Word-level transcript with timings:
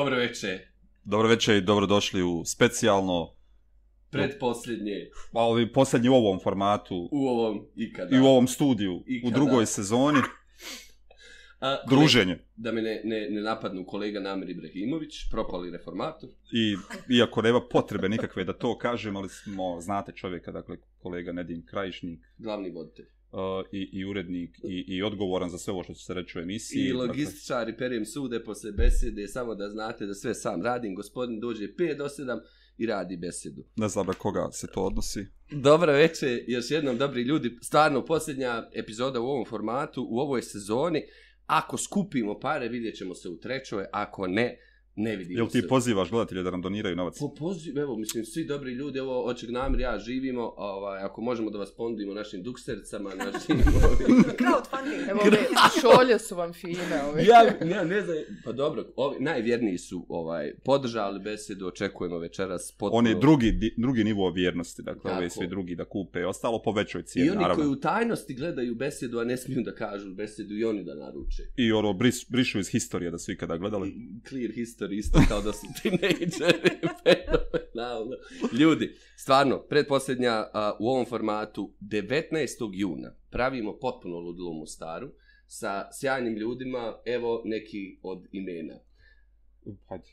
Dobro 0.00 0.16
večer. 0.16 0.58
Dobro 1.04 1.28
večer 1.28 1.56
i 1.56 1.60
dobrodošli 1.60 2.22
u 2.22 2.44
specijalno, 2.46 3.34
Predposljednje 4.10 5.08
pa 5.32 5.40
ovi 5.40 5.72
posljednji 5.72 6.08
u 6.08 6.14
ovom 6.14 6.40
formatu 6.40 7.08
u 7.12 7.28
ovom 7.28 7.66
ikada. 7.76 8.16
i 8.16 8.20
u 8.20 8.24
ovom 8.24 8.48
studiju 8.48 9.02
Ikada. 9.06 9.28
u 9.28 9.38
drugoj 9.38 9.66
sezoni, 9.66 10.18
A, 11.60 11.76
kolega- 11.78 11.88
druženje. 11.90 12.38
Da 12.56 12.72
me 12.72 12.82
ne, 12.82 13.00
ne, 13.04 13.28
ne 13.30 13.40
napadnu 13.40 13.84
kolega 13.86 14.20
Namir 14.20 14.50
Ibrahimović, 14.50 15.30
propali 15.30 15.70
reformator. 15.70 16.28
I 16.52 16.76
iako 17.10 17.42
nema 17.42 17.60
potrebe 17.62 18.08
nikakve 18.08 18.44
da 18.44 18.52
to 18.52 18.78
kažem, 18.78 19.16
ali 19.16 19.28
smo, 19.28 19.80
znate 19.80 20.12
čovjeka, 20.12 20.52
dakle 20.52 20.76
kolega 20.98 21.32
Nedim 21.32 21.66
Krajišnik 21.66 22.20
Glavni 22.38 22.70
voditelj. 22.70 23.06
Uh, 23.32 23.40
i, 23.72 23.88
i 23.92 24.04
urednik 24.04 24.58
i, 24.64 24.84
i 24.88 25.02
odgovoran 25.02 25.50
za 25.50 25.58
sve 25.58 25.72
ovo 25.72 25.82
što 25.82 25.94
će 25.94 26.04
se 26.04 26.14
reći 26.14 26.38
u 26.38 26.42
emisiji. 26.42 26.80
I 26.80 26.92
Dakle, 26.92 27.06
logističar 27.06 27.68
i 27.68 27.76
perijem 27.76 28.06
sude 28.06 28.44
posle 28.44 28.72
besede, 28.72 29.28
samo 29.28 29.54
da 29.54 29.68
znate 29.68 30.06
da 30.06 30.14
sve 30.14 30.34
sam 30.34 30.62
radim. 30.62 30.94
Gospodin 30.94 31.40
dođe 31.40 31.64
5 31.64 31.96
do 31.96 32.04
7 32.04 32.40
i 32.78 32.86
radi 32.86 33.16
besedu. 33.16 33.64
ne 33.76 33.88
znam 33.88 34.06
na 34.06 34.12
koga 34.12 34.48
se 34.52 34.66
to 34.74 34.82
odnosi. 34.82 35.26
Dobro 35.50 35.92
večer, 35.92 36.44
još 36.46 36.70
jednom 36.70 36.98
dobri 36.98 37.22
ljudi. 37.22 37.58
Stvarno, 37.62 38.04
posljednja 38.04 38.68
epizoda 38.72 39.20
u 39.20 39.26
ovom 39.26 39.44
formatu, 39.46 40.06
u 40.10 40.18
ovoj 40.18 40.42
sezoni. 40.42 41.02
Ako 41.46 41.76
skupimo 41.76 42.40
pare, 42.40 42.68
vidjet 42.68 42.96
ćemo 42.96 43.14
se 43.14 43.28
u 43.28 43.38
trećoj. 43.38 43.84
Ako 43.92 44.26
ne, 44.26 44.56
ne 45.00 45.16
vidimo 45.16 45.38
Jel 45.38 45.48
ti 45.48 45.60
se. 45.60 45.68
pozivaš 45.68 46.10
gledatelje 46.10 46.42
da 46.42 46.50
nam 46.50 46.62
doniraju 46.62 46.96
novac? 46.96 47.18
Po 47.18 47.34
poziv, 47.34 47.78
evo, 47.78 47.96
mislim, 47.96 48.24
svi 48.24 48.44
dobri 48.44 48.72
ljudi, 48.72 48.98
evo, 48.98 49.20
od 49.20 49.38
čeg 49.38 49.50
namir 49.50 49.80
ja 49.80 49.98
živimo, 49.98 50.54
ovaj, 50.56 51.02
ako 51.02 51.20
možemo 51.20 51.50
da 51.50 51.58
vas 51.58 51.70
ponudimo 51.70 52.14
našim 52.14 52.42
duksericama, 52.42 53.10
našim... 53.10 53.56
ovim- 53.86 54.24
Crowdfunding. 54.38 55.10
Evo 55.10 55.20
ove 55.22 55.38
šolje 55.80 56.18
su 56.18 56.36
vam 56.36 56.52
fine 56.52 56.78
ove. 57.04 57.24
ja, 57.24 57.42
ja 57.68 57.84
ne 57.84 58.00
znam, 58.00 58.16
pa 58.44 58.52
dobro, 58.52 58.92
ovi 58.96 59.16
najvjerniji 59.20 59.78
su 59.78 60.06
ovaj, 60.08 60.52
podržali 60.64 61.20
besedu, 61.20 61.66
očekujemo 61.66 62.18
večeras 62.18 62.72
potpuno... 62.72 62.98
On 62.98 63.06
je 63.06 63.14
drugi, 63.14 63.52
di- 63.52 63.74
drugi 63.76 64.04
nivo 64.04 64.30
vjernosti, 64.30 64.82
dakle 64.82 65.02
Tako. 65.02 65.16
ove 65.16 65.30
svi 65.30 65.46
drugi 65.46 65.74
da 65.74 65.84
kupe, 65.84 66.26
ostalo 66.26 66.62
po 66.62 66.72
većoj 66.72 67.02
cijeni, 67.02 67.26
I 67.26 67.30
oni 67.30 67.40
naravno. 67.40 67.62
koji 67.62 67.68
u 67.68 67.80
tajnosti 67.80 68.34
gledaju 68.34 68.74
besedu, 68.74 69.18
a 69.18 69.24
ne 69.24 69.36
smiju 69.36 69.62
da 69.62 69.74
kažu 69.74 70.14
besedu 70.14 70.54
i 70.54 70.64
oni 70.64 70.84
da 70.84 70.94
naruče. 70.94 71.42
I 71.56 71.72
ono, 71.72 71.92
bris, 71.92 72.26
brišu 72.28 72.58
iz 72.58 72.68
historije 72.68 73.10
da 73.10 73.18
su 73.18 73.32
ikada 73.32 73.56
gledali. 73.56 73.94
Clear 74.28 74.50
history 74.50 74.89
isto 74.92 75.20
kao 75.28 75.40
da 75.40 75.52
su 75.52 75.66
teenageri, 75.82 76.30
fenomenalno. 77.02 78.16
Ljudi, 78.60 78.94
stvarno, 79.16 79.62
predposljednja 79.68 80.32
a, 80.52 80.76
u 80.80 80.88
ovom 80.88 81.06
formatu, 81.06 81.74
19. 81.80 82.70
juna, 82.72 83.14
pravimo 83.30 83.78
potpuno 83.78 84.18
ludilo 84.18 84.50
u 84.50 84.54
Mostaru, 84.54 85.12
sa 85.46 85.88
sjajnim 85.92 86.36
ljudima, 86.36 86.98
evo 87.04 87.42
neki 87.44 87.98
od 88.02 88.26
imena. 88.32 88.74
Hajde. 89.88 90.10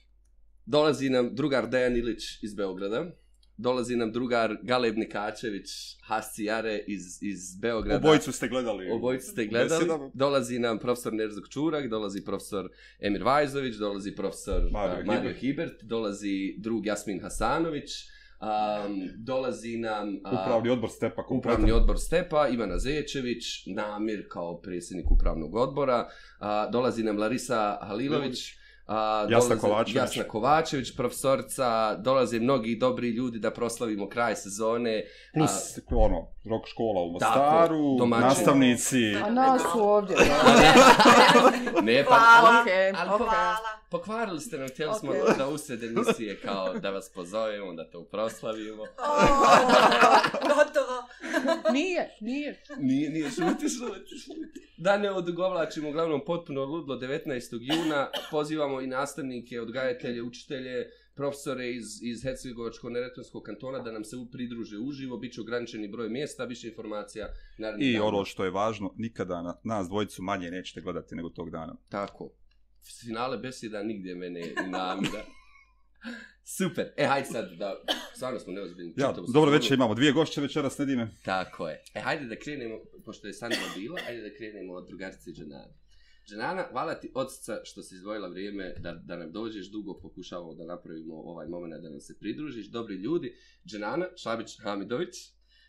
Dolazi 0.66 1.09
nam 1.09 1.36
drugar 1.36 1.69
Dejan 1.69 1.97
Ilić 1.97 2.44
iz 2.44 2.56
Beograda, 2.56 3.12
dolazi 3.58 3.95
nam 3.95 4.11
drugar 4.11 4.58
Galeb 4.63 4.97
Nikačević, 4.97 5.69
Hasci 6.03 6.44
Jare 6.44 6.83
iz, 6.88 7.23
iz 7.23 7.55
Beograda. 7.61 8.08
Obojicu 8.08 8.31
ste 8.31 8.47
gledali. 8.47 8.91
Obojicu 8.91 9.27
ste 9.27 9.45
gledali. 9.45 9.80
Besedama. 9.80 10.11
Dolazi 10.13 10.59
nam 10.59 10.79
profesor 10.79 11.13
Nerzog 11.13 11.50
Čurak, 11.50 11.90
dolazi 11.90 12.23
profesor 12.25 12.69
Emir 13.00 13.23
Vajzović, 13.23 13.75
dolazi 13.75 14.16
profesor 14.16 14.62
Mario 14.72 14.90
Mario, 14.94 15.06
Mario 15.06 15.34
Hibert. 15.34 15.40
Hibert, 15.40 15.84
dolazi 15.84 16.56
drug 16.57 16.85
Jasmin 16.85 17.19
Hasanović, 17.22 17.91
um, 18.41 19.09
dolazi 19.16 19.78
nam 19.78 20.19
a, 20.24 20.44
Upravni 20.44 20.69
odbor 20.69 20.89
Stepa. 20.89 21.24
kompletan. 21.25 21.53
upravni 21.63 21.72
odbor 21.72 22.00
Stepa, 22.00 22.47
Ivana 22.47 22.78
Zečević, 22.79 23.66
Namir 23.66 24.28
kao 24.29 24.62
predsjednik 24.62 25.12
upravnog 25.12 25.56
odbora, 25.56 26.09
a, 26.39 26.69
dolazi 26.69 27.03
nam 27.03 27.18
Larisa 27.18 27.78
Halilović, 27.81 28.56
a, 28.88 28.96
Jasna 29.22 29.50
dolaze- 29.50 29.62
Kovačević. 29.62 29.96
Jasna 29.96 30.24
Kovačević, 30.24 30.96
profesorica, 30.96 31.68
dolaze 31.96 32.40
mnogi 32.40 32.75
dobri 32.75 33.09
ljudi 33.09 33.40
da 33.40 33.52
proslavimo 33.52 34.09
kraj 34.09 34.36
sezone. 34.36 35.03
Plus, 35.34 35.78
a, 35.78 35.81
ono, 35.92 36.18
rok 36.46 36.68
škola 36.68 37.02
u 37.03 37.20
Tako, 37.20 37.40
Mostaru, 37.40 37.98
domaćini. 37.98 38.28
nastavnici. 38.30 39.16
A 39.18 39.30
nas 39.30 39.62
su 39.64 39.80
ovdje. 39.81 40.16
ne, 41.84 42.03
pa, 42.03 42.16
Hvala. 42.16 42.62
Okej, 42.62 42.90
ali 42.90 43.09
okej. 43.12 43.28
Hvala. 43.28 43.58
Pokvarili 43.90 44.42
ste 44.42 44.58
nam, 44.58 44.68
htjeli 44.68 44.94
smo 44.94 45.12
Ok. 45.12 45.38
da 45.38 45.48
usred 45.48 45.84
emisije 45.84 46.40
kao 46.40 46.74
da 46.74 46.90
vas 46.90 47.09
pozovemo, 47.09 47.74
da 47.74 47.84
to 47.86 48.04
proslavimo. 48.04 48.84
Gotovo. 50.48 51.04
Nije, 51.72 52.18
nije. 52.22 52.64
Nije, 52.78 53.09
nije, 53.09 53.30
šuti, 53.30 53.69
šuti, 53.69 54.16
šuti. 54.18 54.68
Da 54.78 54.98
ne 54.98 55.12
odugovlačimo, 55.12 55.90
uglavnom 55.90 56.22
potpuno 56.25 56.64
ludlo 56.64 56.96
19. 56.96 57.42
juna, 57.75 58.08
pozivamo 58.31 58.76
i 58.81 58.88
nastavnike, 58.88 59.61
odgajatelje, 59.61 60.23
učitelje, 60.23 60.85
profesore 61.15 61.71
iz, 61.71 61.85
iz 62.03 62.23
Hercegovačko-Neretonskog 62.23 63.41
kantona 63.41 63.79
da 63.79 63.91
nam 63.91 64.03
se 64.03 64.15
pridruže 64.31 64.77
uživo, 64.77 65.17
bit 65.17 65.33
će 65.33 65.41
ograničeni 65.41 65.88
broj 65.88 66.09
mjesta, 66.09 66.45
više 66.45 66.67
informacija 66.67 67.27
narednih 67.57 67.89
I 67.89 67.93
dana. 67.93 68.05
ono 68.05 68.25
što 68.25 68.45
je 68.45 68.51
važno, 68.51 68.93
nikada 68.97 69.41
na, 69.41 69.55
nas 69.63 69.88
dvojicu 69.88 70.23
manje 70.23 70.51
nećete 70.51 70.81
gledati 70.81 71.15
nego 71.15 71.29
tog 71.29 71.49
dana. 71.49 71.75
Tako. 71.89 72.29
Finale 73.01 73.38
beseda 73.38 73.83
nigdje 73.83 74.15
mene 74.15 74.41
namira. 74.67 75.23
Super. 76.57 76.94
E, 76.97 77.05
hajde 77.05 77.27
sad 77.27 77.51
da, 77.57 77.75
stvarno 78.15 78.39
smo 78.39 78.53
neozbiljni. 78.53 78.94
Ja, 78.97 79.09
čitavu 79.09 79.27
dobro 79.33 79.51
večer, 79.51 79.73
imamo 79.73 79.95
dvije 79.95 80.11
gošće 80.11 80.41
večeras, 80.41 80.77
Nedime. 80.77 81.07
Tako 81.25 81.69
je. 81.69 81.83
E, 81.94 81.99
hajde 81.99 82.25
da 82.25 82.35
krenemo, 82.35 82.75
pošto 83.05 83.27
je 83.27 83.33
Sandra 83.33 83.59
bila, 83.75 83.99
hajde 84.05 84.21
da 84.21 84.35
krenemo 84.38 84.73
od 84.73 84.88
drugarice 84.88 85.31
Dženane. 85.31 85.73
Dženana, 86.27 86.67
hvala 86.71 86.95
ti 86.95 87.11
odca 87.15 87.61
što 87.63 87.83
si 87.83 87.95
izdvojila 87.95 88.27
vrijeme 88.27 88.73
da, 88.79 88.91
da 88.93 89.15
nam 89.15 89.31
dođeš, 89.31 89.71
dugo 89.71 89.99
pokušavamo 89.99 90.53
da 90.53 90.65
napravimo 90.65 91.15
ovaj 91.15 91.47
moment 91.47 91.83
da 91.83 91.89
nam 91.89 91.99
se 91.99 92.19
pridružiš. 92.19 92.67
Dobri 92.67 92.95
ljudi, 92.95 93.35
Dženana 93.65 94.07
Šabić 94.15 94.59
Hamidović. 94.63 95.15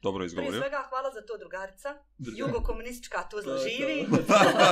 Dobro 0.03 0.19
Prije 0.19 0.27
izgovorio. 0.27 0.61
svega 0.61 0.87
hvala 0.89 1.11
za 1.15 1.21
to 1.27 1.39
drugarica. 1.39 1.89
Jugo 2.37 2.63
komunistička 2.63 3.29
Tuzla 3.31 3.59
živi. 3.59 4.07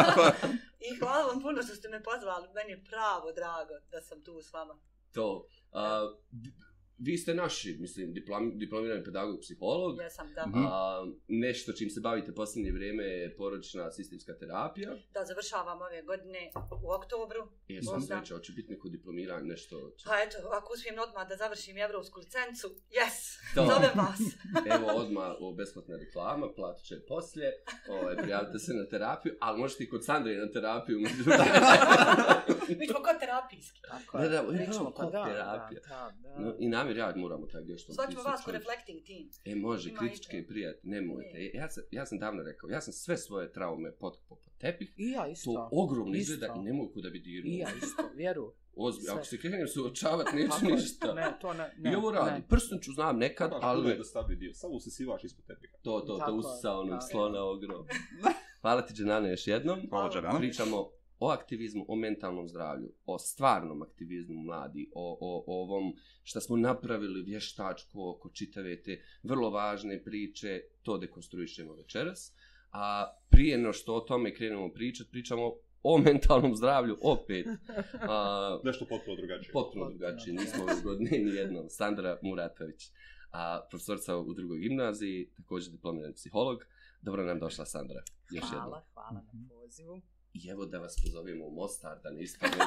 I 0.86 0.98
hvala 0.98 1.26
vam 1.26 1.40
puno 1.42 1.62
što 1.62 1.74
ste 1.74 1.88
me 1.88 2.02
pozvali. 2.02 2.48
Meni 2.54 2.70
je 2.70 2.84
pravo 2.84 3.32
drago 3.32 3.74
da 3.90 4.00
sam 4.00 4.24
tu 4.24 4.42
s 4.42 4.52
vama. 4.52 4.74
To. 5.12 5.46
D- 6.30 6.50
vi 6.98 7.16
ste 7.16 7.34
naši, 7.34 7.76
mislim, 7.80 8.12
diplom, 8.12 8.58
diplomirani 8.58 9.04
pedagog, 9.04 9.38
psiholog. 9.40 9.98
Jesam, 9.98 10.32
da. 10.34 10.46
Mhm. 10.46 10.64
A, 10.66 11.06
nešto 11.28 11.72
čim 11.72 11.90
se 11.90 12.00
bavite 12.00 12.34
posljednje 12.34 12.72
vrijeme 12.72 13.04
je 13.04 13.36
porodična 13.36 13.90
sistemska 13.90 14.32
terapija. 14.34 14.90
Da 15.14 15.24
završavam 15.24 15.78
ove 15.80 16.02
godine 16.02 16.50
u 16.82 16.90
oktobru. 16.92 17.48
Jesam 17.68 17.94
Možda. 17.94 18.20
reći, 18.20 18.32
hoće 18.32 18.52
biti 18.52 18.70
neko 18.70 18.88
diplomiranje, 18.88 19.44
nešto... 19.44 19.90
će- 19.90 20.04
Pa 20.06 20.14
eto, 20.18 20.36
ako 20.50 20.72
uspijem 20.72 20.96
odmah 21.00 21.28
da 21.28 21.36
završim 21.36 21.78
evropsku 21.78 22.18
licencu, 22.18 22.66
yes, 22.90 23.16
To. 23.54 23.60
zovem 23.64 23.90
vas. 23.96 24.20
Evo 24.74 24.86
odmah 24.94 25.30
o 25.40 25.52
besplatna 25.52 25.96
reklama, 25.96 26.46
platit 26.50 26.84
će 26.84 26.96
poslije, 27.02 27.52
ovaj, 27.90 28.16
prijavite 28.16 28.58
se 28.58 28.72
na 28.74 28.86
terapiju, 28.86 29.34
ali 29.40 29.58
možete 29.58 29.84
i 29.84 29.88
kod 29.88 30.04
Sandre 30.04 30.34
na 30.36 30.50
terapiju. 30.50 30.98
Mi 32.70 32.86
smo 32.86 32.98
kod 33.00 33.20
terapijski. 33.20 33.80
Tako 33.82 34.18
Da, 34.18 34.24
je. 34.24 34.30
da, 34.30 34.42
Mi 34.44 34.58
ja, 34.58 34.66
ćemo- 34.66 34.84
ko 34.86 35.02
pa 35.02 35.10
da, 35.10 35.24
terapija. 35.24 35.80
Da, 35.82 36.12
da, 36.22 36.30
da. 36.30 36.40
No, 36.40 36.54
I 36.58 36.68
namjer 36.86 36.98
ja 36.98 37.16
moramo 37.16 37.46
taj 37.46 37.62
dio 37.62 37.78
što 37.78 37.92
Zvat 37.92 38.06
ćemo 38.06 38.20
pisat 38.20 38.32
vas 38.32 38.44
koji- 38.44 38.56
Reflecting 38.56 39.00
Team. 39.06 39.28
E, 39.46 39.54
može, 39.56 39.90
Ima 39.90 39.98
kritičke 39.98 40.38
i 40.38 40.46
prijatelj, 40.46 40.90
nemojte. 40.90 41.30
Ne. 41.34 41.50
Ja 41.54 41.70
sam, 41.70 41.82
ja 41.90 42.06
sam 42.06 42.18
davno 42.18 42.42
rekao, 42.42 42.70
ja 42.70 42.80
sam 42.80 42.92
sve 42.92 43.16
svoje 43.16 43.52
traume 43.52 43.92
pod 43.92 44.18
tepih, 44.58 44.92
I 44.96 45.10
ja 45.10 45.24
to 45.24 45.30
isto. 45.30 45.68
ogromno 45.72 46.14
Isto. 46.14 46.32
izgleda 46.32 46.54
i 46.56 46.62
ne 46.62 46.72
mogu 46.72 47.00
da 47.00 47.10
bi 47.10 47.18
dirnu. 47.18 47.50
I 47.50 47.58
ja 47.58 47.68
isto, 47.76 48.02
vjeru. 48.14 48.52
Ozbi, 48.74 49.02
Sve. 49.02 49.14
ako 49.14 49.24
se 49.24 49.38
krenem 49.38 49.68
suočavat, 49.68 50.26
neću 50.34 50.48
Tako 50.50 50.66
je. 50.66 50.72
ništa. 50.72 51.14
Ne, 51.14 51.36
to 51.40 51.52
ne, 51.54 51.74
ne. 51.78 51.92
I 51.92 51.94
ovo 51.94 52.10
radi. 52.10 52.30
ne. 52.30 52.46
Prstom 52.48 52.78
ću 52.80 52.92
znam 52.92 53.18
nekad, 53.18 53.50
Kako 53.50 53.66
ali... 53.66 53.90
je 53.90 53.96
dostavio 53.96 54.36
dio, 54.36 54.54
samo 54.54 54.74
usisivaš 54.74 55.24
ispod 55.24 55.44
tepiha. 55.46 55.76
To, 55.82 56.00
to, 56.00 56.06
to 56.06 56.18
Tako 56.18 56.32
usisa 56.32 56.72
onog 56.72 56.98
slona 57.10 57.44
ogrom. 57.44 57.86
Hvala 58.60 58.82
ti, 58.82 58.94
Dženana, 58.94 59.28
još 59.28 59.46
jednom. 59.46 59.80
Hvala, 59.88 60.10
Dženana. 60.12 60.38
Pričamo 60.38 60.90
o 61.18 61.28
aktivizmu, 61.30 61.84
o 61.88 61.96
mentalnom 61.96 62.48
zdravlju, 62.48 62.92
o 63.06 63.18
stvarnom 63.18 63.82
aktivizmu 63.82 64.42
mladi, 64.42 64.90
o, 64.94 65.18
o, 65.20 65.44
o 65.46 65.62
ovom 65.62 65.94
što 66.22 66.40
smo 66.40 66.56
napravili 66.56 67.22
vještačko 67.22 68.10
oko 68.10 68.30
čitave 68.30 68.82
te 68.82 69.02
vrlo 69.22 69.50
važne 69.50 70.04
priče, 70.04 70.60
to 70.82 70.98
dekonstruišemo 70.98 71.74
večeras. 71.74 72.32
A 72.72 73.16
prije 73.30 73.58
no 73.58 73.72
što 73.72 73.94
o 73.94 74.00
tome 74.00 74.34
krenemo 74.34 74.72
pričati, 74.72 75.10
pričamo 75.10 75.52
o 75.82 75.98
mentalnom 76.06 76.56
zdravlju 76.56 76.96
opet. 77.02 77.46
A, 78.00 78.60
Nešto 78.64 78.84
potpuno 78.84 79.16
drugačije. 79.16 79.52
potpuno 79.52 79.90
drugačije, 79.90 80.34
nismo 80.34 80.62
ove 80.64 80.80
godine 80.82 81.10
ni 81.18 81.34
jednom. 81.36 81.68
Sandra 81.68 82.18
Muratović, 82.22 82.90
a 83.30 83.66
profesorica 83.70 84.16
u 84.16 84.34
drugoj 84.34 84.58
gimnaziji, 84.58 85.30
također 85.36 85.72
diplomirani 85.72 86.14
psiholog. 86.14 86.66
Dobro 87.02 87.24
nam 87.24 87.38
došla 87.38 87.64
Sandra, 87.64 88.02
još 88.30 88.44
jednom. 88.44 88.60
Hvala, 88.60 88.84
hvala 88.94 89.10
na 89.12 89.22
pozivu. 89.48 90.02
I 90.36 90.48
evo 90.48 90.66
da 90.66 90.78
vas 90.78 90.96
pozovemo 91.02 91.44
u 91.46 91.50
Mostar, 91.50 91.98
da 92.02 92.10
ne 92.10 92.22
ispadne 92.22 92.56
da 92.58 92.64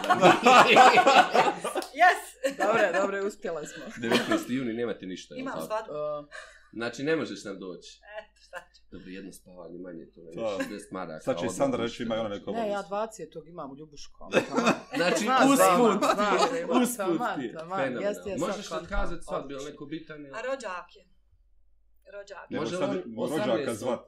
Yes! 2.02 2.22
Dobre, 2.58 3.00
dobre, 3.02 3.22
uspjela 3.22 3.66
smo. 3.66 3.84
19. 4.00 4.50
juni 4.50 4.74
nemate 4.74 5.06
ništa. 5.06 5.36
Imam 5.36 5.54
svadbu. 5.68 5.92
Uh, 5.92 6.26
Znači, 6.74 7.04
ne 7.04 7.16
možeš 7.16 7.44
nam 7.44 7.60
doći. 7.60 8.00
Eto, 8.20 8.42
šta 8.42 8.58
ću. 8.76 8.82
Dobro, 8.92 9.10
jedno 9.10 9.32
spavanje 9.32 9.80
manje, 9.80 10.06
to 10.06 10.22
ne 10.22 10.32
Da. 10.36 10.42
60 10.42 10.80
maraka. 10.92 11.20
Sad 11.20 11.40
će 11.40 11.46
i 11.46 11.50
Sandra 11.50 11.84
reći 11.84 12.04
ima 12.04 12.16
i 12.16 12.20
ona 12.20 12.30
neko 12.30 12.52
Ne, 12.52 12.70
ja 12.70 12.80
obavez. 12.80 13.10
20 13.10 13.32
tog 13.34 13.48
imam 13.48 13.72
u 13.72 13.76
Ljubuškom. 13.76 14.32
Znači, 14.98 15.26
usput 15.46 16.02
ti, 16.02 16.66
usput 16.84 17.18
ti. 17.36 17.48
Fenomenalno. 17.50 18.02
jesam, 18.02 18.24
Možeš 18.40 18.68
kontam, 18.68 18.84
odkazati 18.84 19.24
sad, 19.24 19.48
bilo 19.48 19.64
neko 19.64 19.86
bitan? 19.86 20.20
ili- 20.20 20.30
A 20.30 20.42
rođak 20.42 20.96
je. 20.96 21.06
Rođak. 22.14 22.50
Može 22.50 22.78
rođaka 22.78 23.72
18. 23.72 23.74
zvat. 23.74 24.00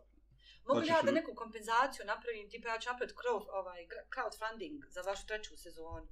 Mogu 0.65 0.79
li 0.79 0.81
Hoćeš 0.81 0.89
ja 0.89 1.01
da 1.01 1.09
li- 1.09 1.15
neku 1.15 1.31
kompenzaciju 1.35 2.05
napravim, 2.05 2.49
tipa 2.49 2.69
ja 2.69 2.79
ću 2.79 2.89
napraviti 2.89 3.15
crowd, 3.15 3.45
ovaj, 3.51 3.79
crowdfunding 4.13 4.77
za 4.89 5.01
vašu 5.01 5.27
treću 5.27 5.57
sezonu, 5.57 6.07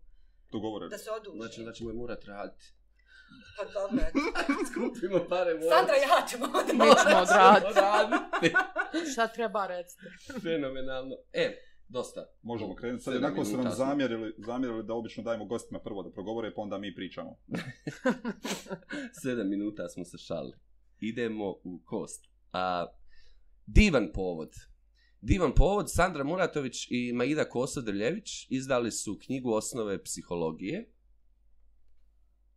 Dogovoreno. 0.51 0.89
da 0.89 0.97
se 0.97 1.11
oduži. 1.11 1.37
Znači, 1.37 1.63
da 1.63 1.71
ćemo 1.71 1.89
je 1.89 1.95
morat 1.95 2.23
raditi. 2.25 2.65
Pa 3.57 3.63
dobro. 3.65 4.03
Skupimo 4.69 5.19
pare, 5.29 5.53
morat. 5.53 5.69
Sandra 5.71 5.95
i 5.95 6.01
ja 6.01 6.27
ćemo 6.27 6.45
onda 6.45 6.73
Mi 6.73 6.79
ćemo 7.01 7.21
odraditi. 7.23 7.67
odraditi. 7.69 8.55
Šta 9.11 9.27
treba 9.27 9.67
recite? 9.67 10.01
Fenomenalno. 10.41 11.15
E, 11.33 11.57
dosta. 11.87 12.25
Možemo 12.41 12.75
krenuti. 12.75 13.03
Sad 13.03 13.13
jednako 13.13 13.45
su 13.45 13.57
nam 13.57 13.71
zamjerili, 13.73 14.33
zamjerili 14.37 14.83
da 14.83 14.93
obično 14.93 15.23
dajemo 15.23 15.45
gostima 15.45 15.79
prvo 15.79 16.03
da 16.03 16.11
progovore, 16.11 16.53
pa 16.53 16.61
onda 16.61 16.77
mi 16.77 16.95
pričamo. 16.95 17.37
Sedam 19.21 19.49
minuta 19.49 19.89
smo 19.89 20.05
se 20.05 20.17
šalili. 20.17 20.57
Idemo 21.01 21.49
u 21.49 21.81
kost. 21.85 22.25
A, 22.53 22.85
divan 23.73 24.11
povod. 24.13 24.53
Divan 25.21 25.53
povod, 25.55 25.91
Sandra 25.91 26.23
Muratović 26.23 26.87
i 26.91 27.13
Maida 27.13 27.45
Koso-Drljević 27.49 28.47
izdali 28.49 28.91
su 28.91 29.19
knjigu 29.25 29.51
Osnove 29.51 30.03
psihologije. 30.03 30.89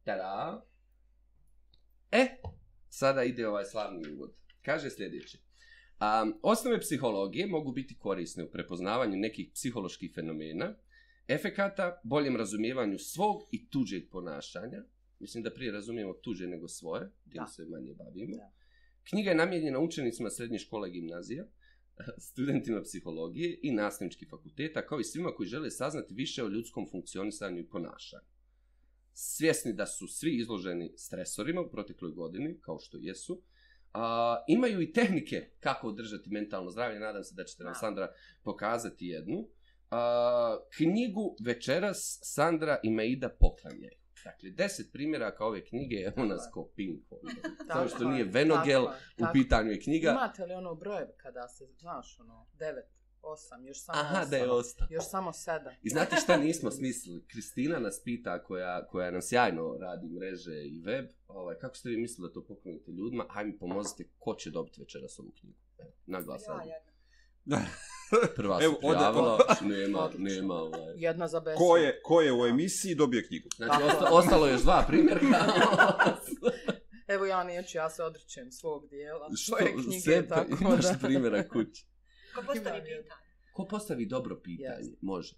Tada. 0.05 0.67
E, 2.11 2.27
sada 2.89 3.25
ide 3.25 3.49
ovaj 3.49 3.65
slavni 3.65 4.13
uvod. 4.13 4.35
Kaže 4.63 4.91
sljedeće. 4.91 5.39
A, 5.99 6.27
osnove 6.43 6.81
psihologije 6.81 7.47
mogu 7.47 7.73
biti 7.73 7.99
korisne 7.99 8.45
u 8.45 8.51
prepoznavanju 8.51 9.17
nekih 9.17 9.51
psiholoških 9.55 10.13
fenomena, 10.15 10.75
efekata, 11.29 12.01
boljem 12.05 12.37
razumijevanju 12.37 12.99
svog 12.99 13.43
i 13.51 13.71
tuđeg 13.71 14.11
ponašanja. 14.11 14.85
Mislim 15.19 15.45
da 15.45 15.55
prije 15.55 15.73
razumijemo 15.73 16.13
tuđe 16.13 16.47
nego 16.47 16.69
svoje, 16.69 17.11
tim 17.31 17.47
se 17.47 17.67
manje 17.67 17.95
bavimo. 17.95 18.37
Da. 18.37 18.62
Knjiga 19.11 19.31
je 19.31 19.37
namijenjena 19.37 19.79
učenicima 19.79 20.31
srednje 20.31 20.59
škole 20.59 20.89
i 20.89 20.93
gimnazija, 20.93 21.45
studentima 22.31 22.83
psihologije 22.83 23.59
i 23.63 23.73
nastavničkih 23.73 24.29
fakulteta, 24.31 24.87
kao 24.87 25.01
i 25.01 25.05
svima 25.05 25.35
koji 25.35 25.47
žele 25.47 25.71
saznati 25.71 26.15
više 26.15 26.45
o 26.45 26.49
ljudskom 26.49 26.89
funkcionisanju 26.91 27.59
i 27.59 27.69
ponašanju. 27.69 28.29
Svjesni 29.13 29.73
da 29.73 29.87
su 29.87 30.07
svi 30.09 30.37
izloženi 30.37 30.93
stresorima 30.97 31.61
u 31.61 31.71
protekloj 31.71 32.11
godini, 32.11 32.61
kao 32.61 32.79
što 32.79 32.99
jesu, 33.01 33.43
a, 33.93 34.37
imaju 34.49 34.81
i 34.81 34.93
tehnike 34.93 35.51
kako 35.61 35.89
održati 35.89 36.31
mentalno 36.31 36.71
zdravlje. 36.71 37.01
Nadam 37.01 37.25
se 37.25 37.35
da 37.35 37.45
ćete 37.45 37.65
nam. 37.65 37.75
Sandra 37.75 38.13
pokazati 38.43 39.07
jednu. 39.07 39.49
A, 39.91 40.59
knjigu 40.77 41.37
večeras 41.45 42.19
Sandra 42.23 42.81
i 42.83 42.91
Maida 42.91 43.29
poklanjaju. 43.29 44.02
Dakle, 44.25 44.51
deset 44.51 44.93
primjeraka 44.93 45.45
ove 45.45 45.65
knjige 45.65 45.97
je 45.97 46.13
u 46.17 46.25
nas 46.25 46.49
ko 46.53 46.69
ping 46.77 46.99
pong. 47.09 47.23
Samo 47.67 47.89
što 47.89 48.05
nije 48.05 48.19
je, 48.19 48.25
Venogel, 48.25 48.85
tako 48.85 48.97
u 49.17 49.21
tako. 49.21 49.33
pitanju 49.33 49.71
je 49.71 49.81
knjiga. 49.81 50.11
Imate 50.11 50.45
li 50.45 50.55
ono 50.55 50.75
brojeve 50.75 51.15
kada 51.17 51.49
se, 51.49 51.67
znaš, 51.79 52.21
ono, 52.21 52.47
9, 52.55 52.81
8, 53.23 53.67
još 53.67 53.85
samo 53.85 53.99
Aha, 54.01 54.25
8, 54.25 54.31
da 54.31 54.37
je 54.37 54.51
ostao. 54.51 54.87
još 54.91 55.09
samo 55.11 55.31
7. 55.31 55.75
I 55.83 55.89
znate 55.91 56.17
šta 56.17 56.37
nismo 56.37 56.71
smislili? 56.71 57.25
Kristina 57.27 57.79
nas 57.79 58.03
pita, 58.05 58.43
koja, 58.43 58.87
koja 58.87 59.11
nam 59.11 59.23
sjajno 59.23 59.77
radi 59.81 60.09
mreže 60.09 60.65
i 60.65 60.81
web, 60.81 61.07
ovaj, 61.29 61.59
kako 61.59 61.77
ste 61.77 61.89
vi 61.89 61.97
mislili 61.97 62.29
da 62.29 62.33
to 62.33 62.45
poklonite 62.45 62.91
ljudima, 62.91 63.27
aj 63.31 63.45
mi 63.45 63.59
pomozite 63.59 64.05
ko 64.19 64.35
će 64.35 64.51
dobiti 64.51 64.81
večeras 64.81 65.19
ovu 65.19 65.33
knjigu. 65.41 65.59
Evo, 65.79 65.91
Naglas 66.07 66.43
Ja, 66.49 66.55
jedna. 66.63 66.93
Prva 68.37 68.59
se 68.59 68.65
Evo, 68.65 68.75
ode- 68.75 68.97
prijavila, 68.97 69.39
nema, 69.63 70.11
nema 70.19 70.55
ovaj. 70.55 70.93
Jedna 70.97 71.29
za 71.29 71.41
besu. 71.41 71.59
Ko 71.59 71.77
je, 71.77 72.01
ko 72.03 72.21
je 72.21 72.33
u 72.33 72.47
emisiji 72.47 72.95
dobije 72.95 73.27
knjigu. 73.27 73.49
Znači, 73.57 73.71
Tako. 73.73 73.87
osta, 73.87 74.09
ostalo 74.11 74.47
je 74.47 74.53
još 74.53 74.63
dva 74.63 74.85
primjerka. 74.89 75.27
Evo 77.09 77.27
ja 77.27 77.45
neću, 77.45 77.79
ja 77.79 77.91
se 77.91 78.03
odričem 78.03 78.51
svog 78.53 78.89
dijela, 78.89 79.29
Što, 79.29 79.57
svoje 79.57 79.73
knjige, 79.75 80.01
sve, 80.01 80.29
tako 80.29 80.57
imaš 80.61 80.83
da. 80.83 80.99
primjera 81.03 81.49
kući. 81.49 81.85
Ko 82.35 82.43
postavi 82.43 82.59
Ima 82.69 82.85
pitanje? 82.85 83.05
Ko 83.53 83.65
postavi 83.65 84.07
dobro 84.07 84.37
pitanje, 84.37 84.77
Jeste. 84.79 84.97
može. 85.01 85.35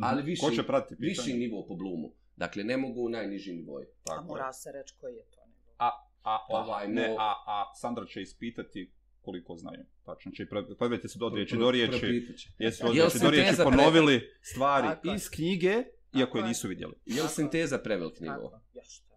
Ali 0.00 0.22
viši, 0.22 0.40
Ko 0.40 0.50
će 0.50 0.62
pratiti 0.62 0.96
pitanje? 0.96 1.08
viši 1.28 1.38
nivo 1.38 1.66
po 1.68 1.74
blumu. 1.74 2.12
Dakle, 2.36 2.64
ne 2.64 2.76
mogu 2.76 3.00
u 3.00 3.08
najniži 3.08 3.52
nivoj. 3.52 3.82
A 3.82 3.86
Tako 4.04 4.20
je. 4.20 4.26
mora 4.26 4.52
se 4.52 4.72
reći 4.72 4.94
koji 5.00 5.14
je 5.14 5.24
to 5.24 5.40
nivo. 5.46 5.74
A, 5.78 5.86
a, 6.22 6.38
Pa, 6.50 6.56
ovaj, 6.56 6.88
ne, 6.88 7.16
a, 7.18 7.34
a 7.46 7.72
Sandra 7.74 8.06
će 8.06 8.22
ispitati 8.22 8.92
koliko 9.20 9.56
znaju. 9.56 9.84
Tačno 10.08 10.32
će, 10.32 10.46
pogledajte 10.78 11.08
se 11.08 11.18
do 11.18 11.28
riječi 11.28 11.56
do 11.56 11.70
riječi. 11.70 12.26
Jesu 12.58 12.86
od 12.86 12.92
riječi 12.92 13.18
do 13.18 13.30
riječi 13.30 13.56
ponovili 13.64 14.20
stvari 14.42 14.86
Tako 14.86 15.08
iz 15.08 15.30
knjige, 15.30 15.68
iako 15.70 15.86
Tako 16.20 16.38
je 16.38 16.42
je. 16.42 16.48
nisu 16.48 16.68
vidjeli. 16.68 16.94
Je 17.06 17.22
li 17.22 17.28
sinteza 17.28 17.78
prevelik 17.78 18.20
nivo? 18.20 18.34
Tako, 18.34 18.60
ja 18.74 18.82
što? 18.84 19.14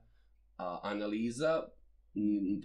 A 0.58 0.80
analiza... 0.84 1.64
mm, 2.16 2.62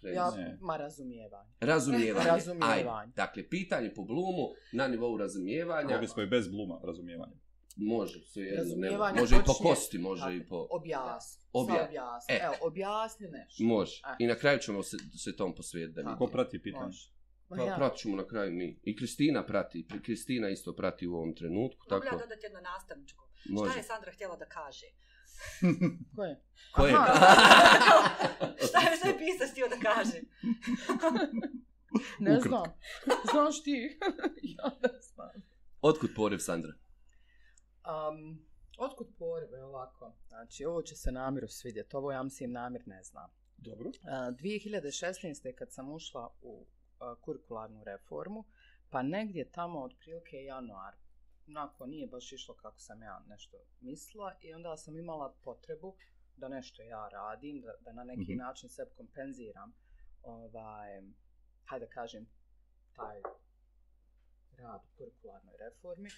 pre- 0.00 0.14
Ja, 0.14 0.30
Ne. 0.30 0.58
ma 0.60 0.76
razumijevanje. 0.76 1.50
Razumijevanje. 1.60 2.26
Razumijevanje. 2.26 2.90
Ajde, 2.92 3.12
dakle, 3.16 3.48
pitanje 3.48 3.90
po 3.90 4.02
blumu 4.02 4.46
na 4.72 4.88
nivou 4.88 5.16
razumijevanja 5.16 5.88
Mogli 5.88 6.08
smo 6.08 6.22
i 6.22 6.26
bez 6.26 6.48
bluma 6.48 6.80
razumijevanja. 6.84 7.32
može 7.76 8.20
sve 8.22 8.42
jedno. 8.42 8.58
Razumijevanje 8.58 9.20
Može 9.20 9.36
i 9.36 9.44
po 9.46 9.52
kosti, 9.54 9.98
može 9.98 10.20
Tako, 10.20 10.32
i 10.32 10.46
po... 10.46 10.66
Objasni. 10.70 11.44
Obja- 11.52 11.62
Obja... 11.64 11.84
objasni. 11.84 12.34
E. 12.34 12.40
Evo, 12.44 12.54
objasni 12.62 13.26
nešto. 13.28 13.64
Može. 13.64 14.00
A. 14.04 14.16
I 14.18 14.26
na 14.26 14.34
kraju 14.34 14.58
ćemo 14.58 14.82
se, 14.82 14.96
se 15.16 15.36
tom 15.36 15.54
posvijetiti 15.54 15.96
da 15.96 16.02
Tako. 16.02 16.18
Ko 16.18 16.26
prati 16.26 16.58
pitanje? 16.58 16.84
Može. 16.86 17.13
Pa, 17.48 17.56
ja. 17.56 17.76
pratit 17.76 17.98
ćemo 17.98 18.16
na 18.16 18.26
kraju 18.26 18.52
mi. 18.52 18.80
I 18.82 18.96
Kristina 18.96 19.46
prati. 19.46 19.86
Kristina 20.04 20.48
isto 20.48 20.76
prati 20.76 21.06
u 21.06 21.14
ovom 21.14 21.34
trenutku. 21.34 21.86
Mogu 21.90 22.04
ja 22.04 22.10
Tako, 22.10 22.22
dodati 22.22 22.46
jedno 22.46 22.60
nastavničko? 22.60 23.28
može. 23.48 23.70
Šta 23.70 23.78
je 23.78 23.84
Sandra 23.84 24.12
htjela 24.12 24.36
da 24.36 24.46
kaže? 24.46 24.86
Ko 26.16 26.24
je? 26.24 26.42
Ko 26.74 26.86
je? 26.86 26.94
Šta 28.68 28.80
je 28.90 28.96
sve 28.96 29.18
pisac 29.18 29.50
htio 29.50 29.68
da 29.68 29.76
kaže? 29.92 30.20
Ne 32.18 32.38
Ukratko. 32.38 32.48
znam. 32.48 32.64
Znaš 33.30 33.62
ti? 33.62 33.98
ja 34.56 34.76
ne 34.82 35.00
znam. 35.00 35.30
Otkud 35.80 36.10
poriv 36.16 36.38
Sandra? 36.38 36.72
Um, 37.84 38.46
otkud 38.78 39.06
porive 39.18 39.64
ovako? 39.64 40.14
Znači, 40.28 40.64
ovo 40.64 40.82
će 40.82 40.96
se 40.96 41.12
namjeru 41.12 41.48
svidjeti. 41.48 41.96
Ovo 41.96 42.12
ja 42.12 42.22
mislim 42.22 42.52
namjer 42.52 42.82
ne 42.86 43.02
znam. 43.02 43.30
Dobro. 43.56 43.88
Uh, 43.88 43.94
2016. 44.04 45.54
kad 45.54 45.72
sam 45.72 45.92
ušla 45.92 46.34
u 46.42 46.66
kurikularnu 47.20 47.84
reformu, 47.84 48.44
pa 48.90 49.02
negdje 49.02 49.50
tamo 49.52 49.82
otprilike 49.82 50.36
januar, 50.36 50.94
onako 51.48 51.86
nije 51.86 52.06
baš 52.06 52.32
išlo 52.32 52.54
kako 52.54 52.78
sam 52.80 53.02
ja 53.02 53.22
nešto 53.28 53.56
mislila 53.80 54.34
i 54.40 54.54
onda 54.54 54.76
sam 54.76 54.96
imala 54.98 55.34
potrebu 55.44 55.96
da 56.36 56.48
nešto 56.48 56.82
ja 56.82 57.08
radim, 57.08 57.60
da, 57.60 57.72
da 57.80 57.92
na 57.92 58.04
neki 58.04 58.32
Mhm. 58.32 58.38
način 58.38 58.68
sebe 58.68 58.90
kompenziram 58.96 59.72
ovaj, 60.22 61.02
hajde 61.64 61.86
da 61.86 61.92
kažem, 61.92 62.26
taj 62.96 63.20
rad 64.58 64.80
u 64.84 64.96
kurikularnoj 64.98 65.54
reformi 65.58 66.08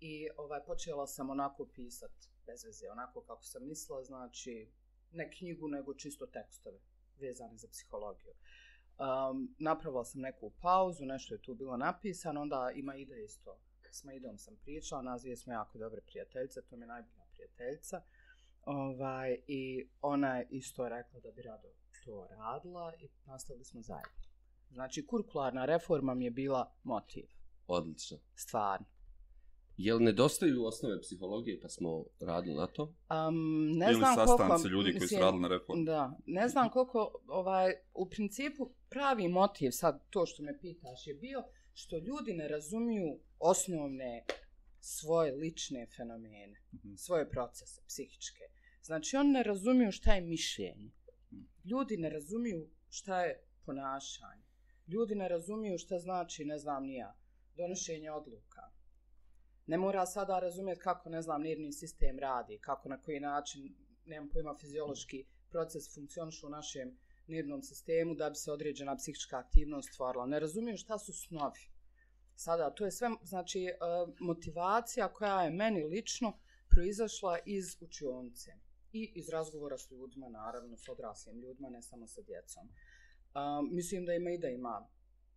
i 0.00 0.28
ovaj, 0.36 0.60
počela 0.66 1.06
sam 1.06 1.30
onako 1.30 1.66
pisat 1.66 2.10
bez 2.46 2.64
veze, 2.64 2.90
onako 2.90 3.20
kako 3.20 3.42
sam 3.44 3.66
mislila, 3.66 4.04
znači 4.04 4.72
ne 5.12 5.30
knjigu, 5.32 5.68
nego 5.68 5.94
čisto 5.94 6.26
tekstove 6.26 6.78
vezane 7.20 7.56
za 7.56 7.68
psihologiju. 7.68 8.34
Um, 8.98 9.54
napravila 9.58 10.04
sam 10.04 10.20
neku 10.20 10.50
pauzu, 10.60 11.04
nešto 11.04 11.34
je 11.34 11.42
tu 11.42 11.54
bilo 11.54 11.76
napisano, 11.76 12.40
onda 12.40 12.70
ima 12.74 12.96
ide 12.96 13.24
isto. 13.24 13.58
S 13.90 14.04
Maidom 14.04 14.38
sam 14.38 14.56
pričala, 14.56 15.02
nas 15.02 15.22
dvije 15.22 15.36
smo 15.36 15.52
jako 15.52 15.78
dobre 15.78 16.00
prijateljice, 16.00 16.62
to 16.62 16.76
mi 16.76 16.82
je 16.82 16.86
najbolja 16.88 17.24
prijateljica. 17.32 18.02
Ovaj, 18.62 19.38
I 19.46 19.88
ona 20.02 20.36
je 20.36 20.46
isto 20.50 20.88
rekla 20.88 21.20
da 21.20 21.30
bi 21.30 21.42
rado 21.42 21.68
to 22.04 22.26
radila 22.30 22.94
i 23.00 23.08
nastavili 23.26 23.64
smo 23.64 23.82
zajedno. 23.82 24.18
Znači, 24.70 25.06
kurikularna 25.06 25.64
reforma 25.64 26.14
mi 26.14 26.24
je 26.24 26.30
bila 26.30 26.72
motiv, 26.82 27.24
Odlično. 27.66 28.18
stvarno. 28.34 28.86
Jel 29.78 29.98
nedostaju 30.02 30.64
osnove 30.64 31.00
psihologije 31.00 31.60
pa 31.60 31.68
smo 31.68 32.04
radili 32.20 32.56
na 32.56 32.66
to? 32.66 32.82
Um, 32.82 33.70
ne 33.72 33.86
Ili 33.86 33.94
znam 33.94 34.14
sastanci 34.14 34.62
koliko, 34.62 34.68
ljudi 34.68 34.98
koji 34.98 35.08
su 35.08 35.16
radili 35.20 35.42
na 35.42 35.48
reformu. 35.48 35.84
Da, 35.84 36.18
ne 36.26 36.48
znam 36.48 36.70
koliko, 36.70 37.20
ovaj, 37.26 37.72
u 37.94 38.08
principu 38.10 38.70
pravi 38.88 39.28
motiv, 39.28 39.70
sad 39.70 40.02
to 40.10 40.26
što 40.26 40.42
me 40.42 40.58
pitaš, 40.60 41.06
je 41.06 41.14
bio 41.14 41.42
što 41.72 41.98
ljudi 41.98 42.32
ne 42.32 42.48
razumiju 42.48 43.18
osnovne 43.38 44.24
svoje 44.80 45.32
lične 45.32 45.86
fenomene, 45.96 46.60
Mhm. 46.74 46.94
svoje 46.94 47.30
procese 47.30 47.82
psihičke. 47.86 48.44
Znači, 48.82 49.16
oni 49.16 49.30
ne 49.30 49.42
razumiju 49.42 49.92
šta 49.92 50.14
je 50.14 50.20
mišljenje. 50.20 50.90
Ljudi 51.64 51.96
ne 51.96 52.10
razumiju 52.10 52.68
šta 52.88 53.22
je 53.24 53.44
ponašanje. 53.66 54.42
Ljudi 54.86 55.14
ne 55.14 55.28
razumiju 55.28 55.78
šta 55.78 55.98
znači, 55.98 56.44
ne 56.44 56.58
znam 56.58 56.84
ni 56.84 56.94
ja, 56.94 57.16
donošenje 57.56 58.10
odluka. 58.10 58.62
Ne 59.68 59.78
mora 59.78 60.06
sada 60.06 60.38
razumjeti 60.38 60.80
kako, 60.80 61.10
ne 61.10 61.22
znam, 61.22 61.42
nervni 61.42 61.72
sistem 61.72 62.18
radi, 62.18 62.58
kako 62.58 62.88
na 62.88 63.02
koji 63.02 63.20
način, 63.20 63.74
nemam 64.06 64.28
pojma, 64.28 64.54
fiziološki 64.60 65.24
proces 65.50 65.94
funkcioniše 65.94 66.46
u 66.46 66.50
našem 66.50 66.98
nervnom 67.26 67.62
sistemu 67.62 68.14
da 68.14 68.30
bi 68.30 68.36
se 68.36 68.52
određena 68.52 68.96
psihička 68.96 69.38
aktivnost 69.38 69.92
stvorila. 69.92 70.26
Ne 70.26 70.40
razumijem 70.40 70.76
šta 70.76 70.98
su 70.98 71.12
snovi. 71.12 71.60
Sada, 72.34 72.70
to 72.70 72.84
je 72.84 72.90
sve, 72.90 73.08
znači, 73.22 73.64
e, 73.64 73.74
motivacija 74.20 75.12
koja 75.12 75.42
je 75.42 75.50
meni 75.50 75.84
lično 75.84 76.32
proizašla 76.70 77.38
iz 77.46 77.76
učionice 77.80 78.52
i 78.92 79.12
iz 79.14 79.28
razgovora 79.28 79.78
s 79.78 79.90
ljudima, 79.90 80.28
naravno, 80.28 80.76
s 80.76 80.88
odraslim 80.88 81.40
ljudima, 81.40 81.68
ne 81.68 81.82
samo 81.82 82.06
sa 82.06 82.22
djecom. 82.22 82.68
Um, 82.68 83.74
mislim 83.74 84.04
da 84.04 84.14
ima 84.14 84.30
i 84.30 84.38
da 84.38 84.48
ima 84.48 84.88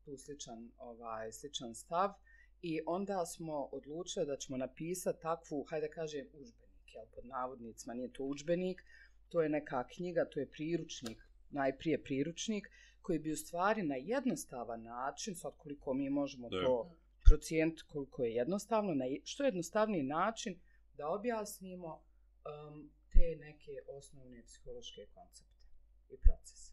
tu 0.06 0.18
sličan, 0.18 0.72
ovaj, 0.78 1.32
sličan 1.32 1.76
stav 1.76 2.14
i 2.62 2.82
onda 2.86 3.26
smo 3.26 3.70
odlučili 3.72 4.26
da 4.26 4.38
ćemo 4.38 4.58
napisati 4.58 5.22
takvu, 5.22 5.64
hajde 5.70 5.88
da 5.88 5.94
kažem, 5.94 6.28
užbenik, 6.34 6.94
jel, 6.94 7.06
pod 7.16 7.26
navodnicima, 7.26 7.94
nije 7.94 8.14
to 8.14 8.24
užbenik, 8.24 8.84
to 9.30 9.42
je 9.42 9.50
neka 9.50 9.88
knjiga, 9.88 10.26
to 10.26 10.40
je 10.40 10.52
priručnik, 10.52 11.18
najprije 11.50 12.04
priručnik, 12.04 12.68
koji 13.02 13.20
bi 13.20 13.32
u 13.32 13.38
stvari 13.38 13.84
na 13.84 13.96
jednostavan 13.96 14.84
način, 14.84 15.36
sad 15.36 15.58
koliko 15.58 15.94
mi 15.94 16.10
možemo 16.10 16.50
da. 16.50 16.62
to 16.62 16.96
procijeniti 17.26 17.84
koliko 17.88 18.24
je 18.24 18.34
jednostavno, 18.34 18.94
na 18.94 19.06
što 19.24 19.44
jednostavniji 19.44 20.04
način 20.04 20.60
da 20.98 21.10
objasnimo 21.10 21.88
um, 21.94 22.90
te 23.12 23.36
neke 23.40 23.72
osnovne 23.88 24.44
psihološke 24.46 25.08
koncepte 25.14 25.62
i 26.10 26.18
procese. 26.18 26.71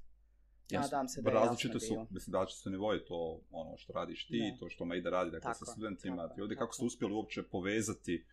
Nadam 0.76 1.08
se 1.08 1.22
da 1.22 1.30
je 1.30 1.34
različite 1.34 1.80
su, 1.80 2.06
mislim 2.10 2.32
da 2.32 2.46
će 2.46 2.56
se 2.56 2.70
nivoje 2.70 3.04
to 3.04 3.40
ono 3.50 3.76
što 3.76 3.92
radiš 3.92 4.26
ti, 4.26 4.40
ne. 4.40 4.56
to 4.60 4.68
što 4.68 4.84
Maida 4.84 5.10
radi 5.10 5.30
dakle, 5.30 5.52
tako, 5.52 5.64
sa 5.64 5.72
studentima, 5.72 6.22
tako, 6.22 6.34
ti 6.34 6.42
ovdje 6.42 6.56
kako 6.56 6.74
ste 6.74 6.84
uspjeli 6.84 7.14
uopće 7.14 7.42
povezati 7.42 8.24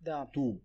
da. 0.00 0.30
tu 0.32 0.60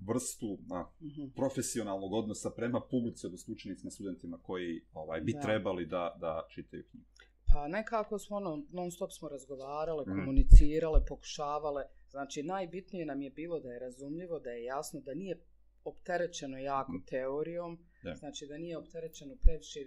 vrstu 0.00 0.58
a, 0.70 0.82
mm 1.00 1.06
-hmm. 1.06 1.34
profesionalnog 1.34 2.12
odnosa 2.12 2.50
prema 2.50 2.80
publici 2.90 3.26
od 3.26 3.32
učenicima, 3.48 3.90
studentima 3.90 4.38
koji 4.42 4.80
ovaj, 4.92 5.20
bi 5.20 5.32
da. 5.32 5.40
trebali 5.40 5.86
da, 5.86 6.16
da 6.20 6.46
čitaju 6.50 6.84
knjigu. 6.90 7.06
Pa 7.52 7.68
nekako 7.68 8.18
smo 8.18 8.36
ono, 8.36 8.62
non 8.70 8.90
stop 8.90 9.12
smo 9.12 9.28
razgovarale, 9.28 10.02
mm. 10.02 10.10
komunicirale, 10.10 11.04
pokušavale. 11.08 11.84
Znači, 12.10 12.42
najbitnije 12.42 13.06
nam 13.06 13.22
je 13.22 13.30
bilo 13.30 13.60
da 13.60 13.72
je 13.72 13.78
razumljivo, 13.78 14.38
da 14.38 14.50
je 14.50 14.64
jasno, 14.64 15.00
da 15.00 15.14
nije 15.14 15.40
opterećeno 15.84 16.58
jako 16.58 16.92
mm. 16.92 17.04
teorijom, 17.06 17.78
da. 18.02 18.14
znači 18.14 18.46
da 18.46 18.58
nije 18.58 18.78
opterećeno 18.78 19.34
previše 19.42 19.80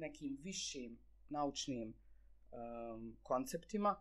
nekim 0.00 0.38
višim 0.42 0.98
naučnim 1.28 1.94
um, 2.52 3.16
konceptima. 3.22 3.96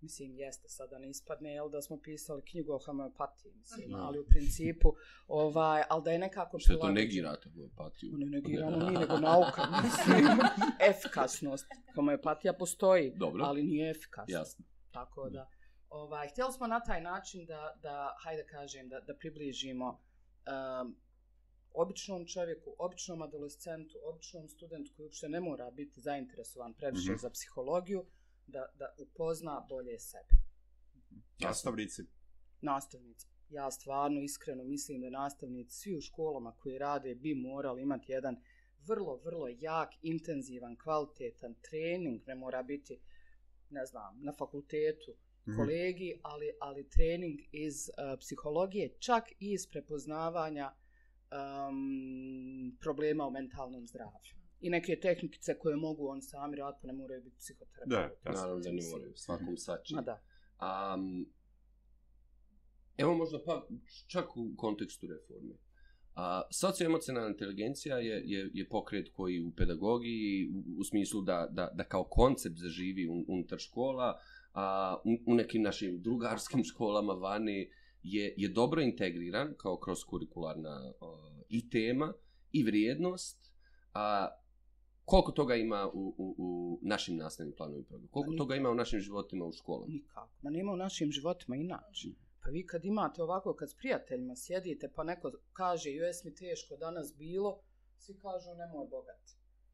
Mislim, 0.00 0.36
jeste, 0.36 0.68
sada 0.68 0.98
ne 0.98 1.10
ispadne, 1.10 1.52
jel, 1.52 1.68
da 1.68 1.82
smo 1.82 2.00
pisali 2.02 2.42
knjigu 2.42 2.72
o 2.72 2.78
homeopatiji, 2.78 3.52
mislim, 3.52 3.94
ali 3.94 4.18
u 4.18 4.24
principu, 4.24 4.94
ovaj, 5.28 5.82
ali 5.90 6.02
da 6.04 6.10
je 6.10 6.18
nekako... 6.18 6.58
Što 6.58 6.76
to 6.76 6.90
negirate 6.90 7.50
homeopatiju? 7.50 8.12
Ne 8.16 8.26
negiramo 8.26 8.76
mi, 8.76 8.98
nego 8.98 9.18
nauka, 9.18 9.62
mislim, 9.84 10.38
efikasnost. 10.90 11.66
Homeopatija 11.94 12.52
postoji, 12.52 13.12
Dobro. 13.16 13.44
ali 13.44 13.62
nije 13.62 13.90
efikasna. 13.90 14.38
Jasno. 14.38 14.64
Tako 14.90 15.30
da, 15.30 15.48
ovaj, 15.88 16.28
htjeli 16.28 16.52
smo 16.52 16.66
na 16.66 16.80
taj 16.80 17.00
način 17.00 17.46
da, 17.46 17.78
da 17.82 18.16
hajde 18.24 18.46
kažem, 18.46 18.88
da, 18.88 19.00
da 19.00 19.14
približimo 19.16 19.88
um, 19.88 20.96
običnom 21.74 22.26
čovjeku, 22.26 22.74
običnom 22.78 23.22
adolescentu, 23.22 23.98
običnom 24.04 24.48
studentu 24.48 24.92
koji 24.96 25.04
uopšte 25.04 25.28
ne 25.28 25.40
mora 25.40 25.70
biti 25.70 26.00
zainteresovan 26.00 26.74
previše 26.74 27.12
mm 27.12 27.14
-hmm. 27.14 27.20
za 27.20 27.30
psihologiju, 27.30 28.04
da, 28.46 28.66
da 28.78 28.94
upozna 28.98 29.66
bolje 29.68 29.98
sebe. 29.98 30.30
Nastavnici? 31.38 32.02
Nastavnici. 32.60 33.26
Ja 33.48 33.70
stvarno 33.70 34.20
iskreno 34.20 34.64
mislim 34.64 35.00
da 35.00 35.10
nastavnici 35.10 35.76
svi 35.76 35.96
u 35.96 36.00
školama 36.00 36.52
koji 36.52 36.78
rade 36.78 37.14
bi 37.14 37.34
morali 37.34 37.82
imati 37.82 38.12
jedan 38.12 38.36
vrlo, 38.86 39.16
vrlo 39.16 39.48
jak, 39.48 39.90
intenzivan, 40.02 40.76
kvalitetan 40.76 41.54
trening. 41.54 42.20
Ne 42.26 42.34
mora 42.34 42.62
biti, 42.62 43.00
ne 43.70 43.86
znam, 43.86 44.20
na 44.22 44.32
fakultetu, 44.32 45.10
mm 45.10 45.50
-hmm. 45.50 45.56
kolegi, 45.56 46.20
ali, 46.22 46.52
ali 46.60 46.88
trening 46.88 47.40
iz 47.52 47.88
uh, 47.88 48.18
psihologije, 48.20 48.96
čak 48.98 49.24
i 49.32 49.52
iz 49.52 49.66
prepoznavanja 49.66 50.74
um, 51.30 52.76
problema 52.80 53.26
u 53.26 53.30
mentalnom 53.30 53.86
zdravlju 53.86 54.40
i 54.60 54.70
neke 54.70 55.00
tehnikice 55.00 55.58
koje 55.58 55.76
mogu 55.76 56.08
on 56.08 56.22
sami 56.22 56.56
raditi, 56.56 56.78
pa 56.82 56.86
ne 56.86 56.92
moraju 56.92 57.22
biti 57.22 57.36
psihoterapeuti. 57.36 58.24
Da, 58.24 58.32
naravno 58.32 58.60
da 58.60 58.72
ne 58.72 58.82
moraju, 58.92 59.12
svakom 59.16 59.56
sači. 59.56 59.94
Ma 59.94 60.02
da. 60.02 60.22
Um, 60.94 61.32
evo 62.96 63.14
možda 63.14 63.38
pa 63.46 63.66
čak 64.06 64.36
u 64.36 64.54
kontekstu 64.56 65.06
reforme. 65.06 65.54
A, 66.14 66.42
socioemocionalna 66.52 67.28
inteligencija 67.28 67.98
je, 67.98 68.22
je, 68.24 68.50
je 68.54 68.68
pokret 68.68 69.12
koji 69.12 69.40
u 69.40 69.52
pedagogiji, 69.56 70.50
u, 70.54 70.80
u 70.80 70.84
smislu 70.84 71.22
da, 71.22 71.48
da, 71.50 71.70
da 71.74 71.84
kao 71.84 72.04
koncept 72.04 72.56
zaživi 72.58 73.08
un, 73.08 73.24
unutar 73.28 73.58
škola, 73.58 74.18
a 74.52 74.96
u, 75.04 75.32
u 75.32 75.34
nekim 75.34 75.62
našim 75.62 76.02
drugarskim 76.02 76.64
školama 76.64 77.12
vani 77.12 77.70
je, 78.02 78.34
je 78.36 78.48
dobro 78.48 78.82
integriran 78.82 79.54
kao 79.56 79.76
kroz 79.76 80.04
kurikularna 80.04 80.92
uh, 81.00 81.08
i 81.48 81.70
tema 81.70 82.12
i 82.52 82.62
vrijednost, 82.62 83.52
a 83.94 84.28
Koliko 85.10 85.32
toga 85.32 85.54
ima 85.54 85.90
u, 85.94 86.14
u, 86.18 86.34
u 86.38 86.78
našim 86.82 87.16
nastavnim 87.16 87.54
planovima 87.56 87.84
programu? 87.84 88.08
Koliko 88.10 88.32
toga 88.32 88.56
ima 88.56 88.70
u 88.70 88.74
našim 88.74 89.00
životima 89.00 89.44
u 89.44 89.52
školama? 89.52 89.92
Nikako. 89.92 90.30
Ma 90.42 90.50
nema 90.50 90.72
u 90.72 90.76
našim 90.76 91.10
životima 91.10 91.56
inače. 91.56 92.08
Mm. 92.08 92.16
Pa 92.42 92.50
vi 92.50 92.66
kad 92.66 92.84
imate 92.84 93.22
ovako, 93.22 93.54
kad 93.54 93.70
s 93.70 93.74
prijateljima 93.74 94.36
sjedite, 94.36 94.92
pa 94.94 95.04
neko 95.04 95.32
kaže, 95.52 95.90
jes 95.90 96.24
mi 96.24 96.34
teško 96.34 96.76
danas 96.76 97.14
bilo, 97.18 97.62
svi 97.98 98.14
kažu, 98.14 98.54
nemoj 98.58 98.86
bogat. 98.90 99.22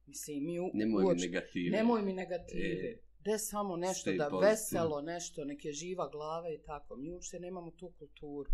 Mislim, 0.06 0.44
mi 0.44 0.60
u, 0.60 0.70
nemoj 0.74 1.04
uoč, 1.04 1.20
mi 1.20 1.26
negative. 1.26 1.76
Nemoj 1.76 2.02
mi 2.02 2.12
negative. 2.12 2.90
E, 2.90 2.98
De 3.26 3.38
samo 3.38 3.76
nešto 3.76 4.12
da 4.12 4.28
positive. 4.30 4.50
veselo, 4.50 5.00
nešto, 5.02 5.44
neke 5.44 5.72
živa 5.72 6.08
glava 6.08 6.50
i 6.50 6.58
tako. 6.62 6.96
Mi 6.96 7.10
uopšte 7.10 7.40
nemamo 7.40 7.70
tu 7.70 7.92
kulturu. 7.98 8.50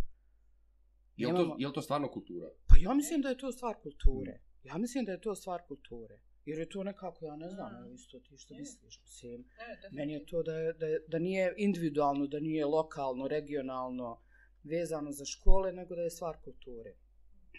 Je 1.17 1.33
li, 1.33 1.35
to, 1.35 1.57
je 1.59 1.67
li 1.67 1.75
to 1.75 1.83
stvarno 1.83 2.09
kultura? 2.11 2.49
Pa 2.69 2.75
ja 2.79 2.95
mislim 2.95 3.23
da 3.23 3.29
je 3.29 3.39
to 3.39 3.53
stvar 3.53 3.75
kulture. 3.83 4.33
Mm. 4.33 4.69
Ja 4.69 4.79
mislim 4.79 5.05
da 5.05 5.13
je 5.13 5.21
to 5.21 5.35
stvar 5.35 5.63
kulture. 5.69 6.21
Jer 6.45 6.59
je 6.59 6.69
to 6.69 6.85
nekako, 6.85 7.25
ja 7.25 7.37
ne 7.37 7.51
znam, 7.51 7.73
mm. 7.73 7.95
isto 7.95 8.21
ti 8.21 8.37
što 8.39 8.55
misliš, 8.55 9.01
mislim. 9.03 9.41
Ne, 9.41 9.89
meni 9.93 10.13
je 10.13 10.27
to 10.27 10.43
da, 10.43 10.59
je, 10.59 10.73
da, 10.73 10.87
je, 10.87 11.05
da 11.09 11.19
nije 11.19 11.55
individualno, 11.57 12.27
da 12.27 12.41
nije 12.41 12.67
lokalno, 12.67 13.29
regionalno 13.29 14.21
vezano 14.63 15.13
za 15.13 15.25
škole, 15.25 15.73
nego 15.73 15.95
da 15.95 16.03
je 16.03 16.11
stvar 16.11 16.37
kulture. 16.45 16.95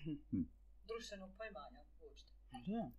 Hm. 0.04 0.44
Društvenog 0.88 1.30
pojmanja, 1.38 1.82
uopšte. 2.02 2.32
Da. 2.52 2.92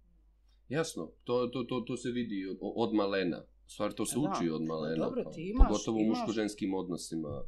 Jasno, 0.68 1.12
to, 1.24 1.46
to, 1.46 1.64
to, 1.64 1.80
to 1.80 1.96
se 1.96 2.10
vidi 2.10 2.46
od, 2.46 2.58
od 2.60 2.94
malena. 2.94 3.44
Stvar, 3.66 3.92
to 3.92 4.06
se 4.06 4.14
da. 4.14 4.20
uči 4.20 4.50
od 4.50 4.62
malena. 4.62 5.04
Dobro, 5.04 5.24
ti 5.24 5.50
imaš, 5.50 5.68
pogotovo 5.68 5.98
u 5.98 6.06
muško-ženskim 6.06 6.74
odnosima. 6.74 7.44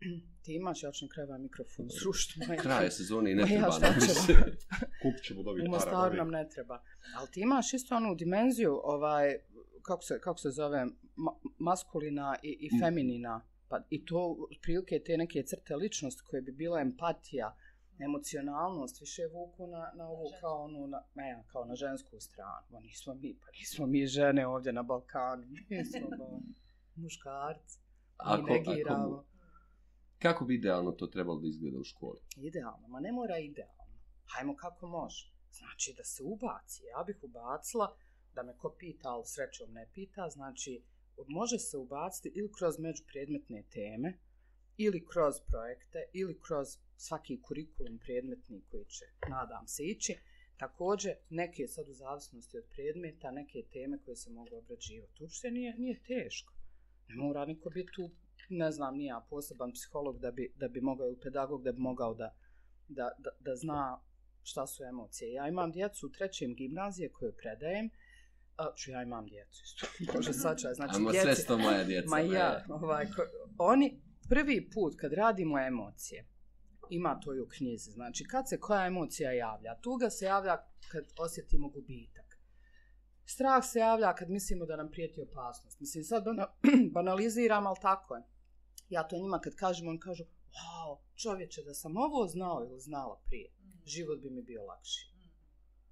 Ti 0.42 0.54
imaš, 0.54 0.82
ja 0.82 0.92
ću 0.92 1.06
kreva 1.08 1.38
mikrofon 1.38 1.88
srušiti. 1.90 2.40
Kraje 2.62 2.90
sezone 2.90 3.32
i 3.32 3.34
ne 3.34 3.44
treba 3.44 3.66
ja, 3.66 3.78
nam 3.78 4.00
se. 4.00 4.34
Kupit 5.02 5.24
ćemo 5.24 5.42
dobiti 5.42 5.66
para. 5.66 5.70
U 5.70 5.74
Mostaru 5.74 6.16
nam 6.16 6.30
ne 6.30 6.48
treba. 6.48 6.82
Ali 7.16 7.28
ti 7.30 7.40
imaš 7.40 7.74
isto 7.74 7.96
onu 7.96 8.14
dimenziju, 8.14 8.80
ovaj, 8.84 9.36
kako 9.82 10.02
se, 10.02 10.20
kako 10.20 10.38
se 10.38 10.50
zove, 10.50 10.86
ma, 11.16 11.32
maskulina 11.58 12.36
i, 12.42 12.56
i 12.60 12.76
mm. 12.76 12.80
feminina. 12.80 13.46
Pa, 13.68 13.80
I 13.90 14.04
to 14.04 14.48
prilike 14.62 15.02
te 15.06 15.16
neke 15.16 15.42
crte 15.42 15.76
ličnosti 15.76 16.22
koje 16.26 16.42
bi 16.42 16.52
bila 16.52 16.80
empatija, 16.80 17.56
emocionalnost, 18.02 19.00
više 19.00 19.22
vuku 19.32 19.66
na, 19.66 19.92
na 19.94 20.08
ovu 20.08 20.26
kao 20.40 20.64
onu, 20.64 20.86
na, 20.86 21.02
ne, 21.14 21.44
kao 21.52 21.64
na 21.64 21.74
žensku 21.74 22.20
stranu. 22.20 22.66
Ma 22.70 22.80
nismo 22.80 23.14
mi, 23.14 23.34
pa 23.40 23.46
nismo 23.58 23.86
mi 23.86 24.06
žene 24.06 24.46
ovdje 24.46 24.72
na 24.72 24.82
Balkanu. 24.82 25.42
Nismo 25.70 26.08
muškarci. 26.96 27.78
Ako, 28.16 28.52
ako, 28.86 29.24
Kako 30.18 30.44
bi 30.44 30.54
idealno 30.54 30.92
to 30.92 31.06
trebalo 31.06 31.40
da 31.40 31.48
izgleda 31.48 31.78
u 31.78 31.84
školi? 31.84 32.20
Idealno, 32.36 32.88
ma 32.88 33.00
ne 33.00 33.12
mora 33.12 33.38
idealno. 33.38 33.94
Hajmo 34.26 34.56
kako 34.56 34.86
može. 34.86 35.32
Znači 35.52 35.94
da 35.96 36.04
se 36.04 36.22
ubaci. 36.22 36.82
Ja 36.84 37.04
bih 37.06 37.18
ubacila, 37.22 37.96
da 38.34 38.42
me 38.42 38.56
ko 38.56 38.74
pita, 38.78 39.08
ali 39.08 39.24
srećom 39.26 39.72
ne 39.72 39.88
pita, 39.94 40.28
znači 40.28 40.84
može 41.28 41.58
se 41.58 41.76
ubaciti 41.76 42.32
ili 42.34 42.52
kroz 42.58 42.78
međupredmetne 42.78 43.62
teme, 43.62 44.18
ili 44.76 45.06
kroz 45.06 45.34
projekte, 45.48 45.98
ili 46.12 46.40
kroz 46.40 46.68
svaki 47.00 47.42
kurikulum 47.42 47.98
predmetni 47.98 48.62
koji 48.70 48.84
će, 48.84 49.04
nadam 49.28 49.66
se, 49.66 49.82
ići. 49.84 50.16
Također, 50.56 51.12
neke 51.30 51.66
sad 51.66 51.88
u 51.88 51.92
zavisnosti 51.92 52.58
od 52.58 52.64
predmeta, 52.74 53.30
neke 53.30 53.62
teme 53.72 53.98
koje 54.04 54.16
se 54.16 54.30
mogu 54.30 54.56
obrađivati. 54.56 55.22
Uopšte 55.22 55.50
nije, 55.50 55.74
nije 55.78 56.02
teško. 56.02 56.52
Ne 57.08 57.16
mora 57.16 57.44
niko 57.44 57.70
biti 57.70 57.92
tu 57.92 58.10
ne 58.50 58.70
znam, 58.72 58.96
nija 58.96 59.26
poseban 59.30 59.72
psiholog 59.72 60.18
da 60.18 60.30
bi, 60.30 60.52
da 60.56 60.68
bi 60.68 60.80
mogao, 60.80 61.06
ili 61.06 61.20
pedagog 61.20 61.62
da 61.62 61.72
bi 61.72 61.78
mogao 61.78 62.14
da, 62.14 62.34
da, 62.88 63.10
da, 63.18 63.30
da 63.40 63.56
zna 63.56 64.00
šta 64.42 64.66
su 64.66 64.84
emocije. 64.84 65.32
Ja 65.32 65.48
imam 65.48 65.72
djecu 65.72 66.06
u 66.06 66.10
trećem 66.10 66.54
gimnazije 66.54 67.12
koju 67.12 67.32
predajem, 67.32 67.90
a, 68.56 68.74
ču 68.76 68.90
ja 68.90 69.02
imam 69.02 69.26
djecu 69.26 69.62
isto. 69.64 69.86
Bože, 70.12 70.32
sačaj, 70.32 70.74
znači 70.74 70.96
Amo 70.96 71.10
djeci, 71.10 71.24
sve 71.24 71.34
sto 71.34 71.58
moja 71.58 71.84
djeca. 71.84 72.08
Ma 72.08 72.20
ja, 72.20 72.64
ovaj, 72.68 73.06
ko, 73.06 73.22
oni 73.58 74.00
prvi 74.28 74.70
put 74.70 74.94
kad 74.96 75.12
radimo 75.12 75.58
emocije, 75.58 76.26
ima 76.90 77.20
to 77.20 77.34
i 77.34 77.40
u 77.40 77.48
knjizi, 77.48 77.90
znači 77.90 78.24
kad 78.24 78.48
se 78.48 78.60
koja 78.60 78.86
emocija 78.86 79.32
javlja, 79.32 79.80
tuga 79.80 80.10
se 80.10 80.24
javlja 80.24 80.56
kad 80.88 81.04
osjetimo 81.18 81.68
gubitak. 81.68 82.38
Strah 83.24 83.64
se 83.64 83.78
javlja 83.78 84.14
kad 84.14 84.30
mislimo 84.30 84.66
da 84.66 84.76
nam 84.76 84.90
prijeti 84.90 85.20
opasnost. 85.20 85.80
Mislim, 85.80 86.04
sad 86.04 86.24
bana, 86.24 86.46
banaliziram, 86.96 87.66
ali 87.66 87.76
tako 87.82 88.16
je. 88.16 88.22
Ja 88.88 89.08
to 89.08 89.18
njima 89.18 89.40
kad 89.40 89.54
kažem, 89.54 89.88
on 89.88 89.98
kažu, 89.98 90.24
wow, 90.24 90.98
čovječe, 91.16 91.62
da 91.62 91.74
sam 91.74 91.96
ovo 91.96 92.26
znao 92.26 92.66
ili 92.70 92.80
znala 92.80 93.20
prije, 93.26 93.52
život 93.84 94.20
bi 94.20 94.30
mi 94.30 94.42
bio 94.42 94.62
lakši. 94.64 95.10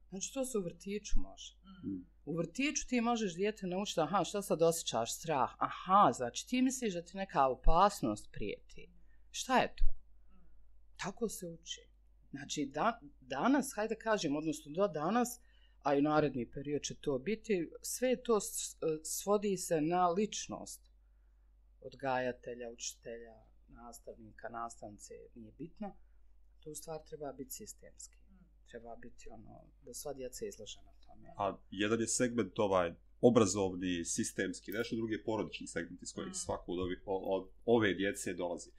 Znači, 0.09 0.35
to 0.35 0.45
se 0.45 0.59
u 0.59 0.63
vrtiću 0.63 1.21
može. 1.21 1.57
Mm. 1.85 2.07
U 2.25 2.37
vrtiću 2.37 2.89
ti 2.89 3.01
možeš 3.01 3.35
dijete 3.35 3.67
naučiti, 3.67 4.01
aha, 4.01 4.25
šta 4.25 4.43
sad 4.43 4.63
osjećaš 4.63 5.15
strah? 5.15 5.51
Aha, 5.59 6.13
znači 6.13 6.49
ti 6.49 6.63
misliš 6.63 6.95
da 6.95 7.03
ti 7.03 7.17
neka 7.17 7.49
opasnost 7.49 8.29
prijeti. 8.33 8.91
Šta 9.31 9.59
je 9.59 9.75
to? 9.77 9.98
Tako 10.99 11.29
se 11.29 11.47
uči. 11.47 11.81
Znači, 12.31 12.67
da, 12.67 13.01
danas, 13.21 13.73
hajde 13.75 13.95
kažem, 13.97 14.37
odnosno 14.37 14.73
do 14.73 14.89
danas, 14.89 15.41
a 15.83 15.95
i 15.95 16.03
naredni 16.03 16.51
period 16.51 16.83
će 16.83 16.95
to 16.95 17.19
biti, 17.19 17.71
sve 17.83 18.23
to 18.23 18.39
svodi 19.05 19.57
se 19.57 19.81
na 19.81 20.09
ličnost 20.09 20.81
odgajatelja, 21.81 22.71
učitelja, 22.71 23.37
nastavnika, 23.69 24.49
nastavnice, 24.51 25.15
nije 25.35 25.53
bitno. 25.53 25.97
To 26.61 26.71
u 26.71 26.75
stvari 26.75 27.03
treba 27.09 27.33
biti 27.33 27.51
sistemski. 27.51 28.17
Treba 28.71 28.97
biti 28.97 29.29
ono, 29.31 29.65
da 29.83 29.95
sva 29.95 30.13
djeca 30.13 30.45
je 30.45 30.49
izložena 30.49 30.93
tome. 31.07 31.29
A 31.37 31.57
jedan 31.71 32.01
je 32.01 32.07
segment 32.07 32.59
ovaj 32.59 32.95
obrazovni, 33.21 34.05
sistemski, 34.07 34.73
nešto 34.73 34.97
drugi 34.97 35.15
je 35.15 35.25
porodični 35.25 35.67
segment 35.67 36.03
iz 36.03 36.13
kojeg 36.13 36.31
Mm. 36.31 36.35
svako 36.35 36.73
od, 36.73 36.79
ovi, 36.79 36.97
o- 37.07 37.37
od 37.37 37.51
ove 37.65 37.95
djece 37.95 38.35
dolazi. 38.35 38.71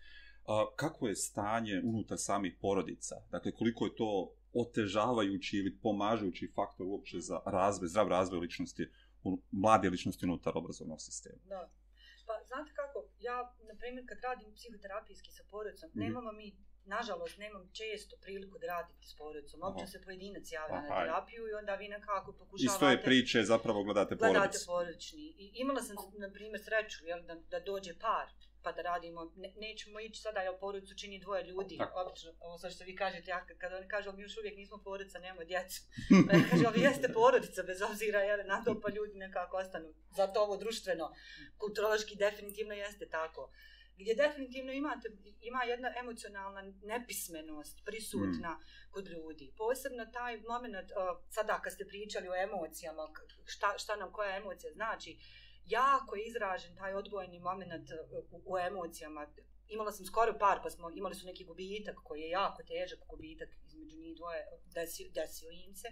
A, 0.50 0.65
kako 0.75 1.08
je 1.08 1.15
stanje 1.15 1.82
unutar 1.84 2.18
samih 2.20 2.53
porodica? 2.62 3.15
Dakle, 3.32 3.51
koliko 3.51 3.86
je 3.86 3.96
to 3.96 4.12
otežavajući 4.53 5.58
ili 5.58 5.77
pomažući 5.86 6.51
faktor 6.56 6.86
uopće 6.88 7.20
za 7.20 7.38
razvoj, 7.46 7.88
zdrav 7.88 8.08
razvoj 8.08 8.39
ličnosti, 8.39 8.84
mlade 9.51 9.89
ličnosti 9.89 10.25
unutar 10.25 10.53
obrazovnog 10.56 11.01
sistema? 11.01 11.41
Da. 11.46 11.62
Pa, 12.27 12.34
znate 12.48 12.72
kako, 12.79 12.98
ja, 13.20 13.38
na 13.70 13.75
primjer, 13.79 14.03
kad 14.10 14.18
radim 14.24 14.53
psihoterapijski 14.58 15.32
sa 15.32 15.44
porodicom, 15.51 15.89
Mhm. 15.89 16.00
nemamo 16.00 16.32
mi, 16.32 16.48
nažalost, 16.86 17.38
nemam 17.38 17.63
često 17.79 18.13
priliku 18.22 18.56
da 18.60 18.68
radite 18.68 19.03
s 19.08 19.15
porodicom. 19.15 19.60
Obično 19.63 19.84
Aha. 19.84 19.91
se 19.94 20.01
pojedinac 20.01 20.46
javlja 20.51 20.75
Aha. 20.75 20.88
na 20.88 21.00
terapiju 21.00 21.41
i 21.48 21.53
onda 21.53 21.74
vi 21.75 21.88
nekako 21.88 22.29
pokušavate... 22.34 22.74
Iz 22.75 22.79
toje 22.79 22.98
priče 23.03 23.44
zapravo 23.44 23.84
gledate 23.84 24.15
gledate 24.15 24.39
porodicu. 24.39 24.65
porodični. 24.68 25.22
I 25.44 25.46
imala 25.56 25.82
sam, 25.82 25.96
na 26.18 26.29
primjer, 26.32 26.62
sreću 26.68 27.06
jel, 27.06 27.22
da, 27.22 27.36
da 27.53 27.60
dođe 27.60 27.94
par, 28.00 28.27
pa 28.63 28.72
da 28.72 28.82
radimo, 28.82 29.34
ne, 29.36 29.54
nećemo 29.56 30.00
ići 30.00 30.22
sada, 30.22 30.39
jel 30.39 30.58
porodicu 30.60 30.96
čini 30.96 31.20
dvoje 31.20 31.44
ljudi, 31.44 31.78
Tako. 31.78 32.00
obično, 32.00 32.32
ovo 32.39 32.58
sad 32.58 32.72
što 32.72 32.84
vi 32.84 32.96
kažete, 32.96 33.32
ja, 33.32 33.46
kad- 33.46 33.58
kad 33.58 33.74
oni 33.74 33.88
kažu, 33.88 34.12
mi 34.13 34.22
još 34.22 34.38
uvijek 34.38 34.58
nismo 34.58 34.78
porodica, 34.84 35.20
nemamo 35.20 35.44
djecu. 35.44 35.82
Pa 36.28 36.38
ja 36.38 36.44
kažem, 36.50 36.72
vi 36.75 36.82
jeste 36.82 37.13
porodica, 37.13 37.63
bez 37.63 37.82
obzira, 37.82 38.20
jel, 38.20 38.48
na 38.48 38.63
to, 38.63 38.80
pa 38.82 38.92
ljudi 38.92 39.13
nekako 39.13 39.58
ostanu. 39.58 39.94
Zato 40.12 40.42
ovo 40.42 40.58
društveno, 40.58 41.13
kulturološki 41.58 42.16
definitivno 42.16 42.74
jeste 42.74 43.10
tako. 43.10 43.51
Gdje 44.00 44.16
definitivno 44.16 44.72
imate, 44.72 45.10
ima 45.42 45.63
jedna 45.63 45.89
emocionalna 46.00 46.62
nepismenost 46.84 47.86
prisutna 47.86 48.51
mm. 48.51 48.92
kod 48.92 49.08
ljudi. 49.08 49.54
Posebno 49.58 50.06
taj 50.06 50.42
moment, 50.42 50.75
uh, 50.75 51.24
sada 51.30 51.62
kad 51.63 51.74
ste 51.74 51.88
pričali 51.88 52.30
o 52.30 52.36
emocijama, 52.36 53.08
šta, 53.46 53.78
šta 53.78 53.96
nam 53.96 54.12
koja 54.12 54.38
emocija 54.38 54.74
znači, 54.74 55.18
jako 55.70 56.16
je 56.16 56.26
izražen 56.26 56.75
taj 56.75 56.94
odgojni 56.94 57.40
moment 57.40 57.72
uh, 57.92 58.24
u, 58.32 58.53
u 58.53 58.58
emocijama. 58.60 59.27
Imala 59.68 59.92
sam 59.92 60.05
skoro 60.05 60.34
par, 60.40 60.60
pa 60.64 60.70
smo 60.70 60.92
imali 60.92 61.16
su 61.16 61.25
neki 61.25 61.44
gubitak 61.46 61.96
koji 62.03 62.22
je 62.22 62.29
jako 62.32 62.64
težak 62.64 63.00
gubitak 63.08 63.50
između 63.68 63.98
njih 63.98 64.18
dvoje, 64.18 64.42
desio, 64.68 65.08
desio 65.12 65.50
im 65.51 65.75
se 65.75 65.88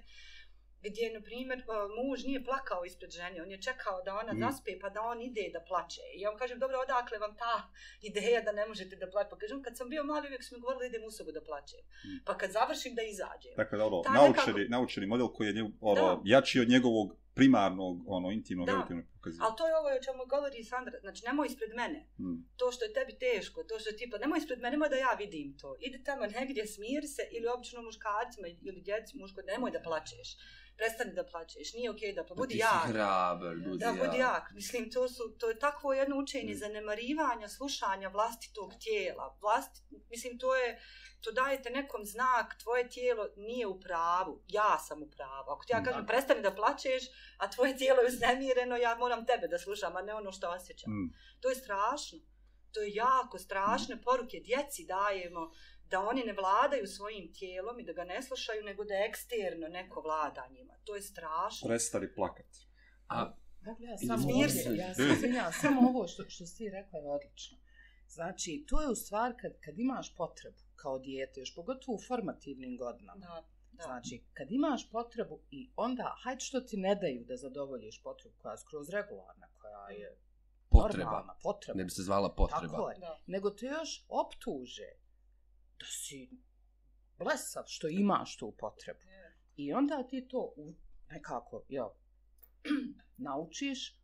gdje, 0.82 1.14
na 1.14 1.22
primjer, 1.22 1.60
uh, 1.60 1.66
muž 1.98 2.24
nije 2.24 2.44
plakao 2.44 2.86
ispred 2.86 3.12
žene, 3.12 3.42
on 3.42 3.52
je 3.52 3.62
čekao 3.62 4.02
da 4.02 4.16
ona 4.16 4.34
Mm. 4.34 4.40
zaspe 4.42 4.72
pa 4.82 4.90
da 4.90 5.02
on 5.04 5.22
ide 5.22 5.50
da 5.54 5.62
plače. 5.62 6.02
I 6.16 6.22
ja 6.22 6.32
mu 6.32 6.38
kažem, 6.38 6.60
dobro, 6.60 6.78
odakle 6.80 7.18
vam 7.18 7.36
ta 7.36 7.54
ideja 8.02 8.42
da 8.42 8.52
ne 8.52 8.68
možete 8.68 8.96
da 8.96 9.10
plače? 9.10 9.30
Pa 9.30 9.38
kažem, 9.38 9.64
kad 9.64 9.78
sam 9.78 9.90
bio 9.90 10.04
mali, 10.04 10.28
uvijek 10.28 10.44
su 10.44 10.56
mi 10.56 10.62
govorili 10.62 10.84
da 10.84 10.88
idem 10.88 11.04
u 11.04 11.12
sobu 11.12 11.32
da 11.32 11.42
plačem. 11.42 11.80
Mm. 11.80 12.20
Pa 12.26 12.38
kad 12.38 12.52
završim 12.52 12.96
da 12.96 13.02
izađem. 13.04 13.54
Dakle, 13.58 13.84
ono, 13.84 14.02
Ta 14.02 14.12
naučeni, 14.12 14.36
nekako- 14.54 14.72
naučeni 14.72 15.06
model 15.08 15.28
koji 15.28 15.48
je 15.48 15.54
njeg, 15.54 15.66
ono, 15.82 16.02
Da. 16.06 16.22
jači 16.26 16.60
od 16.60 16.70
njegovog 16.70 17.08
primarnog, 17.38 17.96
ono, 18.18 18.28
intimnog, 18.32 18.66
Da. 18.68 18.74
emotivnog 18.74 19.06
pokazivanja. 19.16 19.46
Ali 19.46 19.58
to 19.58 19.64
je 19.68 19.74
ovo 19.80 19.90
o 20.00 20.04
čemu 20.06 20.22
govori 20.36 20.64
Sandra. 20.72 20.96
Znači, 21.06 21.22
nemoj 21.26 21.48
ispred 21.48 21.72
mene. 21.82 22.00
Mm. 22.24 22.38
To 22.60 22.66
što 22.74 22.82
je 22.86 22.96
tebi 22.98 23.14
teško, 23.26 23.58
to 23.70 23.74
što 23.80 23.90
je 23.90 23.98
ti, 23.98 24.06
pa 24.12 24.18
nemoj 24.18 24.38
ispred 24.40 24.60
mene, 24.60 24.72
nemoj 24.76 24.90
da 24.90 24.96
ja 24.96 25.14
vidim 25.24 25.48
to. 25.62 25.70
Idi 25.88 25.98
tamo 26.08 26.24
negdje, 26.40 26.68
smiri 26.76 27.08
se, 27.16 27.24
ili 27.36 27.48
obično 27.56 27.82
muškarcima 27.82 28.48
ili 28.68 28.82
djeci 28.88 29.18
muško, 29.18 29.40
nemoj 29.52 29.72
da 29.72 29.82
plačeš. 29.88 30.30
Prestani 30.78 31.14
da 31.14 31.24
plačeš, 31.26 31.74
nije 31.74 31.92
okej 31.92 32.14
da 32.14 32.22
plačeš. 32.22 32.30
Pa 32.30 32.36
Budi 32.36 32.58
jak. 32.58 32.86
hrabar, 32.86 33.56
budi 33.58 33.78
Da, 33.78 33.92
budi 33.94 34.18
jak. 34.20 34.52
Mislim, 34.52 34.92
to, 34.92 35.10
su, 35.10 35.24
to 35.32 35.50
je 35.50 35.60
takvo 35.60 35.94
jedno 35.94 36.18
učenje 36.18 36.54
Mm. 36.54 36.58
zanemarivanja, 36.58 37.48
slušanja 37.50 38.08
vlastitog 38.10 38.74
tijela. 38.76 39.38
Vlasti, 39.42 39.80
mislim, 40.10 40.40
to 40.40 40.56
je, 40.56 40.82
to 41.22 41.32
dajete 41.32 41.70
nekom 41.70 42.06
znak, 42.06 42.58
tvoje 42.58 42.90
tijelo 42.90 43.28
nije 43.38 43.68
u 43.68 43.80
pravu, 43.80 44.44
ja 44.48 44.80
sam 44.80 45.04
u 45.04 45.10
pravu. 45.10 45.50
Ako 45.50 45.66
ti 45.66 45.74
ja 45.74 45.82
Mm. 45.82 45.86
kažem, 45.86 46.06
prestani 46.06 46.42
da 46.42 46.56
plačeš, 46.56 47.04
a 47.38 47.52
tvoje 47.52 47.78
tijelo 47.78 48.02
je 48.02 48.08
uznemireno, 48.08 48.76
ja 48.78 48.96
moram 48.96 49.26
tebe 49.26 49.48
da 49.48 49.58
slušam, 49.58 49.96
a 49.96 50.02
ne 50.02 50.14
ono 50.14 50.32
što 50.32 50.50
osjećam. 50.50 50.92
Mm. 50.94 51.14
To 51.42 51.50
je 51.50 51.56
strašno. 51.56 52.20
To 52.72 52.82
je 52.82 52.94
jako 52.96 53.40
strašne 53.40 54.02
poruke 54.02 54.38
djeci 54.40 54.86
dajemo 54.86 55.52
da 55.90 56.00
oni 56.00 56.24
ne 56.24 56.34
vladaju 56.34 56.88
svojim 56.88 57.34
tijelom 57.34 57.80
i 57.80 57.84
da 57.84 57.94
ga 57.94 58.04
ne 58.04 58.22
slušaju, 58.22 58.64
nego 58.64 58.84
da 58.84 58.94
eksterno 59.10 59.68
neko 59.68 60.02
vlada 60.02 60.48
njima. 60.52 60.74
To 60.84 60.96
je 60.96 61.02
strašno. 61.02 61.68
Prestani 61.68 62.14
plakati. 62.16 62.60
A, 63.08 63.34
Dakle, 63.62 63.86
ja 63.86 63.98
samo 63.98 64.28
ovdje, 64.28 64.50
se. 64.50 64.76
ja 64.76 64.94
se 64.94 65.04
izvinjam, 65.14 65.54
samo 65.62 65.90
ovo 65.90 66.08
što, 66.08 66.24
što 66.30 66.46
si 66.46 66.70
rekla 66.70 67.00
je 67.00 67.10
odlično. 67.10 67.58
Znači, 68.10 68.66
to 68.68 68.82
je 68.82 68.88
u 68.88 68.96
stvari 68.96 69.34
kad, 69.42 69.52
kad 69.66 69.80
imaš 69.80 70.16
potrebu 70.16 70.58
kao 70.76 71.00
dijete, 71.00 71.40
još 71.40 71.56
pogotovo 71.56 71.96
u 71.96 72.02
formativnim 72.08 72.78
godinama. 72.78 73.26
Da, 73.26 73.48
da. 73.72 73.84
Znači, 73.84 74.24
kad 74.34 74.52
imaš 74.52 74.90
potrebu 74.92 75.40
i 75.52 75.70
onda, 75.76 76.16
hajde 76.24 76.40
što 76.40 76.62
ti 76.62 76.78
ne 76.78 76.96
daju 76.96 77.26
da 77.26 77.38
zadovoljiš 77.38 78.04
potrebu 78.04 78.36
koja 78.38 78.52
je 78.52 78.58
skroz 78.58 78.90
regularna, 78.90 79.48
koja 79.62 79.90
je 79.90 80.18
potreba. 80.70 81.04
normalna, 81.04 81.36
potreba. 81.44 81.78
Ne 81.78 81.84
bi 81.84 81.90
se 81.90 82.04
zvala 82.04 82.36
potreba. 82.36 82.78
Tako 82.78 82.90
je. 82.90 82.98
Da. 83.00 83.20
Nego 83.28 83.50
te 83.50 83.66
još 83.66 84.06
optuže 84.10 84.90
da 85.80 85.86
si 85.88 86.30
blesav 87.18 87.64
što 87.68 87.88
imaš 87.90 88.38
tu 88.38 88.54
potrebu. 88.60 89.00
I 89.56 89.74
onda 89.74 90.04
ti 90.04 90.28
to 90.28 90.54
nekako, 91.10 91.66
jel, 91.70 91.88
naučiš 93.18 93.96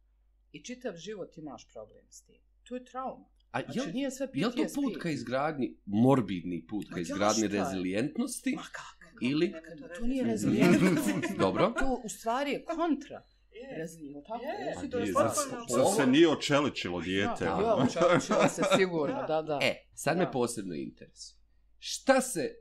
i 0.51 0.63
čitav 0.63 0.95
život 0.95 1.37
imaš 1.37 1.67
problem 1.67 2.05
s 2.09 2.21
tim. 2.21 2.41
To 2.63 2.75
je 2.75 2.85
trauma. 2.85 3.25
A 3.51 3.61
Znači, 3.61 3.79
jel, 3.79 3.87
nije 3.93 4.11
sve 4.11 4.27
PTSD. 4.27 4.37
jel 4.37 4.51
to 4.51 4.63
put 4.75 4.97
ka 5.01 5.09
izgradnji, 5.09 5.75
morbidni 5.85 6.65
put 6.67 6.85
ka 6.93 6.99
izgradnji 6.99 7.41
je? 7.41 7.47
rezilijentnosti? 7.49 8.55
Ma 8.55 8.61
kako? 8.63 9.03
Ili- 9.21 9.47
Nema 9.47 9.87
To 9.89 10.05
nije 10.05 10.23
rezilijentnost. 10.23 11.09
Dobro. 11.39 11.73
To 11.79 12.01
u 12.03 12.09
stvari 12.09 12.51
je 12.51 12.63
kontra 12.65 13.23
Je. 13.51 13.77
rezilijentnost. 13.77 14.27
Tako, 14.27 14.43
Je. 14.43 14.65
jesi 14.65 14.85
A 14.87 14.89
to 14.89 14.97
nije, 14.97 15.07
je 15.07 15.13
zar, 15.13 15.27
potpuno- 15.27 15.65
zar 15.69 15.95
se 15.95 16.07
nije 16.07 16.29
očeličilo 16.29 17.01
dijete? 17.01 17.45
Da, 17.45 17.51
jo, 17.51 17.87
čovječe, 17.93 18.49
se 18.49 18.61
sigurno, 18.77 19.15
Da. 19.21 19.27
da, 19.27 19.41
da. 19.41 19.59
E, 19.61 19.75
sad 19.93 20.17
Da. 20.17 20.23
me 20.23 20.31
posebno 20.31 20.73
interesuje. 20.75 21.42
Šta 21.85 22.21
se 22.21 22.55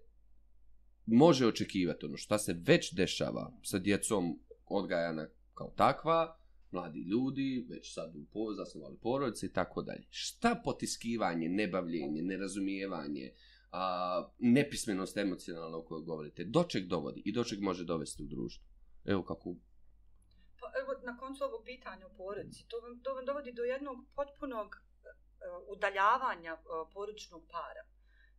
može 1.07 1.47
očekivati, 1.47 2.07
ono 2.07 2.17
šta 2.17 2.39
se 2.39 2.57
već 2.67 2.93
dešava 2.93 3.53
sa 3.63 3.79
djecom 3.79 4.39
odgajana 4.67 5.29
kao 5.55 5.71
takva, 5.77 6.37
mladi 6.71 7.01
ljudi, 7.01 7.67
već 7.69 7.95
sad 7.95 8.17
u 8.17 8.55
zasnovali 8.55 8.99
porodice 9.03 9.47
i 9.47 9.53
tako 9.53 9.83
dalje. 9.83 10.07
Šta 10.11 10.61
potiskivanje, 10.65 11.49
nebavljenje, 11.49 12.23
nerazumijevanje, 12.23 13.33
a, 13.73 14.29
nepismenost 14.39 15.17
emocionalna 15.17 15.79
o 15.79 15.85
kojoj 15.85 16.03
govorite, 16.03 16.45
do 16.45 16.65
čeg 16.65 16.87
dovodi 16.87 17.23
i 17.25 17.33
do 17.33 17.45
čeg 17.45 17.63
može 17.63 17.85
dovesti 17.85 18.23
u 18.23 18.27
društvo? 18.27 18.67
Evo 19.05 19.23
kako... 19.23 19.55
Pa 20.61 20.67
evo, 20.81 21.01
na 21.05 21.17
koncu 21.19 21.45
ovog 21.45 21.63
pitanja 21.65 22.07
o 22.07 22.17
porodici, 22.17 22.65
to 22.69 22.77
vam, 22.81 23.01
to 23.03 23.15
vam 23.15 23.25
dovodi 23.25 23.53
do 23.53 23.63
jednog 23.63 23.97
potpunog 24.15 24.67
uh, 24.67 25.77
udaljavanja 25.77 26.53
uh, 26.55 26.93
porodičnog 26.95 27.43
para 27.51 27.92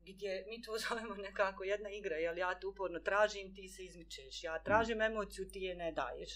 gdje 0.06 0.46
mi 0.50 0.62
to 0.62 0.78
zovemo 0.88 1.16
nekako 1.16 1.64
jedna 1.64 1.90
igra, 1.90 2.16
jel 2.16 2.38
ja 2.38 2.60
te 2.60 2.68
uporno 2.68 3.00
tražim, 3.00 3.56
ti 3.56 3.68
se 3.70 3.84
izmičeš, 3.84 4.44
ja 4.44 4.64
tražim 4.64 5.02
emociju, 5.02 5.50
ti 5.50 5.60
je 5.60 5.76
ne 5.76 5.92
daješ. 5.92 6.30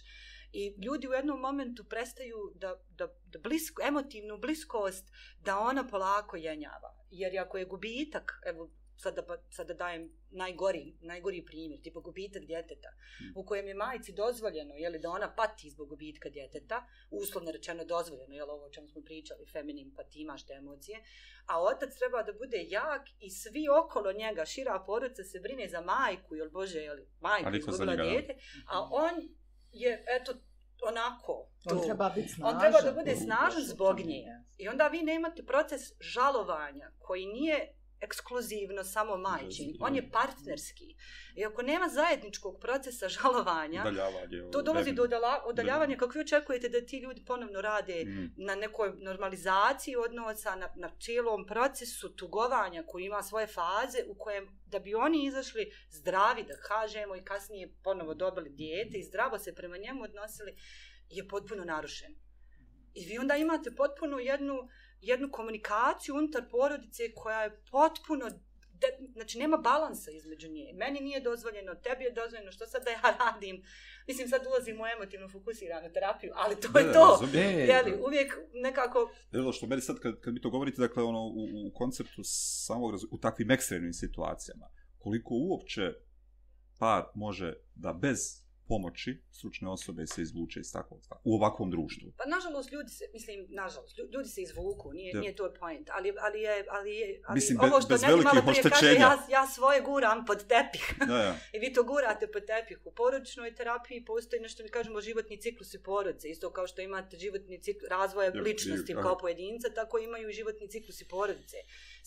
I 0.54 0.74
ljudi 0.86 1.08
u 1.08 1.14
jednom 1.14 1.40
momentu 1.40 1.84
prestaju 1.84 2.52
da, 2.56 2.76
da, 2.90 3.08
da 3.26 3.40
blisko, 3.40 3.82
emotivnu 3.88 4.38
bliskost, 4.38 5.06
da 5.40 5.60
ona 5.60 5.88
polako 5.88 6.38
jenjava. 6.38 6.96
Jer 7.12 7.40
ako 7.40 7.58
je 7.58 7.66
gubitak, 7.66 8.42
evo, 8.46 8.70
sada, 8.98 9.26
pa- 9.26 9.38
sada 9.50 9.74
dajem 9.74 10.12
najgori, 10.32 10.98
najgori 11.02 11.46
primjer, 11.46 11.82
tipa 11.82 12.00
gubitak 12.00 12.46
djeteta, 12.46 12.90
u 13.36 13.46
kojem 13.46 13.68
je 13.68 13.74
majici 13.74 14.14
dozvoljeno, 14.14 14.74
je 14.76 14.90
li 14.90 15.00
da 15.00 15.10
ona 15.10 15.36
pati 15.36 15.70
zbog 15.70 15.90
gubitka 15.90 16.30
djeteta, 16.30 16.86
uslovno 17.12 17.52
rečeno 17.52 17.86
dozvoljeno, 17.86 18.36
je 18.36 18.44
li 18.46 18.52
ovo 18.52 18.66
o 18.66 18.70
čemu 18.70 18.88
smo 18.88 19.02
pričali, 19.02 19.46
feminin, 19.46 19.94
pa 19.96 20.04
ti 20.04 20.22
imaš 20.22 20.46
te 20.46 20.54
emocije, 20.54 21.04
a 21.46 21.64
otac 21.64 21.98
treba 21.98 22.24
da 22.24 22.34
bude 22.34 22.66
jak 22.70 23.02
i 23.20 23.30
svi 23.30 23.66
okolo 23.84 24.14
njega, 24.14 24.46
šira 24.46 24.84
porodica 24.86 25.24
se 25.24 25.40
brine 25.40 25.70
za 25.70 25.82
majku, 25.82 26.36
jel 26.36 26.50
Bože, 26.50 26.80
je 26.80 26.94
li 26.94 27.08
majku 27.20 27.50
izgubila 27.56 27.96
djete, 28.10 28.36
a 28.68 28.88
on 28.92 29.14
je, 29.72 30.04
eto, 30.08 30.34
onako 30.82 31.50
On 31.66 31.78
tu. 31.78 31.84
treba 31.86 32.10
biti 32.10 32.28
snažan. 32.28 32.56
On 32.56 32.62
treba 32.62 32.82
da 32.82 32.92
bude 32.92 33.16
snažan 33.16 33.62
zbog 33.64 34.00
nje. 34.00 34.26
I 34.58 34.68
onda 34.70 34.88
vi 34.88 35.02
nemate 35.02 35.44
proces 35.44 35.82
žalovanja 36.00 36.92
koji 37.00 37.26
nije 37.26 37.74
ekskluzivno 38.02 38.84
samo 38.84 39.18
majčin. 39.18 39.76
On 39.80 39.96
je 39.96 40.12
partnerski. 40.12 40.96
I 41.36 41.46
ako 41.46 41.62
nema 41.62 41.88
zajedničkog 41.90 42.60
procesa 42.62 43.10
žalovanja, 43.10 43.84
to 44.52 44.62
dolazi 44.62 44.92
do 44.92 45.08
udaljavanja 45.50 45.98
kako 45.98 46.14
vi 46.14 46.22
očekujete 46.22 46.70
da 46.70 46.86
ti 46.86 47.00
ljudi 47.00 47.26
ponovno 47.26 47.62
rade 47.62 48.04
Mm. 48.06 48.32
na 48.38 48.56
nekoj 48.56 48.94
normalizaciji 48.98 49.96
odnosa, 49.96 50.56
na, 50.56 50.70
na 50.76 50.90
cijelom 51.00 51.46
procesu 51.46 52.16
tugovanja 52.16 52.84
koji 52.88 53.06
ima 53.06 53.24
svoje 53.24 53.48
faze 53.48 54.04
u 54.08 54.16
kojem 54.16 54.60
da 54.66 54.80
bi 54.80 54.96
oni 54.96 55.26
izašli 55.26 55.72
zdravi, 55.90 56.44
da 56.44 56.54
kažemo, 56.68 57.16
i 57.16 57.24
kasnije 57.24 57.74
ponovo 57.84 58.14
dobili 58.14 58.50
dijete 58.50 58.98
i 58.98 59.04
zdravo 59.04 59.40
se 59.40 59.56
prema 59.56 59.78
njemu 59.78 60.04
odnosili, 60.04 60.56
je 61.10 61.28
potpuno 61.28 61.64
narušen. 61.64 62.16
I 62.94 63.06
vi 63.06 63.18
onda 63.18 63.36
imate 63.36 63.76
potpuno 63.76 64.20
jednu, 64.20 64.70
jednu 65.02 65.30
komunikaciju 65.32 66.16
unutar 66.16 66.44
porodice 66.52 67.14
koja 67.16 67.42
je 67.44 67.62
potpuno 67.72 68.26
de, 68.82 68.88
znači 69.14 69.38
nema 69.40 69.58
balansa 69.58 70.12
između 70.12 70.48
nje. 70.50 70.74
Meni 70.74 71.00
nije 71.00 71.20
dozvoljeno, 71.22 71.76
tebi 71.76 72.04
je 72.04 72.12
dozvoljeno, 72.12 72.52
što 72.52 72.66
sad 72.68 72.84
da 72.84 72.92
ja 72.92 73.18
radim? 73.20 73.64
Mislim, 74.08 74.28
sad 74.28 74.42
ulazim 74.48 74.82
u 74.82 74.86
emotivno 74.96 75.30
fokusiranu 75.30 75.94
terapiju, 75.94 76.32
ali 76.36 76.56
to 76.56 76.80
je 76.80 76.86
Da, 76.86 76.94
to. 76.94 77.18
razumijem. 77.22 77.60
E, 77.60 77.64
Jeli, 77.64 78.02
uvijek 78.08 78.38
nekako 78.54 79.12
Evo 79.32 79.52
što 79.52 79.68
meni 79.68 79.82
sad 79.82 80.00
kad, 80.00 80.20
kad 80.20 80.34
mi 80.34 80.42
to 80.42 80.50
govorite, 80.50 80.82
dakle 80.82 81.04
ono 81.04 81.20
u, 81.20 81.68
u 81.68 81.72
konceptu 81.74 82.22
samog 82.24 82.92
razu, 82.92 83.08
u 83.12 83.18
takvim 83.18 83.52
ekstremnim 83.52 83.94
situacijama, 83.94 84.68
koliko 84.98 85.34
uopće 85.34 85.94
par 86.80 87.04
može 87.16 87.54
da 87.76 87.94
bez 87.94 88.47
pomoći 88.68 89.22
stručne 89.32 89.70
osobe 89.70 90.08
se 90.08 90.22
izvuče 90.22 90.60
iz 90.60 90.72
takvog 90.74 91.00
stava, 91.04 91.22
u 91.24 91.36
ovakvom 91.36 91.72
društvu. 91.72 92.08
Pa 92.18 92.26
nažalost 92.28 92.72
ljudi 92.72 92.90
se, 92.90 93.04
mislim, 93.14 93.48
nažalost, 93.52 93.98
lju- 93.98 94.10
ljudi 94.14 94.30
se 94.30 94.42
izvuku, 94.42 94.94
nije, 94.94 95.14
Da. 95.14 95.20
nije 95.20 95.36
to 95.36 95.54
point, 95.54 95.88
ali, 95.90 96.14
ali 96.20 96.42
je, 96.42 96.66
ali 96.70 96.92
je, 96.92 97.22
ali 97.26 97.36
Mislim, 97.36 97.60
ovo 97.62 97.82
što 97.82 97.90
bez 97.90 98.02
neki 98.02 98.14
malo 98.24 98.42
prije 98.44 98.64
kaže, 98.64 98.94
ja, 98.96 99.18
ja 99.30 99.48
svoje 99.48 99.82
guram 99.82 100.26
pod 100.26 100.40
tepih. 100.46 100.86
Da, 101.08 101.18
ja. 101.18 101.34
I 101.54 101.60
vi 101.60 101.74
to 101.74 101.84
gurate 101.84 102.28
pod 102.28 102.44
tepih. 102.46 102.78
U 102.86 102.92
porodičnoj 102.92 103.56
terapiji 103.56 104.06
postoji 104.06 104.42
nešto 104.42 104.64
mi 104.64 104.70
kažemo 104.70 105.02
životni 105.02 105.38
ciklusi 105.38 105.84
porodice. 105.84 106.30
Isto 106.30 106.52
kao 106.52 106.68
što 106.68 106.82
imate 106.82 107.18
životni 107.18 107.62
ciklus 107.62 107.90
razvoja 107.90 108.28
Ja, 108.30 108.42
ličnosti 108.42 108.92
i- 108.92 108.96
kao 108.96 109.18
pojedinca, 109.18 109.68
tako 109.72 109.98
imaju 110.00 110.30
i 110.30 110.34
životni 110.34 110.70
ciklusi 110.70 111.08
porodice. 111.08 111.58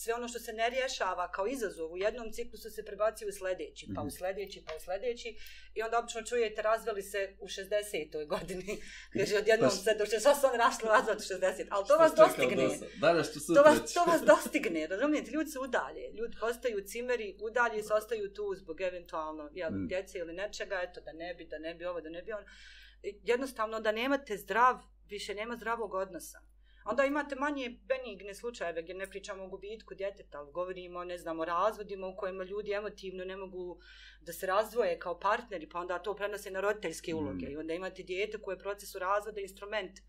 Sve 0.02 0.14
ono 0.14 0.28
što 0.28 0.38
se 0.38 0.52
ne 0.52 0.70
rješava 0.70 1.30
kao 1.30 1.46
izazov 1.46 1.92
u 1.92 1.98
jednom 1.98 2.32
ciklusu 2.32 2.70
se 2.70 2.84
prebacuje 2.84 3.28
u 3.28 3.32
sljedeći, 3.32 3.86
pa 3.94 4.00
u 4.00 4.06
Mhm. 4.06 4.10
sljedeći, 4.10 4.64
pa 4.66 4.72
u 4.76 4.80
sljedeći. 4.80 5.36
I 5.74 5.82
onda 5.82 5.98
obično 5.98 6.22
čujete 6.22 6.62
razveli 6.62 7.02
se 7.02 7.36
u 7.40 7.46
60. 7.48 8.26
godini. 8.26 8.78
Kaže, 9.12 9.38
odjednom 9.38 9.70
Pa 9.70 9.76
se 9.76 9.94
do 9.94 10.04
68 10.06 10.16
rašlo 10.56 10.88
razvod 10.88 11.16
u 11.16 11.20
60. 11.20 11.66
Ali 11.70 11.82
to 11.82 11.86
Što 11.86 11.96
vas 11.96 12.14
dostigne. 12.14 12.68
Danas 12.96 13.30
što 13.30 13.54
To 13.54 13.62
vas, 13.62 13.94
to 13.94 14.04
vas 14.04 14.22
dostigne, 14.34 14.86
razumijete? 14.86 15.30
Ljudi 15.30 15.50
se 15.50 15.58
udalje, 15.58 16.10
ljudi 16.12 16.36
postaju 16.40 16.80
cimeri, 16.82 17.36
udalje 17.42 17.82
se 17.82 17.94
ostaju 17.94 18.32
tu 18.34 18.54
zbog 18.54 18.80
eventualno 18.80 19.50
jel, 19.52 19.70
Mm. 19.72 19.86
djece 19.88 20.18
ili 20.18 20.32
nečega, 20.32 20.80
eto, 20.82 21.00
da 21.00 21.12
ne 21.12 21.34
bi, 21.34 21.44
da 21.44 21.58
ne 21.58 21.74
bi 21.74 21.84
ovo, 21.84 22.00
da 22.00 22.08
ne 22.10 22.22
bi 22.22 22.32
ono. 22.32 22.46
I 23.02 23.18
Jednostavno, 23.24 23.80
da 23.80 23.92
nemate 23.92 24.36
zdrav, 24.36 24.76
više 25.06 25.34
nema 25.34 25.56
zdravog 25.56 25.94
odnosa. 25.94 26.38
Onda 26.84 27.04
imate 27.04 27.36
manje 27.36 27.78
benigne 27.84 28.34
slučajeve 28.34 28.82
gdje 28.82 28.94
ne 28.94 29.06
pričamo 29.06 29.44
o 29.44 29.48
gubitku 29.48 29.94
djeteta, 29.94 30.38
ali 30.38 30.52
govorimo, 30.52 31.04
ne 31.04 31.18
znam, 31.18 31.40
o 31.40 31.44
razvodima 31.44 32.06
u 32.06 32.16
kojima 32.16 32.44
ljudi 32.44 32.72
emotivno 32.72 33.24
ne 33.24 33.36
mogu 33.36 33.78
da 34.20 34.32
se 34.32 34.46
razdvoje 34.46 34.98
kao 34.98 35.18
partneri, 35.20 35.68
pa 35.68 35.78
onda 35.80 35.98
to 35.98 36.14
prenose 36.14 36.50
na 36.50 36.60
roditeljske 36.60 37.14
uloge. 37.14 37.46
Mm. 37.46 37.52
I 37.52 37.56
onda 37.56 37.74
imate 37.74 38.02
dijete 38.02 38.38
koje 38.38 38.54
je 38.54 38.58
procesu 38.58 38.98
razvoda 38.98 39.40
instrument 39.40 40.00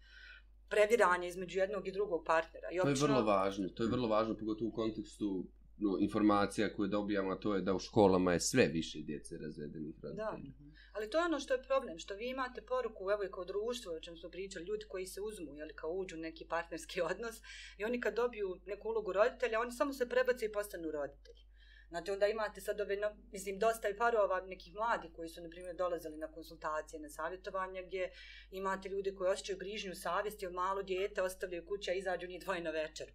previranja 0.69 1.27
između 1.27 1.59
jednog 1.59 1.87
i 1.87 1.91
drugog 1.91 2.23
partnera. 2.25 2.67
I 2.71 2.77
To 2.77 2.87
je 2.87 2.91
obično- 2.93 3.07
vrlo 3.07 3.23
važno, 3.23 3.69
to 3.69 3.83
je 3.83 3.89
vrlo 3.89 4.07
važno, 4.07 4.37
pogotovo 4.37 4.69
u 4.69 4.73
kontekstu 4.73 5.45
no, 5.77 5.97
informacija 5.99 6.73
koje 6.73 6.89
dobijamo, 6.89 7.31
a 7.31 7.39
to 7.39 7.55
je 7.55 7.61
da 7.61 7.73
u 7.73 7.79
školama 7.79 8.33
je 8.33 8.39
sve 8.39 8.67
više 8.67 8.99
djece 9.01 9.37
razvedenih 9.37 9.95
roditelja. 10.03 10.70
Ali 10.93 11.09
to 11.09 11.17
je 11.17 11.25
ono 11.25 11.39
što 11.39 11.53
je 11.53 11.63
problem, 11.63 11.99
što 11.99 12.15
vi 12.15 12.29
imate 12.29 12.61
poruku, 12.61 13.11
evo 13.11 13.23
i 13.23 13.31
kao 13.31 13.45
društvo, 13.45 13.93
o 13.93 13.99
čem 13.99 14.17
smo 14.17 14.29
pričali, 14.29 14.65
ljudi 14.65 14.85
koji 14.85 15.05
se 15.05 15.21
uzmu, 15.21 15.55
jel, 15.55 15.69
kao 15.75 15.91
uđu 15.91 16.17
neki 16.17 16.47
partnerski 16.47 17.01
odnos, 17.11 17.41
i 17.77 17.85
oni 17.85 18.01
kad 18.01 18.15
dobiju 18.15 18.59
neku 18.65 18.89
ulogu 18.89 19.13
roditelja, 19.13 19.59
oni 19.59 19.71
samo 19.71 19.93
se 19.93 20.09
prebace 20.09 20.45
i 20.45 20.51
postanu 20.51 20.91
roditelji. 20.91 21.51
Znate, 21.91 22.11
onda 22.11 22.27
imate 22.27 22.61
sad 22.61 22.81
ove, 22.81 22.97
mislim, 23.31 23.59
dosta 23.59 23.89
i 23.89 23.97
parova 23.97 24.41
nekih 24.41 24.73
mladi 24.73 25.09
koji 25.15 25.29
su, 25.29 25.41
na 25.41 25.49
primjer, 25.49 25.75
dolazili 25.75 26.17
na 26.17 26.31
konsultacije, 26.31 26.99
na 26.99 27.09
savjetovanja, 27.09 27.81
gdje 27.81 28.11
imate 28.51 28.89
ljude 28.89 29.15
koji 29.15 29.31
osjećaju 29.31 29.57
grižnju 29.57 29.95
savjesti, 29.95 30.47
malo 30.47 30.83
dijete 30.83 31.21
ostavljaju 31.21 31.65
kuća, 31.65 31.93
izađu 31.93 32.27
njih 32.27 32.41
dvoje 32.43 32.61
na 32.61 32.69
večeru. 32.69 33.11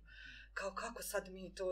Kao, 0.58 0.74
kako 0.74 1.02
sad 1.02 1.28
mi 1.28 1.54
to, 1.54 1.64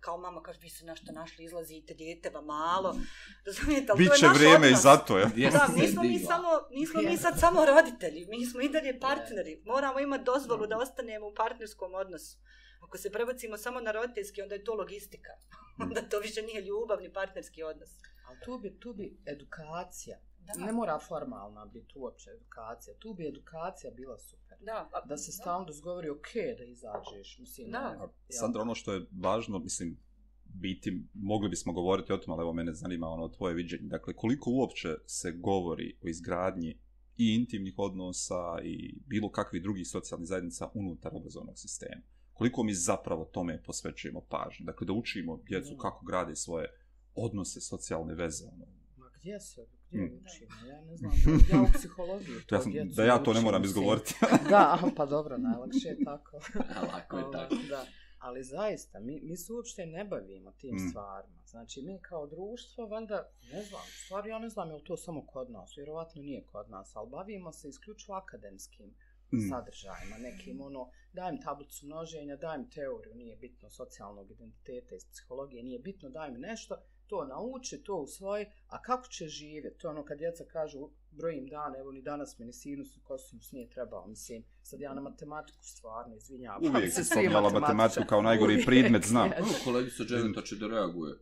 kao 0.00 0.18
mama 0.18 0.42
kaže, 0.42 0.58
vi 0.62 0.70
se 0.70 0.84
nešto 0.84 1.12
našli, 1.12 1.44
izlazite, 1.44 1.94
dijete 1.94 2.30
va 2.30 2.40
malo. 2.40 2.96
Razumijete, 3.46 3.92
ali 3.92 4.06
to 4.06 4.12
je 4.12 4.14
Biće 4.14 4.26
naš 4.26 4.36
vrijeme 4.36 4.66
i 4.66 4.70
odnos. 4.70 4.82
za 4.82 4.96
to, 4.96 5.18
ja. 5.18 5.30
Da, 5.50 5.68
nismo 5.76 6.02
mi 6.02 6.18
samo, 6.18 6.48
nismo 6.70 7.02
mi 7.02 7.16
sad 7.16 7.40
samo 7.40 7.64
roditelji, 7.64 8.26
mi 8.26 8.46
smo 8.46 8.60
i 8.60 8.68
dalje 8.68 9.00
partneri. 9.00 9.62
Moramo 9.64 10.00
imati 10.00 10.24
dozvolu 10.24 10.66
da 10.66 10.78
ostanemo 10.78 11.26
u 11.26 11.34
partnerskom 11.34 11.94
odnosu. 11.94 12.38
Ako 12.80 12.98
se 12.98 13.12
prebacimo 13.12 13.56
samo 13.56 13.80
na 13.80 13.92
roditeljski, 13.92 14.42
onda 14.42 14.54
je 14.54 14.64
to 14.64 14.74
logistika. 14.74 15.32
Onda 15.82 16.02
to 16.02 16.18
više 16.18 16.42
nije 16.42 16.60
ljubavni 16.60 17.12
partnerski 17.12 17.62
odnos. 17.62 17.90
Ali 18.28 18.38
tu 18.44 18.58
bi, 18.58 18.78
tu 18.80 18.94
bi 18.94 19.16
edukacija, 19.26 20.18
Da. 20.48 20.66
ne 20.66 20.72
mora 20.72 20.98
formalna 20.98 21.66
biti 21.66 21.92
uopće 21.96 22.30
edukacija, 22.30 22.94
tu 22.98 23.14
bi 23.14 23.28
edukacija 23.28 23.90
bila 23.90 24.18
super. 24.18 24.58
Da, 24.60 24.88
a- 24.92 25.06
Da 25.06 25.16
se 25.16 25.32
stalno 25.32 25.66
razgovori 25.66 26.10
ok 26.10 26.28
da 26.58 26.64
izađeš, 26.64 27.38
mislim. 27.38 27.70
Da. 27.70 27.78
ono, 27.80 28.00
jel? 28.00 28.10
Sandra, 28.30 28.62
ono 28.62 28.74
što 28.74 28.92
je 28.92 29.06
važno, 29.20 29.58
mislim, 29.58 29.98
biti, 30.44 31.02
mogli 31.14 31.48
bismo 31.48 31.72
govoriti 31.72 32.12
o 32.12 32.16
tom, 32.16 32.34
ali 32.34 32.42
evo 32.42 32.52
mene 32.52 32.72
zanima 32.72 33.06
ono 33.08 33.28
tvoje 33.28 33.54
viđenje. 33.54 33.88
Dakle, 33.88 34.14
koliko 34.14 34.50
uopće 34.50 34.88
se 35.06 35.32
govori 35.32 35.98
o 36.02 36.08
izgradnji 36.08 36.78
i 37.16 37.34
intimnih 37.34 37.74
odnosa 37.76 38.58
i 38.64 38.98
bilo 39.06 39.30
kakvih 39.30 39.62
drugih 39.62 39.88
socijalnih 39.88 40.28
zajednica 40.28 40.70
unutar 40.74 41.12
obrazovnog 41.14 41.58
sistema. 41.58 42.02
Koliko 42.32 42.62
mi 42.62 42.74
zapravo 42.74 43.24
tome 43.24 43.62
posvećujemo 43.62 44.20
pažnju. 44.20 44.66
Dakle, 44.66 44.86
da 44.86 44.92
učimo 44.92 45.42
djecu 45.48 45.76
kako 45.76 46.04
grade 46.06 46.36
svoje 46.36 46.68
odnose, 47.14 47.60
socijalne 47.60 48.14
veze. 48.14 48.44
Ono. 48.46 48.66
Gdje 49.26 49.40
se, 49.40 49.60
gdje 49.88 50.00
Mm. 50.00 50.04
učimo? 50.16 50.68
Ja 50.68 50.80
ne 50.80 50.96
znam, 50.96 51.12
ja 51.52 51.62
u 51.62 51.66
psihologiji 51.74 52.36
to 52.46 52.54
Ja 52.54 52.60
sam, 52.60 52.72
djecu 52.72 52.94
da 52.96 53.04
ja 53.04 53.18
to 53.18 53.32
ne 53.32 53.40
moram 53.40 53.64
izgovoriti. 53.64 54.14
da, 54.50 54.64
pa 54.96 55.06
dobro, 55.06 55.38
najlakše 55.38 55.88
je 55.88 56.04
tako. 56.04 56.36
Lako 56.84 57.18
je 57.18 57.24
Ovaj, 57.24 57.32
tako. 57.32 57.54
Da. 57.68 57.86
Ali 58.18 58.44
zaista, 58.44 59.00
mi, 59.00 59.20
mi 59.20 59.36
se 59.36 59.52
uopšte 59.52 59.86
ne 59.86 60.04
bavimo 60.04 60.52
tim 60.52 60.74
Mm. 60.74 60.88
stvarima. 60.90 61.42
Znači, 61.44 61.82
mi 61.82 61.98
kao 62.00 62.26
društvo, 62.26 62.86
valjda, 62.86 63.18
ne 63.44 63.62
znam, 63.62 63.80
u 63.82 64.04
stvari 64.04 64.30
ja 64.30 64.38
ne 64.38 64.48
znam 64.48 64.68
je 64.68 64.74
li 64.74 64.84
to 64.84 64.96
samo 64.96 65.26
kod 65.26 65.50
nas, 65.50 65.76
vjerovatno 65.76 66.22
nije 66.22 66.44
kod 66.44 66.70
nas, 66.70 66.96
ali 66.96 67.10
bavimo 67.10 67.52
se 67.52 67.68
isključivo 67.68 68.16
akademskim 68.16 68.94
Mm. 69.32 69.48
sadržajima, 69.50 70.16
nekim 70.20 70.60
ono, 70.60 70.82
dajem 71.12 71.40
tablicu 71.40 71.86
množenja, 71.86 72.36
dajem 72.36 72.70
teoriju, 72.70 73.14
nije 73.14 73.36
bitno 73.36 73.70
socijalnog 73.70 74.30
identiteta 74.30 74.94
iz 74.94 75.04
psihologije, 75.04 75.62
nije 75.62 75.78
bitno, 75.78 76.10
daj 76.10 76.30
mi 76.30 76.38
nešto, 76.40 76.74
to 77.06 77.24
nauči, 77.24 77.82
to 77.84 77.96
usvoji, 77.96 78.46
a 78.68 78.82
kako 78.82 79.08
će 79.08 79.28
živjeti? 79.28 79.78
To 79.78 79.88
ono 79.88 80.04
kad 80.04 80.18
djeca 80.18 80.44
kažu, 80.44 80.88
brojim 81.10 81.46
dana, 81.46 81.78
evo 81.78 81.92
ni 81.92 82.02
danas 82.02 82.38
mi 82.38 82.46
ni 82.46 82.52
sinus 82.52 82.96
i 82.96 83.00
kosinus 83.00 83.52
nije 83.52 83.68
trebao, 83.68 84.06
mislim, 84.06 84.44
sad 84.62 84.80
ja 84.80 84.94
na 84.94 85.00
matematiku 85.00 85.64
stvarno 85.64 86.16
izvinjavam. 86.16 86.76
Uvijek 86.76 86.92
se 86.92 87.04
spominjala 87.04 87.50
matematiku 87.50 88.06
kao 88.06 88.22
najgori 88.22 88.52
Uvijek, 88.52 88.66
predmet, 88.66 89.04
znam. 89.06 89.30
je. 89.32 89.42
Ono, 89.42 89.52
kolegica 89.64 90.04
Dženeta 90.04 90.42
će 90.42 90.56
da 90.56 90.66
reaguje. 90.66 91.14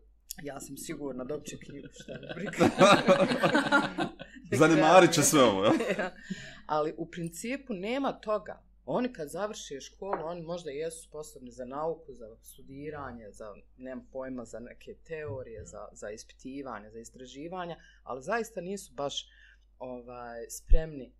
Ja 0.42 0.60
sam 0.60 0.76
sigurna 0.76 1.24
da 1.24 1.40
će 1.40 1.58
knjigu 1.58 1.88
šta 1.92 2.12
ne 2.12 2.34
briga. 2.34 2.70
Zanemarit 4.58 5.12
će 5.12 5.22
sve 5.22 5.42
ovo, 5.42 5.64
ja? 5.98 6.14
Ali 6.66 6.94
u 6.96 7.10
principu 7.10 7.74
nema 7.74 8.12
toga. 8.12 8.62
Oni 8.86 9.12
kad 9.12 9.28
završe 9.30 9.80
školu, 9.80 10.24
oni 10.24 10.42
možda 10.42 10.70
jesu 10.70 11.02
sposobni 11.02 11.50
za 11.50 11.64
nauku, 11.64 12.12
za 12.12 12.36
studiranje, 12.42 13.32
za, 13.32 13.54
nemam 13.76 14.06
pojma, 14.12 14.44
za 14.44 14.60
neke 14.60 14.94
teorije, 14.94 15.64
za, 15.64 15.88
za 15.92 16.10
ispitivanje, 16.10 16.90
za 16.90 16.98
istraživanja, 16.98 17.76
ali 18.02 18.22
zaista 18.22 18.60
nisu 18.60 18.92
baš 18.94 19.26
ovaj 19.78 20.50
spremni 20.50 21.12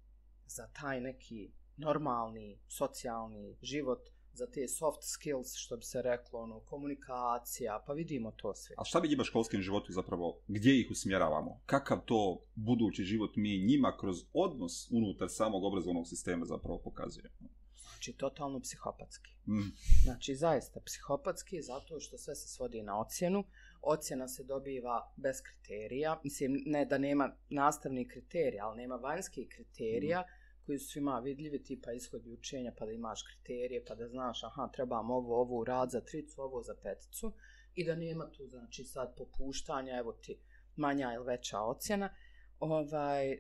za 0.47 0.69
taj 0.81 1.01
neki 1.01 1.53
normalni, 1.77 2.59
socijalni 2.69 3.57
život, 3.63 4.09
za 4.35 4.47
te 4.47 4.69
soft 4.69 5.03
skills, 5.03 5.55
što 5.55 5.77
bi 5.77 5.85
se 5.85 6.03
reklo, 6.03 6.41
ono, 6.41 6.61
komunikacija, 6.61 7.85
pa 7.87 7.93
vidimo 7.93 8.31
to 8.31 8.55
sve. 8.55 8.75
A 8.79 8.85
šta 8.85 9.01
njima 9.07 9.25
školskim 9.25 9.61
životu 9.61 9.93
zapravo, 9.93 10.41
gdje 10.49 10.81
ih 10.81 10.91
usmjeravamo? 10.91 11.61
Kakav 11.67 12.01
to 12.05 12.45
budući 12.55 13.05
život 13.05 13.37
mi 13.37 13.59
njima 13.59 13.97
kroz 14.01 14.25
odnos 14.33 14.91
unutar 14.91 15.29
samog 15.31 15.65
obrazovnog 15.65 16.09
sistema 16.09 16.45
zapravo 16.45 16.79
pokazuje? 16.85 17.31
Znači, 18.05 18.13
totalno 18.13 18.61
psihopatski. 18.61 19.31
Mm. 19.47 19.73
Znači, 20.03 20.35
zaista 20.35 20.81
psihopatski, 20.81 21.63
zato 21.63 22.01
što 22.01 22.19
sve 22.19 22.35
se 22.35 22.49
svodi 22.49 22.83
na 22.83 23.01
ocjenu. 23.01 23.45
Ocjena 23.83 24.29
se 24.29 24.45
dobiva 24.45 25.13
bez 25.17 25.43
kriterija. 25.43 26.21
Mislim, 26.25 26.63
ne 26.67 26.85
da 26.85 26.99
nema 26.99 27.37
nastavnih 27.49 28.09
kriterija, 28.09 28.67
ali 28.67 28.77
nema 28.77 28.97
vanjskih 28.97 29.49
kriterija 29.49 30.25
koji 30.67 30.79
su 30.79 30.89
svima 30.91 31.19
vidljivi, 31.21 31.63
tipa 31.63 31.93
ishodi 31.93 32.31
učenja, 32.31 32.73
pa 32.79 32.87
da 32.87 32.93
imaš 32.93 33.23
kriterije, 33.23 33.85
pa 33.85 33.95
da 33.95 34.09
znaš, 34.09 34.45
aha, 34.45 34.71
trebam 34.75 35.11
ovo, 35.11 35.41
ovo 35.41 35.65
rad 35.65 35.91
za 35.91 36.01
tricu, 36.01 36.41
ovo 36.43 36.63
za 36.63 36.75
peticu, 36.83 37.33
i 37.75 37.85
da 37.85 37.97
nema 37.97 38.31
tu, 38.31 38.47
znači, 38.47 38.85
sad 38.85 39.15
popuštanja, 39.17 39.99
evo 39.99 40.13
ti 40.13 40.39
manja 40.77 41.13
ili 41.15 41.27
veća 41.27 41.61
ocjena, 41.61 42.15
ovaj, 42.59 43.39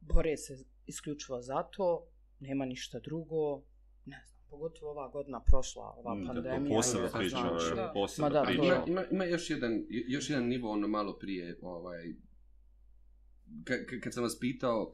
bore 0.00 0.36
se 0.36 0.64
isključivo 0.86 1.40
za 1.42 1.62
to, 1.62 2.08
nema 2.40 2.64
ništa 2.64 2.98
drugo, 2.98 3.62
ne 4.04 4.22
znam, 4.26 4.40
pogotovo 4.50 4.90
ova 4.90 5.08
godina 5.08 5.40
prošla, 5.40 5.94
ova 5.96 6.14
Mm, 6.14 6.26
pandemija. 6.26 6.76
posebna 6.76 7.06
ili 7.06 7.12
priča, 7.18 7.36
znači, 7.36 7.48
ovo 7.52 7.62
je 7.62 7.74
da. 7.74 7.90
posebna 7.94 8.28
da, 8.28 8.42
priča. 8.42 8.62
Ima, 8.62 8.84
ima, 8.86 9.04
ima 9.10 9.24
još 9.24 9.50
jedan, 9.50 9.84
još 9.88 10.30
jedan 10.30 10.46
nivo, 10.46 10.70
ono 10.70 10.88
malo 10.88 11.18
prije, 11.18 11.58
ovaj, 11.62 12.14
ka, 13.64 13.74
ka, 13.88 14.00
kad 14.02 14.14
sam 14.14 14.22
vas 14.22 14.38
pitao, 14.40 14.92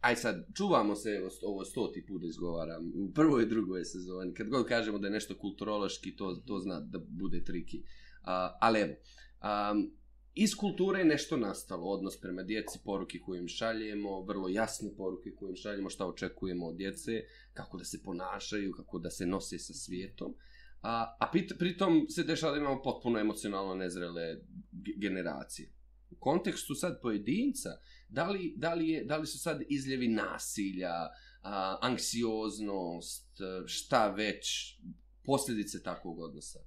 aj 0.00 0.16
sad, 0.16 0.46
čuvamo 0.54 0.94
se, 0.94 1.22
ovo 1.42 1.64
stoti 1.64 2.06
put 2.06 2.22
izgovaram, 2.24 2.92
u 2.94 3.12
prvoj 3.14 3.42
i 3.42 3.46
drugoj 3.46 3.84
sezoni, 3.84 4.34
kad 4.34 4.48
god 4.48 4.66
kažemo 4.66 4.98
da 4.98 5.06
je 5.06 5.12
nešto 5.12 5.38
kulturološki, 5.38 6.16
to, 6.16 6.34
to 6.46 6.60
zna 6.60 6.80
da 6.80 6.98
bude 6.98 7.44
triki. 7.44 7.82
A, 8.22 8.58
ali 8.60 8.80
evo, 8.80 8.94
um, 9.72 9.90
iz 10.34 10.54
kulture 10.56 10.98
je 10.98 11.04
nešto 11.04 11.36
nastalo, 11.36 11.86
odnos 11.86 12.20
prema 12.20 12.42
djeci, 12.42 12.78
poruke 12.84 13.18
koje 13.18 13.38
im 13.38 13.48
šaljemo, 13.48 14.22
vrlo 14.22 14.48
jasne 14.48 14.90
poruke 14.96 15.30
koje 15.34 15.50
im 15.50 15.56
šaljemo, 15.56 15.90
šta 15.90 16.06
očekujemo 16.06 16.66
od 16.66 16.76
djece, 16.76 17.22
kako 17.52 17.78
da 17.78 17.84
se 17.84 18.02
ponašaju, 18.02 18.72
kako 18.72 18.98
da 18.98 19.10
se 19.10 19.26
nose 19.26 19.58
sa 19.58 19.74
svijetom. 19.74 20.34
A, 20.82 21.16
a 21.20 21.30
pit, 21.32 21.52
pritom 21.58 22.06
se 22.08 22.22
dešava 22.22 22.52
da 22.52 22.58
imamo 22.58 22.82
potpuno 22.82 23.18
emocionalno 23.18 23.74
nezrele 23.74 24.36
generacije. 24.96 25.77
U 26.10 26.16
kontekstu 26.18 26.74
sad 26.74 27.00
pojedinca, 27.02 27.68
da 28.08 28.30
li, 28.30 28.54
da 28.56 28.74
li, 28.74 28.88
je, 28.88 29.04
da 29.04 29.16
li 29.16 29.26
su 29.26 29.38
sad 29.38 29.62
izljevi 29.68 30.08
nasilja, 30.08 30.94
a, 31.42 31.78
anksioznost, 31.80 33.40
a, 33.40 33.62
šta 33.66 34.08
već, 34.08 34.76
posljedice 35.24 35.82
takvog 35.82 36.18
odnosa 36.18 36.58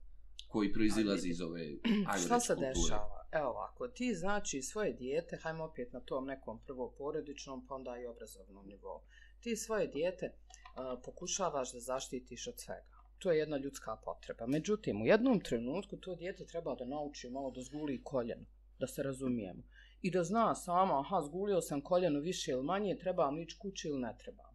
koji 0.51 0.73
proizilazi 0.73 1.29
iz 1.29 1.41
ove, 1.41 1.61
ajmo 2.11 2.25
Šta 2.25 2.39
se 2.39 2.55
dešava? 2.55 3.27
Evo 3.31 3.49
ovako, 3.49 3.87
ti 3.87 4.15
znači 4.15 4.61
svoje 4.61 4.93
dijete, 4.93 5.37
hajmo 5.37 5.63
opet 5.63 5.93
na 5.93 5.99
tom 5.99 6.25
nekom 6.25 6.59
prvo 6.65 6.93
porodičnom, 6.97 7.67
pa 7.67 7.75
onda 7.75 7.97
i 7.97 8.05
obrazovnom 8.05 8.67
nivou. 8.67 9.01
Ti 9.39 9.55
svoje 9.55 9.87
dijete 9.87 10.25
uh, 10.25 11.01
pokušavaš 11.05 11.73
da 11.73 11.79
zaštitiš 11.79 12.47
od 12.47 12.59
svega. 12.59 13.01
To 13.19 13.31
je 13.31 13.37
jedna 13.37 13.57
ljudska 13.57 13.95
potreba. 14.05 14.47
Međutim, 14.47 15.01
u 15.01 15.05
jednom 15.05 15.39
trenutku 15.39 15.97
to 15.97 16.15
dijete 16.15 16.45
treba 16.45 16.75
da 16.75 16.85
nauči 16.85 17.29
malo 17.29 17.51
da 17.51 17.61
zguli 17.61 18.03
koljeno, 18.03 18.45
da 18.81 18.87
se 18.87 19.03
razumijemo. 19.03 19.63
I 20.01 20.11
da 20.11 20.23
zna 20.23 20.55
sama, 20.55 20.99
aha, 20.99 21.21
zgulio 21.21 21.61
sam 21.61 21.81
koljeno 21.81 22.19
više 22.19 22.51
ili 22.51 22.63
manje, 22.63 22.97
trebam 22.97 23.35
li 23.35 23.43
ići 23.43 23.57
kući 23.59 23.87
ili 23.87 24.01
ne 24.01 24.15
trebam. 24.17 24.51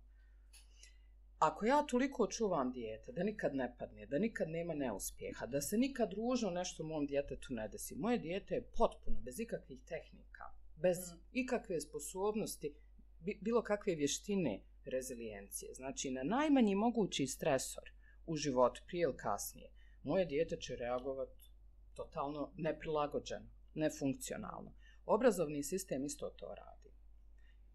Ako 1.39 1.67
ja 1.67 1.83
toliko 1.83 2.27
čuvam 2.27 2.73
dijete, 2.73 3.13
da 3.13 3.23
nikad 3.23 3.55
ne 3.55 3.75
padne, 3.79 4.07
da 4.07 4.19
nikad 4.19 4.49
nema 4.49 4.75
neuspjeha, 4.75 5.47
da 5.47 5.61
se 5.61 5.77
nikad 5.79 6.13
ružno 6.13 6.51
nešto 6.51 6.85
mom 6.85 7.07
djetetu 7.07 7.55
ne 7.55 7.69
desi, 7.69 7.95
moje 7.97 8.19
dijete 8.19 8.55
je 8.55 8.69
potpuno, 8.77 9.21
bez 9.21 9.41
ikakvih 9.41 9.81
tehnika, 9.85 10.45
bez 10.77 10.97
Mm. 10.99 11.19
ikakve 11.33 11.81
sposobnosti, 11.81 12.75
bi- 13.21 13.39
bilo 13.43 13.63
kakve 13.63 13.95
vještine 13.95 14.61
rezilijencije. 14.85 15.75
Znači, 15.75 16.11
na 16.11 16.23
najmanji 16.23 16.75
mogući 16.75 17.27
stresor 17.27 17.91
u 18.27 18.37
životu, 18.37 18.81
prije 18.87 19.03
ili 19.03 19.17
kasnije, 19.17 19.71
moje 20.03 20.25
dijete 20.25 20.57
će 20.57 20.77
reagovati 20.77 21.51
totalno 21.95 22.53
neprilagođeno, 22.57 23.47
nefunkcionalno. 23.77 24.73
Obrazovni 25.07 25.63
sistem 25.63 26.05
isto 26.05 26.31
to 26.31 26.55
radi. 26.55 26.91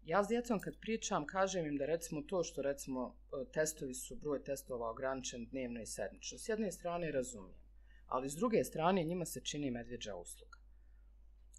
Ja 0.04 0.24
s 0.24 0.28
djecom 0.28 0.60
kad 0.60 0.80
pričam, 0.80 1.26
kažem 1.26 1.66
im 1.66 1.76
da 1.76 1.86
recimo 1.86 2.22
to 2.22 2.42
što 2.44 2.62
recimo 2.62 3.16
e, 3.32 3.50
testovi 3.52 3.94
su, 3.94 4.16
broj 4.16 4.44
testova 4.44 4.90
ograničen 4.90 5.46
dnevno 5.46 5.80
i 5.82 5.86
sedmično. 5.86 6.38
S 6.38 6.48
jedne 6.48 6.72
strane 6.72 7.10
razumijem, 7.10 7.58
ali 8.06 8.30
s 8.30 8.34
druge 8.34 8.64
strane 8.64 9.04
njima 9.04 9.24
se 9.24 9.40
čini 9.40 9.70
medvjeđa 9.70 10.16
usluga. 10.16 10.58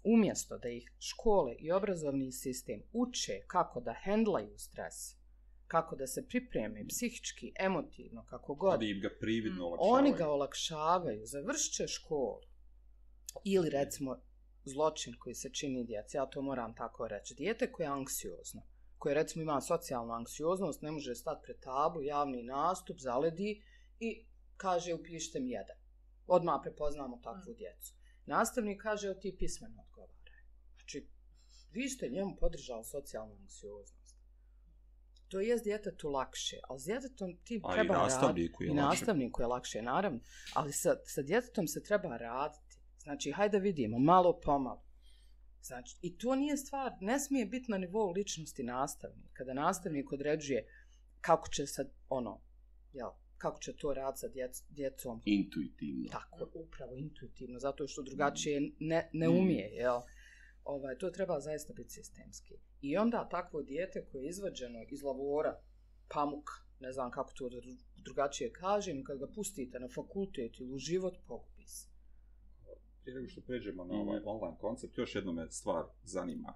Umjesto 0.04 0.58
da 0.58 0.68
ih 0.68 0.92
škole 0.98 1.54
i 1.58 1.72
obrazovni 1.72 2.32
sistem 2.32 2.82
uče 2.92 3.40
kako 3.46 3.80
da 3.80 3.94
hendlaju 4.04 4.58
stres, 4.58 5.16
kako 5.66 5.96
da 5.96 6.06
se 6.06 6.26
pripreme 6.28 6.86
psihički, 6.88 7.52
emotivno, 7.60 8.24
kako 8.30 8.54
god, 8.54 8.82
im 8.82 9.00
ga 9.00 9.10
prividno 9.20 9.58
Mm. 9.62 9.66
olakšavaju. 9.66 9.94
oni 9.94 10.12
ga 10.18 10.28
olakšavaju, 10.28 11.26
završit 11.26 11.72
će 11.74 11.86
školu. 11.88 12.40
Ili 13.44 13.70
recimo 13.70 14.22
zločin 14.64 15.14
koji 15.18 15.34
se 15.34 15.50
čini 15.50 15.84
djeci, 15.84 16.16
ja 16.16 16.26
to 16.26 16.42
moram 16.42 16.74
tako 16.74 17.08
reći. 17.08 17.34
Dijete 17.34 17.72
koje 17.72 17.84
je 17.84 17.90
anksiozno, 17.90 18.62
koje 18.98 19.14
recimo 19.14 19.42
ima 19.42 19.60
socijalnu 19.60 20.12
anksioznost, 20.12 20.82
ne 20.82 20.90
može 20.90 21.14
stati 21.14 21.42
pred 21.44 21.60
tablu, 21.60 22.02
javni 22.02 22.42
nastup, 22.42 22.96
zaledi 23.00 23.62
i 24.00 24.26
kaže 24.56 24.94
upišite 24.94 25.40
mi 25.40 25.50
jedan. 25.50 25.76
Odmah 26.26 26.60
prepoznamo 26.62 27.20
takvu 27.22 27.54
djecu. 27.54 27.94
Nastavnik 28.26 28.82
kaže 28.82 29.10
o 29.10 29.14
ti 29.14 29.36
pismeno 29.38 29.82
odgovaraj. 29.82 30.14
Znači, 30.76 31.08
vi 31.70 31.88
ste 31.88 32.08
njemu 32.08 32.36
podržali 32.40 32.84
socijalnu 32.84 33.34
anksioznost. 33.42 34.16
To 35.28 35.40
je 35.40 35.58
s 35.58 35.62
djetetu 35.62 36.08
lakše, 36.08 36.56
ali 36.68 36.80
s 36.80 36.84
djetetom 36.84 37.36
ti 37.44 37.60
A 37.64 37.72
i 37.72 37.74
treba 37.74 37.94
raditi. 37.94 38.12
nastavniku 38.12 38.62
je 38.62 38.66
I 38.66 38.70
lakše. 38.70 38.86
nastavniku 38.86 39.42
je 39.42 39.46
lakše, 39.46 39.82
naravno. 39.82 40.20
Ali 40.54 40.72
sa, 40.72 40.96
sa 41.04 41.22
djetetom 41.22 41.68
se 41.68 41.82
treba 41.82 42.16
raditi. 42.16 42.63
Znači, 43.04 43.32
hajde 43.32 43.58
vidimo, 43.58 43.98
malo 43.98 44.40
pomalo. 44.40 44.82
Znači, 45.62 45.96
i 46.02 46.18
to 46.18 46.34
nije 46.34 46.56
stvar, 46.56 46.92
ne 47.00 47.20
smije 47.20 47.46
biti 47.46 47.70
na 47.70 47.78
nivou 47.78 48.10
ličnosti 48.12 48.62
nastavnika. 48.62 49.28
Kada 49.32 49.54
nastavnik 49.54 50.12
određuje 50.12 50.66
kako 51.20 51.48
će 51.48 51.66
sad, 51.66 51.90
ono, 52.08 52.40
jel, 52.92 53.10
kako 53.36 53.60
će 53.60 53.76
to 53.76 53.94
raditi 53.94 54.20
sa 54.20 54.28
djec, 54.28 54.62
djecom, 54.70 55.22
Intuitivno. 55.24 56.08
tako, 56.10 56.48
upravo 56.54 56.94
intuitivno, 56.94 57.58
zato 57.58 57.86
što 57.86 58.02
drugačije 58.02 58.72
ne, 58.78 59.10
ne 59.12 59.28
umije, 59.28 59.70
jel? 59.72 60.00
Ovaj, 60.64 60.98
to 60.98 61.10
treba 61.10 61.40
zaista 61.40 61.72
biti 61.72 61.90
sistemski. 61.90 62.54
I 62.80 62.96
onda 62.96 63.28
takvo 63.30 63.62
dijete 63.62 64.04
koje 64.12 64.22
je 64.22 64.28
izvađeno 64.28 64.84
iz 64.90 65.02
lavora, 65.02 65.60
pamuk, 66.08 66.50
ne 66.80 66.92
znam 66.92 67.10
kako 67.10 67.32
to 67.32 67.48
da 67.48 67.56
dru- 67.56 67.82
drugačije 68.04 68.52
kažem, 68.52 69.04
kad 69.04 69.18
ga 69.18 69.26
pustite 69.34 69.78
na 69.78 69.88
fakultet 69.88 70.60
ili 70.60 70.72
u 70.72 70.78
život, 70.78 71.14
se. 71.14 71.53
Prije 73.04 73.16
nego 73.16 73.28
što 73.28 73.40
pređemo 73.40 73.84
na 73.84 73.94
ovaj 73.94 74.20
online 74.24 74.56
koncept, 74.60 74.98
još 74.98 75.14
jedno 75.14 75.32
me 75.32 75.50
stvar 75.50 75.84
zanima. 76.04 76.54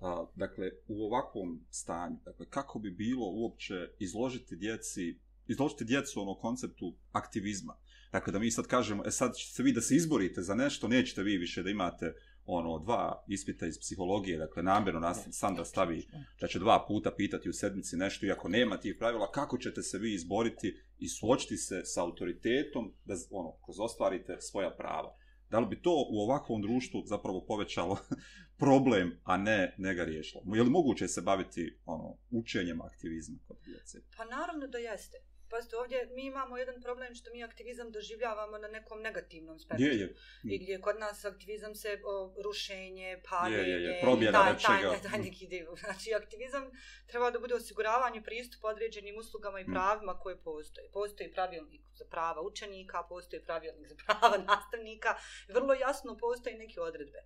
A, 0.00 0.26
dakle, 0.34 0.70
u 0.88 1.04
ovakvom 1.06 1.64
stanju, 1.70 2.16
dakle, 2.24 2.46
kako 2.50 2.78
bi 2.78 2.90
bilo 2.90 3.26
uopće 3.26 3.74
izložiti 3.98 4.56
djeci, 4.56 5.18
izložiti 5.46 5.84
djecu 5.84 6.20
ono 6.20 6.34
konceptu 6.34 6.96
aktivizma? 7.12 7.76
Dakle, 8.12 8.32
da 8.32 8.38
mi 8.38 8.50
sad 8.50 8.66
kažemo, 8.66 9.02
e 9.06 9.10
sad 9.10 9.34
ćete 9.36 9.62
vi 9.62 9.72
da 9.72 9.80
se 9.80 9.96
izborite 9.96 10.42
za 10.42 10.54
nešto, 10.54 10.88
nećete 10.88 11.22
vi 11.22 11.38
više 11.38 11.62
da 11.62 11.70
imate 11.70 12.14
ono 12.46 12.78
dva 12.78 13.24
ispita 13.28 13.66
iz 13.66 13.78
psihologije, 13.78 14.38
dakle 14.38 14.62
namjerno 14.62 15.00
nas 15.00 15.28
Sandra 15.30 15.64
stavi 15.64 16.06
da 16.40 16.46
će 16.46 16.58
dva 16.58 16.84
puta 16.88 17.10
pitati 17.16 17.48
u 17.48 17.52
sedmici 17.52 17.96
nešto 17.96 18.26
i 18.26 18.30
ako 18.30 18.48
nema 18.48 18.76
tih 18.76 18.96
pravila, 18.98 19.30
kako 19.30 19.58
ćete 19.58 19.82
se 19.82 19.98
vi 19.98 20.14
izboriti 20.14 20.76
i 20.98 21.08
suočiti 21.08 21.56
se 21.56 21.82
sa 21.84 22.02
autoritetom 22.02 22.92
da 23.04 23.14
ono, 23.30 23.52
kroz 23.64 23.80
ostvarite 23.80 24.36
svoja 24.40 24.70
prava. 24.70 25.16
Da 25.50 25.58
li 25.58 25.66
bi 25.66 25.82
to 25.82 26.06
u 26.10 26.20
ovakvom 26.20 26.62
društvu 26.62 27.02
zapravo 27.06 27.44
povećalo 27.46 27.98
problem, 28.62 29.20
a 29.24 29.36
ne, 29.36 29.74
ne 29.78 29.94
ga 29.94 30.04
riješilo? 30.04 30.42
Je 30.46 30.62
li 30.62 30.70
moguće 30.70 31.08
se 31.08 31.20
baviti 31.20 31.78
ono, 31.84 32.16
učenjem 32.30 32.80
aktivizma 32.80 33.38
kod 33.48 33.56
djece? 33.64 33.98
Pa 34.16 34.24
naravno 34.24 34.66
da 34.66 34.78
jeste. 34.78 35.16
Pazite, 35.50 35.76
ovdje 35.76 36.08
mi 36.14 36.22
imamo 36.24 36.56
jedan 36.56 36.82
problem 36.82 37.14
što 37.14 37.30
mi 37.32 37.44
aktivizam 37.44 37.90
doživljavamo 37.90 38.58
na 38.58 38.68
nekom 38.68 39.00
negativnom 39.00 39.58
spektru. 39.58 39.86
Gdje 39.86 40.00
je? 40.00 40.14
I 40.44 40.58
gdje 40.58 40.80
kod 40.80 40.98
nas 40.98 41.24
aktivizam 41.24 41.74
se 41.74 42.00
o, 42.04 42.34
rušenje, 42.44 43.22
paljenje, 43.30 43.62
Je, 43.62 43.82
je, 43.82 43.82
je, 43.84 44.00
promjena 44.00 44.32
taj, 44.32 44.52
nečega. 44.52 44.90
taj, 44.90 45.10
taj 45.10 45.18
neki 45.18 45.46
dio. 45.46 45.74
Znači, 45.76 46.14
aktivizam 46.14 46.70
treba 47.06 47.30
da 47.30 47.38
bude 47.38 47.54
osiguravanje 47.54 48.22
pristupa 48.22 48.68
određenim 48.68 49.18
uslugama 49.18 49.60
i 49.60 49.64
Mm. 49.64 49.72
pravima 49.72 50.18
koje 50.18 50.36
postoje. 50.38 50.90
Postoji 50.92 51.32
pravilnik 51.32 51.80
za 51.94 52.04
prava 52.04 52.42
učenika, 52.42 53.02
postoji 53.08 53.42
pravilnik 53.44 53.88
za 53.88 53.96
prava 53.96 54.38
nastavnika, 54.46 55.14
vrlo 55.48 55.74
jasno 55.74 56.16
postoji 56.16 56.56
neke 56.56 56.80
odredbe. 56.80 57.18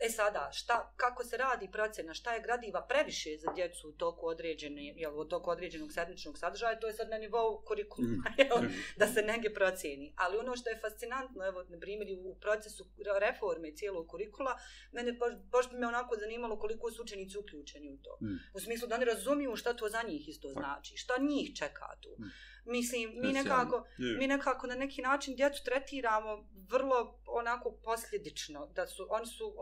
E 0.00 0.08
sada, 0.10 0.50
šta, 0.52 0.92
kako 0.96 1.24
se 1.24 1.36
radi 1.36 1.68
procjena, 1.72 2.14
šta 2.14 2.34
je 2.34 2.42
gradiva 2.42 2.86
previše 2.86 3.30
za 3.38 3.52
djecu 3.54 3.88
u 3.88 3.92
toku 3.92 4.26
određene, 4.26 4.92
jel, 4.96 5.20
u 5.20 5.24
toku 5.24 5.50
određenog 5.50 5.92
sedmičnog 5.92 6.38
sadržaja, 6.38 6.80
to 6.80 6.86
je 6.86 6.92
sad 6.92 7.08
na 7.08 7.18
nivou 7.18 7.62
kurikuluma, 7.64 8.30
Mm. 8.30 8.40
jel, 8.40 8.58
da 8.96 9.06
se 9.06 9.22
negdje 9.22 9.54
procjeni. 9.54 10.12
Ali 10.16 10.38
ono 10.38 10.56
što 10.56 10.70
je 10.70 10.78
fascinantno, 10.80 11.46
evo, 11.46 11.64
na 11.68 11.78
primjer, 11.78 12.08
u 12.24 12.34
procesu 12.40 12.84
reforme 13.20 13.74
cijelog 13.76 14.06
kurikula, 14.08 14.58
mene 14.92 15.12
baš, 15.12 15.32
baš 15.52 15.70
bi 15.70 15.76
me 15.76 15.86
onako 15.86 16.16
zanimalo 16.16 16.58
koliko 16.58 16.90
su 16.90 17.02
učenici 17.02 17.38
uključeni 17.38 17.90
u 17.90 17.98
to. 18.02 18.18
Mm. 18.22 18.38
U 18.54 18.60
smislu 18.60 18.88
da 18.88 18.94
oni 18.94 19.04
razumiju 19.04 19.56
šta 19.56 19.74
to 19.74 19.88
za 19.88 20.02
njih 20.02 20.28
isto 20.28 20.48
Tako. 20.48 20.60
znači, 20.60 20.96
šta 20.96 21.14
njih 21.20 21.56
čeka 21.56 21.96
tu. 22.00 22.10
Mm. 22.18 22.30
Mislim, 22.68 23.10
mi 23.16 23.32
nekako, 23.32 23.84
mi 24.18 24.26
nekako 24.26 24.66
na 24.66 24.74
neki 24.74 25.02
način 25.02 25.36
djecu 25.36 25.64
tretiramo 25.64 26.28
vrlo 26.68 26.96
onako 27.26 27.78
posljedično, 27.84 28.66
da 28.66 28.86
su, 28.86 29.06
oni 29.10 29.26
su, 29.26 29.54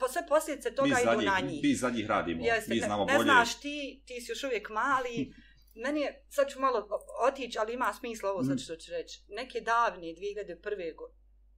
po 0.00 0.08
sve 0.08 0.26
posljedice 0.28 0.74
toga 0.74 0.96
idu 1.02 1.22
na 1.22 1.40
njih, 1.40 1.50
njih. 1.50 1.62
mi 1.62 1.74
za 1.74 1.90
njih 1.90 2.06
radimo, 2.06 2.44
Jeste, 2.44 2.70
mi 2.70 2.80
ne- 2.80 2.86
znamo 2.86 3.04
ne, 3.04 3.12
bolje. 3.12 3.24
znaš 3.24 3.60
ti, 3.60 4.02
ti 4.06 4.20
si 4.20 4.32
još 4.32 4.44
uvijek 4.44 4.68
mali. 4.70 5.34
Meni 5.84 6.00
je, 6.00 6.24
sad 6.28 6.48
ću 6.50 6.60
malo 6.60 6.88
otići, 7.22 7.58
ali 7.58 7.74
ima 7.74 7.92
smisla 7.92 8.30
ovo 8.30 8.44
sad 8.44 8.60
što 8.60 8.76
ću 8.76 8.90
reći. 8.92 9.20
Neke 9.28 9.60
davne 9.60 10.06
2001. 10.06 10.56
go- 10.94 11.12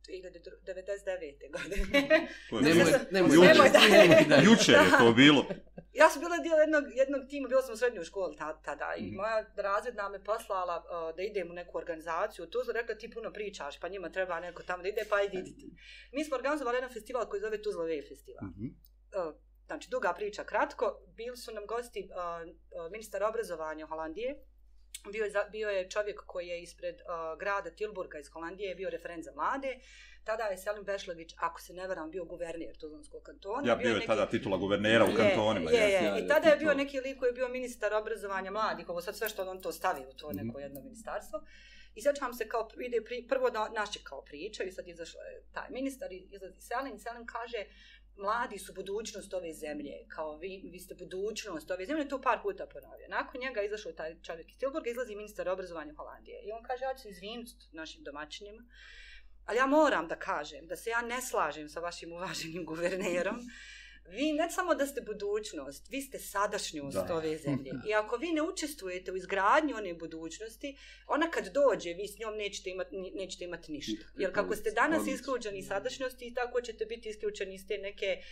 2099. 0.05 1.51
godine. 1.53 2.09
To 2.51 2.59
je 2.59 2.63
Nemoj, 2.65 2.85
to. 2.85 2.99
nemoj, 3.11 3.35
Jučer. 3.35 3.49
nemoj, 3.49 3.69
nemoj 3.91 4.25
da... 4.29 4.37
Jučer 4.37 4.75
je 4.75 4.99
to 4.99 5.13
bilo. 5.13 5.47
ja 5.95 6.11
sam 6.11 6.21
bila 6.21 6.37
dio 6.39 6.55
jednog, 6.55 6.85
jednog 6.95 7.23
tima, 7.29 7.49
bila 7.49 7.63
sam 7.63 7.73
u 7.73 7.77
srednjoj 7.77 8.05
školi 8.05 8.37
ta- 8.37 8.61
tada 8.61 8.95
i 8.97 9.03
Mhm. 9.03 9.17
moja 9.17 9.45
razredna 9.57 10.09
me 10.09 10.25
poslala 10.25 10.77
uh, 10.79 11.17
da 11.17 11.23
idem 11.23 11.51
u 11.51 11.55
neku 11.55 11.79
organizaciju. 11.79 12.47
Tu 12.47 12.65
sam 12.65 12.75
rekla 12.75 12.95
ti 12.95 13.11
puno 13.11 13.33
pričaš, 13.33 13.81
pa 13.81 13.89
njima 13.89 14.09
treba 14.11 14.41
neko 14.41 14.63
tamo 14.63 14.83
da 14.83 14.89
ide, 14.89 15.05
pa 15.11 15.23
idi 15.23 15.45
ti. 15.57 15.71
Mi 16.13 16.25
smo 16.25 16.37
organizovali 16.37 16.77
jedan 16.77 16.93
festival 16.93 17.27
koji 17.27 17.41
zove 17.41 17.63
Tuzla 17.63 17.85
Wave 17.85 18.09
festival. 18.09 18.45
Mhm. 18.45 18.67
uh, 18.67 19.35
znači 19.67 19.91
duga 19.91 20.13
priča 20.13 20.45
kratko, 20.45 20.87
bili 21.09 21.37
su 21.37 21.53
nam 21.53 21.67
gosti 21.67 22.01
uh, 22.03 22.17
uh, 22.79 22.93
ministar 22.93 23.23
obrazovanja 23.23 23.87
Holandije, 23.87 24.45
bio 25.13 25.25
je, 25.25 25.33
bio 25.51 25.69
je 25.71 25.91
čovjek 25.91 26.21
koji 26.27 26.47
je 26.47 26.63
ispred 26.63 26.95
uh, 26.95 27.05
grada 27.39 27.71
Tilburga 27.71 28.19
iz 28.19 28.29
Holandije, 28.29 28.75
bio 28.75 28.91
referent 28.91 29.25
za 29.25 29.33
mlade, 29.33 29.79
tada 30.25 30.43
je 30.45 30.59
Selim 30.59 30.85
Bešlegić, 30.85 31.35
ako 31.39 31.61
se 31.61 31.73
ne 31.73 31.87
varam, 31.87 32.11
bio 32.11 32.25
guvernijer 32.25 32.77
Tuzlanskog 32.77 33.23
kantona. 33.23 33.69
Ja 33.69 33.75
bio 33.75 33.83
bio 33.83 33.89
je 33.89 33.95
neki- 33.95 34.07
tada 34.07 34.27
titula 34.27 34.57
guvernera 34.57 35.05
u 35.05 35.11
Je, 35.11 35.17
kantonima. 35.17 35.71
Je, 35.71 35.79
je, 35.83 35.93
ja, 35.95 36.19
I 36.19 36.29
tada 36.29 36.49
je 36.49 36.57
bio 36.57 36.75
neki 36.75 37.01
lik 37.01 37.19
koji 37.19 37.29
je 37.29 37.33
bio 37.33 37.49
ministar 37.49 37.95
obrazovanja 37.95 38.51
mladih, 38.51 38.89
ovo 38.89 39.01
sad 39.01 39.17
sve 39.17 39.29
što 39.29 39.51
on 39.51 39.63
to 39.63 39.73
stavi 39.73 40.01
u 40.03 40.13
to 40.13 40.29
Mhm. 40.31 40.37
neko 40.39 40.59
jedno 40.59 40.81
ministarstvo. 40.81 41.41
I 41.95 42.03
sjećam 42.03 42.35
se 42.35 42.49
kao 42.49 42.69
ide 42.79 43.01
pri, 43.03 43.27
prvo 43.29 43.51
da 43.51 43.69
naš 43.71 43.97
je 43.97 44.01
kao 44.05 44.23
priča 44.23 44.65
i 44.65 44.73
sad 44.73 44.89
izašao 44.89 45.21
je 45.21 45.43
taj 45.53 45.71
ministar 45.71 46.13
i 46.13 46.29
izlazi 46.31 46.61
Selin. 46.61 46.99
Selin 46.99 47.27
kaže 47.27 47.65
mladi 48.17 48.59
su 48.59 48.73
budućnost 48.73 49.35
ove 49.35 49.53
zemlje, 49.55 49.93
kao 50.09 50.37
vi, 50.37 50.63
vi 50.65 50.79
ste 50.79 50.95
budućnost 50.95 51.71
ove 51.71 51.87
zemlje, 51.87 52.09
to 52.09 52.21
par 52.21 52.39
puta 52.43 52.67
ponovio. 52.67 53.09
Nakon 53.09 53.41
njega 53.41 53.61
je 53.61 53.67
izašao 53.67 53.93
taj 53.93 54.17
čovjek 54.23 54.51
iz 54.51 54.59
Tilburga, 54.59 54.91
izlazi 54.91 55.17
ministar 55.17 55.49
obrazovanja 55.49 55.95
Holandije. 55.95 56.43
I 56.43 56.53
on 56.53 56.63
kaže, 56.63 56.85
ja 56.85 56.95
ću 56.95 57.03
se 57.03 57.09
izvinuti 57.09 57.53
našim 57.73 58.05
domaćinima, 58.05 58.63
ali 59.45 59.59
ja 59.59 59.67
moram 59.67 60.09
da 60.09 60.17
kažem 60.17 60.67
da 60.67 60.77
se 60.77 60.91
ja 60.91 61.03
ne 61.03 61.23
slažem 61.23 61.69
sa 61.69 61.81
vašim 61.81 62.13
uvaženim 62.13 62.65
guvernerom, 62.71 63.41
vi 64.09 64.33
ne 64.33 64.51
samo 64.51 64.75
da 64.75 64.87
ste 64.87 65.01
budućnost, 65.01 65.89
vi 65.91 66.01
ste 66.01 66.19
sadašnjost 66.19 66.97
Da. 67.09 67.15
ove 67.17 67.37
zemlje. 67.39 67.71
I 67.89 67.95
ako 67.95 68.17
vi 68.17 68.33
ne 68.33 68.43
učestvujete 68.43 69.13
u 69.13 69.17
izgradnji 69.17 69.75
one 69.75 69.95
budućnosti, 69.95 70.77
ona 71.07 71.31
kad 71.31 71.53
dođe, 71.53 71.93
vi 71.95 72.09
s 72.09 72.19
njom 72.19 72.35
nećete 72.37 72.71
imati, 72.71 72.97
nećete 73.15 73.45
imati 73.45 73.73
ništa. 73.73 74.07
Jer 74.19 74.35
kako 74.35 74.57
ste 74.57 74.71
danas 74.71 75.07
isključeni 75.07 75.59
iz 75.59 75.67
sadašnjosti, 75.67 76.35
tako 76.35 76.61
ćete 76.61 76.85
biti 76.85 77.09
isključeni 77.09 77.55
iz 77.55 77.67
te 77.69 77.79
neke 77.79 78.23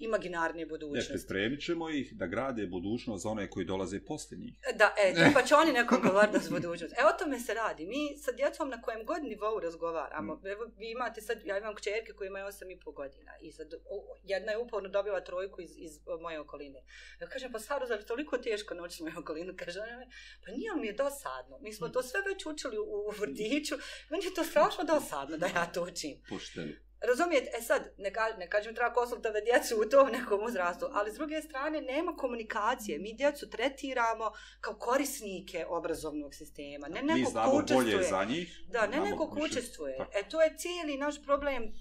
imaginarne 0.00 0.58
Ne, 0.58 0.66
budućnosti. 0.66 1.12
pripremit 1.12 1.60
ćemo 1.62 1.90
ih 1.90 2.12
da 2.12 2.26
grade 2.26 2.66
budućnost 2.66 3.22
za 3.22 3.28
one 3.28 3.50
koji 3.50 3.66
dolaze 3.66 4.00
poslije 4.02 4.38
njih. 4.38 4.54
Da, 4.74 4.94
e, 4.98 5.32
pa 5.34 5.42
će 5.42 5.54
oni 5.54 5.72
nekom 5.72 6.00
govoriti 6.02 6.32
da 6.32 6.40
su 6.40 6.50
budućnost. 6.50 6.94
E, 6.94 7.04
o 7.04 7.18
tome 7.18 7.40
se 7.40 7.54
radi. 7.54 7.86
Mi 7.86 8.18
sa 8.18 8.32
djecom 8.32 8.68
na 8.68 8.82
kojem 8.82 9.06
god 9.06 9.22
nivou 9.24 9.60
razgovaramo, 9.60 10.34
Mm. 10.34 10.46
evo, 10.46 10.64
vi 10.76 10.90
imate 10.90 11.20
sad, 11.20 11.38
ja 11.44 11.58
imam 11.58 11.74
kćerke 11.74 12.12
koje 12.12 12.26
imaju 12.26 12.46
8,5 12.46 12.92
godina 12.92 13.32
i 13.40 13.52
sad, 13.52 13.68
o, 13.74 13.96
jedna 14.24 14.52
je 14.52 14.58
uporno 14.58 14.88
dobila 14.88 15.20
trojku 15.20 15.60
iz, 15.60 15.70
iz 15.78 15.92
moje 16.20 16.40
okoline. 16.40 16.82
Ja 17.20 17.26
kažem, 17.26 17.52
pa 17.52 17.58
Saro, 17.58 17.86
zar 17.86 17.98
je 17.98 18.06
toliko 18.06 18.38
teško 18.38 18.74
naučiti 18.74 19.02
moju 19.02 19.18
okolinu? 19.18 19.54
Kaže, 19.56 19.80
ona, 19.80 20.06
pa 20.42 20.52
nije 20.52 20.70
mi 20.76 20.86
je 20.86 20.92
dosadno. 20.94 21.58
Mi 21.60 21.72
smo 21.72 21.88
to 21.88 22.02
sve 22.02 22.20
već 22.22 22.46
učili 22.46 22.78
u, 22.78 22.82
u 22.82 23.10
vrtiću. 23.10 23.74
Meni 24.10 24.24
je 24.24 24.34
to 24.34 24.44
strašno 24.44 24.84
dosadno 24.84 25.36
da 25.36 25.46
ja 25.48 25.66
to 25.66 25.82
učim. 25.84 26.22
Pošteno. 26.28 26.72
Razumijete, 27.08 27.50
e 27.58 27.62
sad, 27.62 27.94
ne, 27.98 28.12
ka, 28.12 28.28
ne 28.38 28.50
kažem 28.50 28.74
treba 28.74 28.92
konsultove 28.92 29.40
djecu 29.40 29.80
u 29.80 29.88
tom 29.88 30.08
nekom 30.08 30.44
uzrastu, 30.44 30.86
ali 30.92 31.10
s 31.10 31.14
druge 31.14 31.42
strane 31.42 31.80
nema 31.80 32.16
komunikacije. 32.16 32.98
Mi 32.98 33.14
djecu 33.14 33.50
tretiramo 33.50 34.32
kao 34.60 34.74
korisnike 34.74 35.66
obrazovnog 35.68 36.34
sistema. 36.34 36.88
Ne 36.88 37.02
Mi 37.02 37.08
neko 37.08 37.24
ko 37.24 37.30
znamo 37.30 37.62
bolje 37.74 38.02
za 38.02 38.24
njih. 38.24 38.60
Da, 38.68 38.86
ne 38.86 39.00
neko 39.00 39.30
ko 39.30 39.40
učestvuje. 39.44 39.96
Tako. 39.98 40.10
E 40.14 40.28
to 40.28 40.42
je 40.42 40.56
cijeli 40.56 40.96
naš 40.96 41.22
problem 41.22 41.72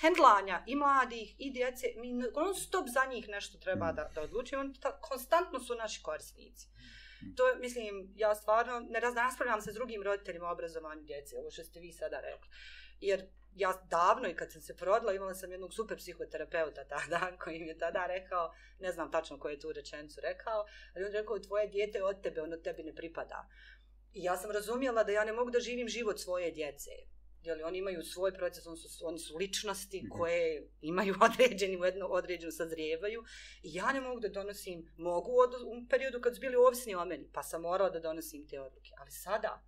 hendlanja 0.00 0.64
i 0.66 0.76
mladih 0.76 1.34
i 1.38 1.50
djece. 1.50 1.86
Mi 1.96 2.12
non 2.12 2.54
stop 2.54 2.86
za 2.88 3.04
njih 3.10 3.28
nešto 3.28 3.58
treba 3.58 3.92
Mm. 3.92 3.96
da, 3.96 4.10
da 4.14 4.22
odlučimo. 4.22 4.60
Oni 4.60 4.74
konstantno 5.00 5.60
su 5.60 5.74
naši 5.74 6.02
korisnici. 6.02 6.66
To 7.36 7.44
mislim, 7.60 8.12
ja 8.16 8.34
stvarno 8.34 8.80
ne 8.80 9.00
raspravljam 9.00 9.60
se 9.60 9.72
s 9.72 9.74
drugim 9.74 10.02
roditeljima 10.02 10.48
o 10.48 10.52
obrazovanju 10.52 11.02
djece, 11.02 11.36
ovo 11.38 11.50
što 11.50 11.64
ste 11.64 11.80
vi 11.80 11.92
sada 11.92 12.20
rekli. 12.20 12.48
Jer 13.00 13.26
ja 13.54 13.72
davno 13.90 14.28
i 14.28 14.36
kad 14.36 14.52
sam 14.52 14.62
se 14.62 14.76
porodila 14.76 15.12
imala 15.12 15.34
sam 15.34 15.52
jednog 15.52 15.74
super 15.74 15.98
psihoterapeuta 15.98 16.84
tada 16.84 17.32
koji 17.44 17.60
mi 17.60 17.68
je 17.68 17.78
tada 17.78 18.06
rekao, 18.06 18.52
ne 18.78 18.92
znam 18.92 19.10
tačno 19.10 19.38
koju 19.38 19.52
je 19.52 19.60
tu 19.60 19.72
rečenicu 19.72 20.20
rekao, 20.20 20.64
ali 20.94 21.04
on 21.04 21.12
je 21.12 21.20
rekao 21.20 21.38
tvoje 21.38 21.68
dijete 21.68 21.98
je 21.98 22.04
od 22.04 22.22
tebe, 22.22 22.42
ono 22.42 22.56
tebi 22.56 22.82
ne 22.82 22.94
pripada. 22.94 23.48
I 24.12 24.22
ja 24.22 24.36
sam 24.36 24.50
razumjela 24.50 25.04
da 25.04 25.12
ja 25.12 25.24
ne 25.24 25.32
mogu 25.32 25.50
da 25.50 25.60
živim 25.60 25.88
život 25.88 26.20
svoje 26.20 26.50
djece. 26.50 26.90
Jeli, 27.42 27.62
oni 27.62 27.78
imaju 27.78 28.02
svoj 28.02 28.32
proces, 28.32 28.66
oni 28.66 28.76
su, 28.76 29.06
oni 29.06 29.18
su 29.18 29.36
ličnosti 29.36 30.02
Mhm. 30.04 30.08
koje 30.08 30.68
imaju 30.80 31.14
određeni, 31.30 31.78
jedno 31.84 32.06
određenu 32.06 32.52
sazrijevaju. 32.52 33.24
I 33.62 33.74
ja 33.74 33.92
ne 33.92 34.00
mogu 34.00 34.20
da 34.20 34.28
donosim, 34.28 34.94
mogu 34.96 35.32
od, 35.40 35.54
u 35.54 35.88
periodu 35.90 36.20
kad 36.20 36.34
su 36.34 36.40
bili 36.40 36.56
ovisni 36.56 36.94
o 36.94 37.04
meni, 37.04 37.30
pa 37.32 37.42
sam 37.42 37.62
morala 37.62 37.90
da 37.90 38.00
donosim 38.00 38.48
te 38.48 38.60
odluke. 38.60 38.90
Ali 38.98 39.10
sada, 39.10 39.62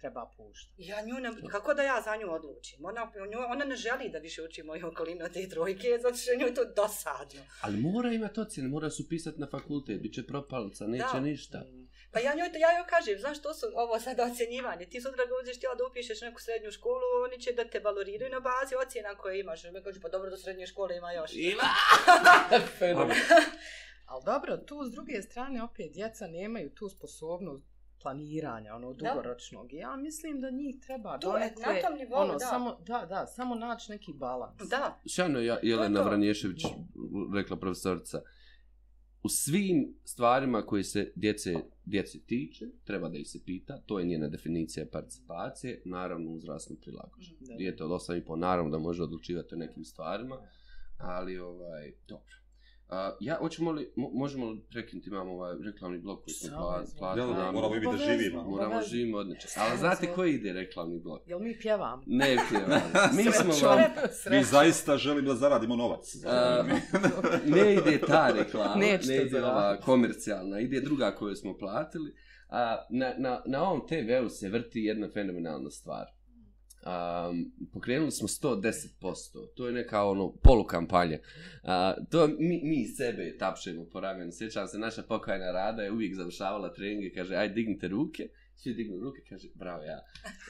treba 0.00 0.30
puštati. 0.36 0.82
ja 0.82 1.00
nju 1.02 1.14
ne, 1.16 1.50
kako 1.50 1.74
da 1.74 1.82
ja 1.82 2.00
za 2.00 2.16
nju 2.16 2.30
odlučim? 2.30 2.84
Ona, 2.84 3.02
nju, 3.30 3.38
ona 3.48 3.64
ne 3.64 3.76
želi 3.76 4.08
da 4.08 4.18
više 4.18 4.42
uči 4.42 4.62
moju 4.62 4.86
okolinu 4.86 5.24
od 5.24 5.32
te 5.32 5.48
trojke, 5.48 5.98
zato 6.02 6.16
što 6.16 6.30
je 6.30 6.36
njoj 6.36 6.54
to 6.54 6.64
dosadno. 6.66 7.40
Ali 7.60 7.76
mora 7.78 8.12
imati 8.12 8.40
ocjene, 8.40 8.68
mora 8.68 8.90
su 8.90 9.08
pisati 9.08 9.40
na 9.40 9.48
fakultet, 9.48 10.02
bit 10.02 10.14
će 10.14 10.26
propalica, 10.26 10.86
neće 10.86 11.04
Da. 11.12 11.20
ništa. 11.20 11.62
Pa 12.12 12.20
ja 12.20 12.34
njoj, 12.34 12.52
to- 12.52 12.58
ja 12.58 12.70
joj 12.70 12.86
kažem, 12.86 13.18
znaš 13.18 13.38
što 13.38 13.54
su 13.54 13.66
ovo 13.74 14.00
sada 14.00 14.24
ocjenjivanje? 14.24 14.86
Ti 14.86 15.00
sutra 15.00 15.24
ga 15.26 15.32
uđeš 15.42 15.56
htjela 15.56 15.74
da 15.74 15.86
upišeš 15.86 16.20
neku 16.20 16.40
srednju 16.40 16.70
školu, 16.70 17.02
oni 17.26 17.42
će 17.42 17.52
da 17.52 17.64
te 17.64 17.80
valoriraju 17.80 18.32
na 18.32 18.40
bazi 18.40 18.74
ocjena 18.76 19.14
koje 19.14 19.40
imaš. 19.40 19.64
Mi 19.64 19.82
kažu, 19.82 20.00
pa 20.00 20.08
dobro, 20.08 20.30
do 20.30 20.36
srednje 20.36 20.66
škole 20.66 20.96
ima 20.96 21.12
još. 21.12 21.30
Ima! 21.34 21.62
Fenomen. 22.78 23.16
Ali 24.06 24.22
dobro, 24.24 24.56
tu 24.58 24.84
s 24.84 24.92
druge 24.92 25.22
strane 25.22 25.62
opet 25.62 25.92
djeca 25.92 26.26
nemaju 26.28 26.70
tu 26.70 26.88
sposobnost 26.88 27.64
planiranja, 28.02 28.74
ono, 28.74 28.92
dugoročnog. 28.92 29.72
Ja 29.72 29.96
mislim 29.96 30.40
da 30.40 30.50
njih 30.50 30.76
treba 30.80 31.18
Tu, 31.18 31.26
e, 31.26 31.30
donekle, 31.30 31.74
na 31.74 31.80
tom 31.88 31.98
nivou, 31.98 32.18
ono, 32.18 32.32
da. 32.32 32.38
samo, 32.38 32.78
da, 32.86 33.06
da, 33.08 33.26
samo 33.26 33.54
naći 33.54 33.92
neki 33.92 34.12
balans. 34.12 34.68
Da, 34.70 35.00
Sjajno 35.06 35.38
je 35.38 35.58
Jelena 35.62 36.00
je. 36.00 36.04
Vranješević 36.04 36.62
rekla 37.34 37.56
profesorica. 37.56 38.22
U 39.22 39.28
svim 39.28 39.94
stvarima 40.04 40.62
koje 40.62 40.84
se 40.84 41.12
djece, 41.16 41.54
djece 41.84 42.18
tiče, 42.26 42.66
treba 42.84 43.08
da 43.08 43.18
ih 43.18 43.28
se 43.28 43.44
pita, 43.44 43.82
to 43.86 43.98
je 43.98 44.06
njena 44.06 44.28
definicija 44.28 44.86
participacije, 44.92 45.82
naravno 45.84 46.30
uzrasno 46.30 46.76
prilagođeno. 46.80 47.38
Da. 47.40 47.54
Dijete 47.54 47.84
od 47.84 47.90
8,5 47.90 48.36
naravno 48.36 48.70
da 48.70 48.78
može 48.78 49.02
odlučivati 49.02 49.54
o 49.54 49.58
nekim 49.58 49.84
stvarima, 49.84 50.36
ali 50.98 51.38
ovaj, 51.38 51.92
dobro. 52.08 52.34
Uh, 52.88 52.94
ja, 53.20 53.36
hoćemo 53.40 53.72
li, 53.72 53.92
mo, 53.96 54.10
možemo 54.12 54.50
li 54.50 54.60
prekinuti, 54.70 55.08
imamo 55.10 55.32
ovaj 55.32 55.56
reklamni 55.64 55.98
blok 55.98 56.24
koji 56.24 56.34
smo 56.34 56.56
pla, 56.56 56.84
platili. 56.98 57.34
Da, 57.34 57.42
da, 57.42 57.52
moramo 57.52 57.74
i 57.76 57.80
da 57.80 57.96
živimo. 57.96 58.42
Moramo 58.42 58.82
živimo 58.82 59.18
od 59.18 59.28
nečega. 59.28 59.52
Ali 59.56 59.78
znate 59.78 60.12
koji 60.14 60.34
ide 60.34 60.52
reklamni 60.52 61.00
blok? 61.00 61.22
Jel 61.26 61.38
mi 61.38 61.58
pjevamo? 61.58 62.02
Ne 62.06 62.36
pjevamo. 62.50 62.80
Mi 63.16 63.32
smo 63.32 63.68
vam... 63.68 63.80
Mi 64.30 64.44
zaista 64.44 64.96
želimo 64.96 65.28
da 65.28 65.34
zaradimo 65.34 65.76
novac. 65.76 66.16
A, 66.26 66.64
ne 67.46 67.74
ide 67.74 68.00
ta 68.06 68.30
reklama, 68.30 68.74
Nećete 68.74 69.12
ne 69.12 69.22
ide 69.22 69.44
ova 69.44 69.76
komercijalna, 69.80 70.60
ide 70.60 70.80
druga 70.80 71.14
koju 71.14 71.36
smo 71.36 71.58
platili. 71.58 72.14
A, 72.48 72.86
na, 72.90 73.14
na, 73.18 73.42
na 73.46 73.62
ovom 73.62 73.86
TV-u 73.86 74.28
se 74.28 74.48
vrti 74.48 74.80
jedna 74.80 75.08
fenomenalna 75.14 75.70
stvar. 75.70 76.17
Um, 76.88 77.52
pokrenuli 77.72 78.10
smo 78.10 78.28
110%, 78.28 79.48
to 79.56 79.66
je 79.66 79.72
neka 79.72 80.04
ono 80.04 80.32
polukampanja. 80.42 81.18
Uh, 81.62 82.08
to 82.10 82.28
mi, 82.38 82.60
mi 82.64 82.86
sebe 82.86 83.36
tapšemo 83.38 83.84
po 83.92 84.00
ramenu. 84.00 84.32
Sjećam 84.32 84.68
se, 84.68 84.78
naša 84.78 85.02
pokojna 85.02 85.52
rada 85.52 85.82
je 85.82 85.92
uvijek 85.92 86.14
završavala 86.14 86.72
treninge, 86.72 87.10
kaže, 87.14 87.36
aj 87.36 87.48
dignite 87.48 87.88
ruke, 87.88 88.28
svi 88.56 88.74
dignu 88.74 89.00
ruke, 89.00 89.20
kaže, 89.28 89.48
bravo 89.54 89.82
ja, 89.82 90.00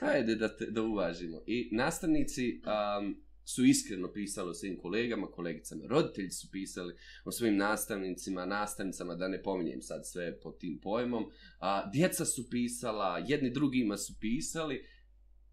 ajde 0.01 0.35
da, 0.35 0.57
te, 0.57 0.67
da 0.67 0.83
uvažimo. 0.83 1.43
I 1.47 1.69
nastavnici 1.73 2.61
um, 3.01 3.17
su 3.45 3.65
iskreno 3.65 4.13
pisali 4.13 4.51
o 4.51 4.55
svim 4.55 4.79
kolegama, 4.79 5.27
kolegicama, 5.27 5.85
roditelji 5.87 6.31
su 6.31 6.49
pisali 6.53 6.95
o 7.25 7.33
svojim 7.33 7.57
nastavnicima, 7.57 8.47
nastavnicama, 8.47 9.15
da 9.15 9.29
ne 9.29 9.43
pominjem 9.43 9.83
sad 9.83 10.07
sve 10.07 10.41
pod 10.41 10.59
tim 10.59 10.79
pojmom. 10.83 11.25
A, 11.59 11.91
djeca 11.91 12.25
su 12.25 12.51
pisala, 12.51 13.25
jedni 13.27 13.51
drugima 13.51 13.97
su 13.97 14.15
pisali, 14.21 14.85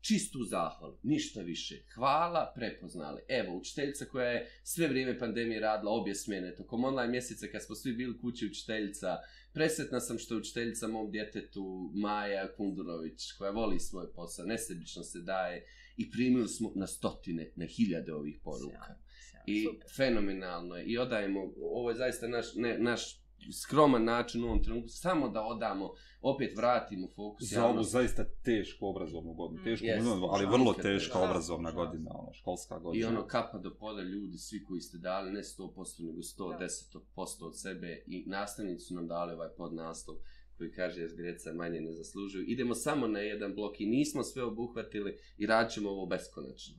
čistu 0.07 0.43
zahvalu, 0.43 0.97
ništa 1.03 1.41
više. 1.41 1.75
Hvala, 1.93 2.51
prepoznali. 2.55 3.21
Evo, 3.27 3.57
učiteljica 3.57 4.05
koja 4.05 4.29
je 4.29 4.49
sve 4.63 4.87
vrijeme 4.87 5.19
pandemije 5.19 5.59
radila 5.59 5.91
obje 5.91 6.15
smjene, 6.15 6.55
tokom 6.55 6.83
online 6.83 7.11
mjeseca 7.11 7.47
kad 7.51 7.63
smo 7.63 7.75
svi 7.75 7.93
bili 7.93 8.19
kući 8.21 8.45
učiteljica, 8.45 9.17
presretna 9.53 9.99
sam 9.99 10.17
što 10.19 10.33
je 10.33 10.39
učiteljica 10.39 10.87
mom 10.87 11.11
djetetu 11.11 11.91
Maja 11.93 12.47
Kundurović, 12.57 13.31
koja 13.31 13.51
voli 13.51 13.79
svoj 13.79 14.13
posao, 14.13 14.45
nesebično 14.45 15.03
se 15.03 15.19
daje 15.19 15.65
i 15.97 16.11
primili 16.11 16.47
smo 16.47 16.71
na 16.75 16.87
stotine, 16.87 17.51
na 17.55 17.65
hiljade 17.65 18.13
ovih 18.13 18.39
poruka. 18.43 18.85
Sjajno, 18.85 19.01
sjajno. 19.29 19.43
I 19.47 19.63
Super. 19.63 19.89
fenomenalno 19.95 20.75
je. 20.75 20.85
I 20.85 20.97
odajemo, 20.97 21.53
ovo 21.61 21.89
je 21.89 21.95
zaista 21.95 22.27
naš, 22.27 22.55
ne, 22.55 22.77
naš 22.79 23.24
skroman 23.63 24.03
način 24.03 24.43
u 24.43 24.47
ovom 24.47 24.63
trenutku, 24.63 24.89
samo 24.89 25.29
da 25.29 25.41
odamo, 25.41 25.91
opet 26.21 26.57
vratimo 26.57 27.07
fokus. 27.15 27.49
Za 27.49 27.65
ovu 27.65 27.83
zaista 27.83 28.25
tešku 28.43 28.87
obrazovnu 28.87 29.33
godinu. 29.33 29.61
Mm. 29.61 29.63
Tešku, 29.63 29.85
Jest, 29.85 30.07
godinu, 30.07 30.27
ali 30.29 30.45
vrlo 30.45 30.73
teška 30.73 30.89
teška. 30.89 31.19
obrazovna 31.19 31.69
Čast. 31.69 31.75
godina, 31.75 32.11
ono, 32.13 32.33
školska 32.33 32.75
I 32.77 32.79
godina. 32.83 33.09
ono 33.09 33.27
kapa 33.27 33.57
do 33.57 33.75
poda 33.79 34.01
ljudi, 34.01 34.37
svi 34.37 34.63
koji 34.63 34.81
ste 34.81 34.97
dali, 34.97 35.31
ne 35.31 35.41
100%, 35.43 36.05
nego 36.05 36.21
110% 36.21 37.45
od 37.45 37.59
sebe 37.59 38.03
i 38.07 38.23
nastavnici 38.27 38.85
su 38.85 38.93
nam 38.95 39.07
dali 39.07 39.33
ovaj 39.33 39.49
podnaslov 39.57 40.15
koji 40.57 40.71
kaže 40.71 41.01
jer 41.01 41.11
Greca 41.15 41.53
manje 41.53 41.81
ne 41.81 41.93
zaslužuju. 41.93 42.45
Idemo 42.47 42.75
samo 42.75 43.07
na 43.07 43.19
jedan 43.19 43.55
blok 43.55 43.81
i 43.81 43.85
nismo 43.85 44.23
sve 44.23 44.43
obuhvatili 44.43 45.17
i 45.37 45.45
radit 45.45 45.73
ćemo 45.73 45.89
ovo 45.89 46.05
beskonačno. 46.05 46.75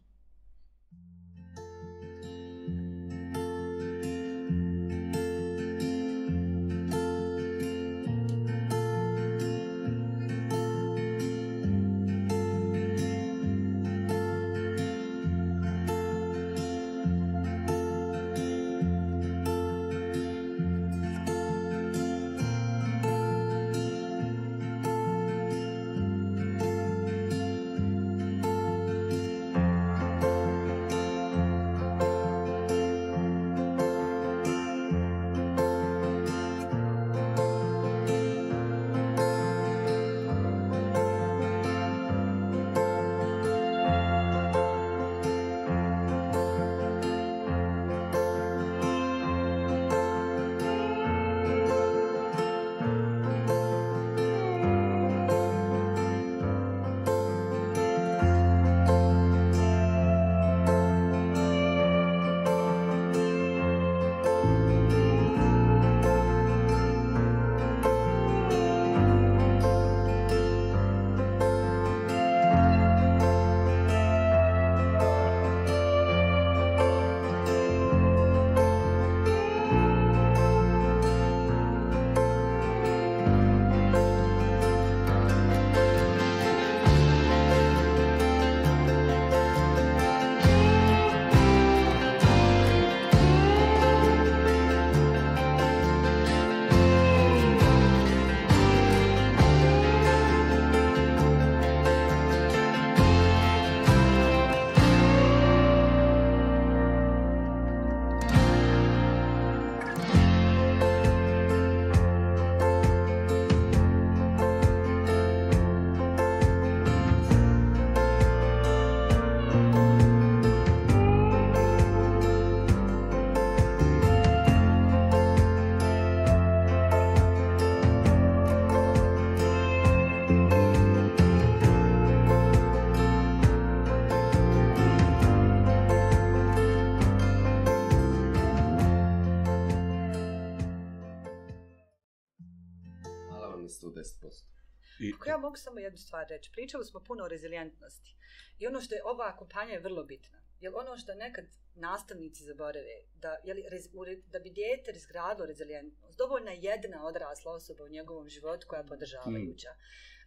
I, 145.01 145.12
Ako 145.14 145.28
ja 145.28 145.38
mogu 145.38 145.57
samo 145.57 145.80
jednu 145.80 145.99
stvar 145.99 146.26
reći, 146.28 146.53
pričali 146.53 146.84
smo 146.84 147.01
puno 147.01 147.24
o 147.24 147.28
rezilijentnosti. 147.28 148.16
I 148.59 148.66
ono 148.66 148.80
što 148.80 148.94
je 148.94 149.05
ova 149.05 149.36
kampanja 149.36 149.72
je 149.72 149.80
vrlo 149.80 150.05
bitna. 150.05 150.38
Jer 150.61 150.72
ono 150.74 150.97
što 150.97 151.14
nekad 151.14 151.44
nastavnici 151.74 152.44
zaborave, 152.44 153.03
da, 153.14 153.36
je 153.44 153.55
li, 153.55 153.64
rez, 153.68 153.88
u, 153.92 154.05
da 154.26 154.38
bi 154.38 154.51
dijete 154.51 154.92
razgradilo 154.92 155.47
rezilijentnost, 155.47 156.18
dovoljna 156.18 156.51
je 156.51 156.61
jedna 156.62 157.07
odrasla 157.07 157.53
osoba 157.53 157.84
u 157.84 157.88
njegovom 157.88 158.28
životu 158.28 158.66
koja 158.68 158.80
je 158.80 158.86
podržavajuća. 158.86 159.68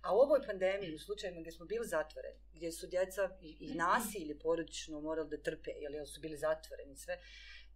A 0.01 0.15
u 0.15 0.20
ovoj 0.20 0.41
pandemiji, 0.45 0.95
u 0.95 0.99
slučajima 0.99 1.39
gdje 1.41 1.51
smo 1.51 1.65
bili 1.65 1.88
zatvoreni, 1.88 2.39
gdje 2.53 2.72
su 2.72 2.88
djeca 2.88 3.30
i, 3.41 3.57
i 3.59 3.76
nasilje 3.76 4.39
porodično 4.39 5.01
morali 5.01 5.30
da 5.30 5.38
trpe, 5.38 5.72
jer 5.72 6.07
su 6.07 6.22
bili 6.22 6.38
zatvoreni 6.38 6.95
sve, 6.95 7.20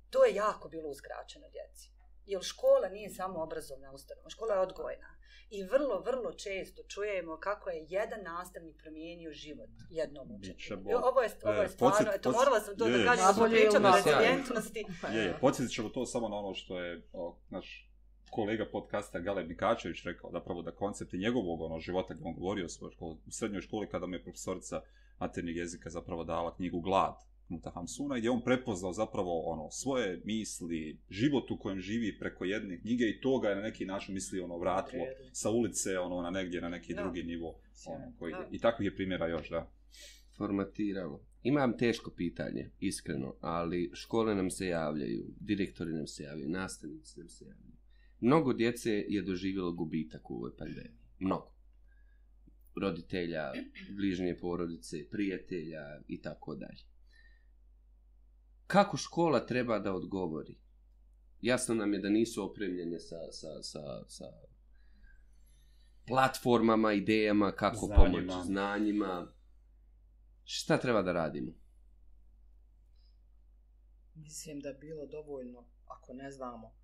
to 0.10 0.26
je 0.26 0.36
jako 0.36 0.70
bilo 0.70 0.90
uskraćeno 0.90 1.50
djeci. 1.50 1.92
Jer 2.26 2.42
škola 2.44 2.90
nije 2.90 3.10
samo 3.10 3.44
obrazovna 3.44 3.92
ustanova, 3.92 4.30
škola 4.30 4.54
je 4.54 4.60
odgojna. 4.60 5.13
I 5.50 5.64
vrlo, 5.64 6.02
vrlo 6.02 6.34
često 6.34 6.84
čujemo 6.84 7.38
kako 7.38 7.70
je 7.70 7.86
jedan 7.90 8.24
nastavnik 8.24 8.76
promijenio 8.78 9.32
život 9.32 9.70
jednom 9.90 10.28
bolje. 10.28 10.96
Ovo 10.96 11.22
je, 11.22 11.30
ovo 11.44 11.62
je 11.62 11.66
E, 11.66 11.70
stvarno, 11.70 12.00
podsjet- 12.00 12.16
eto 12.16 12.32
morala 12.32 12.60
sam 12.60 12.78
to 12.78 12.88
je, 12.88 12.98
da 12.98 13.04
kažem, 13.04 13.34
smo 13.34 13.46
pričali 13.46 13.86
o 13.86 13.96
rezilijentnosti. 13.96 14.86
Je, 15.14 15.24
je, 15.24 15.38
podsjetit 15.42 15.74
ćemo 15.74 15.90
to 15.90 16.06
samo 16.06 16.30
na 16.30 16.36
ono 16.36 16.54
što 16.54 16.80
je 16.80 17.08
o, 17.14 17.38
naš 17.50 17.90
kolega 18.30 18.66
podcasta 18.72 19.20
Galeb 19.20 19.48
Nikačević 19.50 20.04
rekao, 20.04 20.32
zapravo 20.32 20.62
da 20.62 20.72
koncepti 20.72 21.18
njegovog 21.18 21.62
ono, 21.62 21.80
života 21.80 22.14
gdje 22.14 22.26
on 22.28 22.34
govorio 22.34 22.66
o 22.66 22.70
svojoj 22.70 22.92
školi, 22.92 23.18
u 23.28 23.32
srednjoj 23.32 23.62
školi 23.62 23.90
kada 23.90 24.06
mu 24.08 24.16
je 24.16 24.24
profesorica 24.24 24.82
maternjeg 25.20 25.58
jezika 25.58 25.90
zapravo 25.90 26.24
dala 26.24 26.56
knjigu 26.56 26.82
Glad 26.82 27.16
Knuta 27.48 27.72
Hamsuna, 27.72 28.18
gdje 28.18 28.28
je 28.28 28.32
on 28.32 28.44
prepoznao 28.44 28.94
zapravo 28.94 29.42
ono 29.46 29.70
svoje 29.72 30.22
misli, 30.26 31.00
život 31.10 31.52
u 31.52 31.58
kojem 31.58 31.80
živi 31.80 32.20
preko 32.20 32.46
jedne 32.46 32.80
knjige 32.82 33.04
i 33.04 33.22
to 33.22 33.40
ga 33.40 33.50
je 33.50 33.56
na 33.56 33.62
neki 33.62 33.86
način 33.86 34.14
mislio 34.14 34.44
ono 34.44 34.58
vratilo 34.58 35.06
sa 35.32 35.50
ulice 35.50 36.00
ono 36.00 36.22
na 36.22 36.30
negdje 36.30 36.62
na 36.62 36.70
neki 36.70 36.94
Da. 36.94 37.02
drugi 37.02 37.24
nivo 37.24 37.60
ono, 37.88 38.14
koji, 38.20 38.32
Da. 38.32 38.48
i 38.52 38.60
takvih 38.60 38.86
je 38.86 38.96
primjera 38.96 39.28
još 39.28 39.50
da 39.50 39.72
formatiralo. 40.38 41.26
Imam 41.44 41.78
teško 41.78 42.12
pitanje, 42.12 42.70
iskreno, 42.80 43.36
ali 43.42 43.92
škole 43.94 44.36
nam 44.36 44.50
se 44.50 44.68
javljaju, 44.68 45.26
direktori 45.40 45.94
nam 45.94 46.08
se 46.08 46.24
javljaju, 46.24 46.50
nastavnici 46.50 47.20
nam 47.20 47.30
se 47.30 47.46
javljaju. 47.46 47.74
Mnogo 48.20 48.54
djece 48.54 48.92
je 48.92 49.22
doživjelo 49.22 49.72
gubitak 49.74 50.32
u 50.32 50.36
ovoj 50.36 50.58
pandemiji. 50.58 51.00
Mnogo. 51.20 51.54
Roditelja, 52.76 53.52
bližnje 53.96 54.38
porodice, 54.42 55.10
prijatelja 55.12 56.02
i 56.08 56.22
tako 56.22 56.56
dalje. 56.56 56.93
Kako 58.68 58.98
škola 58.98 59.46
treba 59.46 59.80
da 59.80 59.94
odgovori? 59.94 60.58
Jasno 61.42 61.76
nam 61.76 61.94
je 61.94 62.00
da 62.00 62.10
nisu 62.10 62.44
opremljene 62.44 63.00
sa, 63.00 63.32
sa, 63.32 63.64
sa, 63.64 63.80
sa 64.08 64.26
platformama, 66.08 66.94
idejama, 66.94 67.52
kako 67.52 67.86
Znanjima. 67.86 68.34
pomoći, 68.34 68.48
znanjima. 68.48 69.28
Šta 70.44 70.78
treba 70.78 71.02
da 71.02 71.12
radimo? 71.12 71.52
Mislim 74.16 74.60
da 74.60 74.70
je 74.70 74.76
bilo 74.76 75.06
dovoljno, 75.08 75.66
ako 75.86 76.14
ne 76.14 76.32
znamo 76.32 76.76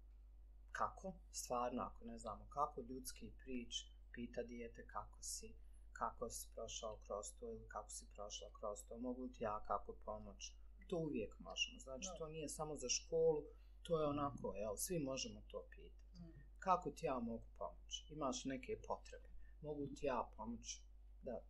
kako, 0.72 1.14
stvarno 1.32 1.82
ako 1.84 2.06
ne 2.06 2.18
znamo 2.18 2.46
kako, 2.50 2.82
ljudski 2.82 3.32
prič, 3.44 3.86
pita 4.14 4.44
dijete 4.44 4.88
kako 4.88 5.24
si, 5.24 5.56
kako 5.94 6.30
si 6.30 6.48
prošao 6.56 6.98
kroz 7.06 7.26
to 7.40 7.52
ili 7.52 7.68
kako 7.68 7.90
si 7.90 8.06
prošla 8.14 8.48
kroz 8.60 8.80
to, 8.88 8.98
mogu 8.98 9.28
ti 9.28 9.44
ja 9.44 9.64
kako 9.68 9.94
pomoć. 10.06 10.54
To 10.90 10.98
uvijek 10.98 11.40
možemo, 11.40 11.80
znači 11.80 12.08
Da. 12.12 12.18
to 12.18 12.28
nije 12.28 12.50
samo 12.50 12.76
za 12.76 12.90
školu, 12.90 13.44
to 13.84 14.02
je 14.02 14.08
onako, 14.08 14.56
jel, 14.56 14.76
svi 14.76 15.00
možemo 15.00 15.42
to 15.52 15.66
pitati. 15.70 16.24
Kako 16.60 16.92
ti 16.92 17.06
ja 17.06 17.20
mogu 17.20 17.48
pomoći? 17.58 18.14
Imaš 18.14 18.46
neke 18.46 18.82
potrebe. 18.88 19.30
Mogu 19.62 19.88
ti 19.88 20.06
ja 20.06 20.30
pomoći 20.38 20.82
da, 21.22 21.42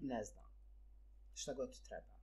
ne 0.00 0.24
znam, 0.24 0.44
šta 1.34 1.54
god 1.54 1.72
ti 1.72 1.84
treba. 1.88 2.20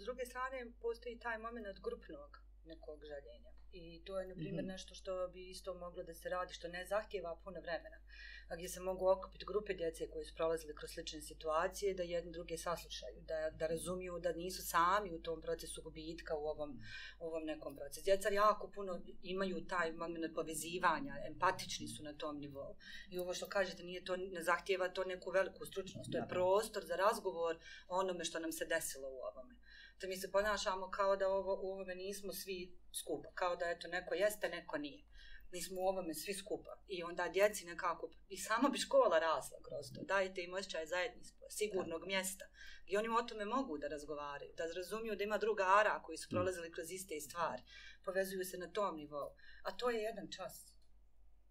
S 0.00 0.04
druge 0.04 0.24
strane, 0.26 0.72
postoji 0.80 1.18
taj 1.18 1.38
moment 1.38 1.78
grupnog 1.86 2.30
nekog 2.64 2.98
željenja. 3.12 3.52
I 3.72 4.04
to 4.04 4.20
je, 4.20 4.28
na 4.28 4.34
primjer, 4.34 4.64
mm 4.64 4.66
-hmm. 4.66 4.72
nešto 4.72 4.94
što 4.94 5.28
bi 5.32 5.50
isto 5.50 5.74
moglo 5.74 6.02
da 6.02 6.14
se 6.14 6.28
radi, 6.28 6.54
što 6.54 6.68
ne 6.68 6.86
zahtjeva 6.86 7.40
puno 7.44 7.60
vremena. 7.60 7.96
A 7.96 8.37
gdje 8.56 8.68
se 8.68 8.80
mogu 8.80 9.08
okupiti 9.08 9.44
grupe 9.44 9.74
djece 9.74 10.10
koji 10.10 10.24
su 10.24 10.34
prolazili 10.34 10.74
kroz 10.74 10.90
slične 10.90 11.20
situacije, 11.20 11.94
da 11.94 12.02
jedni 12.02 12.32
druge 12.32 12.58
saslušaju, 12.58 13.20
da, 13.20 13.50
da 13.50 13.66
razumiju 13.66 14.18
da 14.18 14.32
nisu 14.32 14.62
sami 14.66 15.14
u 15.14 15.22
tom 15.22 15.40
procesu 15.40 15.82
gubitka 15.82 16.36
u 16.36 16.46
ovom, 16.46 16.80
u 17.20 17.26
ovom 17.26 17.44
nekom 17.44 17.76
procesu. 17.76 18.04
Djeca 18.04 18.28
jako 18.28 18.70
puno 18.70 19.00
imaju 19.22 19.66
taj 19.66 19.92
moment 19.92 20.34
povezivanja, 20.34 21.14
empatični 21.26 21.88
su 21.88 22.02
na 22.02 22.12
tom 22.12 22.38
nivou. 22.38 22.76
I 23.10 23.18
ovo 23.18 23.34
što 23.34 23.46
kažete, 23.46 23.82
nije 23.82 24.04
to, 24.04 24.16
ne 24.16 24.42
zahtjeva 24.42 24.88
to 24.88 25.04
neku 25.04 25.30
veliku 25.30 25.66
stručnost. 25.66 26.12
To 26.12 26.18
je 26.18 26.28
prostor 26.28 26.84
za 26.84 26.96
razgovor 26.96 27.58
o 27.88 27.98
onome 27.98 28.24
što 28.24 28.38
nam 28.38 28.52
se 28.52 28.64
desilo 28.64 29.08
u 29.08 29.20
ovome 29.32 29.54
da 30.00 30.06
mi 30.08 30.16
se 30.16 30.32
ponašamo 30.32 30.90
kao 30.90 31.16
da 31.16 31.28
ovo, 31.28 31.54
u 31.62 31.72
ovome 31.72 31.94
nismo 31.94 32.32
svi 32.32 32.78
skupa, 32.92 33.28
kao 33.34 33.56
da 33.56 33.70
eto 33.70 33.88
neko 33.88 34.14
jeste, 34.14 34.48
neko 34.48 34.78
nije. 34.78 35.04
Mi 35.52 35.62
smo 35.62 35.80
u 35.80 35.88
ovome 35.88 36.14
svi 36.14 36.34
skupa. 36.34 36.82
I 36.88 37.02
onda 37.02 37.28
djeci 37.28 37.66
nekako, 37.66 38.10
i 38.28 38.36
sama 38.36 38.68
bi 38.68 38.78
škola 38.78 39.18
rasla 39.18 39.58
kroz 39.62 39.86
to. 39.94 40.02
Dajte 40.02 40.42
im 40.42 40.54
osjećaj 40.54 40.86
zajedništva, 40.86 41.46
sigurnog 41.50 42.06
mjesta. 42.06 42.44
I 42.86 42.96
oni 42.96 43.08
o 43.08 43.22
tome 43.22 43.44
mogu 43.44 43.78
da 43.78 43.88
razgovaraju, 43.88 44.52
da 44.56 44.64
razumiju 44.76 45.16
da 45.16 45.24
ima 45.24 45.38
druga 45.38 45.64
ara 45.80 46.02
koji 46.02 46.18
su 46.18 46.28
mm. 46.28 46.34
prolazili 46.34 46.72
kroz 46.72 46.90
iste 46.90 47.20
stvari. 47.20 47.62
Povezuju 48.04 48.44
se 48.44 48.58
na 48.58 48.72
tom 48.72 48.96
nivou. 48.96 49.30
A 49.62 49.76
to 49.76 49.90
je 49.90 50.02
jedan 50.02 50.30
čas. 50.30 50.78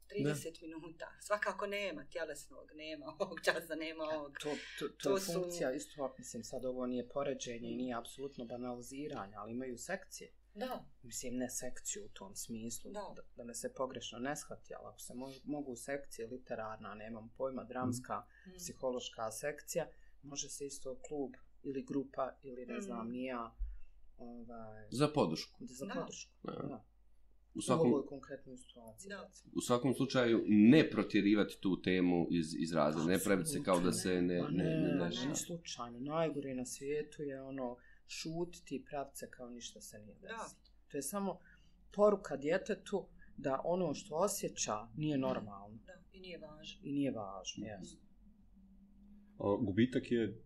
30 0.08 0.62
ne. 0.62 0.68
minuta. 0.68 1.12
Svakako 1.22 1.68
nema 1.68 2.06
tjelesnog, 2.12 2.72
nema 2.74 3.06
ovog 3.20 3.40
časa, 3.44 3.76
nema 3.76 4.04
ovog. 4.04 4.38
To, 4.40 4.50
to, 4.80 4.88
to, 4.88 4.94
to 5.04 5.16
je 5.16 5.22
su... 5.22 5.34
funkcija, 5.34 5.72
isto, 5.74 6.16
mislim, 6.18 6.44
sad 6.44 6.66
ovo 6.66 6.86
nije 6.86 7.10
poređenje 7.10 7.70
i 7.70 7.76
nije 7.76 7.96
apsolutno 7.96 8.46
banaliziranje, 8.46 9.36
ali 9.36 9.52
imaju 9.52 9.78
sekcije. 9.78 10.32
Da. 10.58 10.86
Mislim, 11.04 11.36
ne 11.36 11.50
sekciju 11.50 12.06
u 12.06 12.10
tom 12.10 12.36
smislu, 12.36 12.92
da, 12.92 13.14
da, 13.16 13.22
da 13.36 13.44
me 13.44 13.54
se 13.54 13.74
pogrešno 13.74 14.20
ne 14.20 14.36
shvati, 14.36 14.74
ali 14.74 14.88
ako 14.88 15.00
se 15.00 15.14
mo 15.14 15.32
mogu 15.44 15.76
sekcije 15.76 16.28
literarna, 16.28 16.96
nemam 16.96 17.34
pojma, 17.38 17.64
dramska, 17.64 18.20
mm. 18.48 18.58
psihološka 18.58 19.32
sekcija, 19.32 19.88
može 20.24 20.50
se 20.50 20.66
isto 20.66 21.00
klub 21.08 21.32
ili 21.64 21.84
grupa 21.84 22.32
ili 22.44 22.66
ne 22.66 22.78
mm. 22.78 22.82
znam, 22.82 23.10
nija. 23.10 23.56
Ovaj, 24.18 24.88
za 24.92 25.08
podršku. 25.08 25.66
Za 25.66 25.86
podršku, 25.94 26.32
da. 26.44 26.52
da 26.52 26.86
u 27.58 27.62
svakom, 27.62 27.94
u 27.94 28.06
konkretnoj 28.10 28.58
situaciji. 28.58 29.10
Da. 29.10 29.32
U 29.56 29.62
svakom 29.62 29.94
slučaju 29.94 30.44
ne 30.48 30.90
protjerivati 30.90 31.58
tu 31.62 31.82
temu 31.82 32.28
iz, 32.32 32.56
iz 32.60 32.74
razloga, 32.74 33.12
ne 33.12 33.20
praviti 33.20 33.50
se 33.50 33.64
kao 33.64 33.80
da 33.80 33.92
se 33.92 34.22
ne, 34.22 34.22
ne, 34.22 34.42
ne, 34.52 34.64
ne, 34.64 34.94
ne, 34.94 35.10
ne, 35.10 35.28
ne 35.28 35.36
slučajno. 35.36 36.00
Najgore 36.00 36.56
na 36.56 36.66
svijetu 36.66 37.24
je 37.24 37.42
ono 37.42 37.78
šutiti 38.08 38.76
i 38.76 38.86
praviti 38.86 39.18
se 39.18 39.30
kao 39.30 39.50
ništa 39.50 39.82
se 39.82 40.00
nije 40.00 40.16
desilo. 40.16 40.62
To 40.92 40.98
je 40.98 41.02
samo 41.02 41.40
poruka 41.92 42.38
djetetu 42.38 43.08
da 43.38 43.62
ono 43.64 43.94
što 43.94 44.16
osjeća 44.16 44.88
nije 44.96 45.18
normalno. 45.18 45.80
Da, 45.86 45.94
i 46.14 46.20
nije 46.20 46.38
važno. 46.38 46.82
I 46.84 46.92
nije 46.92 47.12
važno, 47.12 47.64
mm. 47.64 47.68
jesno. 47.68 48.00
Gubitak 49.60 50.12
je 50.12 50.42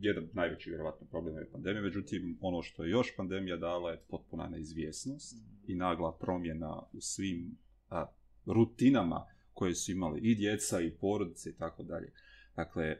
jedan 0.00 0.28
najveći 0.32 0.70
vjerovatno 0.70 1.06
problem 1.06 1.38
je 1.38 1.50
pandemija, 1.50 1.82
međutim 1.82 2.38
ono 2.40 2.62
što 2.62 2.84
je 2.84 2.90
još 2.90 3.16
pandemija 3.16 3.56
dala 3.56 3.90
je 3.90 4.02
potpuna 4.08 4.48
neizvjesnost 4.48 5.36
mm. 5.36 5.72
i 5.72 5.74
nagla 5.74 6.16
promjena 6.20 6.82
u 6.92 7.00
svim 7.00 7.58
a, 7.90 8.06
rutinama 8.46 9.26
koje 9.52 9.74
su 9.74 9.92
imali 9.92 10.20
i 10.20 10.34
djeca 10.34 10.80
i 10.80 10.90
porodice 10.90 11.50
i 11.50 11.56
tako 11.56 11.82
dalje. 11.82 12.12
Dakle, 12.56 12.96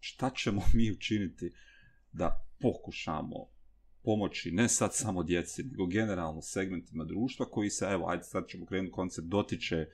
šta 0.00 0.30
ćemo 0.30 0.62
mi 0.76 0.92
učiniti 0.92 1.52
da 2.12 2.46
pokušamo 2.64 3.48
pomoći 4.02 4.50
ne 4.50 4.68
sad 4.68 4.94
samo 4.94 5.22
djeci, 5.22 5.62
nego 5.62 5.86
generalno 5.86 6.42
segmentima 6.42 7.04
društva 7.04 7.46
koji 7.50 7.70
se, 7.70 7.84
evo, 7.84 8.08
ajde 8.08 8.24
sad 8.24 8.48
ćemo 8.48 8.66
krenuti 8.66 8.92
koncept, 8.92 9.28
dotiče 9.28 9.86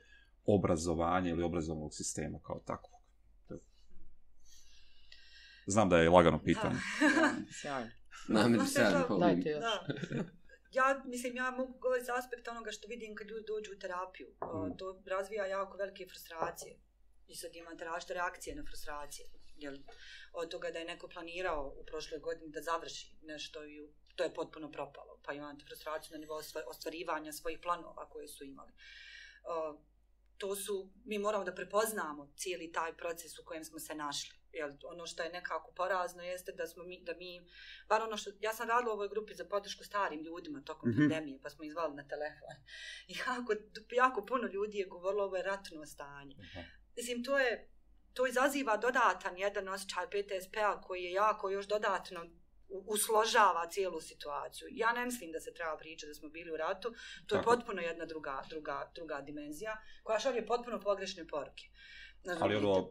obrazovanja 0.46 1.30
ili 1.30 1.42
obrazovnog 1.42 1.94
sistema 1.94 2.38
kao 2.46 2.62
tako. 2.66 2.90
Znam 5.66 5.88
da 5.88 5.98
je 5.98 6.10
lagano 6.10 6.42
pitanje. 6.42 6.76
Sjajno. 7.60 7.90
Namir 8.28 8.60
sjajno. 8.66 9.18
Dajte 9.18 9.50
još. 9.50 9.64
Ja, 10.72 11.02
mislim, 11.04 11.36
ja 11.36 11.50
mogu 11.50 11.72
govoriti 11.78 12.06
za 12.06 12.14
aspekt 12.18 12.48
onoga 12.48 12.70
što 12.70 12.88
vidim 12.88 13.14
kad 13.14 13.26
ljudi 13.28 13.44
dođu 13.46 13.70
u 13.72 13.78
terapiju. 13.78 14.28
Mm. 14.28 14.76
To 14.78 15.02
razvija 15.06 15.46
jako 15.46 15.76
velike 15.76 16.06
frustracije. 16.10 16.78
I 17.28 17.34
sad 17.34 17.56
imate 17.56 17.84
različite 17.84 18.14
reakcije 18.14 18.56
na 18.56 18.64
frustracije. 18.68 19.26
Jel, 19.60 19.78
od 20.32 20.50
toga 20.50 20.70
da 20.70 20.78
je 20.78 20.84
neko 20.84 21.08
planirao 21.08 21.74
u 21.76 21.84
prošloj 21.84 22.20
godini 22.20 22.52
da 22.52 22.62
završi 22.62 23.16
nešto 23.22 23.64
i 23.66 23.88
to 24.16 24.24
je 24.24 24.34
potpuno 24.34 24.70
propalo. 24.70 25.20
Pa 25.24 25.32
imate 25.32 25.64
frustraciju 25.64 26.12
na 26.12 26.18
nivou 26.18 26.38
ostvarivanja 26.66 27.32
svojih 27.32 27.58
planova 27.62 28.08
koje 28.08 28.28
su 28.28 28.44
imali. 28.44 28.72
Uh, 28.72 29.80
to 30.38 30.56
su, 30.56 30.90
mi 31.04 31.18
moramo 31.18 31.44
da 31.44 31.54
prepoznamo 31.54 32.32
cijeli 32.36 32.72
taj 32.72 32.96
proces 32.96 33.38
u 33.38 33.44
kojem 33.44 33.64
smo 33.64 33.78
se 33.78 33.94
našli 33.94 34.40
jel, 34.52 34.70
ono 34.84 35.06
što 35.06 35.22
je 35.22 35.30
nekako 35.30 35.72
porazno 35.72 36.22
jeste 36.22 36.52
da 36.52 36.66
smo 36.66 36.84
mi, 36.84 37.02
da 37.04 37.14
mi, 37.14 37.46
bar 37.88 38.02
ono 38.02 38.16
što, 38.16 38.30
ja 38.40 38.52
sam 38.52 38.68
radila 38.68 38.92
u 38.92 38.94
ovoj 38.94 39.08
grupi 39.08 39.34
za 39.34 39.44
podršku 39.44 39.84
starim 39.84 40.22
ljudima 40.22 40.62
tokom 40.64 40.90
mm 40.90 40.92
-hmm. 40.92 40.98
pandemije, 40.98 41.40
pa 41.42 41.50
smo 41.50 41.64
izvali 41.64 41.94
na 41.94 42.08
telefon. 42.08 42.56
I 43.08 43.14
jako, 43.26 43.54
jako 43.96 44.26
puno 44.26 44.48
ljudi 44.52 44.78
je 44.78 44.86
govorilo 44.86 45.24
ovo 45.24 45.36
je 45.36 45.42
ratno 45.42 45.86
stanje. 45.86 46.34
Mm 46.34 46.40
-hmm. 46.40 46.64
Mislim, 46.96 47.24
to 47.24 47.38
je, 47.38 47.70
to 48.14 48.26
izaziva 48.26 48.76
dodatan 48.76 49.38
jedan 49.38 49.68
osjećaj 49.68 50.06
PTSP-a 50.06 50.80
koji 50.80 51.02
je 51.02 51.12
jako 51.12 51.50
još 51.50 51.66
dodatno 51.66 52.26
usložava 52.68 53.66
cijelu 53.70 54.00
situaciju. 54.00 54.68
Ja 54.70 54.92
ne 54.92 55.04
mislim 55.04 55.32
da 55.32 55.40
se 55.40 55.54
treba 55.54 55.76
pričati 55.76 56.10
da 56.10 56.14
smo 56.14 56.28
bili 56.28 56.52
u 56.52 56.56
ratu. 56.56 56.94
To 57.26 57.36
je 57.36 57.42
potpuno 57.42 57.82
jedna 57.82 58.04
druga, 58.06 58.42
druga, 58.48 58.90
druga 58.94 59.20
dimenzija 59.20 59.76
koja 60.02 60.18
šalje 60.18 60.46
potpuno 60.46 60.80
pogrešne 60.80 61.26
poruke. 61.26 61.64
Ali 62.40 62.56
ono, 62.56 62.90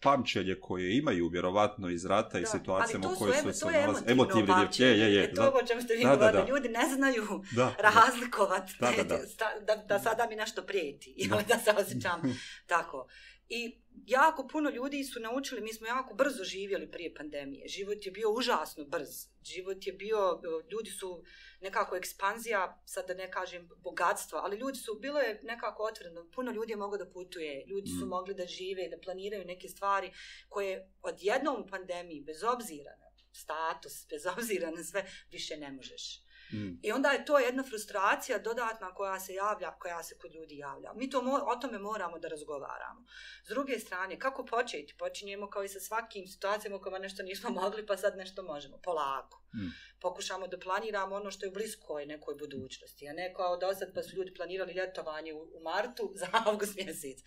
pamćenje 0.00 0.54
koje 0.60 0.96
imaju 0.96 1.28
vjerovatno 1.28 1.88
iz 1.88 2.04
rata 2.04 2.32
da, 2.32 2.38
i 2.38 2.46
situacijama 2.46 3.08
u 3.12 3.18
kojoj 3.18 3.36
su 3.36 3.52
se 3.52 3.66
nalazi. 3.66 4.04
Emotivni 4.06 4.54
je, 4.78 4.86
je, 4.88 4.98
je, 4.98 5.14
je. 5.14 5.34
To 5.34 5.52
o 5.62 5.66
čem 5.66 5.82
ste 5.82 5.94
vi 5.94 6.04
da, 6.04 6.16
da, 6.16 6.32
da. 6.32 6.46
ljudi 6.48 6.68
ne 6.68 6.88
znaju 6.94 7.42
da, 7.52 7.74
razlikovati 7.78 8.72
da, 8.80 8.92
da, 8.96 9.02
da. 9.04 9.18
Da, 9.60 9.76
da 9.76 9.98
sada 9.98 10.26
mi 10.28 10.36
nešto 10.36 10.62
prijeti 10.62 11.14
ili 11.16 11.30
da. 11.48 11.54
da 11.54 11.58
se 11.58 11.70
osjećam 11.80 12.22
tako. 12.74 13.08
I 13.48 13.78
jako 14.06 14.48
puno 14.48 14.70
ljudi 14.70 15.04
su 15.04 15.20
naučili, 15.20 15.60
mi 15.60 15.72
smo 15.72 15.86
jako 15.86 16.14
brzo 16.14 16.44
živjeli 16.44 16.90
prije 16.90 17.14
pandemije. 17.14 17.68
Život 17.68 18.06
je 18.06 18.12
bio 18.12 18.30
užasno 18.30 18.84
brz. 18.84 19.08
Život 19.42 19.86
je 19.86 19.92
bio, 19.92 20.40
ljudi 20.72 20.90
su 20.90 21.24
nekako 21.60 21.96
ekspanzija, 21.96 22.82
sad 22.84 23.06
da 23.06 23.14
ne 23.14 23.30
kažem 23.30 23.68
bogatstvo, 23.76 24.38
ali 24.38 24.56
ljudi 24.56 24.78
su, 24.78 24.98
bilo 25.00 25.20
je 25.20 25.40
nekako 25.42 25.82
otvoreno. 25.82 26.30
Puno 26.34 26.52
ljudi 26.52 26.72
je 26.72 26.76
moglo 26.76 26.98
da 26.98 27.10
putuje, 27.10 27.66
ljudi 27.66 27.90
su 28.00 28.06
mm. 28.06 28.08
mogli 28.08 28.34
da 28.34 28.46
žive, 28.46 28.88
da 28.88 28.98
planiraju 28.98 29.44
neke 29.44 29.68
stvari 29.68 30.12
koje 30.48 30.92
od 31.02 31.14
jednom 31.20 31.66
pandemiji, 31.68 32.20
bez 32.20 32.42
obzira 32.42 32.96
na 32.96 33.06
status, 33.32 34.06
bez 34.10 34.26
obzira 34.26 34.70
na 34.70 34.84
sve, 34.84 35.06
više 35.30 35.56
ne 35.56 35.72
možeš. 35.72 36.25
Mm. 36.52 36.78
I 36.82 36.92
onda 36.92 37.10
je 37.10 37.24
to 37.24 37.38
jedna 37.38 37.62
frustracija 37.62 38.38
dodatna 38.38 38.94
koja 38.94 39.20
se 39.20 39.34
javlja, 39.34 39.70
koja 39.78 40.02
se 40.02 40.18
kod 40.18 40.34
ljudi 40.34 40.56
javlja. 40.56 40.92
Mi 40.94 41.10
to 41.10 41.42
o 41.46 41.56
tome 41.56 41.78
moramo 41.78 42.18
da 42.18 42.28
razgovaramo. 42.28 43.04
S 43.44 43.48
druge 43.48 43.78
strane, 43.78 44.18
kako 44.18 44.44
početi? 44.44 44.94
Počinjemo 44.98 45.50
kao 45.50 45.64
i 45.64 45.68
sa 45.68 45.80
svakim 45.80 46.26
situacijama 46.26 46.76
u 46.76 46.80
kojima 46.80 46.98
nešto 46.98 47.22
nismo 47.22 47.50
mogli, 47.62 47.86
pa 47.86 47.96
sad 47.96 48.16
nešto 48.16 48.42
možemo. 48.42 48.78
Polako. 48.82 49.42
Mm. 49.54 49.70
Pokušamo 50.00 50.46
da 50.46 50.58
planiramo 50.58 51.16
ono 51.16 51.30
što 51.30 51.46
je 51.46 51.50
u 51.50 51.52
bliskoj 51.52 52.06
nekoj 52.06 52.34
budućnosti. 52.34 53.08
A 53.08 53.12
ne 53.12 53.34
kao 53.34 53.56
do 53.56 53.74
sad 53.74 53.94
pa 53.94 54.02
su 54.02 54.16
ljudi 54.16 54.34
planirali 54.34 54.72
ljetovanje 54.72 55.34
u, 55.34 55.42
u 55.42 55.60
martu 55.62 56.12
za 56.20 56.26
avgust 56.46 56.76
mjesec. 56.76 57.18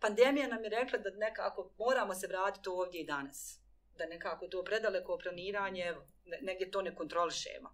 Pandemija 0.00 0.48
nam 0.48 0.64
je 0.64 0.70
rekla 0.70 0.98
da 0.98 1.10
nekako 1.10 1.72
moramo 1.78 2.14
se 2.14 2.26
vratiti 2.26 2.68
ovdje 2.68 3.00
i 3.00 3.06
danas. 3.06 3.60
Da 3.98 4.06
nekako 4.06 4.46
to 4.46 4.64
predaleko 4.64 5.18
planiranje, 5.22 5.82
evo, 5.82 6.06
negdje 6.42 6.70
to 6.70 6.82
ne 6.82 6.94
kontrolišemo 6.94 7.70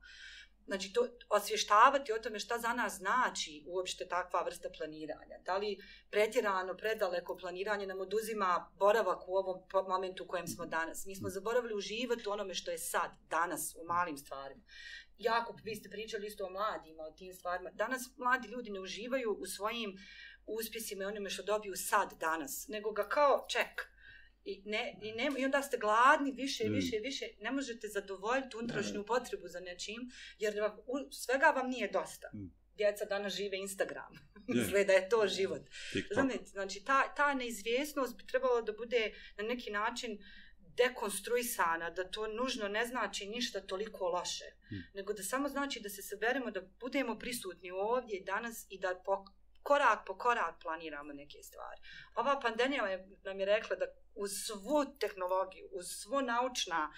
znači 0.71 0.93
to 0.93 1.09
osvještavati 1.29 2.13
o 2.13 2.19
tome 2.19 2.39
šta 2.39 2.59
za 2.59 2.73
nas 2.73 2.93
znači 2.93 3.65
uopšte 3.67 4.09
takva 4.09 4.43
vrsta 4.43 4.69
planiranja. 4.79 5.39
Da 5.45 5.57
li 5.57 5.79
pretjerano, 6.11 6.77
predaleko 6.77 7.37
planiranje 7.37 7.87
nam 7.87 8.01
oduzima 8.01 8.71
boravak 8.79 9.29
u 9.29 9.37
ovom 9.37 9.63
momentu 9.89 10.25
u 10.25 10.27
kojem 10.27 10.47
smo 10.47 10.67
danas. 10.67 11.07
Mi 11.07 11.17
smo 11.17 11.29
zaboravili 11.29 11.75
uživati 11.75 12.29
u 12.29 12.33
onome 12.33 12.55
što 12.55 12.71
je 12.71 12.79
sad, 12.79 13.11
danas, 13.31 13.75
u 13.81 13.85
malim 13.87 14.19
stvarima. 14.19 14.63
Jako, 15.19 15.57
vi 15.65 15.75
ste 15.77 15.91
pričali 15.91 16.27
isto 16.27 16.47
o 16.47 16.51
mladima, 16.51 17.03
o 17.03 17.11
tim 17.11 17.35
stvarima. 17.35 17.71
Danas 17.71 18.03
mladi 18.17 18.49
ljudi 18.49 18.71
ne 18.71 18.81
uživaju 18.81 19.31
u 19.41 19.47
svojim 19.47 19.99
uspjesima 20.47 21.05
i 21.05 21.07
onome 21.07 21.31
što 21.31 21.43
dobiju 21.43 21.77
sad, 21.77 22.13
danas, 22.21 22.69
nego 22.69 22.93
ga 22.93 23.09
kao 23.09 23.47
ček. 23.49 23.91
I, 24.45 24.63
ne, 24.65 24.99
i, 25.03 25.13
ne, 25.13 25.31
I 25.39 25.45
onda 25.45 25.63
ste 25.63 25.79
gladni 25.79 26.33
više, 26.33 26.65
mm. 26.69 26.73
više, 26.73 26.97
više. 27.03 27.25
Ne 27.41 27.51
možete 27.51 27.89
zadovoljiti 27.89 28.57
unutrašnju 28.57 29.05
potrebu 29.05 29.49
za 29.49 29.61
nečim, 29.61 30.11
jer 30.39 30.61
vam, 30.61 30.79
u, 30.87 31.13
svega 31.13 31.47
vam 31.57 31.71
nije 31.71 31.89
dosta. 31.89 32.31
Mm. 32.35 32.53
Djeca 32.77 33.05
danas 33.05 33.35
žive 33.35 33.59
Instagram. 33.59 34.13
Misle 34.49 34.85
da 34.89 34.93
je 34.93 35.09
to 35.09 35.27
život. 35.27 35.63
Znate, 36.13 36.39
znači, 36.47 36.85
ta, 36.85 37.15
ta 37.15 37.35
neizvjesnost 37.35 38.17
bi 38.17 38.27
trebalo 38.27 38.63
da 38.63 38.73
bude 38.73 39.13
na 39.37 39.45
neki 39.45 39.71
način 39.71 40.19
dekonstruisana, 40.77 41.91
da 41.91 42.11
to 42.11 42.27
nužno 42.27 42.69
ne 42.69 42.87
znači 42.87 43.27
ništa 43.27 43.61
toliko 43.61 44.09
loše, 44.09 44.45
Hmm. 44.71 44.83
nego 44.95 45.13
da 45.13 45.23
samo 45.23 45.49
znači 45.49 45.81
da 45.81 45.89
se 45.89 46.03
saberemo, 46.03 46.51
da 46.51 46.61
budemo 46.81 47.19
prisutni 47.19 47.71
ovdje 47.71 48.21
danas 48.21 48.67
i 48.69 48.79
da 48.79 49.03
po, 49.05 49.25
korak 49.71 50.07
po 50.07 50.15
korak 50.19 50.55
planiramo 50.63 51.13
neke 51.13 51.43
stvari. 51.43 51.81
Ova 52.15 52.41
pandemija 52.41 52.87
je, 52.87 53.09
nam 53.25 53.41
je 53.41 53.47
rekla 53.47 53.77
da 53.77 53.87
uz 54.15 54.31
svu 54.47 54.85
tehnologiju, 55.01 55.69
uz 55.73 55.87
svo 56.03 56.21
naučna 56.21 56.93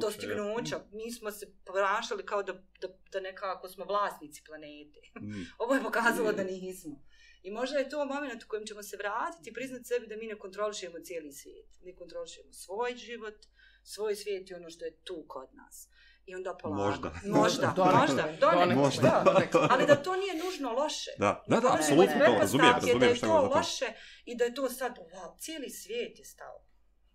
Dostignuća, 0.00 0.80
mi 0.92 1.12
smo 1.12 1.30
se 1.30 1.46
ponašali 1.64 2.26
kao 2.26 2.42
da, 2.42 2.52
da, 2.52 2.88
da 3.12 3.20
nekako 3.20 3.68
smo 3.68 3.84
vlasnici 3.84 4.42
planete. 4.46 5.00
Mm. 5.20 5.44
Ovo 5.62 5.74
je 5.74 5.82
pokazalo 5.82 6.32
da 6.32 6.44
nismo. 6.44 7.02
I 7.42 7.50
možda 7.50 7.78
je 7.78 7.88
to 7.88 8.04
moment 8.04 8.42
u 8.42 8.48
kojem 8.48 8.66
ćemo 8.66 8.82
se 8.82 8.96
vratiti 8.96 9.50
i 9.50 9.52
priznati 9.52 9.84
sebi 9.84 10.06
da 10.06 10.16
mi 10.16 10.26
ne 10.26 10.38
kontrolišemo 10.38 10.98
cijeli 11.04 11.32
svijet. 11.32 11.68
Mi 11.82 11.96
kontrolišemo 11.96 12.52
svoj 12.52 12.96
život, 12.96 13.38
svoj 13.84 14.16
svijet 14.16 14.50
i 14.50 14.54
ono 14.54 14.70
što 14.70 14.84
je 14.84 14.96
tu 15.04 15.24
kod 15.28 15.48
nas. 15.54 15.88
I 16.28 16.34
onda 16.34 16.54
polako. 16.62 16.82
Možda. 16.82 17.10
Možda, 17.26 17.72
Donekle, 17.76 18.00
možda, 18.00 18.24
donekle, 18.40 18.74
Možda. 18.74 19.02
da. 19.02 19.32
donekle. 19.32 19.60
Ali 19.70 19.86
da 19.86 19.96
to 19.96 20.12
nije 20.16 20.34
nužno 20.44 20.72
loše. 20.82 21.10
Da, 21.18 21.44
da, 21.48 21.60
da, 21.60 21.74
apsolutno 21.74 22.18
to, 22.26 22.38
razumijem, 22.40 22.72
razumijem 22.74 22.98
da 23.00 23.06
je 23.06 23.14
to 23.14 23.14
je 23.14 23.14
za 23.14 23.26
to. 23.26 23.52
loše 23.56 23.88
i 24.24 24.36
da 24.36 24.44
je 24.44 24.54
to 24.54 24.68
sad, 24.68 24.98
wow, 25.12 25.38
cijeli 25.38 25.70
svijet 25.70 26.18
je 26.18 26.24
stao. 26.24 26.56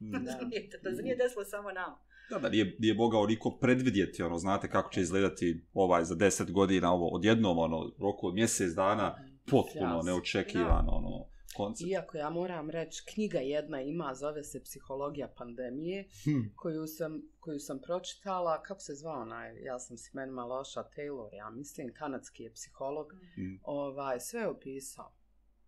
Mm. 0.01 0.13
Razumijete, 0.27 0.79
da 0.83 0.95
se 0.95 1.01
nije 1.01 1.15
desilo 1.15 1.45
samo 1.45 1.71
nama. 1.71 1.97
Da, 2.29 2.39
da, 2.39 2.49
nije, 2.49 2.75
nije 2.79 2.93
mogao 2.93 3.25
niko 3.25 3.57
predvidjeti, 3.61 4.23
ono, 4.23 4.37
znate 4.37 4.69
kako 4.69 4.89
će 4.93 5.01
izgledati 5.01 5.65
ovaj 5.73 6.03
za 6.03 6.15
deset 6.15 6.51
godina, 6.51 6.93
ovo, 6.93 7.07
odjednom, 7.07 7.57
ono, 7.57 7.91
roku 7.99 8.27
od 8.27 8.33
mjesec 8.33 8.71
dana, 8.73 9.15
potpuno 9.51 9.95
Jasno. 9.95 10.11
neočekivano, 10.11 10.91
ono, 10.91 11.32
koncept. 11.53 11.89
Iako 11.89 12.17
ja 12.17 12.29
moram 12.29 12.69
reći, 12.69 13.03
knjiga 13.05 13.39
jedna 13.39 13.81
ima, 13.81 14.15
zove 14.15 14.43
se 14.43 14.63
Psihologija 14.63 15.27
pandemije, 15.27 16.07
Hm. 16.23 16.39
koju 16.55 16.87
sam, 16.87 17.21
koju 17.39 17.59
sam 17.59 17.79
pročitala, 17.81 18.63
kako 18.63 18.79
se 18.81 18.95
zvao 18.95 19.21
onaj, 19.21 19.63
ja 19.63 19.79
sam 19.79 19.97
s 19.97 20.13
imenima 20.13 20.45
loša, 20.45 20.83
Taylor, 20.87 21.33
ja 21.33 21.49
mislim, 21.49 21.93
kanadski 21.93 22.43
je 22.43 22.53
psiholog, 22.53 23.13
Mm. 23.37 23.59
ovaj, 23.63 24.19
sve 24.19 24.39
je 24.41 24.47
opisao. 24.47 25.11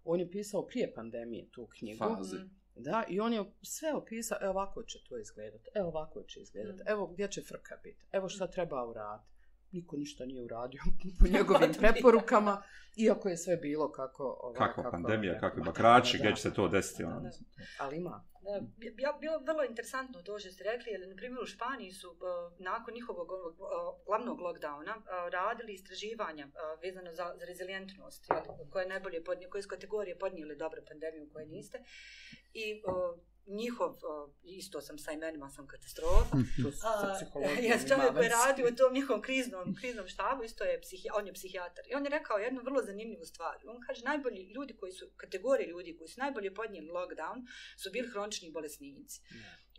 On 0.04 0.20
je 0.20 0.32
pisao 0.32 0.66
prije 0.66 0.94
pandemije 0.94 1.50
tu 1.52 1.68
knjigu. 1.70 2.06
Faze. 2.08 2.38
Da, 2.76 3.04
i 3.10 3.20
on 3.20 3.34
je 3.34 3.44
sve 3.62 3.94
opisao, 3.94 4.38
evo 4.42 4.52
ovako 4.52 4.84
će 4.84 5.00
to 5.04 5.18
izgledati, 5.18 5.70
evo 5.74 5.88
ovako 5.88 6.24
će 6.24 6.40
izgledati, 6.40 6.80
Mm. 6.80 6.88
evo 6.88 7.08
gdje 7.08 7.28
će 7.28 7.42
frka 7.42 7.78
biti, 7.84 8.06
evo 8.12 8.30
šta 8.30 8.48
treba 8.48 8.86
uraditi. 8.86 9.35
Niko 9.76 9.98
ništa 9.98 10.26
nije 10.26 10.42
uradio 10.44 10.82
po 11.20 11.28
njegovim 11.38 11.74
preporukama, 11.80 12.64
iako 12.96 13.30
je 13.30 13.38
sve 13.38 13.58
bilo 13.58 13.92
kako... 13.92 14.24
Ovaj, 14.44 14.58
Kakva 14.58 14.84
kako 14.84 14.92
pandemija, 14.92 15.40
Ma, 15.42 15.64
bakrači, 15.66 16.18
gdje 16.18 16.36
će 16.36 16.42
se 16.42 16.54
to 16.54 16.68
desiti, 16.68 17.04
da, 17.04 17.10
ono, 17.10 17.20
da. 17.20 17.30
Ali 17.80 17.98
ima. 17.98 18.24
Ja, 18.98 19.18
bilo 19.22 19.38
vrlo 19.40 19.64
interesantno 19.64 20.22
to 20.22 20.40
što 20.40 20.52
ste 20.52 20.64
rekli, 20.64 20.92
jer 20.92 21.10
na 21.10 21.16
primjer 21.16 21.42
u 21.44 21.46
Španiji 21.46 21.92
su 21.92 22.10
uh, 22.10 22.18
nakon 22.60 22.94
njihovog 22.94 23.32
ovog, 23.32 23.54
uh, 23.60 23.68
glavnog 24.06 24.40
lockdowna 24.40 24.96
uh, 24.98 25.04
radili 25.32 25.74
istraživanja 25.74 26.46
uh, 26.48 26.82
vezano 26.82 27.12
za, 27.14 27.34
za 27.40 27.46
rezilijentnost, 27.46 28.26
koje 28.72 28.84
je 28.84 28.90
najbolje 28.90 29.24
podnije, 29.24 29.50
koje 29.50 29.62
su 29.62 29.70
kategorije 29.70 30.20
podnijeli 30.20 30.56
dobro 30.56 30.82
pandemiju 30.88 31.30
koje 31.34 31.46
niste. 31.46 31.78
I 32.54 32.66
uh, 32.74 33.20
njihov, 33.48 33.92
uh, 33.92 34.34
isto 34.44 34.82
sam 34.82 34.98
sa 34.98 35.12
imenima, 35.12 35.50
sam 35.50 35.68
katastrofa, 35.68 36.38
psihologijom 37.16 37.66
Ja 37.70 37.76
ima 37.76 37.88
čovjek 37.88 38.14
koji 38.14 38.30
radi 38.30 38.64
u 38.64 38.76
tom 38.76 38.94
njihovom 38.94 39.22
kriznom, 39.22 39.76
kriznom 39.76 40.08
štabu, 40.08 40.44
isto 40.44 40.64
je 40.64 40.82
psihi, 40.82 41.08
on 41.18 41.28
je 41.28 41.34
psihijatar. 41.34 41.84
I 41.88 41.96
on 41.96 42.04
je 42.04 42.10
rekao 42.10 42.38
jednu 42.38 42.62
vrlo 42.64 42.82
zanimljivu 42.84 43.26
stvar. 43.26 43.56
On 43.68 43.82
kaže, 43.88 44.04
najbolji 44.04 44.52
ljudi 44.56 44.76
koji 44.80 44.92
su, 44.92 45.06
kategorije 45.18 45.68
ljudi 45.68 45.98
koji 45.98 46.08
su 46.08 46.20
najbolje 46.20 46.54
podnijeli 46.54 46.88
lockdown, 46.88 47.40
su 47.84 47.90
bili 47.94 48.08
hronični 48.08 48.52
bolesnici. 48.52 49.22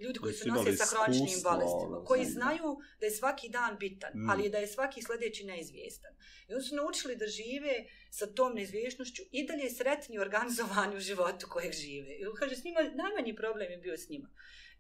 Ljudi 0.01 0.19
koji 0.19 0.35
Koji 0.35 0.53
nose 0.53 0.77
sa 0.77 0.85
hroničnim 0.85 1.27
iskustvo, 1.27 1.51
bolestima, 1.51 1.97
ono, 1.97 2.05
koji 2.05 2.25
znaju 2.25 2.79
da 3.01 3.07
je 3.07 3.13
svaki 3.13 3.49
dan 3.49 3.77
bitan, 3.79 4.11
Mm. 4.15 4.31
ali 4.31 4.49
da 4.49 4.59
je 4.59 4.67
svaki 4.67 5.03
sljedeći 5.03 5.45
neizvjestan. 5.45 6.13
I 6.49 6.55
oni 6.55 6.63
su 6.63 6.75
naučili 6.77 7.17
da 7.17 7.27
žive 7.27 7.85
sa 8.11 8.27
tom 8.27 8.55
neizvješnošću 8.55 9.23
i 9.33 9.47
dalje 9.47 9.71
sretni 9.71 10.15
i 10.15 10.19
organizovani 10.19 10.97
u 10.97 11.01
životu 11.09 11.47
kojeg 11.51 11.73
žive. 11.73 12.13
I 12.19 12.27
on 12.27 12.35
kaže, 12.35 12.57
s 12.57 12.65
njima, 12.65 12.81
najmanji 12.95 13.37
problem 13.37 13.71
je 13.71 13.79
bio 13.79 13.97
s 13.97 14.09
njima. 14.09 14.29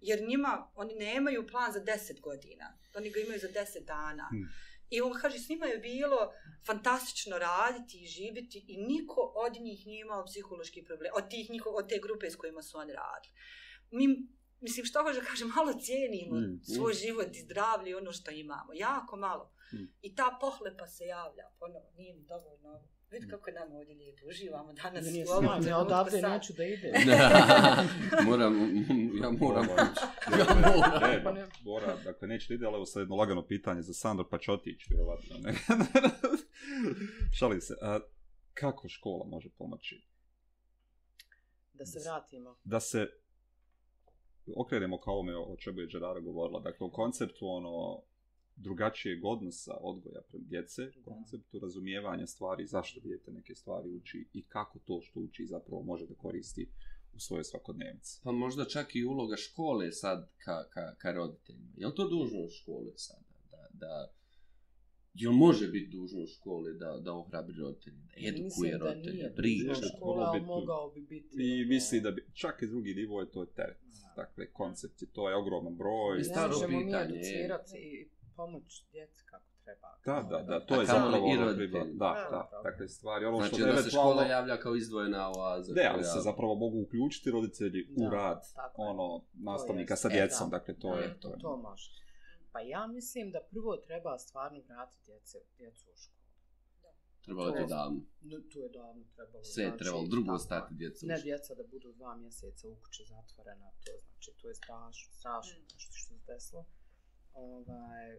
Jer 0.01 0.29
njima, 0.29 0.71
oni 0.75 0.95
nemaju 0.95 1.47
plan 1.47 1.73
za 1.73 1.81
10 1.81 2.21
godina. 2.21 2.79
Oni 2.95 3.11
ga 3.11 3.21
imaju 3.21 3.41
za 3.41 3.49
10 3.49 3.85
dana. 3.85 4.29
Mm. 4.33 4.49
I 4.91 5.01
on 5.01 5.13
kaže, 5.21 5.39
s 5.39 5.49
njima 5.49 5.67
je 5.67 5.79
bilo 5.79 6.33
fantastično 6.67 7.39
raditi 7.39 8.03
i 8.03 8.07
živjeti 8.07 8.65
i 8.69 8.77
niko 8.77 9.33
od 9.37 9.53
njih 9.61 9.87
nije 9.87 10.01
imao 10.01 10.25
psihološki 10.25 10.85
problem, 10.85 11.13
od, 11.15 11.31
tih 11.31 11.51
njihov, 11.51 11.75
od 11.77 11.89
te 11.89 11.99
grupe 12.03 12.31
s 12.31 12.37
kojima 12.37 12.63
su 12.63 12.79
oni 12.79 12.93
radili. 12.93 13.35
Mi, 13.91 14.29
mislim, 14.61 14.87
što 14.87 15.03
hoće 15.03 15.21
da 15.21 15.27
kažem, 15.27 15.49
malo 15.57 15.73
cijenimo 15.75 16.35
Mm, 16.37 16.45
mm, 16.45 16.61
svoj 16.65 16.93
život 16.95 17.27
i 17.33 17.41
zdravlje 17.41 17.91
i 17.91 17.95
ono 17.95 18.13
što 18.13 18.31
imamo. 18.31 18.73
Jako 18.75 19.17
malo. 19.17 19.53
Mm. 19.73 19.85
I 20.03 20.15
ta 20.15 20.39
pohlepa 20.41 20.87
se 20.87 21.05
javlja 21.05 21.45
ponovo, 21.59 21.91
nije 21.97 22.15
mi 22.15 22.23
dovoljno 22.25 22.69
ovo. 22.69 22.89
Vidi 23.11 23.27
Mm. 23.27 23.31
kako 23.31 23.51
je 23.51 23.55
nama 23.55 23.75
ovdje 23.75 23.95
lijepo, 23.95 24.27
uživamo 24.29 24.73
danas 24.73 25.05
u 25.07 25.09
ovom 25.09 25.45
sjajno, 25.45 25.55
ja 25.55 25.61
trenutku 25.61 25.87
odavde 25.87 26.21
sad. 26.21 26.31
neću 26.31 26.53
da 26.53 26.65
idem. 26.65 26.93
moram, 28.29 28.55
ja 29.23 29.31
moram 29.31 29.65
ići. 29.65 30.05
Ja 30.39 30.45
moram. 30.55 31.11
ne, 31.11 31.23
Pa 31.25 31.33
ne. 31.33 31.47
Bora, 31.65 31.97
dakle, 32.05 32.29
neće 32.29 32.49
da 32.49 32.55
ide, 32.55 32.67
ali 32.67 32.75
evo 32.77 32.87
sad 32.87 33.01
jedno 33.01 33.17
lagano 33.17 33.47
pitanje 33.47 33.83
za 33.83 33.93
Sandor, 33.95 34.27
pa 34.31 34.39
će 34.39 34.53
otići, 34.53 34.87
vjerovatno. 34.91 35.37
Šalim 37.39 37.61
se. 37.61 37.75
A, 37.83 38.01
kako 38.55 38.89
škola 38.89 39.27
može 39.27 39.49
pomoći? 39.59 40.03
Da 41.73 41.87
se 41.87 41.99
vratimo. 42.01 42.57
Da 42.65 42.81
se 42.81 43.07
okrenemo 44.57 45.01
kao 45.01 45.15
ovome 45.15 45.37
o 45.37 45.57
čemu 45.57 45.81
je 45.81 45.87
Gerara 45.87 46.21
govorila. 46.21 46.61
Dakle, 46.61 46.87
u 46.87 46.91
konceptu 46.91 47.47
ono 47.49 48.03
drugačijeg 48.57 49.25
odnosa 49.25 49.75
odgoja 49.81 50.21
prema 50.29 50.45
djece, 50.49 50.83
u 51.01 51.03
konceptu 51.05 51.59
razumijevanja 51.59 52.27
stvari, 52.27 52.67
zašto 52.67 53.01
dijete 53.01 53.33
neke 53.33 53.55
stvari 53.55 53.91
uči 53.91 54.27
i 54.33 54.43
kako 54.43 54.79
to 54.79 55.01
što 55.01 55.21
uči 55.21 55.47
zapravo 55.47 55.83
može 55.83 56.07
da 56.07 56.15
koristi 56.15 56.69
u 57.15 57.19
svojoj 57.19 57.45
svakodnevnici. 57.45 58.21
Pa 58.25 58.33
možda 58.33 58.65
čak 58.65 58.97
i 58.97 59.05
uloga 59.05 59.37
škole 59.37 59.93
sad 59.93 60.31
ka, 60.39 60.65
ka, 60.71 60.95
ka 60.99 61.13
roditeljima. 61.13 61.73
Je 61.77 61.87
li 61.87 61.95
to 61.95 62.09
dužnost 62.09 62.63
škole 62.63 62.93
sada? 62.97 63.21
Da, 63.51 63.69
da, 63.73 64.13
Jel 65.15 65.33
može 65.33 65.69
biti 65.69 65.91
dužnost 65.91 66.35
škole 66.35 66.73
da, 66.73 66.99
da 67.05 67.13
ohrabri 67.13 67.55
roditelje, 67.61 67.97
da 67.97 68.29
edukuje 68.29 68.45
Mislim 68.45 68.79
da 68.79 68.95
nije 68.95 69.35
priča? 69.37 69.75
škola, 69.97 70.27
ali 70.27 70.41
mogao 70.41 70.91
bi 70.91 71.01
biti... 71.01 71.37
I 71.43 71.61
ono, 71.61 71.69
misli 71.69 72.01
da 72.01 72.11
bi, 72.11 72.27
čak 72.35 72.63
i 72.63 72.67
drugi 72.67 72.95
nivo 72.95 73.21
je 73.21 73.31
to 73.31 73.43
je 73.43 73.47
teret. 73.47 73.77
Dakle, 74.17 74.53
koncept 74.53 75.03
je, 75.03 75.09
to 75.09 75.31
je 75.31 75.37
ogroman 75.37 75.75
broj. 75.75 76.15
I 76.15 76.19
Ne 76.19 76.25
staro 76.25 76.49
možemo 76.49 76.69
mi 76.71 76.85
pitanje 76.85 77.05
je- 77.07 77.17
educirati 77.17 77.77
i 77.79 78.09
pomoć 78.37 78.85
djeci 78.87 79.25
kako 79.25 79.45
treba. 79.65 79.89
Da, 80.07 80.29
da, 80.31 80.43
da, 80.43 80.57
A 80.57 80.61
to 80.61 80.75
je 80.75 80.87
kamoli 80.87 80.87
zapravo 80.87 81.29
i 81.29 81.39
ono 81.39 81.55
priva- 81.55 81.85
Da, 81.85 82.29
da, 82.31 82.49
Da. 82.53 82.61
dakle 82.63 82.89
stvari, 82.89 83.25
ono 83.25 83.37
Znači 83.37 83.55
što 83.55 83.67
da 83.67 83.77
se 83.77 83.91
škola 83.91 84.25
javlja 84.27 84.57
kao 84.57 84.75
izdvojena 84.75 85.31
oaza. 85.31 85.73
Ne, 85.75 85.87
ali 85.87 86.05
se 86.05 86.19
zapravo 86.21 86.55
mogu 86.55 86.81
uključiti 86.81 87.31
roditelji 87.31 87.83
u 87.91 88.01
Da, 88.01 88.11
rad 88.11 88.41
tako 88.55 88.83
je. 88.85 88.89
ono 88.91 89.25
nastavnika 89.35 89.97
sa 89.97 90.09
E, 90.09 90.13
djecom, 90.13 90.51
da. 90.51 90.59
dakle 90.59 90.75
to 90.75 90.91
Da, 90.91 91.01
je 91.01 91.21
to, 91.21 91.29
to 91.41 91.57
može. 91.59 91.91
Pa 92.53 92.61
ja 92.63 92.87
mislim 92.89 93.31
da 93.31 93.41
prvo 93.51 93.77
treba 93.79 94.19
stvarno 94.19 94.61
vratiti 94.61 95.03
djece, 95.07 95.39
djecu 95.59 95.85
u 95.87 95.97
školu. 95.97 96.16
Trebalo 97.27 97.47
to 97.47 97.53
to 97.53 97.59
je- 97.59 97.67
davno. 97.69 98.01
No, 98.23 98.37
tu 98.43 98.59
je 98.59 98.69
davno 98.71 99.05
trebalo. 99.07 99.45
Sve 99.45 99.65
je 99.65 99.77
trebalo 99.79 100.07
drugo 100.07 100.39
stati 100.39 100.75
djeca 100.75 101.07
Ne 101.07 101.21
djeca 101.21 101.55
da 101.55 101.63
budu 101.65 101.93
dva 101.93 102.17
mjeseca 102.17 102.69
u 102.69 102.77
kući 102.77 103.05
zatvorena, 103.05 103.71
to 103.77 103.93
znači, 104.05 104.31
to 104.33 104.49
je 104.49 104.55
strašno, 104.55 105.13
strašno 105.13 105.59
Mm. 105.59 105.63
nešto 105.65 105.93
što 105.93 106.09
se 106.09 106.21
desilo. 106.27 106.67
Ovaj, 107.35 108.17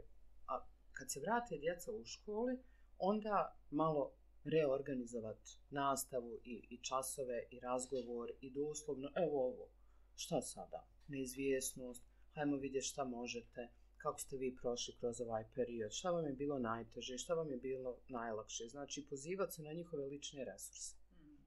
a 0.47 0.65
kad 0.91 1.11
se 1.11 1.19
vrate 1.19 1.57
djeca 1.57 1.91
u 1.91 2.05
školi, 2.05 2.59
onda 2.99 3.35
malo 3.71 4.11
reorganizovati 4.45 5.51
nastavu 5.69 6.39
i, 6.43 6.67
i 6.69 6.77
časove 6.79 7.43
i 7.51 7.59
razgovor 7.59 8.31
i 8.41 8.51
doslovno, 8.51 9.11
evo 9.17 9.45
ovo, 9.45 9.67
šta 10.15 10.41
sada? 10.43 10.87
Neizvjesnost, 11.07 12.03
hajmo 12.29 12.57
vidjeti 12.57 12.87
šta 12.87 13.03
možete, 13.05 13.69
kako 13.97 14.19
ste 14.19 14.37
vi 14.37 14.55
prošli 14.55 14.95
kroz 14.99 15.21
ovaj 15.21 15.43
period, 15.55 15.91
šta 15.91 16.11
vam 16.11 16.25
je 16.25 16.33
bilo 16.33 16.59
najteže, 16.59 17.17
šta 17.17 17.33
vam 17.33 17.51
je 17.51 17.57
bilo 17.57 17.97
najlakše. 18.07 18.67
Znači, 18.67 19.05
pozivati 19.09 19.53
se 19.53 19.63
na 19.63 19.73
njihove 19.73 20.05
lične 20.05 20.45
resurse 20.45 20.95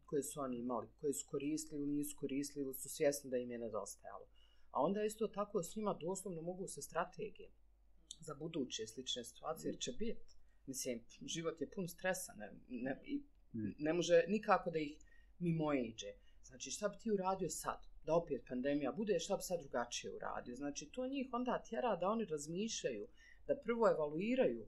koje 0.05 0.23
su 0.23 0.41
oni 0.41 0.59
imali, 0.59 0.89
koje 1.01 1.13
su 1.15 1.27
koristili 1.31 1.83
ili 1.83 1.93
nisu 1.93 2.17
koristili 2.21 2.65
ili 2.65 2.75
su 2.75 2.89
svjesni 2.89 3.31
da 3.31 3.37
im 3.37 3.51
je 3.51 3.59
nedostajalo. 3.59 4.27
A 4.71 4.83
onda 4.83 5.05
isto 5.05 5.29
tako 5.29 5.63
s 5.63 5.77
njima 5.77 5.95
doslovno 5.95 6.43
mogu 6.43 6.67
se 6.67 6.83
strategije 6.83 7.51
za 8.21 8.35
buduće 8.35 8.87
slične 8.87 9.25
situacije, 9.25 9.69
jer 9.69 9.79
će 9.79 9.93
biti. 9.93 10.37
Mislim, 10.67 11.05
život 11.27 11.61
je 11.61 11.71
pun 11.71 11.89
stresa, 11.89 12.33
ne, 12.37 12.53
ne, 12.69 13.01
i 13.05 13.23
ne 13.79 13.93
može 13.93 14.25
nikako 14.29 14.71
da 14.71 14.79
ih 14.79 14.97
mimo 15.39 15.73
iđe. 15.75 16.13
Znači, 16.45 16.71
šta 16.71 16.89
bi 16.89 16.99
ti 16.99 17.13
uradio 17.13 17.51
sad? 17.51 17.90
Da 18.07 18.15
opet 18.15 18.43
pandemija 18.49 18.93
bude, 18.93 19.19
šta 19.19 19.37
bi 19.37 19.43
sad 19.43 19.61
drugačije 19.61 20.13
uradio? 20.13 20.57
Znači, 20.57 20.87
to 20.87 21.07
njih 21.07 21.29
onda 21.33 21.63
tjera 21.69 21.97
da 21.97 22.09
oni 22.09 22.25
razmišljaju, 22.25 23.07
da 23.47 23.57
prvo 23.57 23.89
evaluiraju 23.89 24.67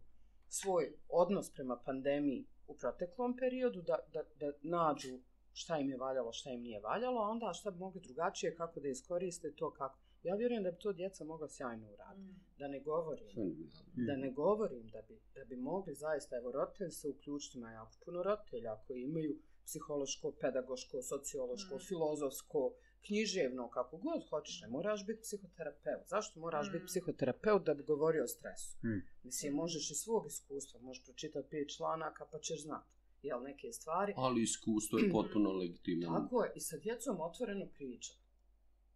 svoj 0.49 0.93
odnos 1.09 1.51
prema 1.51 1.77
pandemiji 1.85 2.47
u 2.67 2.77
proteklom 2.77 3.37
periodu, 3.37 3.83
da, 3.83 3.99
da, 4.13 4.23
da 4.41 4.53
nađu 4.63 5.19
šta 5.53 5.79
im 5.79 5.91
je 5.91 5.97
valjalo, 5.97 6.33
šta 6.33 6.51
im 6.51 6.63
nije 6.63 6.81
valjalo, 6.81 7.21
a 7.23 7.29
onda 7.29 7.53
šta 7.53 7.71
bi 7.71 7.79
mogli 7.79 8.01
drugačije, 8.01 8.55
kako 8.57 8.81
da 8.81 8.89
iskoriste 8.89 9.53
to, 9.53 9.71
kako. 9.71 9.99
Ja 10.23 10.35
vjerujem 10.35 10.63
da 10.63 10.71
bi 10.71 10.79
to 10.79 10.93
djeca 10.93 11.25
mogla 11.25 11.49
sjajno 11.49 11.91
uraditi. 11.93 12.29
Mm. 12.33 12.41
Da 12.59 12.69
ne 12.69 12.81
govorim, 12.81 13.29
Fenomenalno. 13.35 14.07
da 14.07 14.17
ne 14.17 14.31
govorim 14.31 14.89
da 14.89 15.03
bi, 15.03 15.21
da 15.35 15.45
bi 15.45 15.57
mogli 15.57 15.95
zaista, 15.95 16.37
evo 16.37 16.53
roditelji 16.53 16.91
se 16.91 17.09
uključiti, 17.09 17.59
ima 17.59 17.71
jako 17.73 17.93
puno 18.05 18.23
roditelja 18.23 18.77
koji 18.87 19.03
imaju 19.03 19.39
psihološko, 19.65 20.33
pedagoško, 20.41 21.03
sociološko, 21.03 21.75
Mm. 21.77 21.79
filozofsko, 21.79 22.73
književno, 23.03 23.69
kako 23.69 23.97
god 23.99 24.29
hoćeš, 24.31 24.61
ne 24.61 24.69
moraš 24.69 25.07
biti 25.07 25.21
psihoterapeut. 25.21 26.07
Zašto 26.07 26.41
moraš 26.41 26.69
Mm. 26.69 26.73
biti 26.73 26.87
psihoterapeut 26.87 27.63
da 27.63 27.75
bi 27.75 27.83
govorio 27.85 28.25
o 28.25 28.29
stresu? 28.29 28.77
Mm. 28.85 29.01
Mislim, 29.25 29.55
možeš 29.55 29.91
iz 29.91 29.97
svog 29.97 30.27
iskustva, 30.27 30.81
možeš 30.81 31.05
pročitati 31.05 31.49
pet 31.51 31.77
članaka 31.77 32.27
pa 32.27 32.39
ćeš 32.39 32.63
znati. 32.63 32.89
Jel, 33.23 33.43
neke 33.43 33.73
stvari. 33.73 34.15
Ali 34.17 34.43
iskustvo 34.43 34.99
je 34.99 35.11
potpuno 35.13 35.53
legitimno. 35.53 36.07
Tako 36.15 36.45
je, 36.45 36.53
i 36.55 36.61
sa 36.61 36.77
djecom 36.79 37.21
otvoreno 37.21 37.67
priča. 37.69 38.13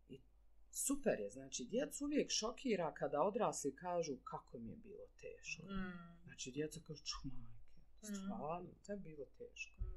I 0.08 0.20
super 0.72 1.20
je, 1.20 1.30
znači, 1.30 1.64
djecu 1.64 2.04
uvijek 2.04 2.30
šokira 2.30 2.94
kada 2.94 3.22
odrasli 3.22 3.74
kažu 3.76 4.16
kako 4.24 4.58
mi 4.58 4.70
je 4.70 4.76
bilo 4.78 5.04
teško. 5.16 5.62
Mm. 5.64 6.22
Znači, 6.24 6.50
djeca 6.50 6.80
kažu, 6.80 7.04
ču 7.04 7.16
majke, 7.24 7.56
Mhm. 8.04 8.14
stvarno, 8.14 8.70
te 8.86 8.92
je 8.92 8.98
bilo 8.98 9.24
teško. 9.38 9.82
Mm. 9.82 9.95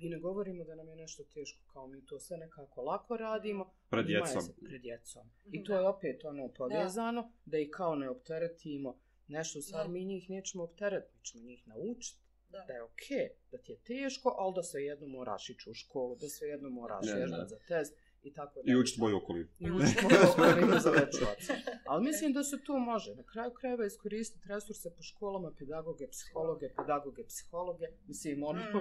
Mi 0.00 0.08
ne 0.08 0.18
govorimo 0.18 0.64
da 0.64 0.74
nam 0.74 0.88
je 0.88 0.96
nešto 0.96 1.24
teško, 1.24 1.62
kao 1.64 1.86
mi 1.86 2.06
to 2.06 2.18
sve 2.20 2.36
nekako 2.38 2.82
lako 2.82 3.16
radimo. 3.16 3.72
Pred 3.90 4.06
djecom. 4.06 4.42
se- 4.42 4.54
Pred 4.60 4.82
djecom. 4.82 5.26
Mhm, 5.26 5.50
I 5.52 5.64
to 5.64 5.74
je 5.74 5.88
opet 5.88 6.24
ono 6.24 6.48
povezano, 6.50 7.22
da, 7.22 7.30
Da. 7.46 7.58
ih 7.58 7.68
kao 7.70 7.94
ne 7.94 8.10
opteretimo. 8.10 8.98
Nešto 9.28 9.58
u 9.58 9.62
stvari 9.62 9.88
Da. 9.88 9.92
mi 9.92 10.04
njih 10.04 10.30
nećemo 10.30 10.64
opteretiti, 10.64 11.14
mi 11.14 11.24
ćemo 11.24 11.44
njih 11.44 11.68
naučiti 11.68 12.18
Da. 12.48 12.58
da 12.60 12.72
je 12.72 12.82
okej, 12.82 13.28
da 13.52 13.58
ti 13.58 13.72
je 13.72 13.78
teško, 13.78 14.34
ali 14.38 14.54
da 14.54 14.62
sve 14.62 14.82
jedno 14.82 15.06
moraš 15.08 15.50
ići 15.50 15.70
u 15.70 15.74
školu, 15.74 16.16
da 16.16 16.28
sve 16.28 16.48
jedno 16.48 16.70
moraš 16.70 17.06
Ne, 17.06 17.14
vježbati 17.14 17.42
ne. 17.42 17.48
za 17.48 17.58
test 17.68 17.94
i 18.22 18.32
tako 18.32 18.60
I 18.64 18.76
učiti 18.76 19.00
boju 19.00 19.16
okolinu. 19.16 19.48
I 19.58 19.70
učiti 19.72 20.02
moju 20.04 20.16
okolinu 20.30 20.78
za 20.78 20.90
večerac. 20.92 21.42
Ali 21.86 22.04
mislim 22.04 22.32
da 22.32 22.42
se 22.42 22.56
to 22.58 22.78
može. 22.80 23.14
Na 23.14 23.22
kraju 23.22 23.50
krajeva 23.50 23.86
iskoristiti 23.86 24.48
resurse 24.48 24.90
po 24.90 25.02
školama, 25.02 25.52
pedagoge, 25.58 26.08
psihologe, 26.08 26.68
pedagoge, 26.70 27.24
psihologe. 27.24 27.86
Mislim, 28.06 28.42
ono, 28.44 28.60
Mm. 28.60 28.80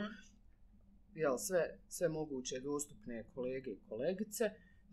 Jel, 1.16 1.38
sve, 1.38 1.80
sve 1.88 2.10
moguće 2.10 2.60
dostupne 2.60 3.24
kolege 3.36 3.72
i 3.72 3.80
kolegice, 3.90 4.44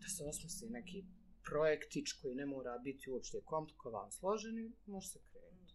da 0.01 0.07
se 0.07 0.23
osmisli 0.23 0.69
neki 0.69 1.05
projektić 1.49 2.11
koji 2.21 2.35
ne 2.35 2.45
mora 2.45 2.77
biti 2.77 3.09
uopšte 3.09 3.41
komplikovan, 3.45 4.11
složeni, 4.11 4.71
može 4.85 5.07
se 5.07 5.19
krenuti. 5.31 5.73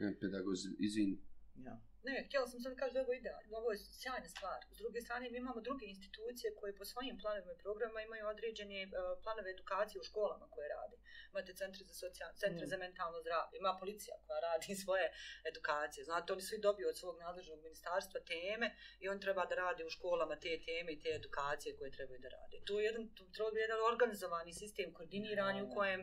E, 0.00 0.20
Pedagozi, 0.20 0.68
izvin, 0.78 1.18
Ja. 1.56 1.91
Ne, 2.06 2.24
htjela 2.26 2.46
sam 2.46 2.60
sad 2.60 2.72
kaži 2.76 2.94
da 2.94 3.00
ovo 3.00 3.12
idealno, 3.12 3.56
ovo 3.60 3.68
je 3.72 3.78
sjajna 4.00 4.28
stvar. 4.36 4.60
S 4.74 4.78
druge 4.82 5.00
strane, 5.00 5.30
mi 5.30 5.38
imamo 5.38 5.60
druge 5.60 5.86
institucije 5.86 6.54
koje 6.58 6.76
po 6.76 6.84
svojim 6.84 7.18
planovima 7.22 7.52
i 7.52 7.62
programima 7.64 8.00
imaju 8.02 8.24
određene 8.34 8.78
uh, 8.84 8.90
planove 9.22 9.50
edukacije 9.50 10.00
u 10.00 10.08
školama 10.10 10.46
koje 10.54 10.68
rade. 10.68 10.96
Imate 11.30 11.54
centri 11.54 11.84
za, 11.84 11.94
socijal, 11.94 12.30
centri 12.42 12.66
Mm. 12.66 12.70
za 12.72 12.76
mentalno 12.76 13.18
zdravlje, 13.20 13.54
ima 13.58 13.72
policija 13.80 14.16
koja 14.26 14.40
radi 14.48 14.74
svoje 14.84 15.06
edukacije. 15.50 16.04
Znate, 16.04 16.32
oni 16.32 16.42
svi 16.42 16.58
dobiju 16.68 16.88
od 16.88 16.96
svog 16.98 17.16
nadležnog 17.24 17.58
ministarstva 17.62 18.20
teme 18.32 18.66
i 19.02 19.08
on 19.08 19.20
treba 19.20 19.44
da 19.46 19.54
radi 19.54 19.84
u 19.84 19.90
školama 19.90 20.36
te 20.44 20.52
teme 20.68 20.92
i 20.92 21.00
te 21.00 21.10
edukacije 21.20 21.76
koje 21.76 21.90
trebaju 21.90 22.18
da 22.20 22.28
rade. 22.28 22.56
To 22.66 22.80
je 22.80 22.84
jedan, 22.84 23.08
to 23.16 23.24
treba 23.34 23.58
jedan 23.58 23.80
organizovani 23.92 24.52
sistem 24.52 24.92
koordinirani 24.92 25.62
u 25.62 25.70
kojem 25.74 26.00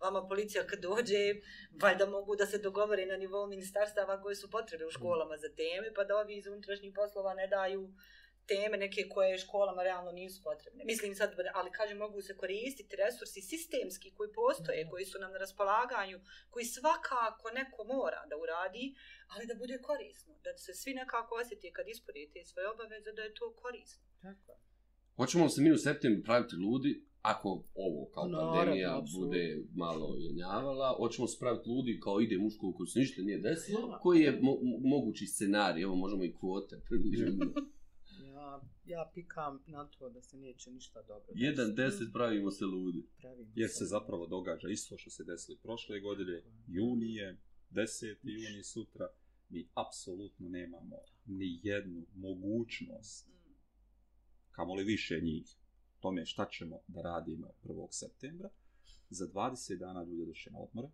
vama 0.00 0.28
policija 0.28 0.66
kad 0.66 0.78
dođe, 0.78 1.22
valjda 1.82 2.06
mogu 2.06 2.36
da 2.36 2.46
se 2.46 2.58
dogovore 2.58 3.06
na 3.06 3.16
nivou 3.16 3.46
ministarstava 3.46 4.22
koje 4.22 4.36
su 4.36 4.50
potrebe 4.50 4.86
u 4.86 4.90
školama 4.90 5.36
za 5.44 5.50
teme, 5.60 5.88
pa 5.96 6.04
da 6.04 6.16
ovi 6.16 6.34
iz 6.36 6.46
unutrašnjih 6.46 6.92
poslova 6.94 7.34
ne 7.34 7.46
daju 7.46 7.82
teme 8.46 8.76
neke 8.84 9.02
koje 9.14 9.38
školama 9.38 9.82
realno 9.82 10.12
nisu 10.12 10.42
potrebne. 10.42 10.84
Mislim 10.84 11.14
sad, 11.14 11.30
ali 11.54 11.70
kažem, 11.78 11.98
mogu 11.98 12.20
se 12.22 12.36
koristiti 12.36 12.96
resursi 12.96 13.40
sistemski 13.52 14.14
koji 14.16 14.30
postoje, 14.32 14.88
koji 14.90 15.04
su 15.04 15.18
nam 15.18 15.32
na 15.32 15.38
raspolaganju, 15.38 16.18
koji 16.50 16.64
svakako 16.64 17.50
neko 17.50 17.80
mora 17.94 18.20
da 18.30 18.36
uradi, 18.44 18.86
ali 19.32 19.46
da 19.46 19.54
bude 19.54 19.76
korisno. 19.88 20.32
Da 20.44 20.50
se 20.64 20.74
svi 20.74 20.94
nekako 20.94 21.34
osjeti 21.34 21.72
kad 21.76 21.88
ispunite 21.88 22.44
svoje 22.44 22.68
obaveze 22.74 23.12
da 23.12 23.22
je 23.22 23.34
to 23.34 23.46
korisno. 23.62 24.02
Tako 24.22 24.62
hoćemo 25.16 25.44
li 25.44 25.50
se 25.50 25.60
mi 25.60 25.72
u 25.72 25.78
septembru 25.78 26.22
praviti 26.24 26.56
ludi, 26.56 26.92
ako 27.22 27.48
ovo 27.76 28.06
kao 28.06 28.26
Naravno, 28.26 28.52
pandemija 28.52 28.98
apsolutno. 28.98 29.26
bude 29.26 29.42
malo 29.74 30.16
jenjavala, 30.16 30.94
hoćemo 30.96 31.28
se 31.28 31.38
praviti 31.38 31.68
ludi 31.68 32.00
kao 32.00 32.20
idem 32.20 32.46
u 32.46 32.50
školu 32.50 32.74
koji 32.74 32.86
se 32.86 32.98
ništa 32.98 33.22
nije 33.22 33.38
desilo, 33.40 33.88
Da. 33.88 33.98
koji 33.98 34.20
je 34.20 34.38
mo 34.42 34.52
mo- 34.52 34.80
mogući 34.84 35.26
scenarij, 35.26 35.82
evo 35.82 35.94
možemo 35.94 36.24
i 36.24 36.32
kvote. 36.32 36.76
Ja, 38.26 38.60
ja 38.86 39.10
pikam 39.14 39.62
na 39.66 39.86
to 39.88 40.08
da 40.10 40.22
se 40.22 40.36
neće 40.36 40.70
ništa 40.70 41.02
dobro. 41.02 41.32
Jedan 41.36 41.66
desiti. 41.66 41.82
deset 41.96 42.12
pravimo 42.12 42.50
se 42.50 42.64
ludi. 42.66 43.06
Pravimo 43.18 43.52
Jer 43.54 43.68
se 43.68 43.74
se 43.74 43.84
zapravo 43.86 44.26
događa 44.26 44.68
isto 44.68 44.98
što 44.98 45.10
se 45.10 45.24
desilo 45.24 45.58
prošle 45.58 46.00
godine, 46.00 46.42
juni 46.68 47.14
je, 47.14 47.40
10. 47.70 48.16
juni 48.22 48.62
sutra, 48.64 49.08
mi 49.48 49.68
apsolutno 49.76 50.48
nemamo 50.48 50.96
ni 51.26 51.60
jednu 51.62 52.06
mogućnost, 52.14 53.28
Mm. 53.28 53.54
kamoli 54.50 54.84
više 54.84 55.20
njih, 55.20 55.46
tome 56.02 56.26
šta 56.26 56.48
ćemo 56.48 56.80
da 56.88 57.02
radimo 57.02 57.46
1. 57.64 57.86
septembra. 57.90 58.48
Za 59.10 59.26
20 59.26 59.78
dana 59.78 60.02
ljudi 60.02 60.26
došli 60.26 60.52
na 60.52 60.58
odmore, 60.58 60.88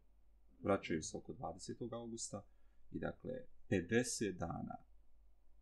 vraćaju 0.62 1.02
se 1.02 1.16
oko 1.16 1.32
20. 1.32 1.94
augusta 1.94 2.42
i 2.92 2.98
dakle 2.98 3.32
50 3.70 4.32
dana 4.32 4.76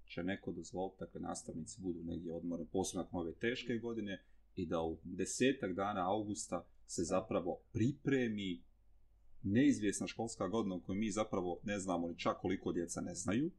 će 0.04 0.22
neko 0.22 0.52
dozvoliti, 0.52 0.96
dakle 1.00 1.20
nastavnici 1.20 1.80
budu 1.80 2.04
negdje 2.04 2.32
odmore, 2.32 2.64
posebno 2.72 3.02
nakon 3.02 3.20
ove 3.20 3.32
teške 3.32 3.78
godine, 3.78 4.22
i 4.56 4.66
da 4.66 4.80
u 4.80 4.98
desetak 5.04 5.72
dana 5.72 6.10
augusta 6.10 6.66
se 6.86 7.02
zapravo 7.04 7.60
pripremi 7.72 8.62
neizvjesna 9.42 10.06
školska 10.06 10.48
godina 10.48 10.74
u 10.74 10.80
kojoj 10.80 10.98
mi 10.98 11.10
zapravo 11.10 11.60
ne 11.62 11.78
znamo 11.78 12.08
ni 12.08 12.18
čak 12.18 12.40
koliko 12.40 12.72
djeca 12.72 13.00
ne 13.00 13.14
znaju, 13.14 13.50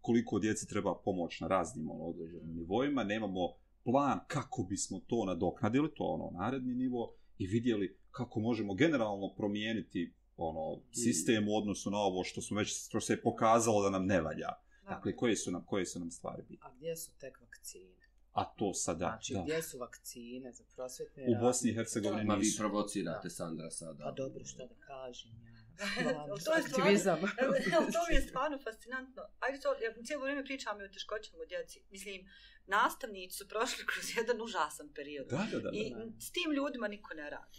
koliko 0.00 0.38
djeci 0.38 0.68
treba 0.68 0.94
pomoć 1.04 1.40
na 1.40 1.48
raznim 1.48 1.90
ono, 1.90 2.04
određenim 2.04 2.56
nivoima, 2.56 3.04
nemamo 3.04 3.54
plan 3.86 4.18
kako 4.26 4.62
bismo 4.62 5.00
to 5.06 5.24
nadoknadili, 5.24 5.88
to 5.94 6.04
ono 6.04 6.38
naredni 6.38 6.74
nivo, 6.74 7.14
i 7.38 7.46
vidjeli 7.46 7.98
kako 8.10 8.40
možemo 8.40 8.74
generalno 8.74 9.34
promijeniti 9.36 10.12
ono 10.36 10.80
sistem 10.92 11.48
u 11.48 11.56
odnosu 11.56 11.90
na 11.90 11.98
ovo 11.98 12.24
što 12.24 12.40
smo 12.42 12.56
već 12.58 12.68
što 12.88 13.00
se 13.00 13.12
je 13.12 13.22
pokazalo 13.22 13.82
da 13.82 13.90
nam 13.90 14.06
ne 14.06 14.20
valja. 14.20 14.48
Dakle, 14.88 15.16
koje 15.16 15.36
su 15.36 15.50
nam, 15.50 15.64
koje 15.66 15.86
su 15.86 15.98
nam 15.98 16.10
stvari 16.10 16.42
bitne. 16.48 16.66
A 16.66 16.74
gdje 16.76 16.96
su 16.96 17.10
tek 17.20 17.40
vakcine? 17.40 18.06
A 18.32 18.44
to 18.44 18.74
sada, 18.74 18.98
Znači, 18.98 19.32
da. 19.34 19.42
gdje 19.42 19.62
su 19.62 19.78
vakcine 19.78 20.52
za 20.52 20.64
prosvetne 20.74 21.24
U 21.28 21.40
Bosni 21.40 21.70
i? 21.70 21.74
Hercegovini 21.74 22.24
Ma 22.24 22.34
vi 22.34 22.40
nisu. 22.40 22.58
provocirate 22.58 23.28
Da. 23.28 23.30
Sandra 23.30 23.70
sada. 23.70 24.04
Pa 24.04 24.10
dobro, 24.12 24.44
što 24.44 24.66
da 24.66 24.74
kažem 24.86 25.30
ja. 25.46 25.55
To 25.76 26.54
je 26.54 26.62
stvarno- 26.62 26.66
Aktivizam. 26.66 27.18
Evo, 27.42 27.52
to 27.94 28.00
mi 28.08 28.14
je 28.14 28.22
stvarno 28.22 28.58
fascinantno. 28.58 29.22
Ajde 29.40 29.60
to, 29.60 29.68
ja 29.74 30.04
cijelo 30.04 30.22
vrijeme 30.22 30.44
pričam 30.44 30.80
i 30.80 30.84
o 30.84 30.88
teškoćama 30.88 31.38
u 31.42 31.46
djeci. 31.46 31.82
Mislim, 31.90 32.28
nastavnici 32.66 33.36
su 33.36 33.48
prošli 33.48 33.86
kroz 33.90 34.16
jedan 34.16 34.42
užasan 34.42 34.88
period. 34.94 35.26
Da, 35.26 35.46
da, 35.52 35.58
da. 35.60 35.70
I 35.72 35.90
da. 35.90 36.06
s 36.20 36.30
tim 36.32 36.52
ljudima 36.52 36.88
niko 36.88 37.14
ne 37.14 37.30
radi. 37.30 37.58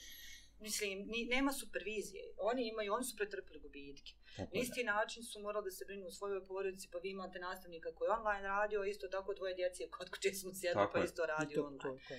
Mislim, 0.59 1.03
ni, 1.07 1.26
nema 1.26 1.51
supervizije. 1.53 2.24
Oni 2.39 2.68
imaju, 2.68 2.93
oni 2.93 3.05
su 3.05 3.15
pretrpili 3.15 3.59
gubitke. 3.59 4.11
Tako 4.36 4.55
Na 4.55 4.61
isti 4.61 4.84
način 4.84 5.23
su 5.23 5.39
morali 5.39 5.65
da 5.65 5.71
se 5.71 5.86
brinu 5.86 6.07
o 6.07 6.11
svojoj 6.11 6.45
porodici, 6.45 6.89
pa 6.91 6.97
vi 6.97 7.09
imate 7.09 7.39
nastavnika 7.39 7.95
koji 7.95 8.07
je 8.07 8.11
online 8.11 8.47
radio, 8.47 8.84
isto 8.84 9.07
tako 9.07 9.34
dvoje 9.34 9.55
djece 9.55 9.89
kod 9.89 10.09
kuće 10.09 10.32
smo 10.34 10.51
sjedli, 10.53 10.84
pa 10.93 10.99
je. 10.99 11.05
isto 11.05 11.25
radio 11.25 11.55
to, 11.61 11.67
online. 11.67 11.80
to, 11.82 11.89
to, 12.09 12.15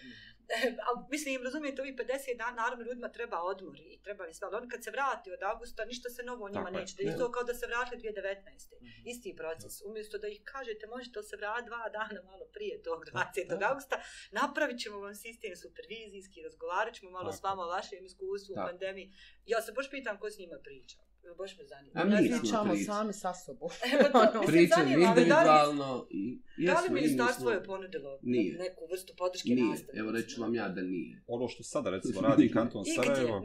ali 0.88 0.98
mislim, 1.10 1.42
razumijete, 1.42 1.82
ovih 1.82 1.94
50 1.94 2.36
dana, 2.38 2.62
naravno 2.62 2.84
ljudima 2.84 3.08
treba 3.08 3.38
odmor 3.42 3.80
i 3.80 4.00
treba 4.04 4.24
li 4.24 4.34
sve, 4.34 4.46
ali 4.46 4.56
oni 4.56 4.68
kad 4.68 4.84
se 4.84 4.90
vrati 4.90 5.32
od 5.32 5.42
augusta, 5.42 5.84
ništa 5.84 6.08
se 6.10 6.22
novo 6.22 6.48
njima 6.48 6.70
Tako 6.70 6.78
neće. 6.78 6.94
Da 6.96 7.02
isto 7.02 7.32
kao 7.32 7.44
da 7.44 7.54
se 7.54 7.66
vratili 7.66 8.02
2019. 8.02 8.74
Mhm. 8.82 9.08
Isti 9.12 9.36
proces. 9.36 9.82
Umjesto 9.88 10.18
da 10.18 10.28
ih 10.28 10.40
kažete, 10.44 10.86
možete 10.86 11.18
li 11.18 11.24
se 11.24 11.36
vratiti 11.36 11.68
dva 11.70 11.88
dana 11.98 12.20
malo 12.30 12.44
prije 12.54 12.82
tog 12.82 13.04
20. 13.04 13.58
Da. 13.58 13.68
augusta, 13.68 13.96
napravit 14.30 14.78
ćemo 14.82 14.96
vam 15.00 15.14
sistem 15.14 15.56
supervizijski, 15.56 16.42
razgovarat 16.42 16.94
ćemo 16.94 17.10
malo 17.10 17.32
s 17.32 17.40
Tako. 17.40 17.48
vama 17.48 17.62
o 17.62 17.68
vašem 17.76 18.04
iskustvu 18.04 18.52
u 18.52 18.62
pandemiji. 18.68 19.12
Ja 19.46 19.62
se 19.62 19.72
baš 19.72 19.90
pitam 19.90 20.18
ko 20.20 20.30
s 20.30 20.38
njima 20.38 20.58
priča. 20.64 21.07
Baš 21.38 21.58
me 21.58 21.64
zanima. 21.64 21.92
A 21.94 22.04
mi 22.04 22.28
smo 22.28 22.38
Pričamo 22.40 22.72
priča. 22.72 22.84
sami 22.86 23.12
sa 23.14 23.34
sobom. 23.36 23.70
Evo 23.92 24.02
to, 24.12 24.18
mislim, 24.40 24.46
Pričam 24.48 24.86
li- 24.86 24.92
individualno 24.94 26.06
i 26.10 26.38
Da 26.56 26.62
jesmo, 26.62 26.80
li 26.82 26.88
i 26.88 26.92
mi 26.92 27.00
ministarstvo 27.00 27.50
je 27.50 27.64
ponudilo 27.64 28.18
Nije. 28.22 28.52
neku 28.54 28.80
vrstu 28.90 29.12
podrške 29.16 29.48
Nije, 29.48 29.64
nastavnicima? 29.64 30.00
evo 30.00 30.10
reću 30.12 30.40
vam 30.40 30.54
ja 30.54 30.68
da 30.68 30.82
nije. 30.82 31.22
ono 31.26 31.48
što 31.48 31.62
sada 31.62 31.90
recimo 31.90 32.20
radi 32.28 32.50
kanton 32.50 32.84
Sarajevo 32.86 33.42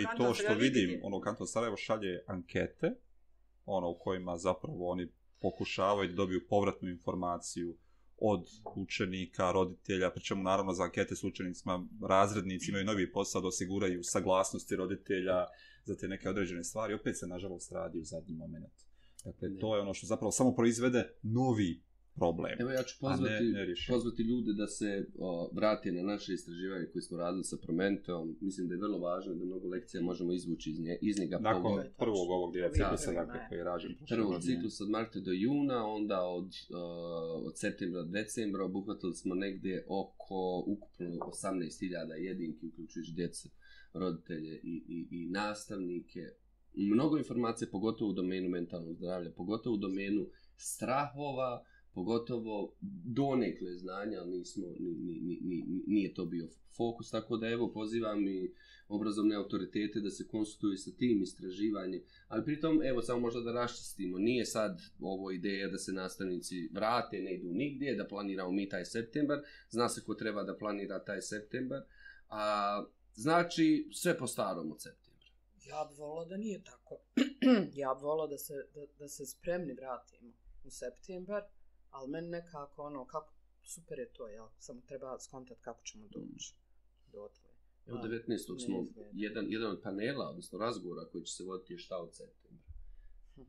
i 0.00 0.16
to 0.16 0.34
što 0.34 0.54
vidim, 0.54 1.00
ono 1.02 1.20
kanton 1.20 1.46
Sarajevo 1.46 1.76
šalje 1.76 2.22
ankete, 2.26 2.94
ono 3.66 3.90
u 3.90 3.98
kojima 3.98 4.36
zapravo 4.38 4.88
oni 4.88 5.08
pokušavaju 5.40 6.08
da 6.08 6.14
dobiju 6.14 6.46
povratnu 6.48 6.88
informaciju 6.88 7.76
od 8.18 8.44
učenika, 8.76 9.52
roditelja, 9.52 10.10
pričemu 10.10 10.42
naravno 10.42 10.72
za 10.72 10.82
ankete 10.84 11.16
s 11.16 11.24
učenicima, 11.24 11.86
razrednici 12.02 12.70
imaju 12.70 12.84
novi 12.84 13.12
posao 13.12 13.40
da 13.40 13.48
osiguraju 13.48 14.00
saglasnosti 14.02 14.76
roditelja 14.76 15.46
za 15.84 15.96
te 15.96 16.08
neke 16.08 16.28
određene 16.28 16.64
stvari, 16.64 16.94
opet 16.94 17.18
se 17.18 17.26
nažalost 17.26 17.72
radi 17.72 17.98
u 17.98 18.04
zadnji 18.04 18.34
moment. 18.34 18.72
Dakle, 19.24 19.48
Ne. 19.48 19.58
to 19.60 19.76
je 19.76 19.82
ono 19.82 19.94
što 19.94 20.06
zapravo 20.06 20.30
samo 20.32 20.54
proizvede 20.54 21.10
novi 21.22 21.80
problem. 22.14 22.52
Evo 22.60 22.70
ja 22.70 22.82
ću 22.82 22.94
ne, 22.96 23.00
pozvati, 23.00 23.44
ne 23.44 23.64
rješenje. 23.64 23.94
pozvati 23.94 24.22
ljude 24.22 24.52
da 24.52 24.66
se 24.66 24.88
o, 25.18 25.50
vrate 25.52 25.92
na 25.92 26.02
naše 26.02 26.32
istraživanje 26.34 26.86
koje 26.92 27.02
smo 27.02 27.18
radili 27.18 27.44
sa 27.44 27.56
Prometeom. 27.56 28.36
Mislim 28.40 28.68
da 28.68 28.74
je 28.74 28.80
vrlo 28.80 28.98
važno 28.98 29.34
da 29.34 29.44
mnogo 29.44 29.68
lekcija 29.68 30.02
možemo 30.02 30.32
izvući 30.32 30.70
iz, 30.70 30.80
nje, 30.80 30.98
iz 31.02 31.18
njega. 31.18 31.38
Nakon 31.38 31.62
pogled. 31.62 31.86
prvog 31.98 32.30
ovog 32.30 32.52
dijela 32.52 32.70
Prvi 32.70 32.82
ciklusa, 32.82 33.12
dakle, 33.12 33.40
je. 33.40 33.46
koji 33.48 33.58
je 33.58 33.64
rađen. 33.64 33.96
prošle 33.96 34.16
Prvo 34.16 34.28
godine. 34.30 34.54
ciklus 34.54 34.80
od 34.80 34.90
marta 34.90 35.20
do 35.20 35.32
juna, 35.32 35.86
onda 35.86 36.22
od, 36.22 36.44
uh, 36.44 36.76
od 37.46 37.58
septembra 37.58 38.02
do 38.02 38.08
decembra 38.10 38.64
obuhvatili 38.64 39.14
smo 39.14 39.34
negdje 39.34 39.84
oko 39.88 40.64
ukupno 40.66 41.06
18.000 41.06 42.12
jedinki, 42.12 42.66
uključujući 42.66 43.12
djece, 43.12 43.48
roditelje 43.92 44.60
i, 44.62 44.82
i, 44.88 45.08
i 45.10 45.26
nastavnike. 45.26 46.20
Mnogo 46.74 47.18
informacije, 47.18 47.70
pogotovo 47.70 48.10
u 48.10 48.14
domenu 48.14 48.48
mentalnog 48.48 48.94
zdravlja, 48.96 49.30
pogotovo 49.30 49.74
u 49.74 49.78
domenu 49.78 50.26
strahova, 50.56 51.64
pogotovo 51.94 52.76
donekle 53.04 53.74
znanja, 53.74 54.20
ali 54.20 54.38
nismo, 54.38 54.66
ni, 54.78 54.90
ni, 54.90 55.20
ni, 55.20 55.40
ni, 55.42 55.82
nije 55.86 56.14
to 56.14 56.24
bio 56.24 56.48
fokus, 56.76 57.10
tako 57.10 57.36
da 57.36 57.48
evo 57.48 57.72
pozivam 57.72 58.28
i 58.28 58.52
obrazovne 58.88 59.36
autoritete 59.36 60.00
da 60.00 60.10
se 60.10 60.26
konsultuju 60.26 60.76
sa 60.76 60.90
tim 60.90 61.22
istraživanjem, 61.22 62.02
ali 62.28 62.44
pritom, 62.44 62.82
evo, 62.84 63.02
samo 63.02 63.20
možda 63.20 63.40
da 63.40 63.52
raščistimo, 63.52 64.18
nije 64.18 64.44
sad 64.44 64.80
ovo 65.00 65.30
ideja 65.30 65.68
da 65.68 65.78
se 65.78 65.92
nastavnici 65.92 66.68
vrate, 66.72 67.18
ne 67.18 67.34
idu 67.34 67.48
nigdje, 67.52 67.96
da 67.96 68.06
planiramo 68.08 68.52
mi 68.52 68.68
taj 68.68 68.84
septembar, 68.84 69.38
zna 69.70 69.88
se 69.88 70.04
ko 70.04 70.14
treba 70.14 70.42
da 70.42 70.56
planira 70.56 71.04
taj 71.04 71.20
septembar, 71.22 71.82
a, 72.28 72.84
znači 73.18 73.88
sve 73.92 74.18
po 74.18 74.26
starom 74.26 74.72
od 74.72 74.82
septembra. 74.82 75.28
Ja 75.66 75.84
bi 75.90 75.94
volila 75.94 76.24
da 76.24 76.36
nije 76.36 76.64
tako. 76.64 76.96
ja 77.82 77.94
bi 77.94 78.02
volila 78.02 78.26
da 78.26 78.38
se, 78.38 78.54
da, 78.74 78.86
da 78.98 79.08
se 79.08 79.26
spremni 79.26 79.72
vratimo 79.74 80.32
u 80.64 80.70
septembar, 80.70 81.42
ali 81.90 82.10
meni 82.10 82.28
nekako 82.28 82.82
ono, 82.82 83.04
kako, 83.04 83.32
super 83.62 83.98
je 83.98 84.08
to, 84.12 84.28
jel? 84.28 84.46
Samo 84.58 84.80
treba 84.80 85.18
skontat 85.20 85.58
kako 85.60 85.82
ćemo 85.82 86.08
doći 86.08 86.54
do 87.12 87.22
otvoje. 87.22 87.54
Evo 87.86 87.98
A, 87.98 88.02
19. 88.02 88.28
ne 88.28 88.38
smo 88.38 88.56
izgleda. 88.82 89.10
jedan, 89.12 89.46
jedan 89.48 89.70
od 89.70 89.80
panela, 89.82 90.28
odnosno 90.30 90.58
razgovora 90.58 91.04
koji 91.12 91.24
će 91.24 91.34
se 91.34 91.44
voditi 91.44 91.72
je 91.72 91.78
šta 91.78 91.98
od 91.98 92.14
septembra. 92.14 92.68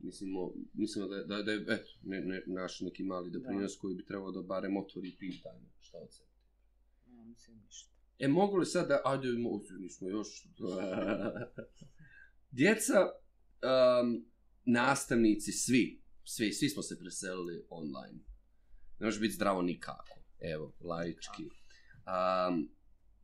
Mislimo, 0.00 0.52
mislimo 0.72 1.08
da, 1.08 1.24
da, 1.24 1.42
da 1.42 1.52
je 1.52 1.64
eto, 1.68 1.90
ne, 2.02 2.20
ne, 2.20 2.42
naš 2.46 2.80
neki 2.80 3.02
mali 3.02 3.30
doprinos 3.30 3.76
koji 3.76 3.94
bi 3.94 4.04
trebao 4.04 4.30
da 4.32 4.42
barem 4.42 4.76
otvori 4.76 5.16
pitanje 5.18 5.68
šta 5.80 5.98
od 5.98 6.12
septembra. 6.12 6.30
Ja 7.06 7.24
mislim 7.24 7.56
ništa. 7.66 7.99
E, 8.20 8.28
mogu 8.28 8.56
li 8.56 8.66
sad 8.66 8.88
da, 8.88 9.00
ajde, 9.04 9.28
mo, 9.32 9.60
nismo 9.78 10.08
još, 10.08 10.46
djeca, 12.58 13.00
um, 13.02 14.26
nastavnici, 14.64 15.52
svi, 15.52 16.02
svi, 16.24 16.52
svi 16.52 16.68
smo 16.68 16.82
se 16.82 16.98
preselili 16.98 17.66
online. 17.70 18.18
Ne 18.98 19.06
može 19.06 19.20
biti 19.20 19.34
zdravo 19.34 19.62
nikako, 19.62 20.22
evo, 20.40 20.74
laički. 20.80 21.42
Um, 21.42 22.70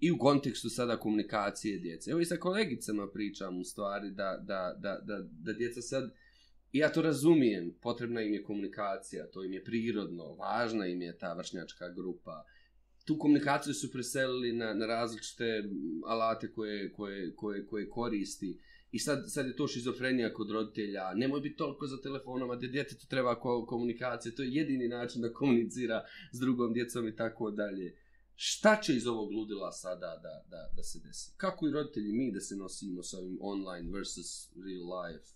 I 0.01 0.11
u 0.11 0.19
kontekstu 0.19 0.69
sada 0.69 1.01
komunikacije 1.01 1.79
djece. 1.79 2.11
Evo 2.11 2.21
i 2.21 2.25
sa 2.25 2.37
kolegicama 2.37 3.11
pričam 3.13 3.59
u 3.61 3.65
stvari 3.65 4.11
da, 4.11 4.39
da, 4.43 4.77
da, 4.79 5.01
da, 5.05 5.29
da 5.31 5.53
djeca 5.53 5.83
sad, 5.83 6.11
ja 6.73 6.93
to 6.93 7.03
razumijem, 7.03 7.75
potrebna 7.83 8.23
im 8.23 8.35
je 8.35 8.43
komunikacija, 8.43 9.31
to 9.31 9.45
im 9.45 9.53
je 9.53 9.65
prirodno, 9.65 10.35
važna 10.35 10.87
im 10.87 11.03
je 11.03 11.19
ta 11.19 11.35
vršnjačka 11.35 11.89
grupa, 11.89 12.45
tu 13.07 13.19
komunikaciju 13.19 13.75
su 13.75 13.93
preselili 13.93 14.53
na, 14.53 14.75
na 14.75 14.87
različite 14.87 15.65
alate 16.07 16.53
koje, 16.53 16.93
koje, 16.93 17.35
koje, 17.37 17.67
koje 17.67 17.91
koristi. 17.91 18.59
I 18.93 18.99
sad, 18.99 19.25
sad 19.29 19.47
je 19.47 19.57
to 19.57 19.69
šizofrenija 19.69 20.35
kod 20.35 20.51
roditelja, 20.51 21.15
nemoj 21.15 21.41
biti 21.41 21.57
toliko 21.57 21.87
za 21.87 22.01
telefonom, 22.03 22.51
a 22.51 22.57
djetetu 22.57 23.07
treba 23.07 23.41
ko, 23.41 23.67
komunikacija, 23.67 24.35
to 24.35 24.43
je 24.43 24.55
jedini 24.55 24.89
način 24.89 25.23
da 25.23 25.33
komunicira 25.33 26.05
s 26.33 26.41
drugom 26.41 26.73
djecom 26.73 27.09
i 27.09 27.17
tako 27.17 27.51
dalje. 27.51 27.97
Šta 28.35 28.81
će 28.83 28.97
iz 28.97 29.07
ovog 29.07 29.33
ludila 29.33 29.73
sada 29.73 30.21
da, 30.23 30.45
da, 30.51 30.71
da 30.77 30.83
se 30.83 31.01
desi? 31.05 31.33
Kako 31.37 31.69
i 31.69 31.71
roditelji 31.71 32.13
mi 32.13 32.33
da 32.33 32.41
se 32.41 32.57
nosimo 32.57 33.03
sa 33.03 33.19
ovim 33.19 33.39
online 33.41 33.93
versus 33.93 34.51
real 34.57 34.87
life? 35.01 35.27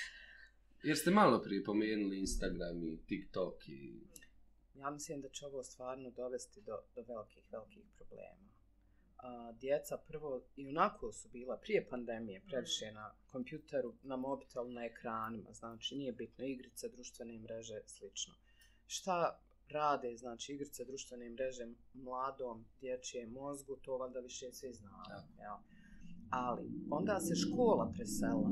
Ja 0.82 0.88
Jer 0.88 0.98
ste 0.98 1.10
malo 1.10 1.42
prije 1.42 1.64
pomenuli 1.64 2.18
Instagram 2.18 2.84
i 2.84 2.98
TikTok 3.06 3.68
i... 3.68 4.00
Ja 4.74 4.90
mislim 4.90 5.20
da 5.20 5.28
će 5.28 5.46
ovo 5.46 5.62
stvarno 5.62 6.10
dovesti 6.10 6.60
do, 6.60 6.78
do 6.94 7.02
velikih, 7.02 7.52
velikih 7.52 7.84
problema. 7.96 8.50
A, 9.16 9.52
djeca 9.52 9.98
prvo 10.08 10.42
i 10.56 10.68
onako 10.68 11.12
su 11.12 11.28
bila 11.28 11.56
prije 11.56 11.86
pandemije 11.88 12.42
previše 12.46 12.92
na 12.92 13.14
kompjuteru, 13.26 13.94
na 14.02 14.16
mobitelu, 14.16 14.68
na 14.68 14.84
ekranima, 14.84 15.52
znači 15.52 15.96
nije 15.96 16.12
bitno 16.12 16.44
igrice, 16.44 16.88
društvene 16.88 17.38
mreže, 17.38 17.80
slično. 17.86 18.34
Šta 18.86 19.40
rade, 19.68 20.16
znači 20.16 20.52
igrice, 20.52 20.84
društvene 20.84 21.30
mreže 21.30 21.66
mladom 21.92 22.64
dječjem 22.80 23.30
mozgu, 23.30 23.76
to 23.76 23.96
valjda 23.96 24.20
više 24.20 24.52
svi 24.52 24.72
znamo. 24.72 25.04
Jel? 25.38 25.56
Ali 26.30 26.62
onda 26.90 27.20
se 27.20 27.34
škola 27.34 27.92
presela 27.96 28.50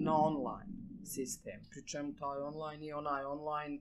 na 0.00 0.16
online 0.16 0.77
sistem, 1.08 1.66
pri 1.70 1.86
čemu 1.86 2.14
taj 2.14 2.38
online 2.38 2.86
je 2.86 2.94
onaj 2.94 3.24
online 3.24 3.80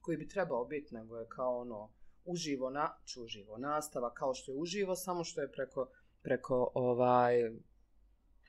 koji 0.00 0.16
bi 0.16 0.28
trebao 0.28 0.64
biti, 0.64 0.94
nego 0.94 1.16
je 1.16 1.26
kao 1.28 1.60
ono 1.60 1.92
uživo, 2.24 2.70
na, 2.70 2.96
či 3.04 3.20
uživo 3.20 3.58
nastava, 3.58 4.14
kao 4.14 4.34
što 4.34 4.52
je 4.52 4.58
uživo, 4.58 4.96
samo 4.96 5.24
što 5.24 5.40
je 5.40 5.52
preko, 5.52 5.90
preko 6.22 6.70
ovaj 6.74 7.50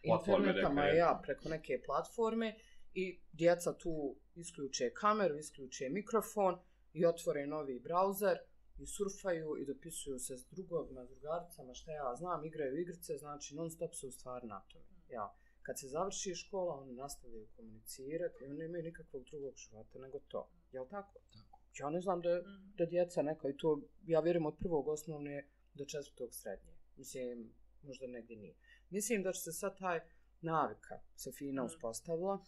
Platforme 0.06 0.48
interneta, 0.48 0.70
ma 0.70 0.82
neke. 0.82 0.98
ja, 0.98 1.20
preko 1.24 1.50
neke 1.50 1.82
platforme 1.86 2.56
i 2.94 3.20
djeca 3.34 3.74
tu 3.78 4.16
isključe 4.36 4.94
kameru, 4.94 5.38
isključe 5.38 5.90
mikrofon 5.90 6.60
i 6.94 7.06
otvore 7.06 7.48
novi 7.48 7.80
brauzer 7.80 8.38
i 8.78 8.86
surfaju 8.88 9.58
i 9.58 9.66
dopisuju 9.66 10.20
se 10.20 10.38
s 10.38 10.46
drugovima, 10.52 11.04
drugaricama, 11.04 11.74
šta 11.74 11.92
ja 11.92 12.16
znam, 12.16 12.46
igraju 12.46 12.82
igrice, 12.82 13.18
znači 13.18 13.56
non 13.56 13.72
stop 13.72 13.94
su 13.94 14.08
u 14.08 14.12
stvari 14.12 14.48
na 14.48 14.60
tome. 14.60 14.86
Ja. 15.10 15.36
Kad 15.66 15.80
se 15.80 15.88
završi 15.88 16.36
škola, 16.36 16.76
oni 16.82 16.94
nastavljaju 16.94 17.48
komunicirati 17.56 18.44
i 18.44 18.46
oni 18.48 18.58
nemaju 18.58 18.84
nikakvog 18.84 19.24
drugog 19.24 19.54
života 19.56 20.00
nego 20.00 20.20
to. 20.20 20.50
Jel 20.72 20.86
tako? 20.90 21.20
Tako. 21.34 21.60
Ja 21.80 21.90
ne 21.90 22.02
znam 22.02 22.22
da, 22.22 22.42
da 22.78 22.86
djeca 22.86 23.22
neka 23.22 23.50
i 23.50 23.58
to, 23.58 23.82
ja 24.06 24.20
vjerujem 24.20 24.46
od 24.46 24.56
prvog 24.60 24.88
osnovne 24.88 25.48
do 25.74 25.86
četvrtog 25.86 26.34
srednje. 26.34 26.74
Mislim, 26.98 27.54
možda 27.84 28.08
negdje 28.08 28.38
nije. 28.38 28.56
Mislim 28.90 29.24
da 29.24 29.32
će 29.32 29.42
se 29.42 29.52
sad 29.52 29.78
taj 29.78 30.00
navika 30.42 31.00
se 31.16 31.32
fina 31.32 31.64
Mm. 31.64 31.66
uspostavila. 31.66 32.46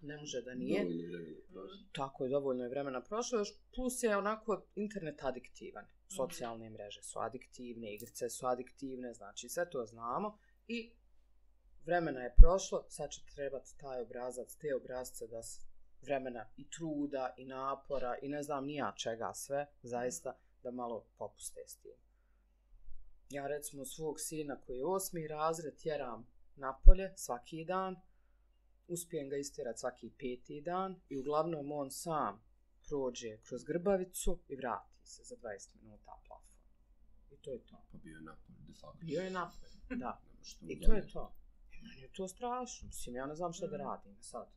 Ne 0.00 0.16
može 0.16 0.42
da 0.42 0.54
nije. 0.54 0.84
Dovoljno 0.84 1.06
vremena 1.08 1.42
prošlo. 1.52 1.86
Tako 1.92 2.24
je, 2.24 2.30
dovoljno 2.30 2.62
je 2.64 2.68
vremena 2.68 3.02
prošlo, 3.02 3.38
još 3.38 3.52
plus 3.74 4.02
je 4.02 4.16
onako 4.16 4.66
internet 4.74 5.22
adiktivan. 5.22 5.84
Socijalne 6.16 6.70
mreže 6.70 7.02
su 7.02 7.18
adiktivne, 7.18 7.94
igrice 7.94 8.30
su 8.30 8.46
adiktivne, 8.46 9.14
znači 9.14 9.48
sve 9.48 9.70
to 9.70 9.86
znamo 9.86 10.38
i 10.68 10.90
vremena 11.86 12.20
je 12.20 12.34
prošlo, 12.36 12.84
sad 12.88 13.10
će 13.10 13.20
trebati 13.34 13.78
taj 13.78 14.00
obrazac, 14.00 14.56
te 14.56 14.74
obrazce 14.74 15.26
da 15.26 15.42
s 15.42 15.60
vremena 16.02 16.46
i 16.56 16.70
truda 16.70 17.34
i 17.36 17.44
napora 17.44 18.16
i 18.22 18.28
ne 18.28 18.42
znam 18.42 18.66
nija 18.66 18.92
čega 18.96 19.32
sve, 19.34 19.66
zaista 19.82 20.36
da 20.62 20.70
malo 20.70 21.04
popuste 21.18 21.60
s 21.66 21.76
tim. 21.76 21.96
Ja 23.30 23.46
recimo 23.46 23.84
svog 23.84 24.20
sina 24.20 24.60
koji 24.60 24.76
je 24.76 24.86
osmi 24.86 25.28
razred 25.28 25.76
tjeram 25.76 26.26
napolje 26.56 27.12
svaki 27.16 27.64
dan, 27.64 27.96
uspijem 28.88 29.28
ga 29.28 29.36
istjerat 29.36 29.78
svaki 29.78 30.10
peti 30.18 30.60
dan 30.60 31.00
i 31.08 31.18
uglavnom 31.18 31.72
on 31.72 31.90
sam 31.90 32.42
prođe 32.88 33.38
kroz 33.42 33.64
grbavicu 33.64 34.38
i 34.48 34.56
vrati 34.56 34.94
se 35.04 35.22
za 35.24 35.36
20 35.36 35.74
minuta 35.82 36.12
plafon. 36.26 36.54
I 37.30 37.36
to 37.36 37.50
je 37.50 37.58
to. 37.58 37.76
Pa 37.92 37.98
bio 37.98 38.14
je 38.14 38.20
napad, 38.20 38.54
de 38.66 38.74
facto. 38.74 38.98
Bio 39.00 39.20
je 39.20 39.30
napolje, 39.30 39.70
da. 39.88 40.20
I 40.72 40.80
to 40.80 40.92
je 40.92 41.08
to. 41.08 41.34
Meni 41.84 42.02
je 42.02 42.12
to 42.16 42.28
strašno. 42.28 42.86
Mislim, 42.86 43.14
ja 43.14 43.26
ne 43.26 43.34
znam 43.34 43.52
šta 43.52 43.66
da 43.66 43.76
radim 43.76 44.16
sad. 44.20 44.48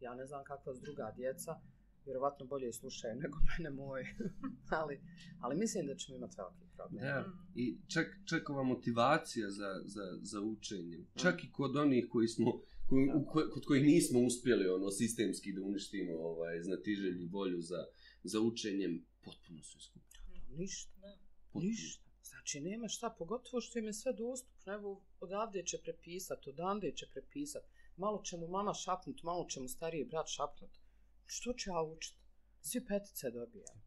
Ja 0.00 0.14
ne 0.14 0.26
znam 0.26 0.44
kakva 0.44 0.74
su 0.74 0.80
druga 0.80 1.12
djeca. 1.16 1.60
Vjerovatno 2.04 2.46
bolje 2.46 2.72
slušaju 2.72 3.14
nego 3.16 3.38
mene 3.50 3.70
moji. 3.70 4.04
ali, 4.80 5.00
ali 5.40 5.56
mislim 5.56 5.86
da 5.86 5.94
ćemo 5.94 6.16
imati 6.16 6.36
veliki 6.38 6.66
problem. 6.76 7.02
Da, 7.02 7.24
i 7.54 7.78
čak, 7.88 8.06
čak 8.24 8.50
ova 8.50 8.62
motivacija 8.62 9.50
za, 9.50 9.82
za, 9.84 10.18
za 10.22 10.40
učenje, 10.40 10.98
čak 11.16 11.44
i 11.44 11.52
kod 11.52 11.76
onih 11.76 12.06
koji 12.10 12.28
smo, 12.28 12.60
koji, 12.88 13.10
u, 13.14 13.24
ko, 13.24 13.42
kod 13.52 13.64
kojih 13.64 13.84
nismo 13.84 14.20
uspjeli 14.20 14.68
ono 14.68 14.90
sistemski 14.90 15.52
da 15.52 15.62
uništimo 15.62 16.12
ovaj, 16.12 16.62
znatiželju 16.62 17.22
i 17.22 17.28
volju 17.28 17.60
za, 17.60 17.84
za 18.22 18.40
učenjem, 18.40 19.04
potpuno 19.24 19.62
su 19.62 19.78
iskupili. 19.78 20.40
Ništa. 20.58 20.90
Potpuno. 21.52 21.64
Ništa. 21.66 22.09
Znači, 22.50 22.60
nema 22.60 22.88
šta, 22.88 23.10
pogotovo 23.18 23.60
što 23.60 23.78
im 23.78 23.86
je 23.86 23.92
sve 23.92 24.12
dostupno. 24.12 24.72
Evo, 24.72 25.02
odavde 25.20 25.62
će 25.62 25.78
prepisat, 25.82 26.46
odande 26.46 26.92
će 26.96 27.06
prepisat. 27.12 27.62
Malo 27.96 28.22
će 28.22 28.36
mu 28.36 28.48
mama 28.48 28.74
šapnut, 28.74 29.22
malo 29.22 29.44
će 29.44 29.60
mu 29.60 29.68
stariji 29.68 30.04
brat 30.04 30.28
šapnut. 30.28 30.70
Što 31.26 31.52
će 31.52 31.70
ja 31.70 31.82
učit? 31.82 32.14
Svi 32.60 32.84
petice 32.86 33.30
dobijaju 33.30 33.79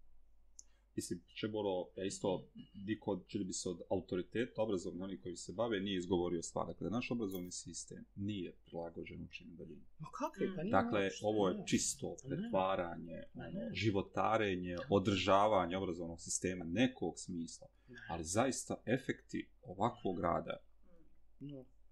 mislim, 0.95 1.21
Čeboro, 1.39 1.87
ja 1.97 2.05
isto, 2.05 2.47
diko, 2.73 3.19
čini 3.27 3.43
bi 3.43 3.53
se 3.53 3.69
od 3.69 3.81
autoriteta 3.89 4.61
obrazovni, 4.61 5.03
oni 5.03 5.17
koji 5.17 5.35
se 5.35 5.53
bave, 5.53 5.79
nije 5.79 5.97
izgovorio 5.97 6.41
stvar. 6.41 6.67
Dakle, 6.67 6.89
naš 6.89 7.11
obrazovni 7.11 7.51
sistem 7.51 8.05
nije 8.15 8.53
prilagođen 8.65 9.23
učenju 9.23 9.55
daljinu. 9.55 9.81
Ma 9.99 10.07
kakvi, 10.19 10.55
pa 10.55 10.63
nije 10.63 10.71
Dakle, 10.71 11.03
uopšte, 11.03 11.25
ovo 11.25 11.49
je 11.49 11.63
čisto 11.67 12.15
Ne. 12.23 12.29
pretvaranje, 12.29 13.23
Ma 13.33 13.43
ono, 13.43 13.69
životarenje, 13.73 14.77
održavanje 14.89 15.77
obrazovnog 15.77 16.21
sistema 16.21 16.65
nekog 16.65 17.13
smisla. 17.19 17.67
Ali 18.09 18.23
zaista 18.23 18.75
efekti 18.85 19.47
ovakvog 19.63 20.19
rada 20.19 20.57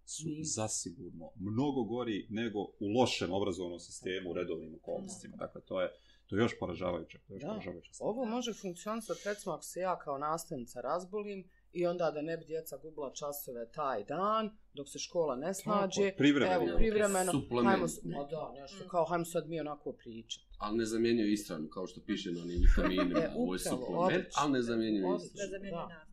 su 0.06 0.30
zasigurno 0.43 1.30
mnogo 1.36 1.84
gori 1.84 2.28
nego 2.30 2.60
u 2.60 2.88
lošem 2.99 3.34
obrazovnom 3.34 3.80
sistemu 3.80 4.30
u 4.30 4.34
redovnim 4.34 4.76
okolnostima. 4.76 5.36
Dakle, 5.38 5.62
to 5.62 5.82
je, 5.82 5.89
to 6.32 6.38
je 6.38 6.42
još 6.42 6.60
poražavajuće. 6.60 7.18
To 7.20 7.34
je 7.34 7.36
još 7.36 7.44
Da. 7.44 7.48
poražavajuće. 7.50 7.92
Ovo 8.02 8.26
može 8.26 8.54
funkcionisati, 8.56 9.22
recimo, 9.26 9.54
ako 9.54 9.64
se 9.64 9.80
ja 9.80 10.00
kao 10.00 10.18
nastavnica 10.20 10.82
razbolim 10.82 11.40
i 11.74 11.88
onda 11.88 12.12
da 12.12 12.22
ne 12.22 12.38
bi 12.38 12.46
djeca 12.46 12.78
gubila 12.78 13.12
časove 13.12 13.72
taj 13.72 14.04
dan, 14.06 14.44
dok 14.74 14.90
se 14.90 15.00
škola 15.00 15.36
ne 15.36 15.54
snađe. 15.54 16.02
je, 16.02 16.16
privremeno. 16.18 16.64
Evo, 16.64 16.78
privremeno. 16.78 17.32
Suplement. 17.32 17.68
Hajmo, 17.68 17.88
ma 18.06 18.24
da, 18.26 18.52
nešto, 18.54 18.86
Mm. 18.86 18.90
kao 18.90 19.06
hajmo 19.06 19.26
sad 19.26 19.50
mi 19.50 19.60
onako 19.60 19.94
pričati. 19.94 20.46
Ali 20.58 20.78
ne 20.78 20.86
zamjenjuje 20.86 21.34
istranu, 21.34 21.68
kao 21.70 21.88
što 21.88 22.02
piše 22.02 22.32
na 22.32 22.42
onim 22.42 22.60
vitaminima. 22.60 23.20
E, 23.20 23.32
Ovo 23.36 23.54
je 23.54 23.60
suplement, 23.60 23.98
odlično. 23.98 24.32
ali 24.36 24.52
ne 24.52 24.62
zamjenjuje 24.62 25.16
istranu. 25.18 25.76
Nas. 25.88 26.08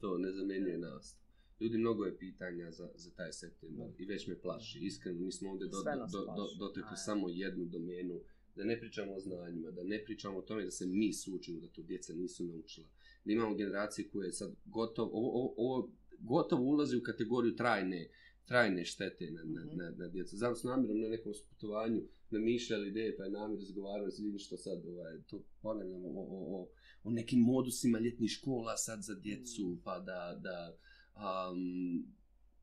To 0.00 0.18
ne 0.18 0.32
zamjenjuje 0.32 0.78
nas. 0.78 1.16
Ljudi, 1.60 1.78
mnogo 1.78 2.04
je 2.04 2.18
pitanja 2.18 2.70
za, 2.70 2.88
za 2.94 3.10
taj 3.10 3.32
septembar 3.32 3.86
i 3.98 4.06
već 4.06 4.26
me 4.26 4.40
plaši. 4.40 4.78
Iskreno, 4.80 5.20
mi 5.20 5.32
smo 5.32 5.50
ovdje 5.50 5.66
do, 5.66 5.76
do, 5.76 6.06
do, 6.12 6.34
do, 6.34 6.44
dotekli 6.58 6.96
samo 6.96 7.28
jednu 7.28 7.64
domenu. 7.66 8.20
Da 8.56 8.64
ne 8.64 8.80
pričamo 8.80 9.14
o 9.14 9.20
znanjima, 9.20 9.70
da 9.70 9.82
ne 9.84 10.04
pričamo 10.04 10.38
o 10.38 10.42
tome 10.42 10.64
da 10.64 10.70
se 10.70 10.86
mi 10.86 11.12
sučimo, 11.12 11.60
da 11.60 11.68
to 11.68 11.82
djeca 11.82 12.12
nisu 12.14 12.44
naučila. 12.44 12.86
Da 13.24 13.32
imamo 13.32 13.54
generacije 13.54 14.08
koje 14.08 14.32
sad 14.32 14.54
gotovo, 14.64 15.10
ovo, 15.12 15.30
ovo, 15.40 15.54
ovo 15.56 15.92
gotovo 16.18 16.62
ulazi 16.64 16.96
u 16.96 17.02
kategoriju 17.02 17.56
trajne, 17.56 18.08
trajne 18.44 18.84
štete 18.84 19.30
na, 19.30 19.42
na, 19.44 19.64
Mhm. 19.64 19.76
na, 19.76 19.90
na 19.90 20.08
djecu. 20.08 20.36
Znam 20.36 20.56
s 20.56 20.62
namjerom 20.62 21.00
na 21.00 21.08
nekom 21.08 21.32
putovanju 21.50 22.02
namišljali 22.30 22.88
ideje, 22.88 23.16
pa 23.16 23.24
je 23.24 23.30
namjer 23.30 23.58
razgovarali 23.60 24.12
s 24.12 24.18
vidim 24.18 24.38
što 24.38 24.56
sad 24.56 24.86
ovaj, 24.86 25.22
to 25.26 25.42
ponavljamo 25.62 26.08
o, 26.08 26.20
o, 26.20 26.60
o, 26.60 26.68
o 27.04 27.10
nekim 27.10 27.40
modusima 27.40 27.98
ljetnih 27.98 28.30
škola 28.30 28.76
sad 28.76 29.02
za 29.02 29.14
djecu, 29.14 29.78
pa 29.84 29.98
da, 29.98 30.40
da, 30.42 30.76
um, 31.16 32.06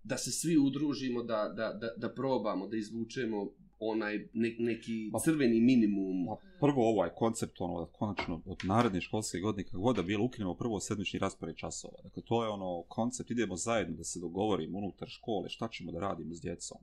da 0.03 0.17
se 0.17 0.31
svi 0.31 0.57
udružimo, 0.57 1.23
da, 1.23 1.53
da, 1.55 1.77
da, 1.81 1.93
da 1.97 2.13
probamo, 2.13 2.67
da 2.67 2.77
izvučemo 2.77 3.53
onaj 3.82 4.29
ne, 4.34 4.55
neki 4.59 5.09
Pa- 5.11 5.19
crveni 5.19 5.61
minimum. 5.61 6.25
Pa 6.27 6.36
prvo 6.59 6.89
ovaj 6.89 7.09
koncept, 7.15 7.61
ono, 7.61 7.79
da 7.79 7.91
konačno 7.91 8.41
od 8.45 8.57
naredne 8.63 9.01
školske 9.01 9.39
godine, 9.39 9.63
kako 9.63 9.79
god 9.79 9.95
da 9.95 10.03
bilo, 10.03 10.25
ukinemo 10.25 10.55
prvo 10.55 10.79
sedmični 10.79 11.19
raspored 11.19 11.55
časova. 11.55 11.97
Dakle, 12.03 12.23
to 12.23 12.43
je 12.43 12.49
ono 12.49 12.84
koncept, 12.88 13.32
idemo 13.32 13.55
zajedno 13.55 13.95
da 13.97 14.03
se 14.03 14.19
dogovorimo 14.19 14.77
unutar 14.77 15.07
škole, 15.07 15.49
šta 15.49 15.67
ćemo 15.67 15.91
da 15.91 15.99
radimo 15.99 16.34
s 16.34 16.41
djecom. 16.41 16.77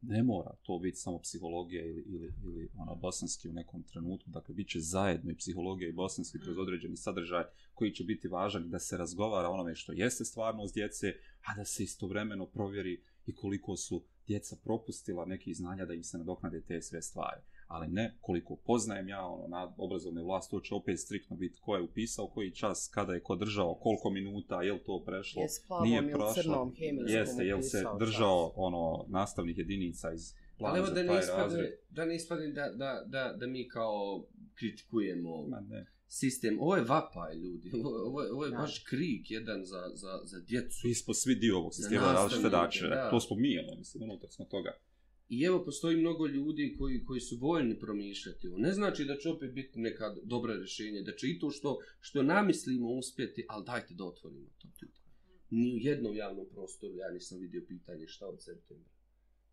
Ne 0.00 0.22
mora 0.22 0.50
to 0.62 0.78
biti 0.78 0.96
samo 0.96 1.18
psihologija 1.18 1.84
ili, 1.84 2.04
ili, 2.06 2.32
ili 2.44 2.68
ono, 2.78 2.94
bosanski 2.94 3.48
u 3.48 3.52
nekom 3.52 3.82
trenutku. 3.82 4.30
Dakle, 4.30 4.54
bit 4.54 4.68
će 4.68 4.80
zajedno 4.80 5.30
i 5.30 5.36
psihologija 5.36 5.88
i 5.88 5.92
bosanski 5.92 6.38
kroz 6.38 6.58
određeni 6.58 6.96
sadržaj 6.96 7.44
koji 7.74 7.94
će 7.94 8.04
biti 8.04 8.28
važan 8.28 8.70
da 8.70 8.78
se 8.78 8.96
razgovara 8.96 9.48
onome 9.48 9.74
što 9.74 9.92
jeste 9.92 10.24
stvarnost 10.24 10.74
djece, 10.74 11.12
a 11.46 11.56
da 11.56 11.64
se 11.64 11.82
istovremeno 11.82 12.46
provjeri 12.46 13.02
i 13.26 13.34
koliko 13.34 13.76
su 13.76 14.04
djeca 14.26 14.56
propustila 14.64 15.24
nekih 15.24 15.56
znanja 15.56 15.84
da 15.84 15.94
im 15.94 16.04
se 16.04 16.18
nadoknade 16.18 16.60
te 16.60 16.82
sve 16.82 17.02
stvari 17.02 17.40
ali 17.68 17.88
ne 17.88 18.14
koliko 18.20 18.56
poznajem 18.56 19.08
ja 19.08 19.26
ono, 19.26 19.48
na 19.48 19.74
obrazovne 19.76 20.22
vlast, 20.22 20.50
to 20.50 20.60
će 20.60 20.74
opet 20.74 21.00
striktno 21.00 21.36
biti 21.36 21.58
ko 21.60 21.76
je 21.76 21.82
upisao, 21.82 22.26
koji 22.26 22.50
čas, 22.50 22.90
kada 22.94 23.12
je 23.12 23.20
ko 23.20 23.36
držao, 23.36 23.74
koliko 23.74 24.10
minuta, 24.10 24.62
je 24.62 24.72
li 24.72 24.84
to 24.86 25.02
prešlo, 25.06 25.42
Je 25.42 25.48
s 25.48 25.66
plavom 25.66 25.88
nije 25.88 26.10
prošlo, 26.10 26.42
crnom 26.42 26.74
jeste, 27.06 27.44
je 27.44 27.54
li 27.54 27.62
se 27.62 27.84
držao 27.98 28.48
čas. 28.48 28.54
ono 28.56 29.04
nastavnih 29.08 29.58
jedinica 29.58 30.12
iz 30.12 30.34
Ali 30.34 30.58
plana 30.58 30.78
evo 30.78 30.86
za 30.86 30.94
da 30.94 31.02
ne 31.02 31.18
ispadne, 31.18 31.76
da 31.90 32.04
ne 32.04 32.14
ispadne 32.14 32.48
da, 32.48 32.68
da, 32.68 33.04
da, 33.06 33.36
da 33.36 33.46
mi 33.46 33.68
kao 33.68 34.26
kritikujemo 34.54 35.46
Ma 35.46 35.60
ne. 35.60 35.86
Sistem. 36.08 36.60
Ovo 36.60 36.76
je 36.76 36.84
vapaj, 36.84 37.34
ljudi. 37.36 37.70
Ovo, 37.74 37.88
ovo, 38.00 38.22
je- 38.22 38.32
ovo 38.32 38.44
je 38.44 38.50
Da. 38.50 38.56
baš 38.56 38.78
krik 38.78 39.30
jedan 39.30 39.64
za, 39.64 39.90
za, 39.94 40.20
za 40.24 40.40
djecu. 40.40 40.86
Mi 40.88 40.94
smo 40.94 41.14
svi 41.14 41.34
dio 41.34 41.58
ovog 41.58 41.74
sistema, 41.74 42.02
različite 42.02 42.42
nastavnike, 42.42 42.56
načine. 42.56 42.88
da. 42.88 43.10
To 43.10 43.20
smo 43.20 43.36
mi, 43.36 43.58
ono, 43.58 43.74
mislim, 43.78 44.02
unutar 44.02 44.30
smo 44.30 44.44
toga. 44.44 44.72
I 45.28 45.42
evo, 45.42 45.64
postoji 45.64 45.96
mnogo 45.96 46.26
ljudi 46.26 46.74
koji, 46.78 47.04
koji 47.04 47.20
su 47.20 47.36
voljni 47.36 47.78
promišljati. 47.78 48.48
Ne 48.48 48.72
znači 48.72 49.04
da 49.04 49.16
će 49.16 49.28
opet 49.28 49.52
biti 49.52 49.78
neka 49.78 50.14
dobra 50.22 50.54
rješenja, 50.56 51.02
da 51.02 51.14
će 51.14 51.28
i 51.28 51.38
to 51.38 51.50
što, 51.50 51.78
što 52.00 52.22
namislimo 52.22 52.88
uspjeti, 52.88 53.44
ali 53.48 53.64
dajte 53.64 53.94
da 53.94 54.04
otvorimo 54.04 54.48
to 54.58 54.68
pitanje. 54.80 55.04
Ni 55.50 55.74
u 55.74 55.78
jednom 55.78 56.16
javnom 56.16 56.46
prostoru 56.50 56.94
ja 56.96 57.10
nisam 57.10 57.38
vidio 57.40 57.62
pitanje 57.68 58.06
šta 58.06 58.26
od 58.26 58.42
septembra. 58.42 58.90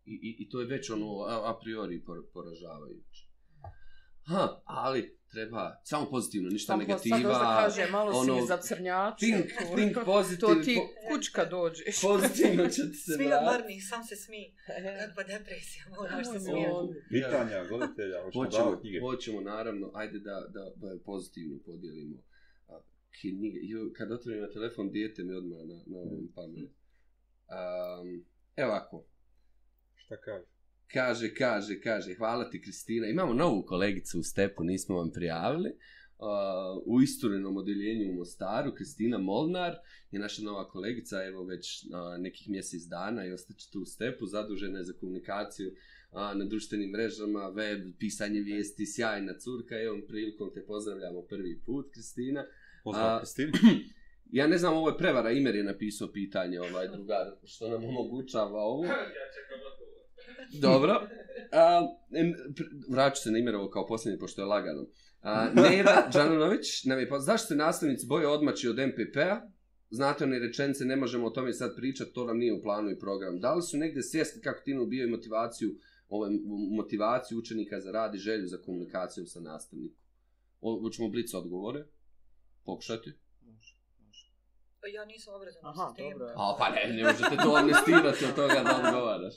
I, 0.06 0.12
i, 0.12 0.36
i 0.38 0.48
to 0.48 0.60
je 0.60 0.66
već 0.66 0.90
ono 0.90 1.20
a, 1.20 1.50
a 1.50 1.58
priori 1.62 2.00
por, 2.00 2.22
poražavajuće. 2.32 3.26
Ha, 4.24 4.60
ali 4.64 5.18
treba 5.26 5.80
samo 5.84 6.06
pozitivno, 6.06 6.48
ništa 6.50 6.66
Samo 6.66 6.82
negativa. 6.82 7.16
Sad 7.16 7.32
da 7.32 7.60
kaže, 7.60 7.86
malo 7.88 8.12
si 8.14 8.18
ono, 8.20 8.34
mi 8.34 8.46
zacrnjačio. 8.46 9.16
Think, 9.28 9.46
think 9.74 10.04
pozitiv, 10.06 10.40
To 10.40 10.54
ti 10.56 10.76
po- 10.76 11.08
kučka 11.08 11.44
dođeš. 11.46 12.00
pozitivno 12.02 12.66
će 12.66 12.82
ti 12.82 12.96
se 13.04 13.12
Svi 13.12 13.26
vratiti. 13.26 13.48
odmarni, 13.48 13.80
sam 13.80 14.04
se 14.04 14.16
smiji. 14.16 14.54
Kakva 15.00 15.22
depresija, 15.24 15.84
moraš 15.90 16.26
se 16.26 16.40
smijati. 16.40 16.94
Pitanja, 17.10 17.64
gledatelja, 17.64 18.16
hoćemo 18.34 18.78
knjige. 18.80 19.00
hoćemo 19.00 19.40
naravno, 19.42 19.90
ajde 19.94 20.18
da, 20.18 20.46
da, 20.48 20.64
da 20.76 20.98
pozitivno 21.04 21.58
podijelimo 21.66 22.16
a, 22.68 22.80
knjige. 23.12 23.58
Jo, 23.62 23.90
kad 23.92 24.12
otvorim 24.12 24.40
na 24.42 24.50
telefon, 24.50 24.90
dijete 24.90 25.22
mi 25.24 25.34
odmah 25.34 25.58
na, 25.60 25.74
na 25.86 25.98
ovom 25.98 26.28
pamet. 26.34 26.70
Um, 27.48 28.24
evo 28.56 28.70
ovako, 28.70 29.04
Šta 29.96 30.16
kaže? 30.16 30.44
Kaže, 30.92 31.34
kaže, 31.34 31.80
kaže, 31.80 32.14
hvala 32.14 32.50
ti 32.50 32.62
Kristina. 32.62 33.06
Imamo 33.06 33.34
novu 33.34 33.62
kolegicu 33.62 34.20
u 34.20 34.22
Stepu, 34.22 34.64
nismo 34.64 34.96
vam 34.96 35.10
prijavili. 35.12 35.70
Uh, 36.18 36.82
u 36.86 37.02
isturenom 37.02 37.56
odjeljenju 37.56 38.10
u 38.10 38.14
Mostaru, 38.14 38.74
Kristina 38.74 39.18
Molnar 39.18 39.74
je 40.10 40.20
naša 40.20 40.42
nova 40.42 40.68
kolegica, 40.68 41.24
evo 41.24 41.44
već 41.44 41.84
uh, 41.84 41.90
nekih 42.18 42.50
mjesec 42.50 42.82
dana 42.82 43.26
i 43.26 43.32
ostaće 43.32 43.70
tu 43.70 43.80
u 43.80 43.84
Stepu, 43.84 44.26
zadužena 44.26 44.78
je 44.78 44.84
za 44.84 44.92
komunikaciju 44.92 45.68
uh, 45.70 46.18
na 46.20 46.44
društvenim 46.44 46.90
mrežama, 46.90 47.48
web, 47.48 47.80
pisanje 47.98 48.40
vijesti, 48.40 48.86
sjajna 48.86 49.38
curka, 49.38 49.80
evo 49.80 49.98
prilikom 50.08 50.50
te 50.54 50.66
pozdravljamo 50.66 51.22
prvi 51.22 51.60
put, 51.66 51.86
Kristina. 51.92 52.44
Pozdrav, 52.84 53.16
A- 53.16 53.18
Kristini. 53.18 53.52
Ja 54.32 54.46
ne 54.46 54.58
znam, 54.58 54.76
ovo 54.76 54.88
je 54.88 54.98
prevara, 54.98 55.30
Imer 55.30 55.54
je 55.54 55.64
napisao 55.64 56.12
pitanje, 56.12 56.60
ovaj 56.60 56.88
drugar, 56.88 57.26
što 57.44 57.68
nam 57.68 57.84
omogućava 57.84 58.60
ovo. 58.60 58.84
Dobro. 60.60 61.00
A, 61.52 61.86
vraću 62.90 63.22
se 63.22 63.30
na 63.30 63.38
Imerovo 63.38 63.70
kao 63.70 63.86
posljednje, 63.86 64.18
pošto 64.18 64.42
je 64.42 64.46
lagano. 64.46 64.86
A, 65.22 65.48
Nera 65.54 66.08
Đanonović 66.12 66.84
nam 66.84 66.98
je 66.98 67.08
pa 67.08 67.18
zašto 67.18 67.46
se 67.46 67.56
nastavnici 67.56 68.06
boje 68.06 68.28
odmaći 68.28 68.68
od 68.68 68.76
MPP-a? 68.78 69.40
Znate 69.90 70.24
one 70.24 70.38
rečenice, 70.38 70.84
ne 70.84 70.96
možemo 70.96 71.26
o 71.26 71.30
tome 71.30 71.52
sad 71.52 71.76
pričati, 71.76 72.12
to 72.12 72.24
nam 72.24 72.38
nije 72.38 72.52
u 72.52 72.62
planu 72.62 72.90
i 72.90 72.98
program. 72.98 73.40
Da 73.40 73.54
li 73.54 73.62
su 73.62 73.76
negdje 73.76 74.02
svjesni 74.02 74.42
kako 74.42 74.60
ti 74.64 74.78
ubijaju 74.78 75.10
motivaciju, 75.10 75.70
ovaj, 76.08 76.30
motivaciju 76.76 77.38
učenika 77.38 77.80
za 77.80 77.90
rad 77.92 78.14
i 78.14 78.18
želju 78.18 78.46
za 78.46 78.58
komunikacijom 78.58 79.26
sa 79.26 79.40
nastavnikom? 79.40 79.98
O- 80.60 80.80
Hoćemo 80.82 81.08
blic 81.08 81.34
odgovore? 81.34 81.84
Pokušati? 82.64 83.12
Može. 83.40 83.74
Pa 84.80 84.86
Ja 84.88 85.04
nisam 85.04 85.34
obrazovna 85.34 85.68
Aha, 85.70 85.88
sistema. 85.88 86.10
dobro 86.10 86.26
je. 86.26 86.32
A 86.36 86.56
pa 86.58 86.68
ne, 86.70 86.94
ne 86.96 87.02
možete 87.02 87.36
to 87.44 87.54
amnestirati 87.56 88.24
od 88.24 88.34
toga 88.34 88.60
da 88.64 88.76
odgovaraš. 88.86 89.34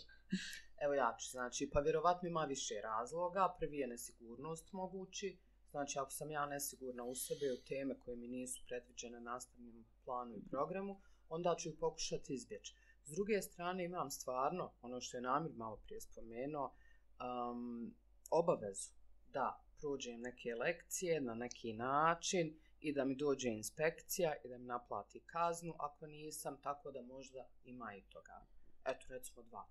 Evo 0.81 0.93
ja 0.93 1.15
ću, 1.19 1.29
znači, 1.29 1.69
pa 1.73 1.79
vjerovatno 1.79 2.29
ima 2.29 2.45
više 2.45 2.75
razloga. 2.83 3.55
Prvi 3.59 3.77
je 3.77 3.87
nesigurnost 3.87 4.71
mogući. 4.71 5.37
Znači, 5.71 5.99
ako 5.99 6.11
sam 6.11 6.31
ja 6.31 6.45
nesigurna 6.45 7.03
u 7.03 7.15
sebe 7.15 7.53
u 7.53 7.65
teme 7.67 7.99
koje 7.99 8.17
mi 8.17 8.27
nisu 8.27 8.63
predviđene 8.67 9.19
nastavnim 9.19 9.85
planu 10.05 10.35
i 10.35 10.49
programu, 10.49 11.01
onda 11.29 11.55
ću 11.59 11.69
ih 11.69 11.75
pokušati 11.79 12.33
izbjeći. 12.33 12.75
S 13.05 13.11
druge 13.11 13.41
strane, 13.41 13.85
imam 13.85 14.11
stvarno, 14.11 14.73
ono 14.81 15.01
što 15.01 15.17
je 15.17 15.21
Namir 15.21 15.51
malo 15.55 15.77
prije 15.85 16.01
spomenuo, 16.01 16.73
um, 17.19 17.95
obavezu 18.31 18.91
da 19.27 19.65
prođem 19.79 20.21
neke 20.21 20.55
lekcije 20.55 21.21
na 21.21 21.33
neki 21.33 21.73
način 21.73 22.59
i 22.79 22.93
da 22.93 23.05
mi 23.05 23.15
dođe 23.15 23.49
inspekcija 23.49 24.33
i 24.43 24.49
da 24.49 24.57
mi 24.57 24.65
naplati 24.65 25.19
kaznu 25.19 25.73
ako 25.79 26.07
nisam, 26.07 26.61
tako 26.61 26.91
da 26.91 27.01
možda 27.01 27.47
ima 27.63 27.95
i 27.95 28.01
toga. 28.01 28.45
Eto, 28.85 29.05
recimo 29.09 29.43
dva 29.43 29.65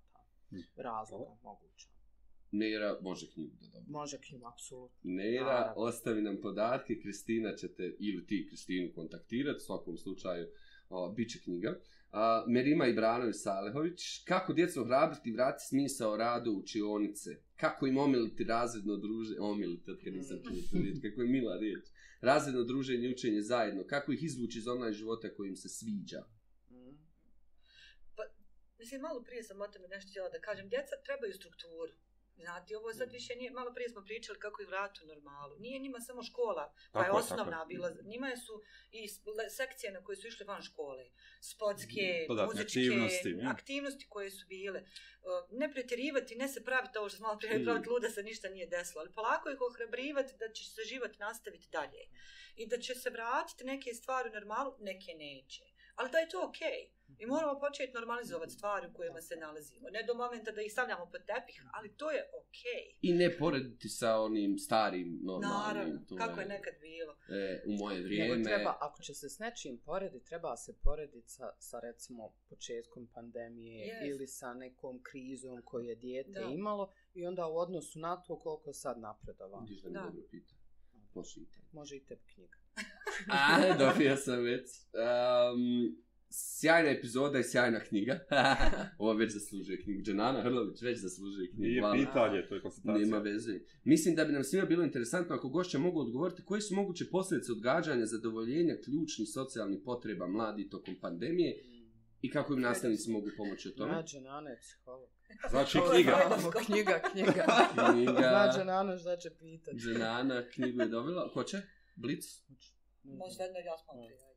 Hmm. 0.61 0.83
razloga 0.83 1.35
moguća. 1.43 1.87
Nera 2.51 2.97
može 3.01 3.31
knjigu 3.33 3.55
da 3.61 3.67
dobije. 3.67 3.91
Može 3.91 4.17
knjigu, 4.21 4.47
apsolutno. 4.47 4.97
Nera, 5.03 5.45
Naravno. 5.45 5.73
ostavi 5.75 6.21
nam 6.21 6.37
podatke, 6.41 6.99
Kristina 7.01 7.55
će 7.55 7.67
te, 7.73 7.95
ili 7.99 8.25
ti 8.25 8.45
Kristinu 8.49 8.91
kontaktirati, 8.95 9.57
u 9.57 9.65
svakom 9.65 9.97
slučaju 9.97 10.47
o, 10.89 11.09
bit 11.11 11.31
će 11.31 11.39
knjiga. 11.39 11.79
A, 12.11 12.45
Merima 12.47 12.87
Ibranović 12.87 13.35
Salehović, 13.35 14.23
kako 14.25 14.53
djecu 14.53 14.81
ohrabriti 14.81 15.29
i 15.29 15.33
vratiti 15.33 15.67
smisao 15.67 16.17
radu 16.17 16.51
učionice? 16.51 17.45
kako 17.55 17.87
im 17.87 17.97
omiliti 17.97 18.43
razredno 18.43 18.97
druženje, 18.97 19.39
omiliti, 19.39 19.91
kad 20.03 20.13
nisam 20.13 20.37
čuo 20.43 20.55
tu 20.71 20.77
riječ, 20.77 20.97
kako 21.01 21.21
je 21.21 21.27
mila 21.27 21.57
riječ, 21.57 21.85
razredno 22.21 22.63
druženje 22.63 23.07
i 23.07 23.11
učenje 23.11 23.41
zajedno, 23.41 23.83
kako 23.83 24.11
ih 24.11 24.23
izvući 24.23 24.59
iz 24.59 24.67
online 24.67 24.93
života 24.93 25.33
koji 25.33 25.49
im 25.49 25.55
se 25.55 25.69
sviđa. 25.69 26.23
Mm. 28.85 28.87
Mislim, 28.87 29.01
malo 29.01 29.23
prije 29.23 29.43
sam 29.43 29.61
o 29.61 29.67
tome 29.67 29.87
nešto 29.87 30.09
htjela 30.09 30.29
da 30.29 30.39
kažem. 30.41 30.69
Djeca 30.69 30.95
trebaju 31.05 31.33
strukturu. 31.33 31.93
Znate, 32.37 32.77
ovo 32.77 32.93
sad 32.93 33.11
više 33.11 33.35
nije, 33.35 33.51
malo 33.51 33.73
prije 33.73 33.89
smo 33.89 34.01
pričali 34.03 34.39
kako 34.39 34.61
je 34.61 34.67
vrat 34.67 35.01
u 35.03 35.05
normalu. 35.05 35.55
Nije 35.59 35.79
njima 35.79 35.99
samo 35.99 36.23
škola, 36.23 36.63
je 36.63 36.91
Tako 36.91 37.05
je, 37.05 37.11
osnovna 37.11 37.51
tako 37.51 37.65
bila. 37.65 37.91
Njima 38.03 38.27
su 38.45 38.61
i 38.91 39.07
sekcije 39.49 39.91
na 39.91 40.03
koje 40.03 40.15
su 40.15 40.27
išle 40.27 40.45
van 40.45 40.61
škole. 40.61 41.05
Sportske, 41.41 42.25
Dodatne 42.27 42.53
muzičke, 42.53 42.79
aktivnosti, 42.79 43.29
ja. 43.29 43.49
aktivnosti 43.49 44.05
koje 44.09 44.31
su 44.31 44.45
bile. 44.47 44.83
Ne 45.51 45.71
pretjerivati, 45.71 46.35
ne 46.35 46.47
se 46.47 46.63
praviti 46.63 46.97
ovo 46.97 47.09
što 47.09 47.17
smo 47.17 47.27
malo 47.27 47.39
prije 47.39 47.59
Mm. 47.59 47.63
praviti 47.63 47.89
luda 47.89 48.09
se 48.09 48.23
ništa 48.23 48.49
nije 48.49 48.67
desilo, 48.67 49.01
ali 49.01 49.13
polako 49.13 49.49
ih 49.49 49.61
ohrabrivati 49.61 50.33
da 50.39 50.53
će 50.53 50.63
se 50.65 50.81
život 50.81 51.17
nastaviti 51.17 51.69
dalje. 51.71 52.03
I 52.55 52.67
da 52.67 52.77
će 52.77 52.95
se 52.95 53.09
vratiti 53.09 53.63
neke 53.63 53.93
stvari 53.93 54.29
u 54.29 54.33
normalu, 54.33 54.75
neke 54.79 55.13
neće. 55.13 55.63
Ali 55.95 56.11
da 56.11 56.17
je 56.17 56.29
to 56.29 56.47
okej. 56.47 56.94
I 57.19 57.25
moramo 57.25 57.59
početi 57.59 57.93
normalizovati 57.93 58.51
stvari 58.51 58.87
u 58.87 58.93
kojima 58.93 59.21
se 59.21 59.35
nalazimo. 59.35 59.89
Ne 59.89 60.03
do 60.03 60.13
momenta 60.13 60.51
da 60.51 60.61
ih 60.61 60.71
stavljamo 60.71 61.05
pod 61.05 61.21
tepih, 61.21 61.63
ali 61.73 61.89
to 61.91 62.11
je 62.11 62.21
okej. 62.39 62.83
I 63.01 63.13
ne 63.13 63.37
porediti 63.37 63.89
sa 63.89 64.19
onim 64.19 64.57
starim, 64.57 65.19
normalnim. 65.23 65.57
Naravno, 65.59 65.99
to 66.09 66.15
kako 66.15 66.39
je 66.39 66.45
nekad 66.47 66.73
bilo. 66.81 67.13
E, 67.29 67.63
u 67.67 67.71
moje 67.73 67.95
Nego 67.95 68.05
vrijeme. 68.05 68.43
treba, 68.43 68.77
ako 68.81 69.01
će 69.01 69.13
se 69.13 69.29
s 69.29 69.39
nečim 69.39 69.77
porediti, 69.79 70.25
treba 70.25 70.57
se 70.57 70.73
porediti 70.83 71.29
sa, 71.29 71.51
sa 71.59 71.79
recimo 71.79 72.33
početkom 72.49 73.07
pandemije 73.07 73.87
Jest. 73.87 74.05
ili 74.05 74.27
sa 74.27 74.53
nekom 74.53 75.03
krizom 75.03 75.61
koju 75.61 75.85
je 75.85 75.95
dijete 75.95 76.39
Da. 76.39 76.45
imalo 76.45 76.91
i 77.13 77.25
onda 77.25 77.47
u 77.47 77.57
odnosu 77.57 77.99
na 77.99 78.21
to 78.21 78.39
koliko 78.39 78.69
je 78.69 78.73
sad 78.73 78.99
napredovalo. 78.99 79.61
Vidiš 79.61 79.81
da 79.81 79.89
mi 79.89 79.93
Da. 79.93 80.01
dobro 80.01 80.21
pita. 80.31 80.53
Može 81.71 81.95
i 81.95 82.05
tebi 82.05 82.21
knjiga. 82.33 82.57
A, 83.31 83.73
dobio 83.77 84.15
sam 84.17 84.43
već. 84.43 84.67
Um, 84.93 86.04
sjajna 86.29 86.89
epizoda 86.89 87.39
i 87.39 87.43
sjajna 87.43 87.79
knjiga. 87.79 88.19
Ovo 88.99 89.13
već 89.13 89.33
zaslužuje 89.33 89.81
knjigu. 89.83 90.01
Dženana 90.01 90.41
Hrlović 90.41 90.81
već 90.81 90.99
zaslužuje 90.99 91.49
knjigu. 91.49 91.63
Nije 91.63 91.81
Hvala. 91.81 91.95
pitanje, 91.95 92.47
to 92.49 92.55
je 92.55 92.61
konstatacija. 92.61 93.05
Nema 93.05 93.17
veze. 93.17 93.59
Mislim 93.83 94.15
da 94.15 94.25
bi 94.25 94.33
nam 94.33 94.43
svima 94.43 94.65
bilo 94.65 94.83
interesantno 94.83 95.35
ako 95.35 95.49
gošće 95.49 95.77
mogu 95.77 95.99
odgovoriti 95.99 96.45
koji 96.45 96.61
su 96.61 96.75
moguće 96.75 97.05
posljedice 97.11 97.51
odgađanja 97.51 98.05
zadovoljenja 98.05 98.75
ključnih 98.85 99.27
socijalnih 99.33 99.79
potreba 99.85 100.27
mladi 100.27 100.69
tokom 100.69 100.95
pandemije 101.01 101.63
i 102.21 102.29
kako 102.29 102.53
im 102.53 102.61
nastavnici 102.61 103.11
mogu 103.11 103.27
pomoći 103.37 103.69
u 103.69 103.75
tome. 103.75 103.91
Nađe 103.91 104.21
Nana 104.21 104.49
je 104.49 104.59
psiholog. 104.59 105.09
Znači 105.49 105.77
knjiga. 105.91 106.15
Knjiga, 106.65 107.01
knjiga. 107.11 107.45
Knjiga. 107.91 108.31
Nađe 108.31 108.65
Nana 108.65 108.97
šta 108.97 109.17
će 109.17 109.29
pitati. 109.39 109.77
Dženana 109.77 110.49
knjigu 110.53 110.81
je 110.81 110.87
dobila. 110.87 111.31
Ko 111.33 111.43
će? 111.43 111.57
Blic? 111.95 112.23
Možda 113.03 113.43
jedno 113.43 113.59
ja 113.59 113.77
smo 113.77 113.93
prije. 113.93 114.17
ajde. 114.27 114.34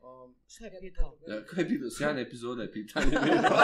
Um, 0.00 0.36
šta 0.46 0.64
je 0.64 0.80
pitao? 0.80 1.18
Koja 1.50 1.58
je 1.58 1.64
bilo? 1.64 1.90
Sjajna 1.90 2.20
epizoda 2.20 2.62
je 2.62 2.72
pitanje. 2.72 3.10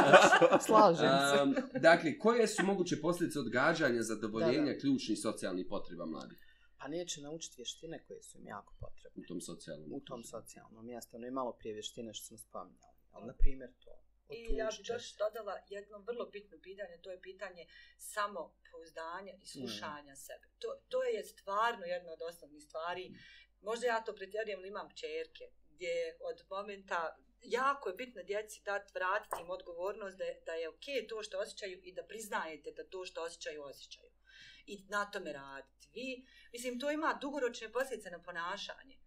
Slažem 0.67 1.09
se. 1.31 1.43
Um, 1.43 1.55
dakle, 1.81 2.19
koje 2.19 2.49
su 2.49 2.67
moguće 2.67 3.01
posljedice 3.01 3.39
odgađanja 3.39 4.03
zadovoljenja 4.03 4.65
Da, 4.65 4.73
da. 4.73 4.79
ključnih 4.79 5.19
socijalnih 5.19 5.67
potreba 5.69 6.07
mladih 6.07 6.39
Pa 6.79 6.89
neće 6.89 7.21
naučiti 7.21 7.55
vještine 7.57 8.05
koje 8.07 8.23
su 8.23 8.39
im 8.39 8.47
jako 8.47 8.75
potrebne. 8.81 9.23
u 9.23 9.27
tom 9.27 9.41
socijalnom 9.41 9.93
U 9.93 10.01
tom 10.01 10.25
socijalnom 10.25 10.87
mjestu. 10.87 11.19
No 11.19 11.27
i 11.27 11.31
malo 11.31 11.53
prije 11.53 11.73
vještine 11.73 12.15
što 12.15 12.27
smo 12.27 12.39
spominjali. 12.39 12.95
Ali, 13.11 13.27
na 13.27 13.35
primjer, 13.39 13.71
to. 13.85 13.91
I 14.29 14.57
ja 14.57 14.69
bih 14.79 14.89
još 14.89 15.17
dodala 15.17 15.55
jedno 15.69 15.99
vrlo 15.99 16.27
bitno 16.27 16.59
pitanje, 16.63 16.99
to 17.03 17.11
je 17.11 17.21
pitanje 17.21 17.67
samopouzdanja 17.99 19.33
i 19.43 19.47
slušanja 19.47 20.17
sebe. 20.17 20.47
To, 20.59 20.69
to 20.89 21.03
je 21.05 21.25
stvarno 21.25 21.85
jedna 21.87 22.13
od 22.13 22.23
osnovnih 22.23 22.63
stvari. 22.63 23.15
Možda 23.63 23.87
ja 23.87 24.05
to 24.05 24.15
pretjerujem, 24.15 24.59
ali 24.59 24.69
imam 24.69 24.89
čerke, 24.95 25.45
gdje 25.75 26.17
od 26.21 26.45
momenta 26.51 27.17
jako 27.45 27.89
je 27.89 27.95
bitno 27.95 28.23
djeci 28.23 28.63
dati, 28.65 28.93
vratiti 28.95 29.37
im 29.41 29.51
odgovornost 29.51 30.17
da 30.17 30.25
je, 30.25 30.43
da 30.47 30.53
je 30.53 30.69
ok 30.69 30.87
to 31.09 31.23
što 31.23 31.39
osjećaju 31.39 31.81
i 31.83 31.93
da 31.93 32.03
priznajete 32.03 32.71
da 32.71 32.85
to 32.85 33.05
što 33.05 33.23
osjećaju, 33.23 33.63
osjećaju. 33.63 34.11
I 34.67 34.85
na 34.89 35.11
tome 35.11 35.33
raditi. 35.33 35.89
Vi, 35.95 36.27
mislim, 36.53 36.81
to 36.81 36.91
ima 36.91 37.19
dugoročne 37.21 37.73
posljedice 37.73 38.11
na 38.11 38.23
ponašanje. 38.23 38.99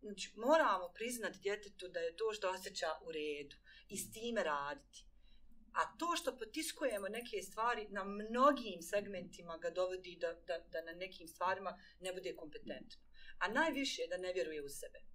Znači, 0.00 0.32
moramo 0.36 0.92
priznati 0.94 1.38
djetetu 1.38 1.88
da 1.88 2.00
je 2.00 2.16
to 2.16 2.32
što 2.32 2.50
osjeća 2.50 2.86
u 3.02 3.12
redu 3.12 3.56
i 3.88 3.96
s 3.96 4.12
time 4.12 4.42
raditi. 4.42 5.04
A 5.72 5.96
to 5.98 6.16
što 6.16 6.38
potiskujemo 6.38 7.08
neke 7.08 7.42
stvari 7.42 7.86
na 7.90 8.04
mnogim 8.04 8.82
segmentima 8.82 9.58
ga 9.58 9.70
dovodi 9.70 10.16
da, 10.20 10.32
da, 10.32 10.58
da 10.58 10.82
na 10.82 10.92
nekim 10.92 11.28
stvarima 11.28 11.78
ne 12.00 12.12
bude 12.12 12.36
kompetentno. 12.36 13.00
A 13.38 13.48
najviše 13.48 14.02
je 14.02 14.08
da 14.08 14.16
ne 14.16 14.32
vjeruje 14.32 14.62
u 14.62 14.68
sebe. 14.68 15.05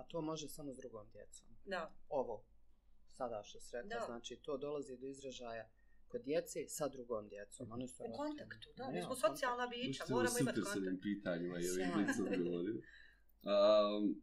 A 0.00 0.04
to 0.04 0.20
može 0.22 0.48
samo 0.48 0.72
s 0.72 0.78
drugom 0.78 1.06
djecom. 1.08 1.46
Da. 1.66 1.94
Ovo, 2.10 2.44
sada 3.08 3.42
što 3.42 3.60
se 3.60 3.76
rekla, 3.76 3.98
Da. 3.98 4.04
znači 4.06 4.36
to 4.36 4.56
dolazi 4.58 4.96
do 4.96 5.06
izražaja 5.06 5.70
kod 6.08 6.22
djece 6.22 6.68
sa 6.68 6.88
drugom 6.88 7.28
djecom. 7.28 7.72
Oni 7.72 7.88
su 7.88 8.02
U 8.04 8.12
kontaktu, 8.12 8.68
da. 8.76 8.86
Ne, 8.86 8.92
Mi 8.92 9.02
smo 9.02 9.14
socijalna 9.16 9.66
bića, 9.66 10.04
moramo 10.08 10.38
imati 10.40 10.56
super 10.56 10.64
s 10.64 10.76
ovim 10.76 10.84
kontakt. 10.86 11.02
pitanjima 11.02 11.54
i 11.54 11.64
ovim 11.64 11.74
Sjajno. 11.86 11.94
blicom 11.96 12.44
govorio. 12.44 12.74
Um, 12.74 14.22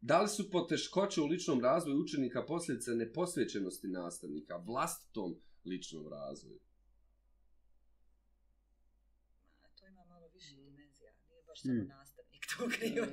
da 0.00 0.22
li 0.22 0.28
su 0.28 0.50
poteškoće 0.50 1.20
u 1.20 1.26
ličnom 1.26 1.60
razvoju 1.60 1.98
učenika 1.98 2.44
posljedica 2.44 2.90
neposvećenosti 2.92 3.88
nastavnika, 3.88 4.56
vlastitom 4.58 5.30
ličnom 5.64 6.08
razvoju? 6.08 6.60
To 9.74 9.86
ima 9.86 10.04
malo 10.04 10.28
više 10.28 10.52
Mm. 10.52 10.58
dimenzija. 10.58 11.12
Nije 11.24 11.42
baš 11.42 11.62
samo 11.62 11.74
Mm. 11.74 11.86
To 12.58 12.68
krivo. 12.78 13.06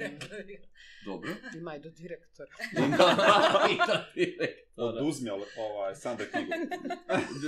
Dobro. 1.05 1.29
Ima 1.57 1.75
i 1.75 1.79
do 1.79 1.89
direktora. 1.89 2.51
I 3.73 3.77
da 3.87 4.11
direktora. 4.15 4.65
Oduzmi 4.75 5.29
ovaj, 5.29 5.95
Sandra 5.95 6.25
knjigu. 6.25 6.51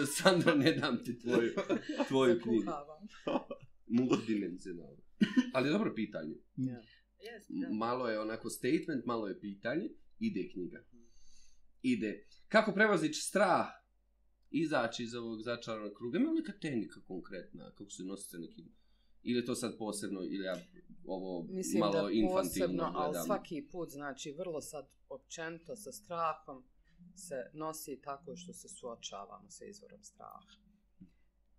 Sandra, 0.06 0.56
ne 0.56 0.72
dam 0.72 1.04
ti 1.04 1.20
tvoju, 1.20 1.54
tvoju 2.08 2.40
knjigu. 2.44 2.72
Multidimenzionalno. 3.88 4.98
Ali 5.54 5.70
dobro 5.70 5.94
pitanje. 5.96 6.36
Ja. 6.56 6.82
Jeste, 7.20 7.54
da. 7.54 7.74
Malo 7.74 8.10
je 8.10 8.20
onako 8.20 8.50
statement, 8.50 9.06
malo 9.06 9.28
je 9.28 9.40
pitanje. 9.40 9.90
Ide 10.20 10.50
knjiga. 10.54 10.84
Ide. 11.82 12.28
Kako 12.48 12.74
prevozići 12.74 13.22
strah 13.22 13.68
izaći 14.52 15.04
iz 15.04 15.16
ovog 15.16 15.42
začaranog 15.42 15.94
kruga? 15.98 16.18
Ima 16.18 16.30
li 16.30 16.40
neka 16.40 16.54
tehnika 16.62 17.02
konkretna? 17.08 17.72
Kako 17.78 17.90
se 17.90 18.04
nosite 18.04 18.30
sa 18.30 18.38
nekim... 18.38 18.66
Ili 19.30 19.46
to 19.46 19.56
sad 19.56 19.78
posebno, 19.78 20.20
ili 20.24 20.46
ja 20.46 20.56
ovo 21.06 21.46
Mislim 21.50 21.80
malo 21.80 21.94
da 21.94 22.12
infantilno 22.12 22.44
posebno, 22.44 22.92
ali 22.96 23.12
gledam? 23.12 23.26
svaki 23.26 23.68
put, 23.72 23.90
znači 23.90 24.32
vrlo 24.32 24.62
sad 24.62 24.88
općenito 25.10 25.76
sa 25.76 25.92
strahom 25.92 26.64
se 27.16 27.50
nosi 27.54 28.02
tako 28.02 28.36
što 28.36 28.54
se 28.54 28.70
suočavamo 28.70 29.50
sa 29.50 29.66
izvorom 29.66 30.04
straha. 30.04 30.56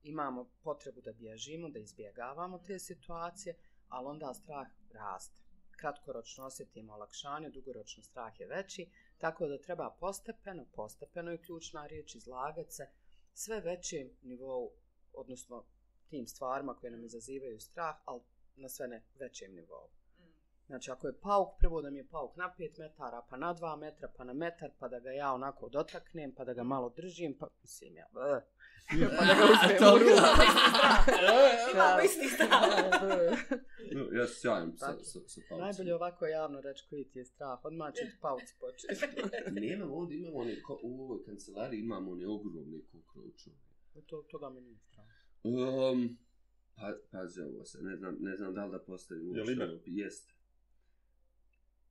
Imamo 0.02 0.50
potrebu 0.62 1.00
da 1.00 1.12
bježimo, 1.12 1.68
da 1.68 1.78
izbjegavamo 1.78 2.58
te 2.58 2.78
situacije, 2.78 3.56
ali 3.88 4.06
onda 4.06 4.34
strah 4.34 4.68
raste. 4.92 5.40
Kratkoročno 5.70 6.44
osjetimo 6.44 6.92
olakšanje, 6.92 7.50
dugoročno 7.50 8.02
strah 8.02 8.40
je 8.40 8.46
veći, 8.46 8.90
tako 9.18 9.46
da 9.46 9.60
treba 9.60 9.96
postepeno, 10.00 10.66
postepeno 10.74 11.30
je 11.30 11.42
ključna 11.42 11.86
riječ, 11.86 12.14
izlagati 12.14 12.72
se 12.72 12.86
sve 13.32 13.60
većem 13.60 14.10
nivou, 14.22 14.70
odnosno 15.12 15.64
tim 16.10 16.26
stvarima 16.26 16.74
koje 16.74 16.90
nam 16.90 17.04
izazivaju 17.04 17.60
strah, 17.60 17.96
ali 18.04 18.20
na 18.56 18.68
sve 18.68 18.88
ne 18.88 19.02
većem 19.20 19.54
nivou. 19.54 19.88
Znači, 20.68 20.90
ako 20.90 21.06
je 21.06 21.20
pauk, 21.20 21.48
prvo 21.60 21.82
da 21.82 21.90
mi 21.90 21.98
je 21.98 22.08
pauk 22.08 22.36
na 22.36 22.54
5 22.58 22.78
metara, 22.78 23.22
pa 23.30 23.36
na 23.36 23.54
2 23.54 23.76
metra, 23.76 24.08
pa 24.16 24.24
na 24.24 24.32
metar, 24.32 24.70
pa 24.78 24.88
da 24.88 24.98
ga 25.00 25.10
ja 25.10 25.32
onako 25.32 25.68
dotaknem, 25.68 26.34
pa 26.34 26.44
da 26.44 26.52
ga 26.52 26.62
malo 26.62 26.88
držim, 26.96 27.36
pa 27.40 27.46
mislim 27.62 27.96
ja, 27.96 28.06
uh, 28.12 28.42
pa 29.18 29.24
da 29.24 29.34
ga 29.34 29.44
uzmem 29.52 29.94
u 29.94 29.98
ruku. 29.98 30.28
Imamo 31.74 32.00
isti 32.04 32.28
strah. 32.28 32.62
No, 33.94 34.18
ja 34.18 34.26
se 34.26 34.34
sjajam 34.40 34.76
sa, 34.76 34.86
sa, 34.86 35.20
sa 35.26 35.40
paucima. 35.48 35.66
Najbolje 35.66 35.94
ovako 35.94 36.26
javno 36.26 36.60
reći 36.60 36.86
koji 36.90 37.04
ti 37.04 37.18
je 37.18 37.24
strah, 37.24 37.64
odmah 37.64 37.94
će 37.94 38.02
ti 38.10 38.16
pauc 38.20 38.42
početi. 38.60 39.06
Nemamo 39.60 39.94
ovdje, 39.96 40.18
imamo 40.18 40.38
one, 40.38 40.56
u 40.82 41.02
ovoj 41.02 41.24
kancelariji 41.24 41.80
imamo 41.80 42.10
one 42.10 42.26
ogromne 42.26 42.78
kokročove. 42.92 43.56
to, 44.06 44.22
toga 44.30 44.50
mi 44.50 44.60
nije 44.60 44.78
strah. 44.78 45.17
Um, 45.42 46.18
pa, 46.76 46.92
pazi 47.10 47.40
ovo 47.40 47.64
se, 47.64 47.78
ne 47.82 47.96
znam, 47.96 48.16
ne 48.20 48.36
znam 48.36 48.54
da 48.54 48.64
li 48.64 48.70
da 48.72 48.78
postavim 48.78 49.24
Je 49.24 49.30
li 49.32 49.38
uopšte 49.38 49.52
ime? 49.52 49.64
ovo, 49.64 49.80
Jeste. 49.86 50.34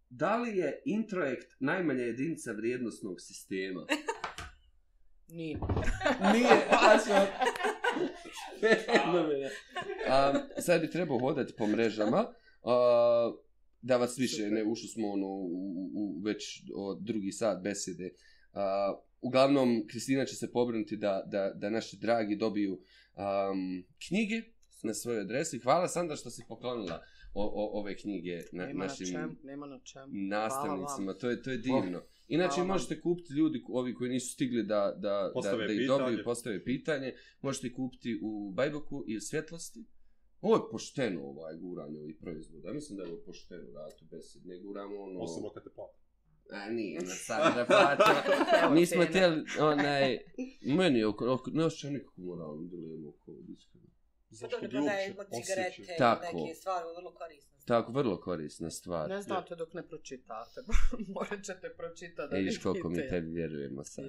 Da 0.09 0.37
li 0.37 0.57
je 0.57 0.81
introjekt 0.85 1.55
najmanja 1.59 2.03
jedinica 2.03 2.51
vrijednostnog 2.51 3.21
sistema? 3.21 3.85
Nije. 5.27 5.59
Nije, 6.33 6.67
pazi 6.81 7.11
ovo. 7.11 7.27
Um, 10.07 10.41
sad 10.61 10.81
bi 10.81 10.89
trebao 10.89 11.19
hodati 11.19 11.53
po 11.57 11.67
mrežama. 11.67 12.33
Uh, 12.61 13.39
da 13.81 13.97
vas 13.97 14.17
više, 14.17 14.35
Super. 14.35 14.51
ne, 14.51 14.63
ušli 14.63 14.87
smo 14.87 15.07
ono, 15.07 15.27
u, 15.27 15.45
u, 15.75 15.91
u 15.93 16.21
već 16.25 16.63
o, 16.75 16.97
drugi 17.01 17.31
sat 17.31 17.63
besede. 17.63 18.09
Uh, 18.53 18.59
uglavnom, 19.21 19.87
Kristina 19.87 20.25
će 20.25 20.35
se 20.35 20.51
pobrinuti 20.51 20.97
da, 20.97 21.23
da, 21.27 21.51
da 21.55 21.69
naši 21.69 21.97
dragi 21.97 22.35
dobiju 22.35 22.79
um, 23.17 23.85
knjige 24.07 24.41
na 24.83 24.93
svojoj 24.93 25.21
adresi. 25.21 25.59
Hvala 25.59 25.87
Sandra 25.87 26.15
što 26.15 26.29
si 26.29 26.43
poklonila 26.47 27.03
o, 27.33 27.43
o, 27.43 27.79
ove 27.79 27.97
knjige 27.97 28.43
na, 28.51 28.65
Nema 28.65 28.79
na 28.79 28.85
našim 28.85 29.07
čem, 29.07 29.39
nema 29.43 29.67
na 29.67 29.79
čem. 29.79 30.09
nastavnicima. 30.27 31.13
To 31.13 31.29
je, 31.29 31.41
to 31.41 31.51
je 31.51 31.57
divno. 31.57 32.01
Inače, 32.27 32.49
Hvala 32.49 32.61
vam. 32.61 32.67
možete 32.67 33.01
kupiti 33.01 33.33
ljudi, 33.33 33.63
ovi 33.69 33.93
koji 33.93 34.09
nisu 34.09 34.33
stigli 34.33 34.63
da, 34.63 34.93
da, 34.97 35.09
da, 35.09 35.31
Postave 35.33 35.67
da 35.67 35.73
ih 35.73 35.87
dobiju, 35.87 36.23
postave 36.23 36.63
pitanje. 36.63 37.13
Možete 37.41 37.73
kupiti 37.73 38.19
u 38.23 38.51
Bajboku 38.51 39.03
i 39.07 39.17
u 39.17 39.21
Svjetlosti. 39.21 39.85
Ovo 40.41 40.55
je 40.55 40.61
pošteno 40.71 41.21
ovaj 41.23 41.57
guranje 41.57 41.99
ovih 41.99 42.15
proizvoda. 42.21 42.73
Mislim 42.73 42.97
da 42.97 43.03
je 43.03 43.11
ovo 43.11 43.21
pošteno 43.25 43.71
raditi 43.73 44.03
u 44.03 44.07
besed. 44.07 44.45
Ne 44.45 44.59
guramo 44.59 45.01
ono... 45.01 45.19
Osim 45.19 45.43
kad 45.53 45.63
te 45.63 45.69
plati. 45.69 46.06
A 46.51 46.69
nije, 46.69 47.01
na 47.01 47.07
Sandra 47.07 47.65
plaća. 47.65 48.13
Mi 48.75 48.85
smo 48.85 49.05
htjeli, 49.05 49.43
onaj, 49.59 50.17
meni 50.61 50.99
je 50.99 51.07
oko, 51.07 51.33
oko, 51.33 51.51
ne 51.51 51.65
osjećam 51.65 51.93
nikakvu 51.93 52.23
moralnu 52.23 52.63
dilemu 52.63 53.09
oko 53.09 53.31
ovog 53.31 53.49
iskreno. 53.49 53.87
Zašto 54.29 54.67
bi 54.67 54.77
uopće 54.77 55.81
i 55.81 55.97
Tako. 55.97 56.25
neke 56.25 56.55
stvari, 56.55 56.85
vrlo 56.97 57.13
korisno. 57.13 57.57
Tako, 57.65 57.91
vrlo 57.91 58.19
korisna 58.19 58.71
stvar. 58.71 59.09
Ne 59.09 59.21
znate 59.21 59.55
dok 59.55 59.73
ne 59.73 59.87
pročitate. 59.87 60.61
Morat 61.15 61.43
ćete 61.43 61.73
pročitati 61.77 62.31
da 62.31 62.37
E, 62.37 62.41
viš 62.41 62.57
koliko 62.57 62.89
mi 62.89 63.09
tebi 63.09 63.31
vjerujemo 63.31 63.83
sad. 63.83 64.05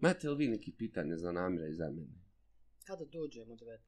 Imate 0.00 0.30
li 0.30 0.36
vi 0.36 0.48
neki 0.48 0.72
pitanja 0.72 1.16
za 1.16 1.32
namira 1.32 1.66
i 1.66 1.74
za 1.74 1.84
mene? 1.90 2.24
Kada 2.86 3.04
dođemo 3.04 3.54
19. 3.54 3.78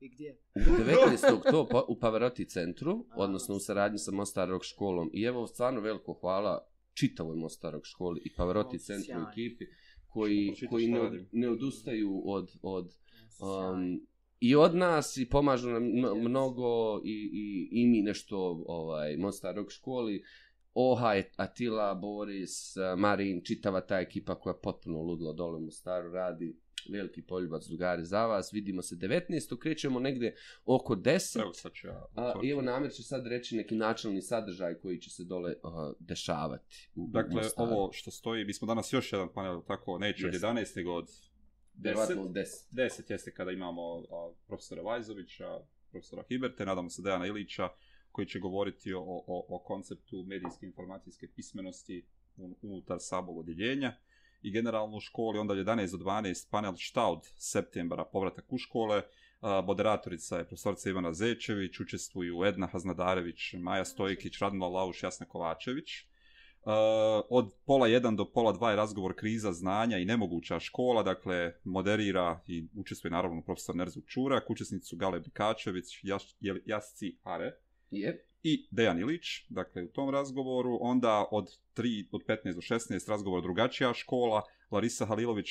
I 0.00 0.08
gdje? 0.08 0.38
19. 0.54 1.50
to 1.50 1.68
pa, 1.70 1.84
u 1.88 1.98
Pavaroti 1.98 2.48
centru, 2.48 3.06
A. 3.10 3.14
odnosno 3.16 3.54
u 3.54 3.58
saradnji 3.60 3.98
sa 3.98 4.10
Mostar 4.10 4.48
Rock 4.48 4.64
školom. 4.64 5.10
I 5.12 5.22
evo, 5.22 5.46
stvarno 5.46 5.80
veliko 5.80 6.12
hvala 6.12 6.71
čitavoj 6.94 7.36
Mostar 7.36 7.72
Rock 7.72 7.86
školi 7.86 8.20
i 8.24 8.34
Pavaroti 8.34 8.76
O, 8.76 8.78
centru 8.78 9.04
sjajno. 9.04 9.28
ekipi 9.30 9.64
koji, 10.08 10.54
koji 10.70 10.88
ne, 10.88 11.00
od, 11.00 11.12
ne 11.32 11.48
odustaju 11.50 12.22
od, 12.24 12.50
od 12.62 12.94
um, 13.40 14.06
i 14.40 14.54
od 14.54 14.74
nas 14.74 15.16
i 15.16 15.28
pomažu 15.28 15.70
nam 15.70 15.82
mnogo 16.20 17.00
i, 17.04 17.30
i, 17.32 17.68
i 17.82 17.86
mi 17.86 18.02
nešto 18.02 18.64
ovaj, 18.66 19.16
Mostar 19.16 19.54
Rock 19.54 19.70
školi. 19.70 20.22
Ohaj, 20.74 21.24
Atila, 21.36 21.94
Boris, 21.94 22.74
Marin, 22.96 23.42
čitava 23.44 23.80
ta 23.80 24.00
ekipa 24.00 24.34
koja 24.34 24.54
potpuno 24.54 25.02
ludilo 25.02 25.32
dole 25.32 25.56
u 25.56 25.60
Mostaru 25.60 26.12
radi. 26.12 26.56
Veliki 26.88 27.22
poljubac, 27.22 27.66
drugari, 27.66 28.04
za 28.04 28.26
vas. 28.26 28.52
Vidimo 28.52 28.82
se 28.82 28.96
19. 28.96 29.58
Krećemo 29.58 30.00
negde 30.00 30.34
oko 30.64 30.96
10. 30.96 31.40
Evo 31.40 31.52
sad 31.52 31.72
ću 31.72 31.86
ja. 31.86 32.06
A. 32.16 32.34
I 32.42 32.48
evo 32.50 32.62
namjer 32.62 32.92
će 32.92 33.02
sad 33.02 33.26
reći 33.26 33.56
neki 33.56 33.74
načelni 33.74 34.22
sadržaj 34.22 34.74
koji 34.74 34.98
će 34.98 35.10
se 35.10 35.24
dole 35.24 35.54
uh, 35.62 35.72
dešavati. 35.98 36.90
U, 36.94 37.04
u 37.04 37.08
Dakle, 37.08 37.34
Mostaru. 37.34 37.70
ovo 37.70 37.92
što 37.92 38.10
stoji, 38.10 38.44
mi 38.44 38.54
smo 38.54 38.66
danas 38.66 38.92
još 38.92 39.12
jedan 39.12 39.28
panel, 39.34 39.62
tako, 39.66 39.98
neće 39.98 40.26
od 40.26 40.32
Jeste. 40.32 40.46
11. 40.46 40.76
nego 40.76 40.92
od 40.94 41.08
Verovatno 41.74 42.14
10. 42.14 42.26
u 42.26 42.32
10. 42.32 42.44
10 42.72 43.10
jeste 43.10 43.34
kada 43.34 43.50
imamo 43.50 43.82
a, 43.98 44.32
profesora 44.46 44.82
Vajzovića, 44.82 45.58
profesora 45.90 46.22
Hiberte, 46.28 46.66
nadamo 46.66 46.90
se 46.90 47.02
Dejana 47.02 47.26
Ilića, 47.26 47.68
koji 48.12 48.26
će 48.26 48.38
govoriti 48.38 48.92
o, 48.94 49.00
o, 49.26 49.46
o 49.48 49.58
konceptu 49.58 50.24
medijske 50.26 50.66
informacijske 50.66 51.28
pismenosti 51.36 52.06
un- 52.36 52.54
unutar 52.62 52.96
samog 53.00 53.38
odjeljenja 53.38 53.96
i 54.42 54.50
generalno 54.50 54.96
u 54.96 55.00
školi, 55.00 55.38
onda 55.38 55.54
11 55.54 55.98
do 55.98 56.04
12 56.04 56.50
panel 56.50 56.74
šta 56.76 57.06
od 57.06 57.28
septembra 57.36 58.04
povratak 58.04 58.44
u 58.48 58.58
škole, 58.58 59.02
moderatorica 59.64 60.38
je 60.38 60.46
profesorica 60.46 60.90
Ivana 60.90 61.12
Zečević, 61.12 61.80
učestvuju 61.80 62.44
Edna 62.44 62.66
Haznadarević, 62.66 63.52
Maja 63.52 63.84
Stojkić, 63.84 64.38
Radmila 64.38 64.68
Lauš, 64.68 65.02
Jasna 65.02 65.26
Kovačević. 65.26 65.90
Uh, 66.64 66.70
od 67.30 67.52
pola 67.66 67.86
jedan 67.88 68.16
do 68.16 68.24
pola 68.24 68.52
dva 68.52 68.70
je 68.70 68.76
razgovor 68.76 69.14
kriza 69.16 69.52
znanja 69.52 69.98
i 69.98 70.04
nemoguća 70.04 70.60
škola, 70.60 71.02
dakle 71.02 71.52
moderira 71.64 72.40
i 72.46 72.68
učestvuje 72.76 73.10
naravno 73.10 73.42
profesor 73.42 73.76
Nerzu 73.76 74.00
Čurak, 74.00 74.50
učesnicu 74.50 74.96
Gale 74.96 75.20
Bikačević, 75.20 76.00
Jas, 76.02 76.36
Jasci 76.66 77.18
Are 77.22 77.52
Je 77.90 78.31
i 78.42 78.66
Dejan 78.70 78.98
Ilić, 78.98 79.24
dakle 79.48 79.84
u 79.84 79.88
tom 79.88 80.10
razgovoru, 80.10 80.78
onda 80.80 81.26
od 81.30 81.58
3 81.76 82.04
od 82.12 82.22
15 82.28 82.54
do 82.54 82.60
16 82.60 83.08
razgovor 83.08 83.42
drugačija 83.42 83.94
škola, 83.94 84.42
Larisa 84.70 85.06
Halilović 85.06 85.48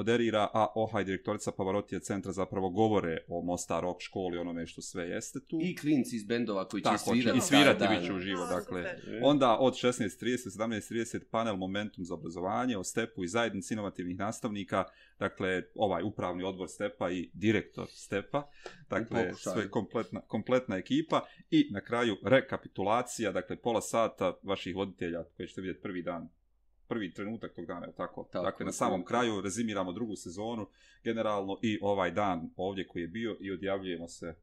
moderira, 0.00 0.48
a 0.54 0.66
Ohaj 0.74 1.04
direktorica 1.04 1.52
Pavarotije 1.52 2.00
centra 2.00 2.32
zapravo 2.32 2.70
govore 2.70 3.18
o 3.28 3.42
Mostar 3.42 3.82
Rock 3.82 4.00
školi, 4.00 4.38
onome 4.38 4.66
što 4.66 4.82
sve 4.82 5.04
jeste 5.08 5.38
tu. 5.48 5.58
I 5.62 5.76
klinci 5.76 6.16
iz 6.16 6.24
bendova 6.24 6.68
koji 6.68 6.80
će 6.80 6.84
Tako, 6.84 7.10
svirati. 7.10 7.38
i 7.38 7.40
svirati 7.40 7.84
bit 7.90 8.06
će 8.06 8.12
uživo, 8.12 8.42
A, 8.42 8.46
dakle. 8.46 8.82
super. 8.82 9.20
Onda 9.22 9.58
od 9.58 9.74
16.30, 9.74 10.58
17.30 10.58 11.20
panel 11.30 11.56
Momentum 11.56 12.04
za 12.04 12.14
obrazovanje 12.14 12.78
o 12.78 12.84
Stepu 12.84 13.24
i 13.24 13.28
zajednici 13.28 13.74
inovativnih 13.74 14.18
nastavnika, 14.18 14.84
dakle 15.18 15.62
ovaj 15.74 16.02
upravni 16.02 16.42
odbor 16.42 16.68
Stepa 16.68 17.10
i 17.10 17.30
direktor 17.34 17.86
Stepa, 17.90 18.50
dakle 18.90 19.34
sve 19.34 19.70
kompletna, 19.70 20.20
kompletna 20.20 20.76
ekipa 20.76 21.20
i 21.50 21.68
na 21.72 21.80
kraju 21.80 22.16
rekapitulacija, 22.24 23.32
dakle 23.32 23.56
pola 23.56 23.80
sata 23.80 24.34
vaših 24.42 24.76
voditelja 24.76 25.24
koje 25.36 25.46
ćete 25.48 25.60
vidjeti 25.60 25.82
prvi 25.82 26.02
dan 26.02 26.39
prvi 26.90 27.14
trenutak 27.14 27.54
tog 27.54 27.66
dana, 27.66 27.86
je 27.86 27.94
tako? 27.94 28.28
Tako, 28.32 28.44
dakle, 28.44 28.66
na 28.66 28.72
samom 28.72 29.04
kraju 29.04 29.40
rezimiramo 29.40 29.92
drugu 29.92 30.16
sezonu, 30.16 30.66
generalno 31.04 31.58
i 31.62 31.78
ovaj 31.82 32.10
dan 32.10 32.50
ovdje 32.56 32.86
koji 32.88 33.02
je 33.02 33.08
bio 33.08 33.36
i 33.40 33.50
odjavljujemo 33.52 34.08
se 34.08 34.34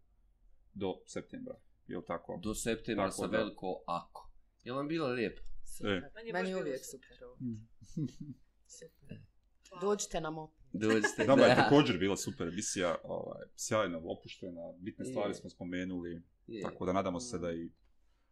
do 0.74 0.94
septembra, 1.06 1.56
je 1.88 1.98
li 1.98 2.04
tako? 2.08 2.40
Do 2.44 2.54
septembra 2.56 3.06
Tako 3.06 3.16
sa 3.16 3.28
da. 3.28 3.38
veliko 3.38 3.84
ako. 3.88 4.32
Je 4.64 4.72
li 4.72 4.78
vam 4.78 4.88
bilo 4.88 5.08
lijepo? 5.08 5.42
Super. 5.78 5.92
E. 5.92 6.12
Meni 6.16 6.30
je 6.30 6.34
Meni 6.34 6.50
je 6.50 6.56
uvijek 6.62 6.80
super. 6.86 7.08
super 7.10 7.24
ovo. 7.26 7.36
Mm. 7.40 7.68
Super. 8.80 9.18
Dođite 9.82 10.22
nam 10.22 10.38
opet. 10.38 10.58
Dođite. 10.74 11.26
Nama 11.28 11.42
je 11.44 11.56
Da. 11.56 11.64
također 11.64 11.98
bila 11.98 12.18
super 12.18 12.48
emisija, 12.48 12.96
ovaj, 13.04 13.46
sjajna, 13.56 14.02
opuštena, 14.04 14.74
bitne 14.80 15.06
Je. 15.06 15.10
stvari 15.12 15.34
smo 15.34 15.50
spomenuli, 15.50 16.22
Je. 16.48 16.62
tako 16.62 16.86
da 16.86 16.94
nadamo 16.94 17.20
se 17.20 17.38
da 17.38 17.52
i 17.52 17.70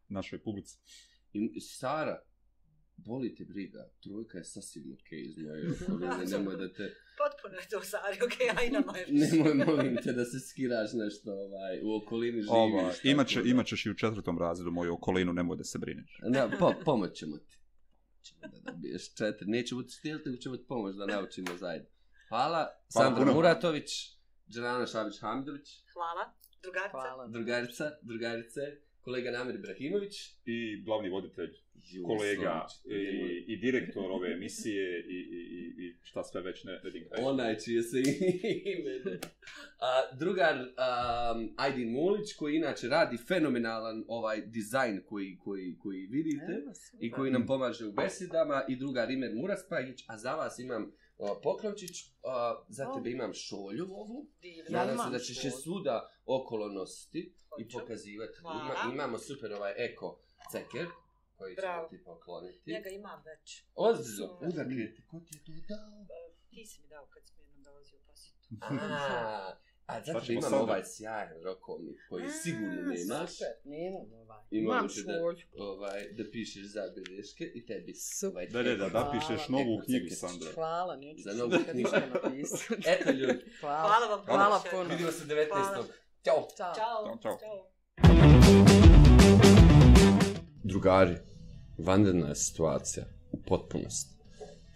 našoj 0.08 0.40
publici. 0.44 0.78
I 1.34 1.62
Sara, 1.62 2.22
boli 2.98 3.36
te 3.36 3.46
briga, 3.46 3.90
trojka 4.04 4.38
je 4.38 4.44
sasvim 4.44 4.84
okej 4.94 5.22
iz 5.22 5.38
moje 5.38 5.72
okoline, 5.82 6.26
nemoj 6.26 6.56
da 6.58 6.74
te, 6.74 6.96
Potpuno 7.22 7.56
je 7.62 7.68
to 7.70 7.82
Sari, 7.82 8.18
okej, 8.26 8.50
a 8.58 8.64
i 8.64 8.70
nama 8.70 8.98
je. 8.98 9.06
nemoj 9.10 9.54
molim 9.54 9.98
te 10.04 10.14
da 10.14 10.26
se 10.26 10.40
skiraš 10.40 10.90
nešto 10.94 11.32
ovaj, 11.32 11.80
u 11.84 11.96
okolini 11.96 12.42
živiš. 12.42 12.50
Ova, 12.50 12.90
tako 12.92 13.08
imat, 13.08 13.28
će, 13.28 13.42
da. 13.42 13.50
imat 13.50 13.66
ćeš 13.66 13.86
i 13.86 13.90
u 13.90 13.94
četvrtom 13.94 14.40
razredu 14.40 14.72
moju 14.72 14.94
okolinu, 14.94 15.34
nemoj 15.34 15.58
da 15.58 15.64
se 15.64 15.78
brineš. 15.80 16.20
Da, 16.34 16.50
po, 16.60 16.74
pomoć 16.86 17.18
ćemo 17.18 17.38
ti. 17.38 17.58
Ćemo 18.22 18.42
da 18.54 18.72
dobiješ 18.72 19.14
četiri. 19.14 19.48
Nećemo 19.48 19.84
ti 19.84 19.92
stijeliti, 19.92 20.30
nego 20.30 20.42
ćemo 20.42 20.58
ti 20.58 20.66
pomoć 20.68 20.96
da 20.96 21.06
naučimo 21.06 21.58
zajedno. 21.58 21.90
Hvala. 22.30 22.68
Sandra 22.90 23.22
puno. 23.22 23.34
Muratović, 23.34 23.92
Džanana 24.50 24.86
Šabić-Hamidović, 24.86 25.68
Hvala. 25.94 26.34
Drugarica. 26.64 26.92
Hvala. 26.92 27.28
drugarica, 27.28 27.92
drugarice, 28.02 28.62
kolega 29.06 29.32
Namir 29.32 29.56
Ibrahimović. 29.56 30.16
I 30.46 30.84
glavni 30.86 31.10
voditelj, 31.10 31.52
Ju, 31.92 32.04
kolega 32.04 32.68
i, 32.86 33.54
i 33.54 33.58
direktor 33.58 34.12
ove 34.12 34.32
emisije 34.32 35.00
i, 35.00 35.14
i, 35.14 35.40
i, 35.58 35.86
i 35.86 35.96
šta 36.04 36.24
sve 36.24 36.42
već 36.42 36.64
ne, 36.64 36.92
digne. 36.92 37.10
Onaj 37.18 37.58
čije 37.60 37.84
se 37.84 37.98
ime. 38.00 39.20
A, 39.80 40.16
drugar 40.20 40.56
um, 40.56 41.56
Aydin 41.58 41.92
Mulić 41.92 42.34
koji 42.34 42.56
inače 42.56 42.88
radi 42.88 43.18
fenomenalan 43.18 44.06
ovaj 44.08 44.42
dizajn 44.42 45.02
koji, 45.06 45.38
koji, 45.44 45.78
koji 45.78 46.06
vidite 46.06 46.62
Evo, 46.62 46.74
i 47.00 47.12
koji 47.12 47.32
nam 47.32 47.46
pomaže 47.46 47.86
u 47.86 47.92
besedama 47.92 48.64
i 48.68 48.76
drugar 48.76 49.12
Imer 49.12 49.32
Muraspajić, 49.36 50.04
a 50.08 50.18
za 50.18 50.36
vas 50.36 50.60
imam 50.60 50.92
o, 51.18 51.40
Poklončić, 51.44 52.06
a, 52.24 52.64
za 52.70 52.90
O. 52.90 52.96
tebe 52.96 53.12
imam 53.12 53.34
šolju 53.34 53.88
ovu. 53.92 54.28
Divno. 54.42 54.70
Nadam 54.70 54.98
se 54.98 55.02
imam 55.02 55.12
da 55.12 55.20
ćeš 55.20 55.46
je 55.46 55.52
svuda 55.52 56.10
okolo 56.26 56.70
nositi 56.70 57.34
i 57.60 57.70
pokazivati. 57.70 58.38
Hvala. 58.42 58.60
Ima, 58.84 58.94
imamo 58.94 59.18
super 59.18 59.54
ovaj 59.54 59.74
eko 59.78 60.20
ceker 60.52 60.88
koji 61.38 61.56
ćemo 61.56 61.68
Bravo. 61.68 61.88
ti 61.90 62.04
pokloniti. 62.04 62.72
Njega 62.72 62.90
imam 62.90 63.22
već. 63.26 63.64
Ozbiljno, 63.76 64.40
ti, 64.96 65.02
ko 65.12 65.20
ti 65.20 65.36
je 65.36 65.44
to 65.46 65.52
dao? 65.76 66.06
E, 66.10 66.34
Ti 66.50 66.66
si 66.66 66.82
mi 66.82 66.88
dao 66.88 67.06
kad 67.14 67.24
si 67.26 67.34
mi 67.38 67.42
jednom 67.44 67.64
dolazio 67.64 67.98
u 67.98 68.02
posjetu. 68.08 68.46
A, 69.88 69.94
a 69.94 70.02
zato 70.04 70.26
ćemo 70.26 70.40
imam 70.40 70.50
sada? 70.50 70.64
ovaj 70.64 70.82
sjajan 70.86 71.44
rokovnik 71.44 71.98
koji 72.10 72.26
A, 72.26 72.30
sigurno 72.30 72.82
nemaš. 72.82 73.32
Super, 73.32 73.54
nemam 73.64 74.14
ovaj. 74.14 74.40
Imam 74.52 74.78
Imam 74.78 74.88
ti 74.88 75.04
da-. 75.04 75.64
Ovaj, 75.64 76.10
da 76.14 76.24
pišeš 76.32 76.64
zabilješke 76.66 77.44
i 77.56 77.66
tebi. 77.66 77.94
Super. 77.94 78.30
ovaj 78.32 78.48
Da, 78.52 78.64
da, 78.64 78.76
da, 78.76 78.90
da 78.90 79.12
pišeš 79.14 79.48
novu 79.50 79.76
eko 79.78 79.86
knjigu. 79.86 80.16
Sandra. 80.16 80.52
Hvala, 80.54 80.96
neću 80.96 81.22
Za 81.24 81.34
novu 81.34 81.50
novu 81.52 81.64
knjigu. 81.72 81.90
Eto 82.88 83.12
ljudi, 83.12 83.46
Hvala. 83.60 83.88
Hvala 83.88 84.16
vam. 84.16 84.26
Hvala 84.26 84.62
puno. 84.72 84.84
vidimo 84.90 85.12
se 85.12 85.26
19. 85.26 85.84
Ćao. 86.26 86.48
Ćao. 86.58 86.74
Ćao. 86.76 87.18
Ćao. 87.22 87.38
Ćao. 87.40 87.70
Drugari, 90.64 91.16
vanredna 91.78 92.28
je 92.28 92.36
situacija 92.36 93.06
u 93.32 93.38
potpunosti. 93.48 94.16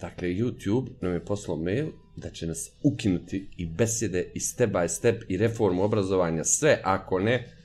Dakle, 0.02 0.28
YouTube 0.28 0.90
nam 1.02 1.14
je 1.14 1.26
poslao 1.26 1.58
mail 1.58 1.88
da 2.16 2.30
će 2.30 2.48
nas 2.48 2.72
ukinuti 2.84 3.50
i 3.58 3.66
besjede 3.66 4.32
i 4.36 4.40
step 4.40 4.72
by 4.72 4.88
step 4.88 5.24
i 5.30 5.38
reformu 5.38 5.84
obrazovanja, 5.84 6.44
sve 6.44 6.82
ako 6.84 7.20
ne, 7.20 7.56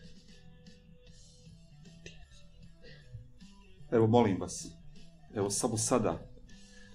Evo, 3.90 4.06
molim 4.06 4.40
vas. 4.40 4.66
Evo, 5.34 5.50
samo 5.50 5.76
sada. 5.76 6.28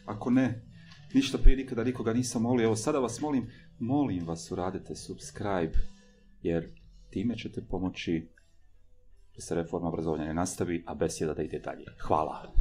Ako 0.05 0.29
ne, 0.29 0.61
ništa 1.13 1.37
prije 1.37 1.57
nikada 1.57 1.83
nikoga 1.83 2.13
nisam 2.13 2.41
molio. 2.41 2.65
Evo, 2.65 2.75
sada 2.75 2.99
vas 2.99 3.21
molim, 3.21 3.49
molim 3.79 4.27
vas 4.27 4.51
uradite 4.51 4.95
subscribe. 4.95 5.71
Jer 6.41 6.78
Time 7.09 7.37
ćete 7.37 7.61
pomoći 7.69 8.27
da 9.35 9.41
se 9.41 9.55
reforma 9.55 9.87
obrazovanja 9.87 10.25
ne 10.25 10.33
nastavi, 10.33 10.83
a 10.87 10.93
besjeda 10.95 11.33
da 11.33 11.43
ide 11.43 11.59
dalje. 11.59 11.85
Hvala. 12.07 12.53